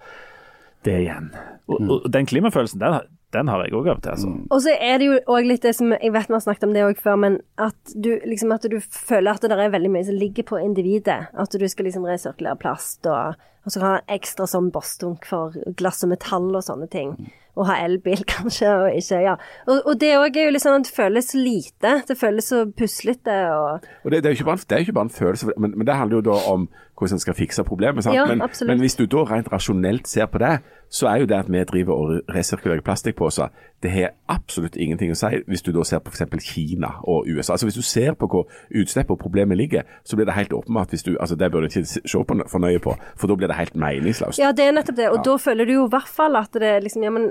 det 0.85 0.99
igjen. 1.07 1.31
Og, 1.71 1.79
og 1.81 2.11
den 2.13 2.27
klimafølelsen, 2.29 2.83
den, 2.83 2.99
den 3.35 3.51
har 3.51 3.65
jeg 3.65 3.75
òg 3.75 3.89
av 3.89 3.99
og 3.99 4.05
til. 4.05 4.15
altså. 4.15 4.33
Og 4.51 4.63
så 4.65 4.75
er 4.75 5.01
det 5.01 5.09
jo 5.09 5.19
òg 5.35 5.49
litt 5.49 5.67
det 5.67 5.75
som 5.77 5.93
Jeg 5.95 6.13
vet 6.15 6.31
vi 6.31 6.37
har 6.37 6.45
snakket 6.45 6.69
om 6.69 6.75
det 6.77 6.85
òg 6.87 7.01
før, 7.03 7.19
men 7.21 7.41
at 7.61 7.95
du 7.95 8.13
liksom 8.25 8.55
at 8.55 8.67
du 8.71 8.79
føler 8.81 9.35
at 9.35 9.45
det 9.45 9.53
er 9.55 9.75
veldig 9.75 9.91
mye 9.93 10.07
som 10.07 10.19
ligger 10.19 10.47
på 10.49 10.61
individet. 10.63 11.27
At 11.33 11.53
du 11.53 11.67
skal 11.69 11.91
liksom 11.91 12.07
resirkulere 12.09 12.61
plast, 12.61 13.05
og, 13.07 13.35
og 13.65 13.73
så 13.73 13.81
ha 13.81 13.95
ekstra 14.13 14.47
sånn 14.49 14.71
bossdunk 14.75 15.25
for 15.29 15.57
glass 15.79 16.05
og 16.05 16.13
metall 16.13 16.51
og 16.53 16.65
sånne 16.67 16.89
ting. 16.93 17.15
Og 17.55 17.69
ha 17.69 17.79
elbil, 17.85 18.25
kanskje, 18.35 18.69
og 18.69 18.99
ikke 18.99 19.21
Ja. 19.25 19.37
Og, 19.67 19.83
og 19.87 20.01
det 20.01 20.15
òg 20.19 20.37
er 20.37 20.49
jo 20.49 20.55
litt 20.55 20.65
sånn 20.65 20.81
at 20.81 20.89
det 20.89 20.97
føles 20.97 21.35
lite. 21.39 21.93
Det 22.09 22.17
føles 22.19 22.51
så 22.51 22.65
puslete 22.67 23.37
og 23.55 23.87
Og 24.05 24.11
det, 24.11 24.23
det, 24.23 24.27
er 24.27 24.35
jo 24.35 24.41
ikke 24.43 24.51
bare, 24.53 24.67
det 24.69 24.81
ikke 24.85 24.99
bare 24.99 25.09
en 25.11 25.19
følelse, 25.19 25.55
men, 25.57 25.79
men 25.79 25.87
det 25.87 26.01
handler 26.01 26.21
jo 26.21 26.27
da 26.33 26.41
om 26.53 26.69
hvordan 26.99 27.15
en 27.15 27.19
skal 27.19 27.35
fikse 27.35 27.65
problemet. 27.65 28.05
Sant? 28.05 28.17
Ja, 28.17 28.27
men, 28.27 28.43
men 28.67 28.79
hvis 28.79 28.95
du 28.95 29.07
da 29.11 29.25
rent 29.27 29.53
rasjonelt 29.53 30.09
ser 30.09 30.27
på 30.27 30.39
det, 30.39 30.59
så 30.95 31.07
er 31.07 31.17
jo 31.17 31.27
det 31.27 31.35
at 31.35 31.53
vi 31.53 31.65
driver 31.65 31.93
og 31.93 32.21
resirkulerer 32.35 32.81
plastikkposer, 32.81 33.49
det 33.83 33.91
har 33.91 34.13
absolutt 34.29 34.77
ingenting 34.77 35.11
å 35.11 35.17
si 35.19 35.41
hvis 35.51 35.65
du 35.67 35.73
da 35.75 35.83
ser 35.85 35.99
på 36.05 36.13
f.eks. 36.15 36.45
Kina 36.45 36.93
og 37.03 37.27
USA. 37.27 37.53
Altså 37.53 37.67
Hvis 37.67 37.75
du 37.75 37.83
ser 37.83 38.15
på 38.15 38.29
hvor 38.31 38.47
utslipp 38.71 39.11
og 39.11 39.19
problemet 39.19 39.59
ligger, 39.59 39.83
så 40.05 40.17
blir 40.17 40.29
det 40.29 40.37
helt 40.39 40.53
åpenbart 40.53 40.95
hvis 40.95 41.03
du 41.03 41.17
altså 41.21 41.37
Det 41.37 41.51
bør 41.51 41.61
du 41.61 41.67
ikke 41.67 41.85
se 41.85 42.25
for 42.51 42.59
nøye 42.59 42.79
på, 42.79 42.95
for 43.17 43.27
da 43.27 43.37
blir 43.37 43.51
det 43.51 43.54
helt 43.59 43.75
meningsløst. 43.79 44.39
Ja, 44.41 44.53
det 44.53 44.69
er 44.69 44.73
nettopp 44.77 44.97
det. 44.99 45.11
Og 45.11 45.25
da 45.27 45.37
føler 45.41 45.69
du 45.69 45.75
jo 45.77 45.85
i 45.89 45.93
hvert 45.93 46.09
fall 46.11 46.37
at 46.41 46.53
det 46.61 46.77
liksom 46.87 47.05
Ja, 47.07 47.13
men 47.15 47.31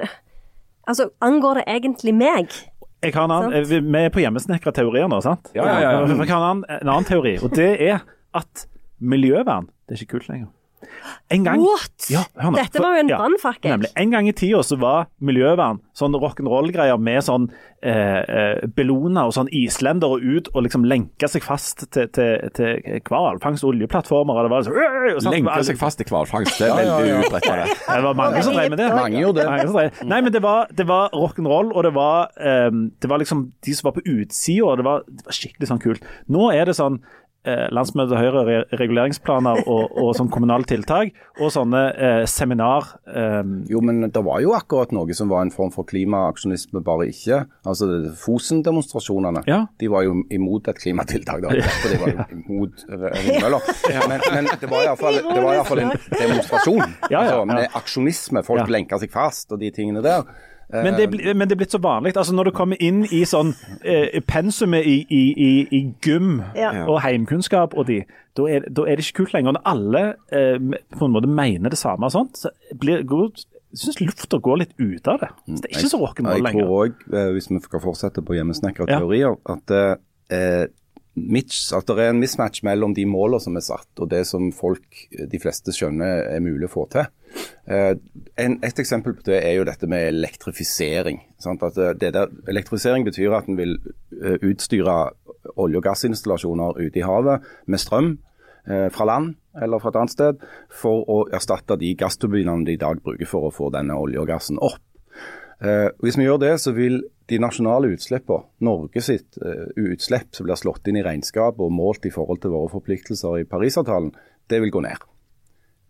Altså, 0.84 1.06
angår 1.24 1.62
det 1.62 1.64
egentlig 1.72 2.12
meg? 2.12 2.52
Jeg 3.04 3.14
har 3.16 3.24
en 3.24 3.32
annen, 3.32 3.54
eh, 3.56 3.64
vi 3.68 3.80
vi 3.80 4.00
er 4.04 4.10
på 4.12 4.20
hjemmesnekra 4.20 4.74
teorier 4.76 5.08
nå, 5.08 5.22
sant? 5.24 5.48
Ja, 5.56 5.64
ja, 5.64 5.78
ja, 5.80 5.92
ja. 5.92 6.08
Jeg 6.08 6.28
har 6.30 6.42
en 6.42 6.44
annen, 6.50 6.66
en 6.82 6.90
annen 6.90 7.08
teori, 7.08 7.38
og 7.40 7.56
det 7.56 7.70
er 7.82 8.02
at 8.36 8.66
miljøvern 9.00 9.70
det 9.88 9.96
er 9.96 10.04
ikke 10.04 10.18
kult 10.18 10.28
lenger. 10.28 10.50
En 11.34 11.44
gang, 11.46 11.62
What?! 11.64 12.10
Ja, 12.12 12.24
hør 12.40 12.54
nå. 12.54 12.60
Dette 12.62 12.82
var 12.84 12.96
jo 12.96 13.04
en 13.04 13.10
Ja, 13.12 13.18
brannfakkel. 13.22 13.72
Nemlig. 13.74 13.92
En 14.00 14.12
gang 14.14 14.28
i 14.30 14.34
tida 14.38 14.62
så 14.66 14.78
var 14.80 15.08
miljøvern 15.24 15.80
sånn 15.98 16.16
rock'n'roll-greier 16.18 17.00
med 17.02 17.24
sånn 17.26 17.48
eh, 17.84 18.22
eh, 18.24 19.24
og 19.24 19.34
sånn 19.36 19.50
islendere 19.54 20.20
ut 20.22 20.50
og 20.54 20.64
liksom 20.66 20.86
lenke 20.88 21.28
seg 21.30 21.44
fast 21.46 21.86
til, 21.94 22.08
til, 22.16 22.50
til 22.56 23.02
hvalfangst- 23.10 23.64
og 23.66 23.74
oljeplattformer. 23.74 24.40
Og 24.40 24.48
det 24.48 24.54
var 24.54 24.68
sånn, 24.68 24.78
«Øh!» 24.78 25.16
og. 25.18 25.32
Lenke 25.34 25.64
seg 25.70 25.80
fast 25.82 26.00
til 26.02 26.10
hvalfangst, 26.12 26.60
det 26.60 26.70
er 26.70 26.74
Ja, 26.74 26.78
ja, 26.84 26.98
veldig 27.00 27.10
ja. 27.10 27.20
utbredt. 27.24 27.48
på 27.50 27.58
det. 27.58 27.68
Ja, 27.88 27.96
Det 27.98 28.04
var 28.08 28.14
mange 28.20 28.44
som 28.44 28.54
drev 28.58 28.70
med 28.74 28.80
det. 28.84 28.90
Mange 28.94 29.20
gjorde 29.24 29.42
det. 29.42 29.50
Mange 29.50 29.68
som 29.68 29.80
drev. 29.80 30.04
Nei, 30.14 30.22
men 30.22 30.32
det 30.36 30.44
var, 30.44 30.68
det 30.72 30.88
var 30.90 31.10
rock'n'roll, 31.14 31.74
og 31.74 31.84
det 31.88 31.94
var, 31.98 32.32
ehm, 32.40 32.86
det 33.02 33.10
var 33.10 33.22
liksom 33.24 33.52
de 33.66 33.74
som 33.74 33.90
var 33.90 33.98
på 34.00 34.06
utsida, 34.06 34.66
og 34.70 34.78
det 34.82 34.86
var, 34.88 35.04
det 35.08 35.26
var 35.28 35.38
skikkelig 35.40 35.70
sånn 35.72 35.84
kult. 35.84 36.08
Nå 36.30 36.52
er 36.54 36.66
det 36.70 36.78
sånn 36.80 37.02
eh, 37.46 37.68
landsmøte 37.72 38.18
Høyre, 38.20 38.44
re 38.48 38.58
reguleringsplaner 38.80 39.64
og, 39.68 39.92
og 40.00 40.12
sånn 40.18 40.30
kommunale 40.34 40.64
tiltak, 40.70 41.12
og 41.40 41.52
sånne 41.54 41.82
eh, 41.94 42.24
seminar. 42.30 42.94
Eh, 43.08 43.42
Jo, 43.70 43.82
men 43.84 44.04
det 44.12 44.24
var 44.26 44.42
jo 44.44 44.54
akkurat 44.58 44.92
noe 44.96 45.14
som 45.18 45.30
var 45.32 45.44
en 45.46 45.52
form 45.54 45.72
for 45.76 45.84
klimaaksjonisme, 45.90 46.82
bare 46.84 47.08
ikke. 47.12 47.44
Altså 47.68 47.88
Fosen-demonstrasjonene. 48.54 49.44
Ja. 49.48 49.66
De 49.80 49.90
var 49.92 50.04
jo 50.08 50.18
imot 50.34 50.68
et 50.72 50.80
klimatiltak, 50.82 51.42
da. 51.44 51.54
For 51.82 51.94
de 51.94 52.00
var 52.02 52.14
jo 52.14 52.26
imot 52.38 52.86
eh, 52.90 53.06
vindmøller. 53.28 53.70
Men, 54.10 54.26
men 54.34 54.50
det 54.62 54.70
var 54.72 54.88
iallfall 54.88 55.84
en 55.84 55.94
demonstrasjon. 56.20 56.84
Ja, 57.10 57.24
ja, 57.24 57.38
altså, 57.40 57.46
med 57.54 57.78
aksjonisme. 57.82 58.44
Folk 58.48 58.64
Ja. 58.64 58.70
lenka 58.72 59.00
seg 59.02 59.12
fast 59.12 59.52
og 59.52 59.60
de 59.60 59.72
tingene 59.74 60.02
der. 60.06 60.24
Men, 60.74 60.94
det, 60.98 61.06
er 61.22 61.34
men 61.38 61.48
det 61.48 61.56
er 61.56 61.60
blitt 61.62 61.72
så 61.76 61.80
vanlig. 61.84 62.16
altså 62.18 62.34
Når 62.36 62.50
du 62.50 62.52
kommer 62.58 62.80
inn 62.82 63.04
i 63.14 63.24
sånn 63.30 63.54
eh, 63.86 64.20
pensumet 64.28 64.86
i, 64.90 64.96
i, 65.10 65.24
i, 65.38 65.52
i 65.78 65.82
gym 66.06 66.42
Ja. 66.58 66.86
og 66.90 67.02
heimkunnskap 67.06 67.76
og 67.78 67.88
de, 67.88 68.02
da 68.38 68.48
er, 68.50 68.66
da 68.74 68.86
er 68.90 68.98
det 68.98 69.06
ikke 69.06 69.22
kult 69.24 69.34
lenger. 69.38 69.54
Når 69.58 69.66
alle 69.70 70.04
eh, 70.34 70.58
på 70.98 71.06
en 71.06 71.14
måte 71.14 71.30
mener 71.30 71.70
det 71.74 71.78
samme 71.82 72.10
og 72.10 72.16
sånt, 72.16 72.38
så 72.42 72.50
blir 72.80 73.04
går, 73.06 73.32
jeg 73.74 73.82
syns 73.84 74.02
lufta 74.02 74.38
går 74.42 74.58
litt 74.64 74.74
ut 74.80 75.08
av 75.14 75.20
det. 75.22 75.30
Så 75.48 75.62
det 75.62 75.70
er 75.70 75.78
ikke 75.78 75.92
så 75.94 76.00
rock'n'roll 76.02 76.40
Jeg 76.40 76.48
lenger. 76.48 76.66
tror 76.66 76.88
òg, 76.88 77.04
hvis 77.38 77.50
vi 77.52 77.60
skal 77.68 77.82
fortsette 77.84 78.22
på 78.26 78.36
hjemmesnekra 78.38 78.86
teorier, 78.90 79.38
at 79.50 79.74
eh, 79.78 79.94
mitch, 80.30 80.70
at 81.14 81.90
det 81.90 82.02
er 82.02 82.10
en 82.10 82.22
mismatch 82.22 82.64
mellom 82.66 82.96
de 82.98 83.06
målene 83.06 83.42
som 83.42 83.58
er 83.58 83.66
satt, 83.66 83.90
og 84.02 84.10
det 84.10 84.24
som 84.26 84.50
folk, 84.56 84.86
de 85.14 85.40
fleste 85.40 85.74
skjønner 85.76 86.26
er 86.34 86.42
mulig 86.42 86.66
å 86.66 86.74
få 86.74 86.88
til. 86.90 87.06
Eh, 87.70 87.94
et 88.38 88.80
eksempel 88.82 89.16
på 89.18 89.26
det 89.28 89.40
er 89.46 89.58
jo 89.58 89.68
dette 89.68 89.88
med 89.90 90.08
elektrifisering. 90.10 91.22
Eh, 91.46 91.94
der, 92.02 92.34
elektrifisering 92.50 93.06
betyr 93.06 93.38
at 93.38 93.48
en 93.48 93.60
vil 93.60 93.78
eh, 94.22 94.38
utstyre 94.42 95.14
olje- 95.56 95.80
og 95.80 95.86
gassinstallasjoner 95.86 96.82
ute 96.82 97.00
i 97.00 97.06
havet 97.06 97.46
med 97.68 97.82
strøm 97.82 98.16
fra 98.64 99.04
land 99.04 99.34
eller 99.60 99.82
fra 99.84 99.92
et 99.92 99.98
annet 100.00 100.12
sted, 100.14 100.44
for 100.72 101.04
å 101.12 101.18
erstatte 101.36 101.76
de 101.76 101.90
gassturbinene 102.00 102.64
de 102.64 102.78
i 102.78 102.80
dag 102.80 103.02
bruker 103.04 103.28
for 103.28 103.50
å 103.50 103.52
få 103.52 103.68
denne 103.76 103.98
olje 104.00 104.22
og 104.22 104.30
gassen 104.30 104.56
opp. 104.64 104.80
Hvis 106.00 106.16
vi 106.16 106.24
gjør 106.24 106.40
det, 106.40 106.54
så 106.64 106.72
vil 106.72 107.02
de 107.32 107.40
nasjonale 107.40 107.94
utslippene, 107.96 108.50
Norge 108.66 109.02
sitt 109.04 109.40
eh, 109.40 109.70
utslipp 109.80 110.36
som 110.36 110.48
blir 110.48 110.60
slått 110.60 110.88
inn 110.90 111.00
i 111.00 111.06
regnskap 111.06 111.62
og 111.64 111.74
målt 111.74 112.06
i 112.08 112.14
forhold 112.14 112.44
til 112.44 112.54
våre 112.56 112.72
forpliktelser 112.74 113.42
i 113.42 113.48
Parisavtalen, 113.50 114.12
det 114.52 114.60
vil 114.64 114.74
gå 114.74 114.84
ned. 114.84 115.08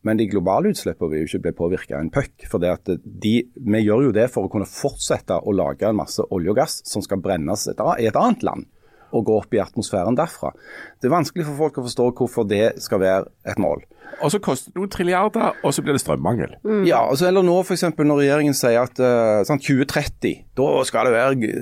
Men 0.04 0.20
de 0.20 0.28
globale 0.28 0.74
utslippene 0.74 1.10
vil 1.14 1.24
jo 1.24 1.30
ikke 1.32 1.44
bli 1.46 1.56
påvirka 1.58 1.98
en 1.98 2.12
puck. 2.12 2.34
For 2.52 2.60
de, 2.60 3.34
vi 3.48 3.82
gjør 3.86 4.10
jo 4.10 4.16
det 4.16 4.28
for 4.34 4.46
å 4.46 4.52
kunne 4.52 4.68
fortsette 4.68 5.40
å 5.40 5.56
lage 5.56 5.88
en 5.88 6.02
masse 6.02 6.26
olje 6.36 6.52
og 6.52 6.60
gass 6.60 6.82
som 6.88 7.06
skal 7.06 7.24
brennes 7.24 7.70
i 7.72 8.10
et 8.10 8.20
annet 8.20 8.44
land 8.44 8.68
og 9.14 9.28
gå 9.30 9.40
opp 9.40 9.54
i 9.54 9.62
atmosfæren 9.62 10.18
derfra. 10.18 10.52
Det 11.00 11.10
er 11.10 11.14
vanskelig 11.14 11.46
for 11.50 11.66
folk 11.66 11.80
å 11.80 11.86
forstå 11.88 12.10
hvorfor 12.18 12.48
det 12.50 12.66
skal 12.84 13.02
være 13.04 13.30
et 13.50 13.62
mål. 13.62 13.86
Og 14.24 14.30
så 14.34 14.40
koster 14.44 14.72
det 14.72 14.80
noen 14.80 14.92
trilliarder, 14.94 15.56
og 15.66 15.74
så 15.74 15.82
blir 15.86 15.96
det 15.98 16.04
strømmangel. 16.04 16.58
Ja, 16.86 17.02
altså, 17.02 17.28
eller 17.30 17.46
nå 17.46 17.56
f.eks. 17.64 17.86
når 17.98 18.20
regjeringen 18.20 18.58
sier 18.58 18.84
at 18.84 19.00
uh, 19.02 19.42
sånn 19.48 19.62
2030, 19.64 20.44
da 20.58 20.68
skal 20.88 21.10
det 21.10 21.16
være 21.16 21.54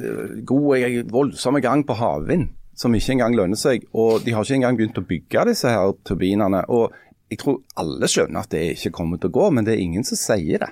god 0.48 0.62
god, 0.72 1.12
voldsomme 1.12 1.62
gang 1.64 1.86
på 1.88 1.98
havvind, 2.00 2.50
som 2.78 2.96
ikke 2.96 3.16
engang 3.16 3.38
lønner 3.38 3.60
seg. 3.60 3.86
Og 3.94 4.26
de 4.26 4.36
har 4.36 4.46
ikke 4.46 4.60
engang 4.60 4.80
begynt 4.80 5.00
å 5.02 5.08
bygge 5.08 5.48
disse 5.52 5.72
her 5.72 5.96
turbinene. 6.08 6.64
Og 6.72 6.92
jeg 7.32 7.42
tror 7.42 7.62
alle 7.80 8.10
skjønner 8.12 8.44
at 8.44 8.54
det 8.54 8.64
ikke 8.76 8.96
kommer 9.02 9.22
til 9.22 9.32
å 9.32 9.38
gå, 9.40 9.50
men 9.56 9.68
det 9.68 9.76
er 9.76 9.86
ingen 9.86 10.08
som 10.08 10.20
sier 10.20 10.66
det. 10.66 10.72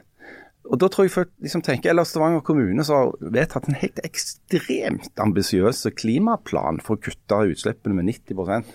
Og 0.68 0.76
da 0.82 0.90
tror 0.92 1.08
jeg 1.08 1.14
folk 1.14 1.32
liksom 1.42 1.64
tenker, 1.66 1.94
eller 1.94 2.06
Stavanger 2.06 2.44
kommune 2.46 2.84
som 2.86 2.98
har 3.00 3.32
vedtatt 3.38 3.70
en 3.70 3.80
helt 3.80 4.02
ekstremt 4.06 5.24
ambisiøs 5.24 5.86
klimaplan 5.98 6.82
for 6.84 6.98
å 6.98 7.04
kutte 7.08 7.40
utslippene 7.54 7.96
med 7.96 8.12
90% 8.12 8.70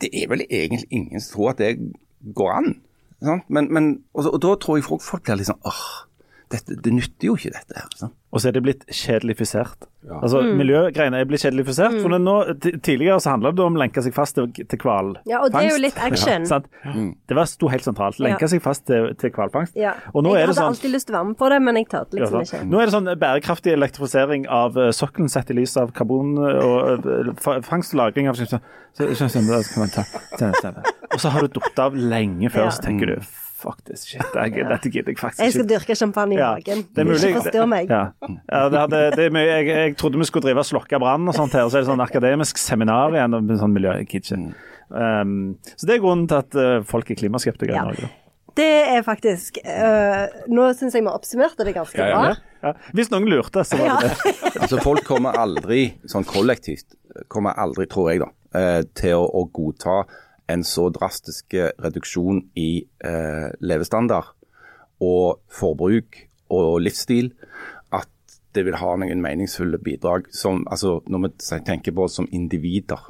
det 0.00 0.10
er 0.16 0.28
vel 0.30 0.44
egentlig 0.48 0.88
ingen 0.90 1.20
som 1.20 1.34
tror 1.34 1.50
at 1.52 1.58
det 1.60 1.70
går 2.34 2.52
an. 2.52 2.70
Sant? 3.20 3.48
Men, 3.52 3.68
men, 3.74 3.90
og, 4.14 4.30
og 4.32 4.38
da 4.42 4.54
tror 4.56 4.78
jeg 4.78 4.86
folk, 4.86 5.04
folk 5.04 5.26
blir 5.26 5.40
litt 5.40 5.50
sånn 5.50 5.60
åh, 5.68 5.82
dette, 6.50 6.74
det 6.82 6.90
nytter 6.92 7.28
jo 7.30 7.36
ikke 7.38 7.52
dette 7.54 7.76
her. 7.78 7.88
Sant? 7.96 8.14
Og 8.30 8.38
så 8.42 8.48
er 8.50 8.54
det 8.54 8.60
blitt 8.62 8.84
kjedelifisert. 8.94 9.86
Altså, 10.20 10.40
Miljøgreiene 10.54 11.18
er 11.18 11.26
blitt 11.26 11.42
kjedelifisert. 11.42 11.96
For 12.02 12.14
nå, 12.14 12.34
Tidligere 12.62 13.16
så 13.22 13.32
handla 13.34 13.50
det 13.54 13.64
om 13.64 13.74
å 13.74 13.80
lenke 13.82 14.02
seg 14.04 14.14
fast 14.14 14.36
til, 14.38 14.46
til 14.54 14.78
hvalfangst. 14.82 15.26
Ja, 15.30 15.40
og 15.42 15.50
det 15.50 15.62
er 15.64 15.68
jo 15.72 15.80
litt 15.82 15.98
action. 15.98 16.46
sant? 16.46 16.68
Det 16.84 17.36
var, 17.38 17.48
sto 17.50 17.70
helt 17.72 17.86
sentralt. 17.86 18.20
Lenke 18.22 18.46
Ja. 18.46 18.50
seg 18.52 18.62
fast 18.62 18.84
til, 18.86 19.10
til 19.18 19.32
hvalfangst. 19.34 19.74
Ja. 19.78 19.96
Jeg 19.98 20.14
er 20.14 20.22
det 20.30 20.44
hadde 20.46 20.54
sånn 20.60 20.70
alltid 20.76 20.94
lyst 20.94 21.06
til 21.10 21.16
å 21.16 21.18
være 21.18 21.28
med 21.32 21.38
på 21.42 21.50
det, 21.50 21.60
men 21.66 21.80
jeg 21.80 21.86
Ja, 21.90 22.04
liksom 22.20 22.40
ikke. 22.46 22.62
Nå 22.70 22.80
er 22.80 22.86
det 22.90 22.94
sånn 22.94 23.10
bærekraftig 23.24 23.74
elektrifisering 23.74 24.46
av 24.60 24.78
eh, 24.78 24.90
sokkelen 24.94 25.28
sett 25.30 25.50
i 25.50 25.58
lys 25.58 25.76
av 25.82 25.90
karbon 25.98 26.34
og 26.38 27.06
eh, 27.10 27.60
fangst 27.66 27.94
og 27.94 28.02
lagring 28.04 28.30
av 28.30 28.38
så, 28.38 28.46
så, 28.46 28.60
så, 29.14 29.28
så. 29.28 30.74
Og 31.10 31.18
så 31.20 31.28
har 31.34 31.46
du 31.46 31.48
datt 31.58 31.78
av 31.82 31.94
lenge 31.98 32.50
før, 32.50 32.68
Ja. 32.68 32.70
så 32.70 32.82
tenker 32.86 33.06
du 33.16 33.16
faktisk 33.60 34.08
shit, 34.14 34.34
jeg, 34.34 34.64
dette 34.70 34.90
gidder 34.92 35.12
jeg 35.12 35.18
faktisk 35.20 35.38
ikke. 35.40 35.46
Jeg 35.50 35.56
skal 35.56 35.68
dyrke 35.74 35.96
champagne 36.00 36.36
i 36.36 36.40
Ja, 36.40 36.50
magen. 36.56 36.82
det 36.96 37.02
er 37.04 37.08
mulig. 37.08 37.20
Ikke 37.30 37.42
forstyrr 37.44 37.68
meg. 37.70 37.90
Ja. 37.92 38.02
Ja, 38.50 38.62
det 38.72 38.80
hadde, 38.84 39.02
det 39.16 39.26
er 39.28 39.34
mye, 39.36 39.46
jeg, 39.50 39.68
jeg 39.72 39.96
trodde 40.00 40.20
vi 40.22 40.28
skulle 40.28 40.46
drive 40.48 40.64
og 40.64 40.68
slokke 40.70 41.00
brann 41.02 41.28
og 41.30 41.36
sånt 41.36 41.54
her, 41.56 41.66
og 41.68 41.72
så 41.74 41.80
er 41.80 41.84
det 41.86 41.90
sånn 41.92 42.04
akademisk 42.04 42.58
seminar 42.60 43.14
igjen 43.16 43.36
om 43.38 43.52
sånn 43.60 43.76
miljø. 43.76 43.94
Jeg 44.02 44.08
gidder 44.16 44.40
ikke. 44.40 44.66
Um, 44.90 45.36
så 45.78 45.86
det 45.86 45.94
er 45.96 46.02
grunnen 46.02 46.26
til 46.26 46.40
at 46.40 46.56
eh, 46.58 46.80
folk 46.82 47.12
er 47.14 47.20
klimaskeptikere 47.20 47.76
Ja. 47.76 47.84
i 47.84 47.92
Norge. 47.92 48.08
Det 48.58 48.66
er 48.90 49.04
faktisk 49.06 49.60
uh, 49.62 50.24
Nå 50.50 50.64
syns 50.74 50.96
jeg 50.98 51.04
vi 51.06 51.10
oppsummerte 51.12 51.62
det 51.68 51.70
ganske 51.76 51.94
Ja, 52.02 52.08
ja, 52.10 52.22
bra. 52.24 52.32
Ja. 52.66 52.72
Hvis 52.98 53.12
noen 53.12 53.28
lurte, 53.30 53.62
så 53.64 53.78
var 53.78 54.02
det 54.02 54.10
det. 54.10 54.32
Altså 54.64 54.80
Folk 54.82 55.04
kommer 55.06 55.38
aldri, 55.38 55.84
sånn 56.10 56.26
kollektivt, 56.26 56.96
kommer 57.30 57.54
aldri, 57.62 57.86
tror 57.88 58.10
jeg 58.10 58.24
da, 58.24 58.28
eh, 58.58 58.80
til 58.98 59.14
å, 59.22 59.22
å 59.30 59.44
godta 59.54 60.00
en 60.52 60.64
så 60.66 60.88
drastisk 60.94 61.54
eh, 61.54 61.70
reduksjon 61.82 62.42
i 62.58 62.84
eh, 63.04 63.48
levestandard 63.60 64.34
og 65.00 65.40
forbruk 65.50 66.18
og 66.52 66.80
livsstil 66.82 67.32
at 67.96 68.10
det 68.54 68.66
vil 68.66 68.78
ha 68.80 68.96
noen 68.98 69.22
meningsfulle 69.22 69.78
bidrag 69.82 70.28
som, 70.34 70.64
altså 70.70 70.98
når 71.08 71.26
vi 71.26 71.62
tenker 71.66 71.94
på 71.94 72.06
oss 72.06 72.18
som 72.18 72.28
individer. 72.34 73.00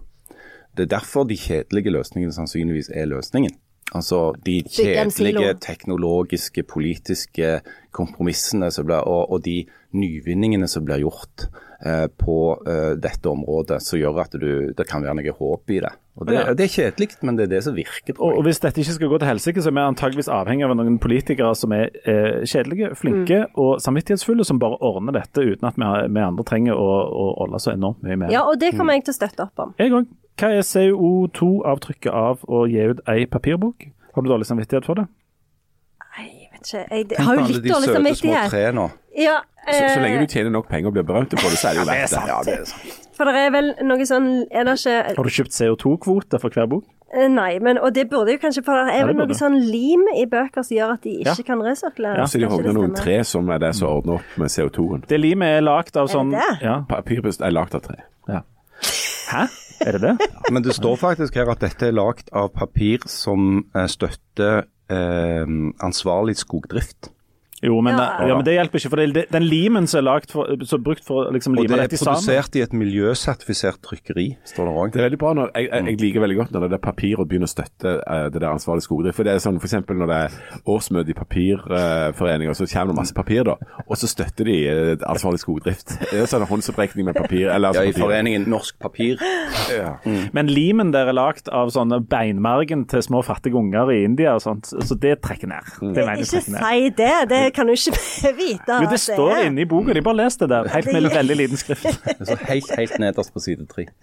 Det 0.76 0.86
er 0.86 0.94
derfor 0.98 1.26
de 1.26 1.38
kjedelige 1.40 1.92
løsningene 1.96 2.34
sannsynligvis 2.36 2.92
er 2.94 3.10
løsningen. 3.10 3.56
Altså 3.96 4.20
de 4.46 4.60
kjedelige 4.70 5.54
teknologiske, 5.64 6.62
politiske 6.70 7.56
kompromissene 7.96 8.70
som 8.70 8.86
blir, 8.86 9.02
og, 9.02 9.32
og 9.34 9.42
de 9.44 9.64
nyvinningene 9.98 10.68
som 10.70 10.84
blir 10.86 11.02
gjort 11.02 11.48
eh, 11.82 12.06
på 12.20 12.36
eh, 12.70 12.92
dette 13.02 13.26
området, 13.26 13.80
som 13.82 13.98
gjør 13.98 14.20
at 14.22 14.36
du, 14.38 14.50
det 14.78 14.86
kan 14.86 15.02
være 15.02 15.16
noe 15.18 15.34
håp 15.40 15.72
i 15.74 15.80
det. 15.82 15.90
Og 16.20 16.26
det, 16.28 16.34
Ja. 16.36 16.52
det 16.54 16.66
er 16.66 16.72
kjedelig, 16.74 17.08
men 17.24 17.36
det 17.38 17.46
er 17.48 17.52
det 17.56 17.62
som 17.64 17.74
virker. 17.74 18.14
Og, 18.20 18.36
og 18.38 18.42
Hvis 18.46 18.60
dette 18.62 18.82
ikke 18.82 18.94
skal 18.98 19.10
gå 19.10 19.18
til 19.22 19.30
helsike, 19.30 19.62
så 19.64 19.70
er 19.72 19.76
vi 19.78 19.84
antageligvis 19.88 20.30
avhengig 20.30 20.66
av 20.68 20.76
noen 20.78 20.98
politikere 21.02 21.50
som 21.58 21.72
er 21.74 21.88
eh, 22.04 22.42
kjedelige, 22.46 22.92
flinke 23.00 23.42
og 23.58 23.80
samvittighetsfulle, 23.82 24.44
som 24.46 24.60
bare 24.62 24.78
ordner 24.84 25.16
dette 25.18 25.42
uten 25.42 25.66
at 25.70 25.80
vi, 25.80 25.90
vi 26.14 26.24
andre 26.28 26.46
trenger 26.46 26.78
å, 26.78 26.88
å 27.10 27.28
holde 27.42 27.62
så 27.64 27.74
enormt 27.74 28.04
mye 28.06 28.20
med. 28.22 28.34
Ja, 28.36 28.44
og 28.46 28.60
det 28.62 28.74
kommer 28.78 28.94
jeg 28.98 29.08
til 29.08 29.16
å 29.16 29.20
støtte 29.22 29.48
opp 29.48 29.66
om. 29.66 29.74
Jeg 29.80 29.96
òg. 29.98 30.10
Hva 30.38 30.48
er 30.56 30.62
CO2-avtrykket 30.64 32.12
av 32.12 32.44
å 32.48 32.64
gi 32.70 32.84
ut 32.92 33.00
ei 33.10 33.26
papirbok? 33.26 33.88
Har 34.14 34.22
du 34.24 34.28
dårlig 34.30 34.46
samvittighet 34.48 34.86
for 34.88 34.94
det? 35.00 35.06
Nei, 36.10 36.26
jeg 36.26 36.48
vet 36.52 36.62
ikke. 36.66 36.84
Jeg, 36.90 37.06
jeg 37.10 37.24
har 37.26 37.34
på 37.34 37.40
jo 37.40 37.44
alle 37.44 37.54
litt 37.56 37.62
de 37.66 37.72
dårlig 37.74 37.90
søte 37.90 38.14
små 38.20 38.32
trærne. 38.34 38.48
tre 38.50 38.62
nå. 38.78 38.86
Så, 39.60 39.76
så 39.76 39.84
eh, 39.84 40.00
lenge 40.00 40.20
du 40.24 40.32
tjener 40.32 40.50
nok 40.54 40.68
penger 40.70 40.88
og 40.88 40.94
blir 40.96 41.04
berømt 41.04 41.34
på 41.36 41.50
det, 41.50 41.58
så 41.60 41.68
er 41.68 41.76
det 41.76 41.82
jo 41.82 41.88
verdt 41.90 42.14
det. 42.14 42.22
Ja, 42.30 42.38
det 42.46 42.54
er 42.60 42.64
sant. 42.70 42.96
For 43.20 43.28
det 43.28 43.36
er 43.44 43.50
vel 43.52 43.66
noe 43.84 44.04
sånn 44.08 44.28
Er 44.48 44.64
det 44.64 44.74
ikke 44.80 44.94
Har 45.18 45.26
du 45.26 45.32
kjøpt 45.34 45.52
CO2-kvote 45.52 46.38
for 46.40 46.54
hver 46.56 46.68
bok? 46.72 46.86
eh, 47.12 47.26
Nei, 47.28 47.58
men 47.60 47.76
og 47.76 47.92
det 47.92 48.06
burde 48.08 48.32
jo 48.32 48.40
kanskje 48.40 48.62
For 48.64 48.78
det 48.80 48.94
Ja, 48.94 49.02
er 49.02 49.10
det 49.10 49.16
vel 49.18 49.18
noe 49.28 49.36
sånn 49.36 49.58
lim 49.60 50.06
i 50.16 50.24
bøker 50.30 50.64
som 50.64 50.72
gjør 50.78 50.94
at 50.94 51.02
de 51.04 51.12
ikke 51.20 51.34
Ja. 51.36 51.44
kan 51.50 51.60
resirkulere. 51.66 52.16
Ja, 52.22 52.24
Så 52.30 52.40
de 52.40 52.48
hogner 52.48 52.72
noen 52.72 52.94
tre 52.96 53.18
som 53.28 53.50
er 53.52 53.58
det 53.60 53.74
som 53.76 53.90
ordner 53.92 54.22
opp 54.22 54.38
med 54.40 54.48
CO2-en. 54.54 55.04
Det 55.10 55.20
limet 55.20 55.58
er 55.58 55.66
lagd 55.66 56.00
av 56.00 56.08
sånn 56.08 56.32
det? 56.32 56.46
Ja. 56.64 56.78
Papirpust 56.88 57.44
er 57.44 57.52
lagd 57.52 57.74
av 57.76 57.82
tre. 57.84 57.98
ja. 58.30 58.40
Hæ? 59.30 59.44
Er 59.80 59.96
det 59.96 60.02
det? 60.04 60.28
Men 60.52 60.64
det 60.64 60.74
står 60.76 60.98
faktisk 61.00 61.38
her 61.40 61.48
at 61.52 61.62
dette 61.62 61.88
er 61.88 61.96
lagd 61.96 62.28
av 62.36 62.52
papir 62.52 63.06
som 63.08 63.64
eh, 63.74 63.88
støtter 63.88 64.66
eh, 64.92 65.56
ansvarlig 65.80 66.36
skogdrift. 66.40 67.10
Jo, 67.62 67.80
men, 67.84 67.92
Ja. 67.98 68.26
ja, 68.26 68.34
men 68.34 68.44
det 68.44 68.54
hjelper 68.56 68.78
ikke. 68.80 68.88
For 68.90 68.96
det, 68.96 69.24
den 69.30 69.42
limen 69.44 69.86
som 69.86 69.98
er 70.00 70.04
lagt 70.06 70.30
for, 70.32 70.48
som 70.64 70.80
er 70.80 70.84
brukt 70.84 71.04
for 71.04 71.26
å 71.28 71.32
liksom, 71.34 71.58
Og 71.58 71.66
det 71.68 71.76
er 71.78 71.90
produsert 71.92 72.56
i 72.56 72.62
et 72.64 72.72
miljøsertifisert 72.72 73.80
trykkeri, 73.84 74.36
står 74.48 74.64
det 74.70 74.72
òg. 74.80 74.92
Det 74.94 75.00
er 75.02 75.06
veldig 75.10 75.18
bra 75.20 75.32
når, 75.36 75.50
jeg, 75.54 75.68
jeg, 75.68 75.84
jeg 75.90 76.00
liker 76.00 76.20
veldig 76.24 76.36
godt 76.38 76.52
når 76.56 76.64
det 76.70 76.78
er 76.78 76.84
papir 76.86 77.20
og 77.20 77.28
begynner 77.28 77.50
å 77.50 77.52
støtte 77.52 77.92
uh, 78.00 78.28
det 78.32 78.40
der 78.40 78.48
ansvarlig 78.48 78.82
skogdrift. 78.86 79.16
For 79.18 79.28
det 79.28 79.34
er 79.34 79.42
sånn 79.44 79.58
f.eks. 79.60 79.76
når 79.90 80.08
det 80.08 80.18
er 80.24 80.38
årsmøte 80.72 81.12
i 81.12 81.16
papirforeninger, 81.20 82.54
så 82.56 82.66
kommer 82.70 82.94
det 82.94 82.98
masse 83.00 83.14
papir, 83.14 83.44
da. 83.44 83.56
Og 83.86 83.96
så 84.00 84.08
støtter 84.10 84.48
de 84.48 84.56
uh, 84.70 85.04
ansvarlig 85.12 85.40
skogdrift. 85.42 85.94
Det 86.10 86.22
er 86.22 86.30
sånn 86.30 86.46
håndsopprekning 86.48 87.06
med 87.10 87.18
papir. 87.20 87.48
Eller, 87.52 87.70
Ja, 87.70 87.82
altså, 87.84 87.84
I 87.84 87.92
papir. 87.92 88.02
foreningen 88.06 88.48
Norsk 88.50 88.78
Papir. 88.80 89.20
Ja. 89.70 89.92
Men 90.32 90.48
limen 90.50 90.90
der 90.94 91.10
er 91.10 91.14
lagd 91.16 91.48
av 91.52 91.68
sånne 91.74 92.00
beinmergen 92.08 92.86
til 92.90 93.02
små 93.04 93.20
fattige 93.26 93.54
unger 93.60 93.90
i 93.92 94.00
India 94.06 94.32
og 94.38 94.42
sånt, 94.42 94.70
så 94.72 94.96
det 94.98 95.20
trekker 95.22 95.50
ned. 95.50 95.68
Det 95.80 96.06
mener 96.06 96.16
jeg 96.16 96.26
Ikke 96.26 96.40
trekker 96.40 96.56
ned. 96.56 96.64
si 96.64 96.90
det. 96.96 97.14
Det 97.30 97.42
det 97.50 97.56
kan 97.56 97.70
jo 97.70 97.74
ikke 97.74 97.96
vi 97.96 98.30
vite. 98.44 98.76
Jo, 98.84 98.88
det 98.90 99.00
står 99.02 99.32
inne 99.48 99.64
i 99.64 99.68
boka, 99.68 99.94
de 99.96 100.02
bare 100.06 100.20
les 100.22 100.38
det 100.38 100.48
der. 100.52 100.68
Helt 100.70 100.92
med 100.94 101.08
veldig 101.10 101.36
liten 101.42 101.58
skrift. 101.60 101.88
Det 102.20 102.28
står 102.28 102.44
helt, 102.46 102.70
helt 102.78 102.98
nederst 103.02 103.34
på 103.34 103.42
side 103.42 103.66
tre. 103.70 103.86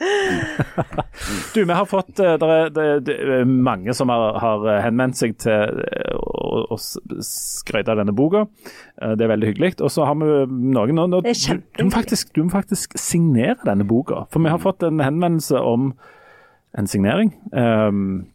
Du, 1.53 1.63
vi 1.65 1.73
har 1.73 1.85
fått 1.89 2.17
Det 2.17 2.27
er, 2.27 2.69
det, 2.73 2.83
det 3.07 3.15
er 3.39 3.45
mange 3.47 3.93
som 3.97 4.11
har, 4.13 4.37
har 4.41 4.65
henvendt 4.83 5.17
seg 5.17 5.33
til 5.41 5.81
eh, 5.81 6.13
å, 6.17 6.61
å 6.75 6.77
skryte 6.77 7.93
av 7.93 8.01
denne 8.01 8.13
boka. 8.15 8.45
Eh, 9.01 9.15
Det 9.17 9.25
er 9.25 9.31
veldig 9.33 9.51
hyggelig. 9.51 9.73
Og 9.81 9.91
så 9.93 10.05
har 10.07 10.17
vi 10.19 10.27
noen 10.51 10.95
nå, 10.97 11.07
nå, 11.11 11.23
du, 11.25 11.31
du, 11.31 11.83
må 11.87 11.93
faktisk, 11.93 12.33
du 12.35 12.43
må 12.45 12.53
faktisk 12.53 12.97
signere 12.99 13.57
denne 13.65 13.87
boka. 13.87 14.25
For 14.33 14.43
vi 14.43 14.53
har 14.53 14.61
fått 14.61 14.85
en 14.87 15.01
henvendelse 15.03 15.61
om 15.61 15.91
en 16.77 16.89
signering. 16.89 17.33
Um, 17.51 18.27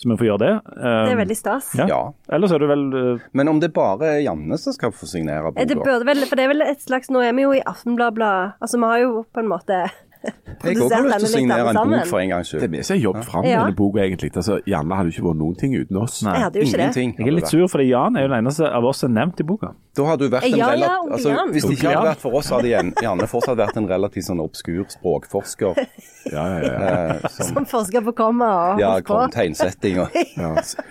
så 0.00 0.08
vi 0.08 0.16
får 0.16 0.26
gjøre 0.30 0.40
det. 0.40 0.52
Um, 0.80 0.84
Det 1.04 1.12
er 1.12 1.18
veldig 1.20 1.36
stas. 1.36 1.70
Ja. 1.76 1.86
Ja. 1.90 2.00
Ellers 2.32 2.54
er 2.56 2.62
det 2.62 2.68
vel 2.70 2.84
uh, 2.94 3.24
Men 3.36 3.50
om 3.52 3.58
det 3.60 3.68
bare 3.76 4.14
er 4.16 4.20
Janne 4.24 4.56
som 4.58 4.72
skal 4.72 4.94
få 4.96 5.04
signere 5.10 5.50
boka? 5.52 5.66
Det 5.68 5.76
burde 5.76 6.06
vel, 6.08 6.24
for 6.24 6.40
det 6.40 6.46
er 6.46 6.54
vel 6.54 6.64
et 6.64 6.80
slags 6.80 7.12
Nå 7.12 7.20
er 7.20 7.34
vi 7.36 7.44
jo 7.44 7.52
i 7.52 7.60
Aftenbladet. 7.68 8.54
Altså, 8.60 8.80
vi 8.80 8.88
har 8.88 9.02
jo 9.04 9.26
på 9.28 9.44
en 9.44 9.50
måte 9.52 9.82
Jeg 10.64 10.76
òg 10.76 10.92
har 10.92 11.06
lyst 11.08 11.16
til 11.16 11.28
å 11.28 11.32
signere 11.32 11.70
en 11.72 11.78
bok 11.92 12.08
for 12.10 12.20
en 12.20 12.32
gangs 12.34 12.50
Det 12.52 12.66
er 12.66 12.72
mye 12.72 12.82
vi 12.82 12.84
som 12.84 12.96
har 12.96 13.02
jobbet 13.06 13.28
fram 13.28 13.46
Ja. 13.48 13.62
denne 13.64 13.76
boka, 13.76 14.02
egentlig. 14.04 14.32
Altså, 14.36 14.58
Janne 14.68 14.96
hadde 14.98 15.08
jo 15.08 15.14
ikke 15.16 15.28
vært 15.30 15.38
noen 15.40 15.56
ting 15.60 15.76
uten 15.76 15.96
oss. 16.00 16.18
Nei. 16.26 16.34
Jeg 16.36 16.44
hadde 16.44 16.60
jo 16.60 16.66
ikke 16.68 16.80
det. 16.80 16.88
Jeg 17.20 17.28
er 17.28 17.36
litt 17.38 17.52
sur 17.52 17.66
fordi 17.72 17.86
Jan 17.88 18.16
er 18.16 18.26
jo 18.26 18.32
den 18.32 18.38
eneste 18.44 18.68
av 18.68 18.84
oss 18.84 19.00
som 19.00 19.12
er 19.12 19.20
nevnt 19.22 19.40
i 19.40 19.46
boka. 19.48 19.72
Da 19.96 20.04
hadde 20.06 20.26
du 20.28 20.32
vært 20.32 20.46
en 20.46 20.54
Ja, 20.58 20.68
ja, 20.78 20.90
altså, 21.02 21.32
Hvis 21.50 21.64
det 21.66 21.76
ikke 21.78 21.90
hadde 21.90 22.06
vært 22.12 22.22
for 22.22 22.36
oss, 22.38 22.50
hadde 22.54 22.70
Janne 22.70 23.26
fortsatt 23.30 23.58
vært 23.58 23.78
en 23.80 23.88
relativt 23.90 24.28
sånn 24.28 24.42
obskur 24.42 24.86
språkforsker. 24.92 25.80
Ja, 26.30 26.42
ja, 26.52 26.58
ja. 26.60 26.88
Eh, 27.16 27.28
som 27.32 27.48
Som 27.56 27.64
forsker 27.66 28.02
på 28.04 28.12
komma 28.18 28.48
og 28.74 28.80
ja, 28.82 28.90
kom, 29.00 29.30
tegnsetting 29.32 30.02
og 30.02 30.12
ja. 30.42 30.50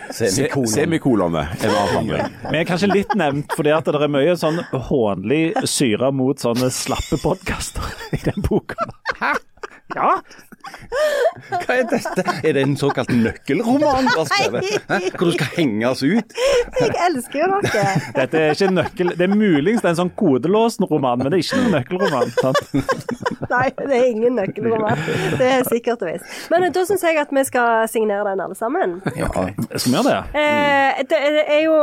Semikolon. 0.10 1.38
er 1.38 1.54
en 1.68 1.76
annen. 1.84 2.34
Vi 2.50 2.58
er 2.58 2.66
kanskje 2.68 2.90
litt 2.90 3.14
nevnt 3.14 3.54
fordi 3.54 3.76
at 3.76 3.86
det 3.86 4.02
er 4.02 4.10
mye 4.10 4.34
sånn 4.42 4.58
hånlig 4.90 5.54
syre 5.70 6.10
mot 6.18 6.42
sånne 6.42 6.72
slappe 6.74 7.22
podkaster 7.22 7.94
i 8.18 8.24
den 8.26 8.42
boka. 8.50 8.90
Ja, 9.96 10.20
Hva 11.50 11.76
er 11.80 11.86
dette? 11.90 12.24
Er 12.46 12.54
det 12.54 12.62
en 12.62 12.76
såkalt 12.78 13.10
nøkkelroman 13.16 14.06
du 14.06 14.18
har 14.20 14.28
skrevet? 14.30 14.68
Hvor 15.16 15.30
du 15.30 15.34
skal 15.34 15.50
henges 15.56 16.04
ut? 16.04 16.36
Jeg 16.80 16.92
elsker 17.08 17.42
jo 17.42 17.48
dere. 17.64 17.94
dette 18.20 18.42
er 18.44 18.54
ikke 18.54 18.70
nøkkel... 18.76 19.12
Det 19.18 19.26
er 19.26 19.34
muligens 19.34 19.82
det 19.82 19.90
er 19.90 19.96
en 19.96 20.00
sånn 20.04 20.14
kodelåsen-roman, 20.20 21.24
men 21.24 21.32
det 21.34 21.40
er 21.40 21.46
ikke 21.46 21.62
noen 21.64 21.76
nøkkelroman. 21.78 22.36
Sant? 22.38 22.62
Nei, 23.54 23.66
det 23.80 23.98
er 23.98 24.08
ingen 24.12 24.38
nøkkelroman. 24.38 25.04
Det 25.40 25.50
er 25.56 25.66
sikkert 25.72 26.06
og 26.06 26.12
visst. 26.12 26.38
Men 26.54 26.68
da 26.76 26.86
syns 26.86 27.08
jeg 27.08 27.22
at 27.24 27.34
vi 27.34 27.46
skal 27.50 27.90
signere 27.90 28.28
den 28.30 28.46
alle 28.46 28.58
sammen. 28.60 29.00
Ja. 29.18 29.32
Skal 29.32 29.90
vi 29.90 29.98
gjøre 29.98 30.08
det? 30.12 30.44
Eh, 30.44 31.04
det 31.10 31.22
er 31.48 31.62
jo 31.66 31.78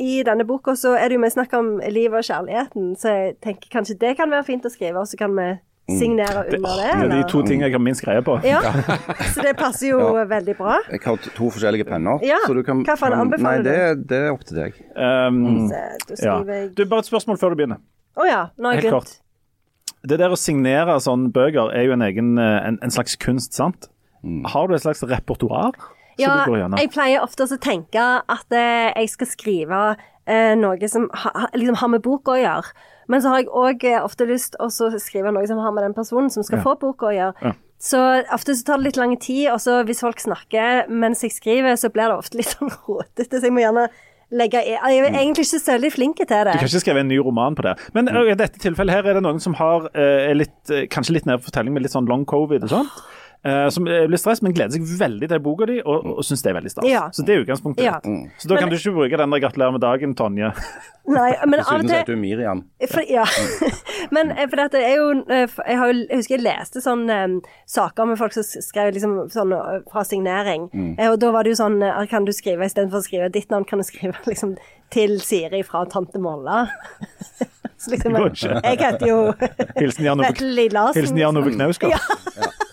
I 0.00 0.20
denne 0.26 0.48
boka 0.48 0.78
så 0.78 0.94
er 0.96 1.10
det 1.10 1.18
jo 1.18 1.26
vi 1.26 1.34
snakker 1.34 1.60
om 1.60 1.72
livet 1.92 2.22
og 2.22 2.28
kjærligheten, 2.30 2.92
så 2.96 3.14
jeg 3.14 3.38
tenker 3.44 3.72
kanskje 3.72 3.98
det 4.00 4.16
kan 4.16 4.30
være 4.32 4.46
fint 4.48 4.64
å 4.64 4.72
skrive, 4.72 5.02
og 5.02 5.10
så 5.10 5.18
kan 5.20 5.34
vi 5.36 5.50
signere 5.88 6.42
under 6.44 6.74
det. 6.76 6.88
Det 7.00 7.04
er 7.06 7.12
de 7.14 7.22
to 7.30 7.40
tingene 7.46 7.68
jeg 7.70 7.72
har 7.78 7.82
minst 7.82 8.02
greie 8.04 8.20
på. 8.26 8.34
Ja, 8.44 8.60
så 9.34 9.44
det 9.46 9.54
passer 9.56 9.88
jo 9.94 10.00
Ja. 10.18 10.24
veldig 10.28 10.56
bra. 10.58 10.78
Jeg 10.92 11.00
har 11.04 11.16
to 11.16 11.48
forskjellige 11.54 11.86
penner. 11.88 12.20
Ja, 12.26 12.36
så 12.46 12.54
du 12.54 12.62
kan, 12.66 12.82
hva 12.84 12.96
faen 13.00 13.12
en 13.14 13.18
kan- 13.18 13.24
anbefaler 13.26 13.62
Nei, 13.62 13.94
det, 13.96 14.08
det 14.10 14.18
er 14.26 14.32
opp 14.34 14.44
til 14.44 14.56
deg. 14.60 14.76
Um, 14.96 15.68
Så 15.70 15.78
Da 15.78 16.14
ja. 16.18 16.36
skriver 16.36 16.52
jeg 16.58 16.74
Du, 16.76 16.84
Bare 16.84 17.00
et 17.06 17.08
spørsmål 17.08 17.38
før 17.40 17.54
du 17.54 17.56
begynner. 17.62 17.80
Å 18.18 18.26
ja, 18.28 18.42
nå 18.58 18.68
har 18.72 18.80
jeg 18.82 18.90
glemt. 18.90 19.14
Det 20.08 20.18
der 20.20 20.30
å 20.30 20.36
signere 20.38 20.98
sånne 21.02 21.32
bøker 21.34 21.72
er 21.74 21.88
jo 21.88 21.92
en 21.96 22.02
egen 22.06 22.34
eh, 22.38 22.58
en, 22.68 22.78
en 22.82 22.90
slags 22.94 23.16
kunst, 23.18 23.54
sant? 23.56 23.88
Har 24.52 24.68
du 24.68 24.74
et 24.74 24.82
slags 24.84 25.02
repertoar? 25.02 25.72
Ja, 26.18 26.44
jeg 26.76 26.90
pleier 26.90 27.22
ofte 27.22 27.46
å 27.46 27.58
tenke 27.62 28.02
at 28.26 28.52
eh, 28.54 28.90
jeg 28.98 29.10
skal 29.12 29.28
skrive 29.30 29.80
eh, 30.26 30.54
noe 30.58 30.88
som 30.90 31.08
ha, 31.14 31.30
ha- 31.34 31.50
liksom 31.54 31.76
har 31.78 31.88
med 31.94 32.02
boka 32.02 32.34
å 32.34 32.38
gjøre. 32.40 32.72
Men 33.08 33.24
så 33.24 33.32
har 33.32 33.42
jeg 33.42 33.48
òg 33.56 33.86
eh, 33.88 34.02
ofte 34.04 34.28
lyst 34.28 34.54
til 34.56 34.68
å 34.68 35.00
skrive 35.00 35.32
noe 35.34 35.48
som 35.48 35.60
har 35.62 35.72
med 35.74 35.86
den 35.88 35.96
personen 35.96 36.30
som 36.32 36.44
skal 36.46 36.62
få 36.64 36.76
boka 36.80 37.08
å 37.10 37.16
gjøre. 37.16 37.48
Ja. 37.48 37.54
Så 37.78 37.98
ofte 38.34 38.56
så 38.58 38.66
tar 38.66 38.80
det 38.80 38.88
litt 38.88 38.98
lang 38.98 39.14
tid, 39.22 39.46
og 39.52 39.60
så 39.62 39.80
hvis 39.86 40.02
folk 40.02 40.18
snakker 40.18 40.88
mens 40.90 41.22
jeg 41.22 41.30
skriver, 41.36 41.78
så 41.78 41.92
blir 41.94 42.10
det 42.10 42.18
ofte 42.18 42.40
litt 42.40 42.52
sånn 42.56 42.72
rotete. 42.74 43.38
Så 43.38 43.48
jeg 43.48 43.54
må 43.54 43.62
gjerne 43.64 43.88
legge 44.34 44.60
i 44.60 44.74
Jeg 44.74 44.98
er 44.98 45.14
egentlig 45.14 45.46
ikke 45.46 45.60
så 45.62 45.76
veldig 45.76 45.92
flink 45.94 46.18
til 46.20 46.28
det. 46.28 46.52
Du 46.52 46.60
kan 46.60 46.68
ikke 46.68 46.82
skrive 46.82 47.04
en 47.04 47.08
ny 47.08 47.20
roman 47.24 47.56
på 47.56 47.64
det. 47.64 47.78
Men 47.96 48.10
i 48.12 48.34
dette 48.36 48.60
tilfellet 48.60 48.98
her 48.98 49.08
er 49.08 49.18
det 49.18 49.24
noen 49.24 49.40
som 49.40 49.56
har 49.56 49.88
eh, 49.94 50.34
litt, 50.36 50.58
eh, 50.68 50.84
kanskje 50.90 51.16
litt 51.16 51.30
nær 51.30 51.40
fortelling 51.44 51.72
med 51.72 51.86
litt 51.86 51.94
sånn 51.94 52.10
long 52.10 52.26
covid 52.28 52.66
og 52.66 52.74
sånt. 52.74 53.00
Eh, 53.44 53.68
som 53.74 53.86
eh, 53.88 54.06
blir 54.10 54.20
stress, 54.20 54.42
men 54.42 54.54
gleder 54.56 54.76
seg 54.76 54.86
veldig 55.00 55.30
til 55.30 55.42
boka 55.44 55.68
di 55.70 55.80
og, 55.84 56.06
og 56.18 56.26
syns 56.26 56.44
det 56.44 56.52
er 56.52 56.58
veldig 56.58 56.74
stas. 56.74 56.88
Ja. 56.88 57.06
Så 57.14 57.24
det 57.26 57.34
er 57.34 57.44
utgangspunktet. 57.44 57.84
Ja. 57.86 57.98
ditt. 58.04 58.30
Så 58.38 58.50
da 58.50 58.60
kan 58.60 58.72
du 58.72 58.78
ikke 58.78 58.96
bruke 58.96 59.20
den 59.20 59.34
der 59.34 59.42
'gratulerer 59.44 59.74
med 59.76 59.84
dagen', 59.84 60.16
Tonje. 60.18 60.52
Nei, 61.08 61.30
men 61.46 61.62
av 61.62 61.78
og 61.78 61.86
til 61.86 61.94
heter 61.94 62.16
du 62.16 62.20
Miriam. 62.20 62.62
For, 62.90 63.00
ja. 63.08 63.24
Men 64.14 64.32
eh, 64.34 64.44
for 64.50 64.60
det 64.60 64.82
er 64.84 64.98
jo 64.98 65.06
eh, 65.24 65.46
Jeg, 65.64 65.78
har 65.80 65.92
jeg 65.92 66.20
husker 66.20 66.36
jeg 66.36 66.44
leste 66.44 66.82
sånne 66.84 67.16
um, 67.24 67.36
saker 67.70 68.10
med 68.10 68.20
folk 68.20 68.36
som 68.36 68.44
skrev 68.44 68.92
liksom 68.96 69.14
sånn 69.32 69.54
eh, 69.56 69.78
fra 69.88 70.04
signering. 70.04 70.68
Mm. 70.72 70.92
og 71.08 71.16
da 71.22 71.32
var 71.32 71.46
det 71.46 71.54
jo 71.54 71.60
sånn 71.62 71.80
eh, 71.82 72.02
Kan 72.10 72.28
du 72.28 72.32
skrive 72.36 72.68
istedenfor 72.68 73.00
å 73.00 73.06
skrive 73.06 73.30
ditt 73.32 73.48
navn, 73.52 73.64
kan 73.68 73.80
du 73.80 73.86
skrive 73.88 74.20
liksom 74.30 74.58
til 74.92 75.18
Siri 75.24 75.62
fra 75.64 75.86
tante 75.88 76.20
Molla? 76.20 76.66
Så 77.78 77.92
liksom. 77.94 78.16
Jeg 78.18 78.78
heter 78.80 79.06
jo 79.06 79.18
Hilsen 79.78 80.08
Jan 80.08 80.18
Ove, 80.18 80.32
Vetle 80.32 80.64
Larsen. 80.74 80.98
Hilsen 80.98 81.20
Jan 81.20 81.38
Ove 81.38 81.52
Knausgård. 81.54 81.94
Ja. 81.94 82.64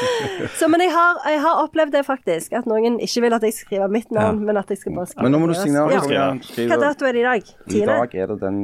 Så, 0.58 0.68
men 0.72 0.80
jeg 0.84 0.92
har, 0.94 1.18
jeg 1.28 1.40
har 1.42 1.58
opplevd 1.64 1.96
det 1.96 2.04
faktisk, 2.06 2.54
at 2.56 2.68
noen 2.70 2.98
ikke 3.02 3.26
vil 3.26 3.36
at 3.36 3.44
jeg 3.46 3.56
skriver 3.56 3.92
mitt 3.92 4.14
navn, 4.14 4.40
men 4.46 4.60
at 4.60 4.70
jeg 4.72 4.80
skal 4.80 4.96
bare 4.96 5.10
skrive 5.10 5.26
Men 5.26 5.36
nå 5.36 5.42
må 5.42 5.50
du 5.50 5.58
signere. 5.58 6.00
Ja. 6.12 6.30
Hva 6.70 6.80
dato 6.80 7.08
er 7.08 7.18
det 7.18 7.22
i 7.22 7.28
dag? 7.28 7.52
I 7.72 7.84
dag 7.88 8.16
er 8.16 8.32
det 8.32 8.40
den 8.42 8.58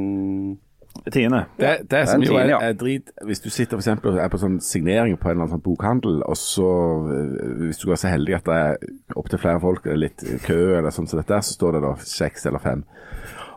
Tiende. 1.11 1.45
Det, 1.57 1.77
det 1.91 2.01
som 2.09 2.23
jo 2.23 2.35
er, 2.35 2.49
ja. 2.49 2.57
er 2.59 2.73
drit 2.73 3.11
Hvis 3.25 3.39
du 3.39 3.49
sitter 3.49 3.77
for 3.77 3.83
eksempel, 3.83 4.17
er 4.19 4.27
på 4.31 4.39
sånn 4.41 4.57
signering 4.63 5.15
på 5.17 5.29
en 5.29 5.37
eller 5.37 5.45
annen 5.45 5.53
sånn 5.55 5.63
bokhandel, 5.63 6.19
og 6.27 6.37
så 6.37 6.67
øh, 7.07 7.69
hvis 7.69 7.79
du 7.81 7.93
er 7.93 8.01
så 8.01 8.11
heldig 8.11 8.35
at 8.39 8.49
det 8.49 8.57
er 8.57 9.15
opptil 9.19 9.41
flere 9.41 9.61
folk, 9.63 9.87
litt 9.95 10.23
kø 10.43 10.59
eller 10.79 10.93
sånn 10.93 11.07
som 11.09 11.21
dette, 11.21 11.39
så 11.45 11.55
står 11.55 11.77
det 11.77 11.83
da 11.85 11.93
seks 12.03 12.45
eller 12.49 12.63
fem. 12.63 12.83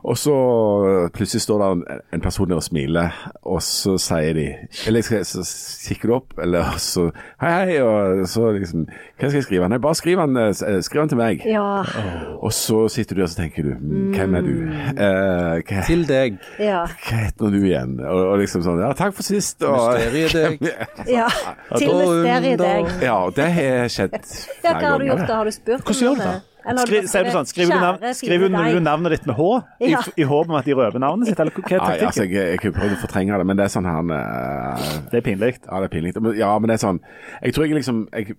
Og 0.02 0.16
så 0.18 0.32
øh, 0.34 1.10
plutselig 1.14 1.42
står 1.44 1.60
det 1.62 1.98
en, 2.12 2.20
person 2.20 2.48
der 2.50 2.56
og 2.58 2.62
smiler, 2.62 3.10
og 3.42 3.62
så 3.62 3.92
sier 4.02 4.32
de 4.34 4.46
Eller 4.86 5.00
skal- 5.06 5.24
så 5.24 5.44
kikker 5.88 6.08
du 6.08 6.14
opp, 6.14 6.34
eller 6.42 6.74
så 6.82 7.04
Hei, 7.40 7.52
hei, 7.52 7.76
og 7.82 8.26
så 8.28 8.50
liksom 8.56 8.88
Hva 8.88 9.28
skal 9.30 9.38
jeg 9.38 9.46
skrive? 9.46 9.68
Nei, 9.70 9.78
bare 9.78 9.94
skriv 9.94 10.18
den, 10.18 10.36
øh, 10.36 10.82
skriv 10.82 11.00
han 11.04 11.08
til 11.12 11.20
meg. 11.20 11.46
Ja. 11.46 11.84
Og 12.42 12.52
så 12.52 12.88
sitter 12.90 13.14
du 13.14 13.20
der 13.20 13.28
og 13.28 13.32
så 13.34 13.36
tenker 13.44 13.62
du 13.62 13.74
mm, 13.78 14.10
Hvem 14.16 14.34
er 14.34 14.40
du? 14.48 14.54
Eh, 14.90 15.62
hva, 15.70 15.86
Til 15.86 16.06
deg. 16.08 16.38
ja. 16.58 16.82
hva 17.06 17.22
heter 17.28 17.54
du 17.54 17.60
igjen? 17.62 17.98
Og, 18.02 18.26
og 18.32 18.38
liksom 18.42 18.66
sånn 18.66 18.82
Ja, 18.82 18.92
takk 18.98 19.14
for 19.14 19.22
sist. 19.26 19.62
Og, 19.62 19.94
Mysteriet 20.02 20.34
deg. 20.34 20.72
ja. 21.18 21.28
Til 21.78 21.94
mysteriet 21.94 22.58
deg. 22.58 22.90
ja, 23.06 23.18
det 23.36 23.50
har 23.54 23.92
skjedd 23.92 24.18
Ja, 24.64 24.72
hva 24.74 24.88
har 24.96 24.98
du 24.98 25.12
gjort 25.12 25.28
da? 25.28 25.36
Har 25.42 25.46
du 25.46 25.54
spurt? 25.54 25.86
Hvordan 25.86 26.02
gjør 26.08 26.18
du 26.18 26.26
det? 26.26 26.40
Eller 26.66 26.78
har 26.78 26.86
du 26.86 26.92
Skri, 26.92 26.98
bare 27.00 27.10
sier 27.12 27.24
du 27.26 27.30
sånn, 27.34 27.46
skriver 27.50 27.72
du, 27.74 27.80
navn, 27.82 28.14
skriver 28.14 28.52
du 28.74 28.80
navnet 28.80 29.14
ditt 29.16 29.26
med 29.26 29.34
H, 29.36 29.46
i, 29.80 29.90
Ja. 29.92 30.00
i 30.16 30.22
håp 30.28 30.48
om 30.50 30.54
at 30.58 30.64
de 30.68 30.74
røper 30.78 30.98
navnet 31.02 31.28
sitt, 31.28 31.40
eller 31.40 31.52
hva 31.56 31.62
er 31.72 31.82
Nei, 31.82 31.98
altså, 32.06 32.22
jeg, 32.24 32.32
jeg 32.52 32.60
kunne 32.62 32.76
prøvd 32.78 32.96
å 32.96 33.00
fortrenge 33.02 33.38
det, 33.42 33.46
men 33.50 33.56
det 33.58 33.64
er 33.66 33.72
sånn 33.74 33.88
her 33.90 34.12
uh, 34.12 34.86
Det 35.10 35.20
er 35.20 35.26
pinlig. 35.26 35.52
Ja, 35.66 35.80
det 35.82 35.88
er 35.88 35.94
pinlig. 35.96 36.14
Ja, 36.38 36.52
men 36.58 36.68
det 36.70 36.76
er 36.78 36.82
sånn 36.84 37.00
Jeg 37.42 37.54
tror 37.56 37.66
jeg 37.66 37.74
liksom 37.80 38.02
jeg, 38.12 38.36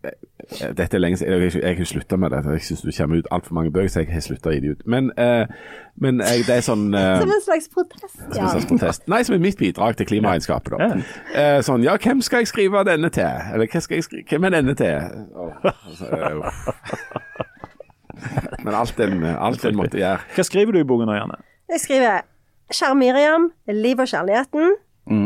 Dette 0.78 0.98
er 0.98 1.00
lenge 1.04 1.18
siden. 1.20 1.34
Jeg, 1.40 1.54
jeg, 1.54 1.64
jeg 1.64 1.78
har 1.78 1.90
slutta 1.94 2.18
med 2.20 2.32
det. 2.36 2.42
Jeg 2.58 2.66
syns 2.68 2.82
du 2.84 2.92
kommer 2.98 3.22
ut 3.24 3.28
altfor 3.32 3.56
mange 3.60 3.72
bøker, 3.72 3.92
så 3.94 4.04
jeg 4.04 4.12
har 4.12 4.24
slutta 4.26 4.52
å 4.52 4.54
gi 4.56 4.60
det 4.66 4.74
ut. 4.76 4.82
Men, 4.88 5.12
uh, 5.20 5.46
men 6.04 6.20
jeg, 6.24 6.44
det 6.48 6.58
er 6.58 6.66
sånn 6.66 6.90
uh, 6.96 7.20
Som 7.22 7.32
en 7.32 7.44
slags 7.46 7.70
protest. 7.72 8.18
Som 8.20 8.36
Ja. 8.36 8.44
en 8.44 8.50
slags 8.56 8.68
protest. 8.72 9.08
Nei, 9.12 9.22
som 9.24 9.36
er 9.38 9.44
mitt 9.44 9.58
bidrag 9.60 9.96
til 10.00 10.10
klimaregnskapet. 10.10 10.76
da. 10.76 10.90
Eh, 11.34 11.60
sånn, 11.66 11.84
ja, 11.86 11.96
hvem 12.02 12.22
skal 12.26 12.44
jeg 12.44 12.52
skrive 12.52 12.84
denne 12.88 13.10
til? 13.14 13.30
Eller 13.54 13.68
hva 13.72 13.82
skal 13.84 14.00
jeg 14.00 14.08
skrive, 14.08 14.26
hvem 14.30 14.48
er 14.50 14.56
denne 14.58 14.76
til? 14.76 14.96
Oh, 15.36 15.54
altså. 15.64 17.48
Men 18.64 18.74
alt 18.80 19.00
en, 19.00 19.24
alt 19.36 19.66
en 19.66 19.76
måtte 19.76 20.00
gjøre. 20.00 20.20
Hva 20.36 20.44
skriver 20.48 20.72
du 20.72 20.80
i 20.80 20.88
boken 20.88 21.08
nå, 21.12 21.14
Janne? 21.20 21.38
Jeg 21.70 21.80
skriver 21.84 22.22
'Kjære 22.74 22.96
Miriam, 22.96 23.52
liv 23.68 24.00
og 24.00 24.08
kjærligheten'. 24.08 24.74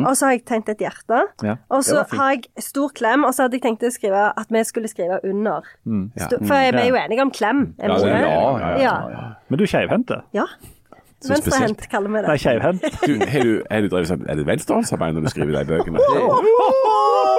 Og 0.08 0.18
så 0.18 0.26
har 0.26 0.32
jeg 0.34 0.42
tegnet 0.50 0.70
et 0.74 0.80
hjerte. 0.82 1.20
Ja, 1.46 1.56
og 1.70 1.84
så 1.86 2.02
har 2.18 2.32
jeg 2.34 2.44
stor 2.66 2.90
klem, 2.98 3.24
og 3.24 3.34
så 3.36 3.44
hadde 3.46 3.54
jeg 3.60 3.62
tenkt 3.62 3.84
å 3.86 3.92
skrive 3.94 4.24
at 4.36 4.48
vi 4.50 4.64
skulle 4.66 4.88
skrive 4.90 5.20
under. 5.24 5.62
Ja. 5.86 6.28
For 6.34 6.56
vi 6.58 6.82
er 6.82 6.88
jo 6.90 6.96
enige 6.98 7.22
om 7.22 7.30
klem. 7.32 7.76
er 7.80 7.88
vi 7.88 7.94
Ja, 7.94 7.98
ikke 7.98 8.10
det- 8.10 8.22
ja, 8.26 8.58
ja, 8.58 9.10
ja. 9.10 9.28
Men 9.50 9.60
du 9.60 9.64
er 9.64 9.68
keivhendt? 9.68 10.12
Ja. 10.34 10.46
Venstrehendt 11.30 11.90
kaller 11.90 12.10
vi 12.10 12.22
Nei, 12.22 12.38
det. 12.38 12.42
keivhendt. 12.42 12.82
Du, 13.06 13.14
Er 13.22 13.44
du, 13.44 13.64
er, 13.70 13.82
du 13.82 13.88
drevet 13.90 14.08
sånn, 14.08 14.26
er 14.30 14.36
det 14.36 14.46
venstrehåndsarbeid 14.46 15.14
når 15.14 15.22
du 15.22 15.30
skriver 15.30 15.64
de 15.64 15.66
bøkene? 15.66 15.98
Ka-ching! 15.98 17.37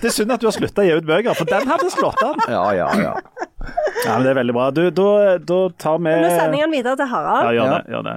Det 0.00 0.08
er 0.10 0.14
synd 0.14 0.32
at 0.34 0.40
du 0.42 0.48
har 0.48 0.56
slutta 0.56 0.82
å 0.82 0.86
gi 0.88 0.96
ut 0.98 1.06
bøker, 1.08 1.36
for 1.38 1.48
den 1.50 1.68
hadde 1.70 1.90
slått 1.94 2.22
an. 2.26 2.40
Ja, 2.50 2.64
ja, 2.76 2.88
ja. 3.00 3.14
Ja, 4.04 4.16
men 4.18 4.24
Det 4.26 4.32
er 4.34 4.40
veldig 4.42 4.54
bra. 4.56 4.70
Du, 4.76 4.82
da, 4.92 5.10
da 5.40 5.60
tar 5.80 5.98
vi 6.02 6.10
Nå 6.12 6.28
sender 6.34 6.58
jeg 6.58 6.66
den 6.66 6.74
videre 6.74 6.96
til 7.00 7.06
Ja, 7.06 7.12
Harald. 7.14 7.54
gjør 7.56 7.64
Ja. 7.64 7.78
det. 7.78 7.94
gjør 7.94 8.04
det. 8.10 8.16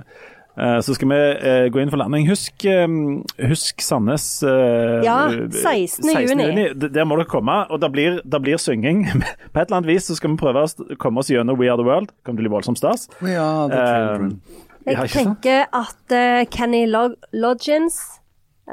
Eh, 0.58 0.80
så 0.82 0.94
skal 0.98 1.10
vi 1.12 1.18
eh, 1.48 1.68
gå 1.70 1.80
inn 1.84 1.92
for 1.94 2.02
landing. 2.02 2.26
Husk, 2.28 2.66
eh, 2.66 2.88
husk 3.48 3.84
Sandnes 3.86 4.26
Ja, 5.06 5.18
eh, 5.30 5.46
16. 5.54 6.10
juni. 6.26 6.48
We 13.22 13.36
are 13.38 13.70
the 13.70 13.84
children. 13.86 14.32
Eh, 14.34 14.92
ja, 14.92 14.98
Jeg 14.98 14.98
ikke 14.98 15.14
Jeg 15.14 15.26
tenker 15.28 15.66
at 15.74 16.50
Kenny 16.50 16.86
Log 16.88 17.16
Loggins, 17.34 17.98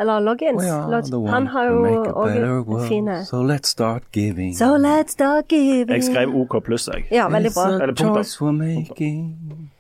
eller 0.01 0.21
Loggins, 0.21 0.63
We 0.63 0.71
are 0.71 1.03
Log 1.11 1.29
han 1.29 1.47
har 1.47 1.65
jo 1.65 1.83
make 1.83 2.11
a 2.11 2.25
better 2.27 2.49
òg 2.59 2.67
world. 2.67 2.89
fine 2.89 3.25
So 3.25 3.43
let's 3.43 3.69
start 3.69 4.03
giving. 4.13 4.57
So 4.57 4.77
let's 4.77 5.13
start 5.13 5.49
giving 5.49 5.91
Jeg 5.91 6.05
skrev 6.05 6.35
OK 6.35 6.65
pluss, 6.65 6.89
jeg. 6.89 7.05
Ja, 7.11 7.29
veldig 7.29 7.51
bra. 7.55 7.69
Eller 7.83 7.95
punktum. 7.95 9.71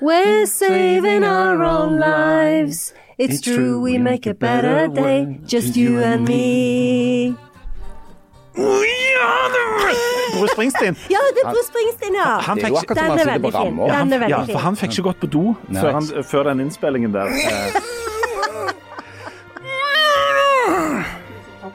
we're 0.00 0.46
saving 0.46 1.24
our 1.24 1.62
own 1.64 1.98
lives. 1.98 2.94
It's 3.18 3.40
true, 3.40 3.80
we 3.80 3.98
make 3.98 4.26
a 4.30 4.34
better 4.34 4.88
day. 4.88 5.40
Just 5.52 5.76
you 5.76 5.98
and 5.98 6.28
me. 6.28 7.34
Bruce 10.38 10.52
Springsteen. 10.52 10.96
Ja, 11.14 11.18
det 11.34 11.42
er 11.44 11.50
Bruce 11.50 11.68
Springsteen, 11.68 12.14
ja. 12.14 12.38
Han 12.40 12.56
Det 12.56 12.64
er 12.64 12.68
jo 12.68 12.76
akkurat 12.76 12.98
som 12.98 13.04
Den 13.06 13.10
han 13.10 13.18
er 13.18 13.22
sitter 13.22 13.38
på 13.38 13.58
veldig 13.58 14.10
fin. 14.10 14.22
er 14.22 14.28
ja, 14.28 14.40
for 14.52 14.58
han 14.58 14.76
fikk 14.76 14.90
ikke 14.90 15.02
gått 15.02 15.20
på 15.20 15.26
do 15.26 15.54
før, 15.74 15.92
han, 15.92 16.24
før 16.24 16.42
den 16.42 16.60
innspillingen 16.60 17.12
der. 17.12 17.26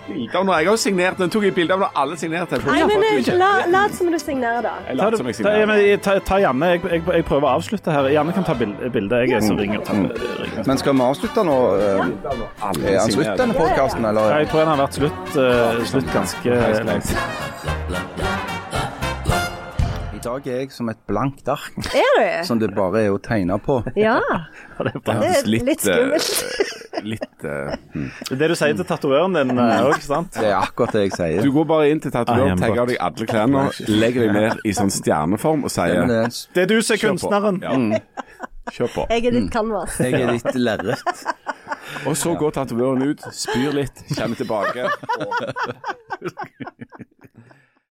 Bilder 0.08 0.40
av 0.40 0.48
jeg 0.54 0.68
har 0.68 0.72
jo 0.72 0.76
signert 0.82 1.18
den, 1.22 1.30
tok 1.34 1.44
jeg 1.48 1.56
bilde 1.56 1.74
av 1.76 1.84
når 1.84 2.00
alle 2.04 2.18
signerte. 2.20 2.60
Nei, 2.66 2.80
men 2.90 3.04
eh, 3.08 3.30
la, 3.40 3.52
lat 3.74 3.96
som 3.98 4.10
du 4.12 4.20
signerer, 4.22 4.62
da. 4.66 4.74
Jeg 4.88 4.98
ta, 4.98 5.04
later 5.04 5.18
som 5.22 5.30
jeg 5.32 5.36
ta, 5.38 5.54
signerer. 5.54 5.98
ta, 6.08 6.16
ta 6.30 6.40
Janne. 6.44 6.72
Jeg, 6.74 6.84
jeg, 6.92 7.04
jeg 7.20 7.28
prøver 7.30 7.48
å 7.50 7.54
avslutte 7.58 7.96
her. 7.96 8.10
Janne 8.14 8.36
kan 8.36 8.48
ta 8.48 8.56
bilde. 8.58 9.22
Jeg 9.24 9.38
er 9.38 9.46
som 9.46 9.60
ringer. 9.60 9.84
Ta, 9.88 9.98
ringer. 10.00 10.64
Men 10.68 10.82
skal 10.82 10.98
vi 10.98 11.06
avslutte 11.10 11.46
nå? 11.48 11.60
eh, 11.78 12.04
Alle 12.64 12.96
Er 12.96 13.00
han 13.04 13.12
slutt, 13.12 13.32
denne 13.44 13.58
podkasten, 13.58 14.06
eller? 14.12 14.34
Jeg 14.40 14.52
tror 14.52 14.64
den 14.66 14.74
har 14.74 14.84
vært 14.86 15.00
slutt, 15.02 15.38
uh, 15.38 15.86
slutt 15.94 16.12
ganske 16.14 16.60
lenge. 16.90 18.62
Dag 20.24 20.46
er 20.48 20.60
jeg 20.62 20.72
som 20.72 20.88
et 20.92 21.00
blankt 21.10 21.48
ark, 21.52 21.74
Er 21.92 22.14
du? 22.16 22.46
som 22.48 22.60
det 22.62 22.70
bare 22.76 23.02
er 23.06 23.12
å 23.12 23.18
tegne 23.20 23.58
på. 23.60 23.82
Ja. 24.00 24.20
Det 24.84 24.94
er 24.94 25.00
Det 25.04 25.16
er 25.28 25.48
Litt, 25.50 25.66
litt 25.68 25.84
skummelt. 25.84 26.30
eh, 26.94 27.04
litt 27.04 27.44
uh. 27.44 27.74
Det 27.94 28.32
er 28.32 28.40
det 28.40 28.50
du 28.54 28.56
sier 28.56 28.76
til 28.80 28.88
tatovøren 28.88 29.36
din 29.36 29.52
òg, 29.60 29.90
ikke 29.98 30.08
sant? 30.08 30.32
Det 30.38 30.48
er 30.48 30.56
akkurat 30.62 30.96
det 30.96 31.02
jeg 31.08 31.14
sier. 31.18 31.44
Du 31.44 31.52
går 31.56 31.68
bare 31.70 31.90
inn 31.92 32.00
til 32.04 32.14
Ah, 32.14 32.22
tatovøren, 32.22 32.62
tar 32.62 32.80
av 32.84 32.88
deg 32.92 33.02
alle 33.04 33.28
klærne, 33.30 33.66
legger 33.92 34.28
deg 34.28 34.36
ned 34.38 34.64
i 34.64 34.76
sånn 34.78 34.94
stjerneform 34.94 35.68
og 35.68 35.74
sier 35.74 36.00
Men 36.06 36.14
det 36.14 36.24
Det 36.56 36.64
er 36.66 36.72
du 36.72 36.78
som 36.82 36.96
er 36.96 37.04
kunstneren. 37.04 37.60
Ja. 37.64 37.74
Kjør 38.72 38.94
på. 38.94 39.08
Jeg 39.12 39.26
er 39.28 39.36
ditt 39.36 39.50
canvas. 39.52 39.98
jeg 40.00 40.22
er 40.24 40.32
ditt 40.38 40.56
lerret. 40.56 41.26
Og 42.08 42.16
så 42.18 42.32
går 42.40 42.56
tatovøren 42.56 43.04
ut, 43.12 43.26
spyr 43.36 43.76
litt, 43.76 44.06
kommer 44.16 44.40
tilbake. 44.40 44.88
Og 44.88 46.80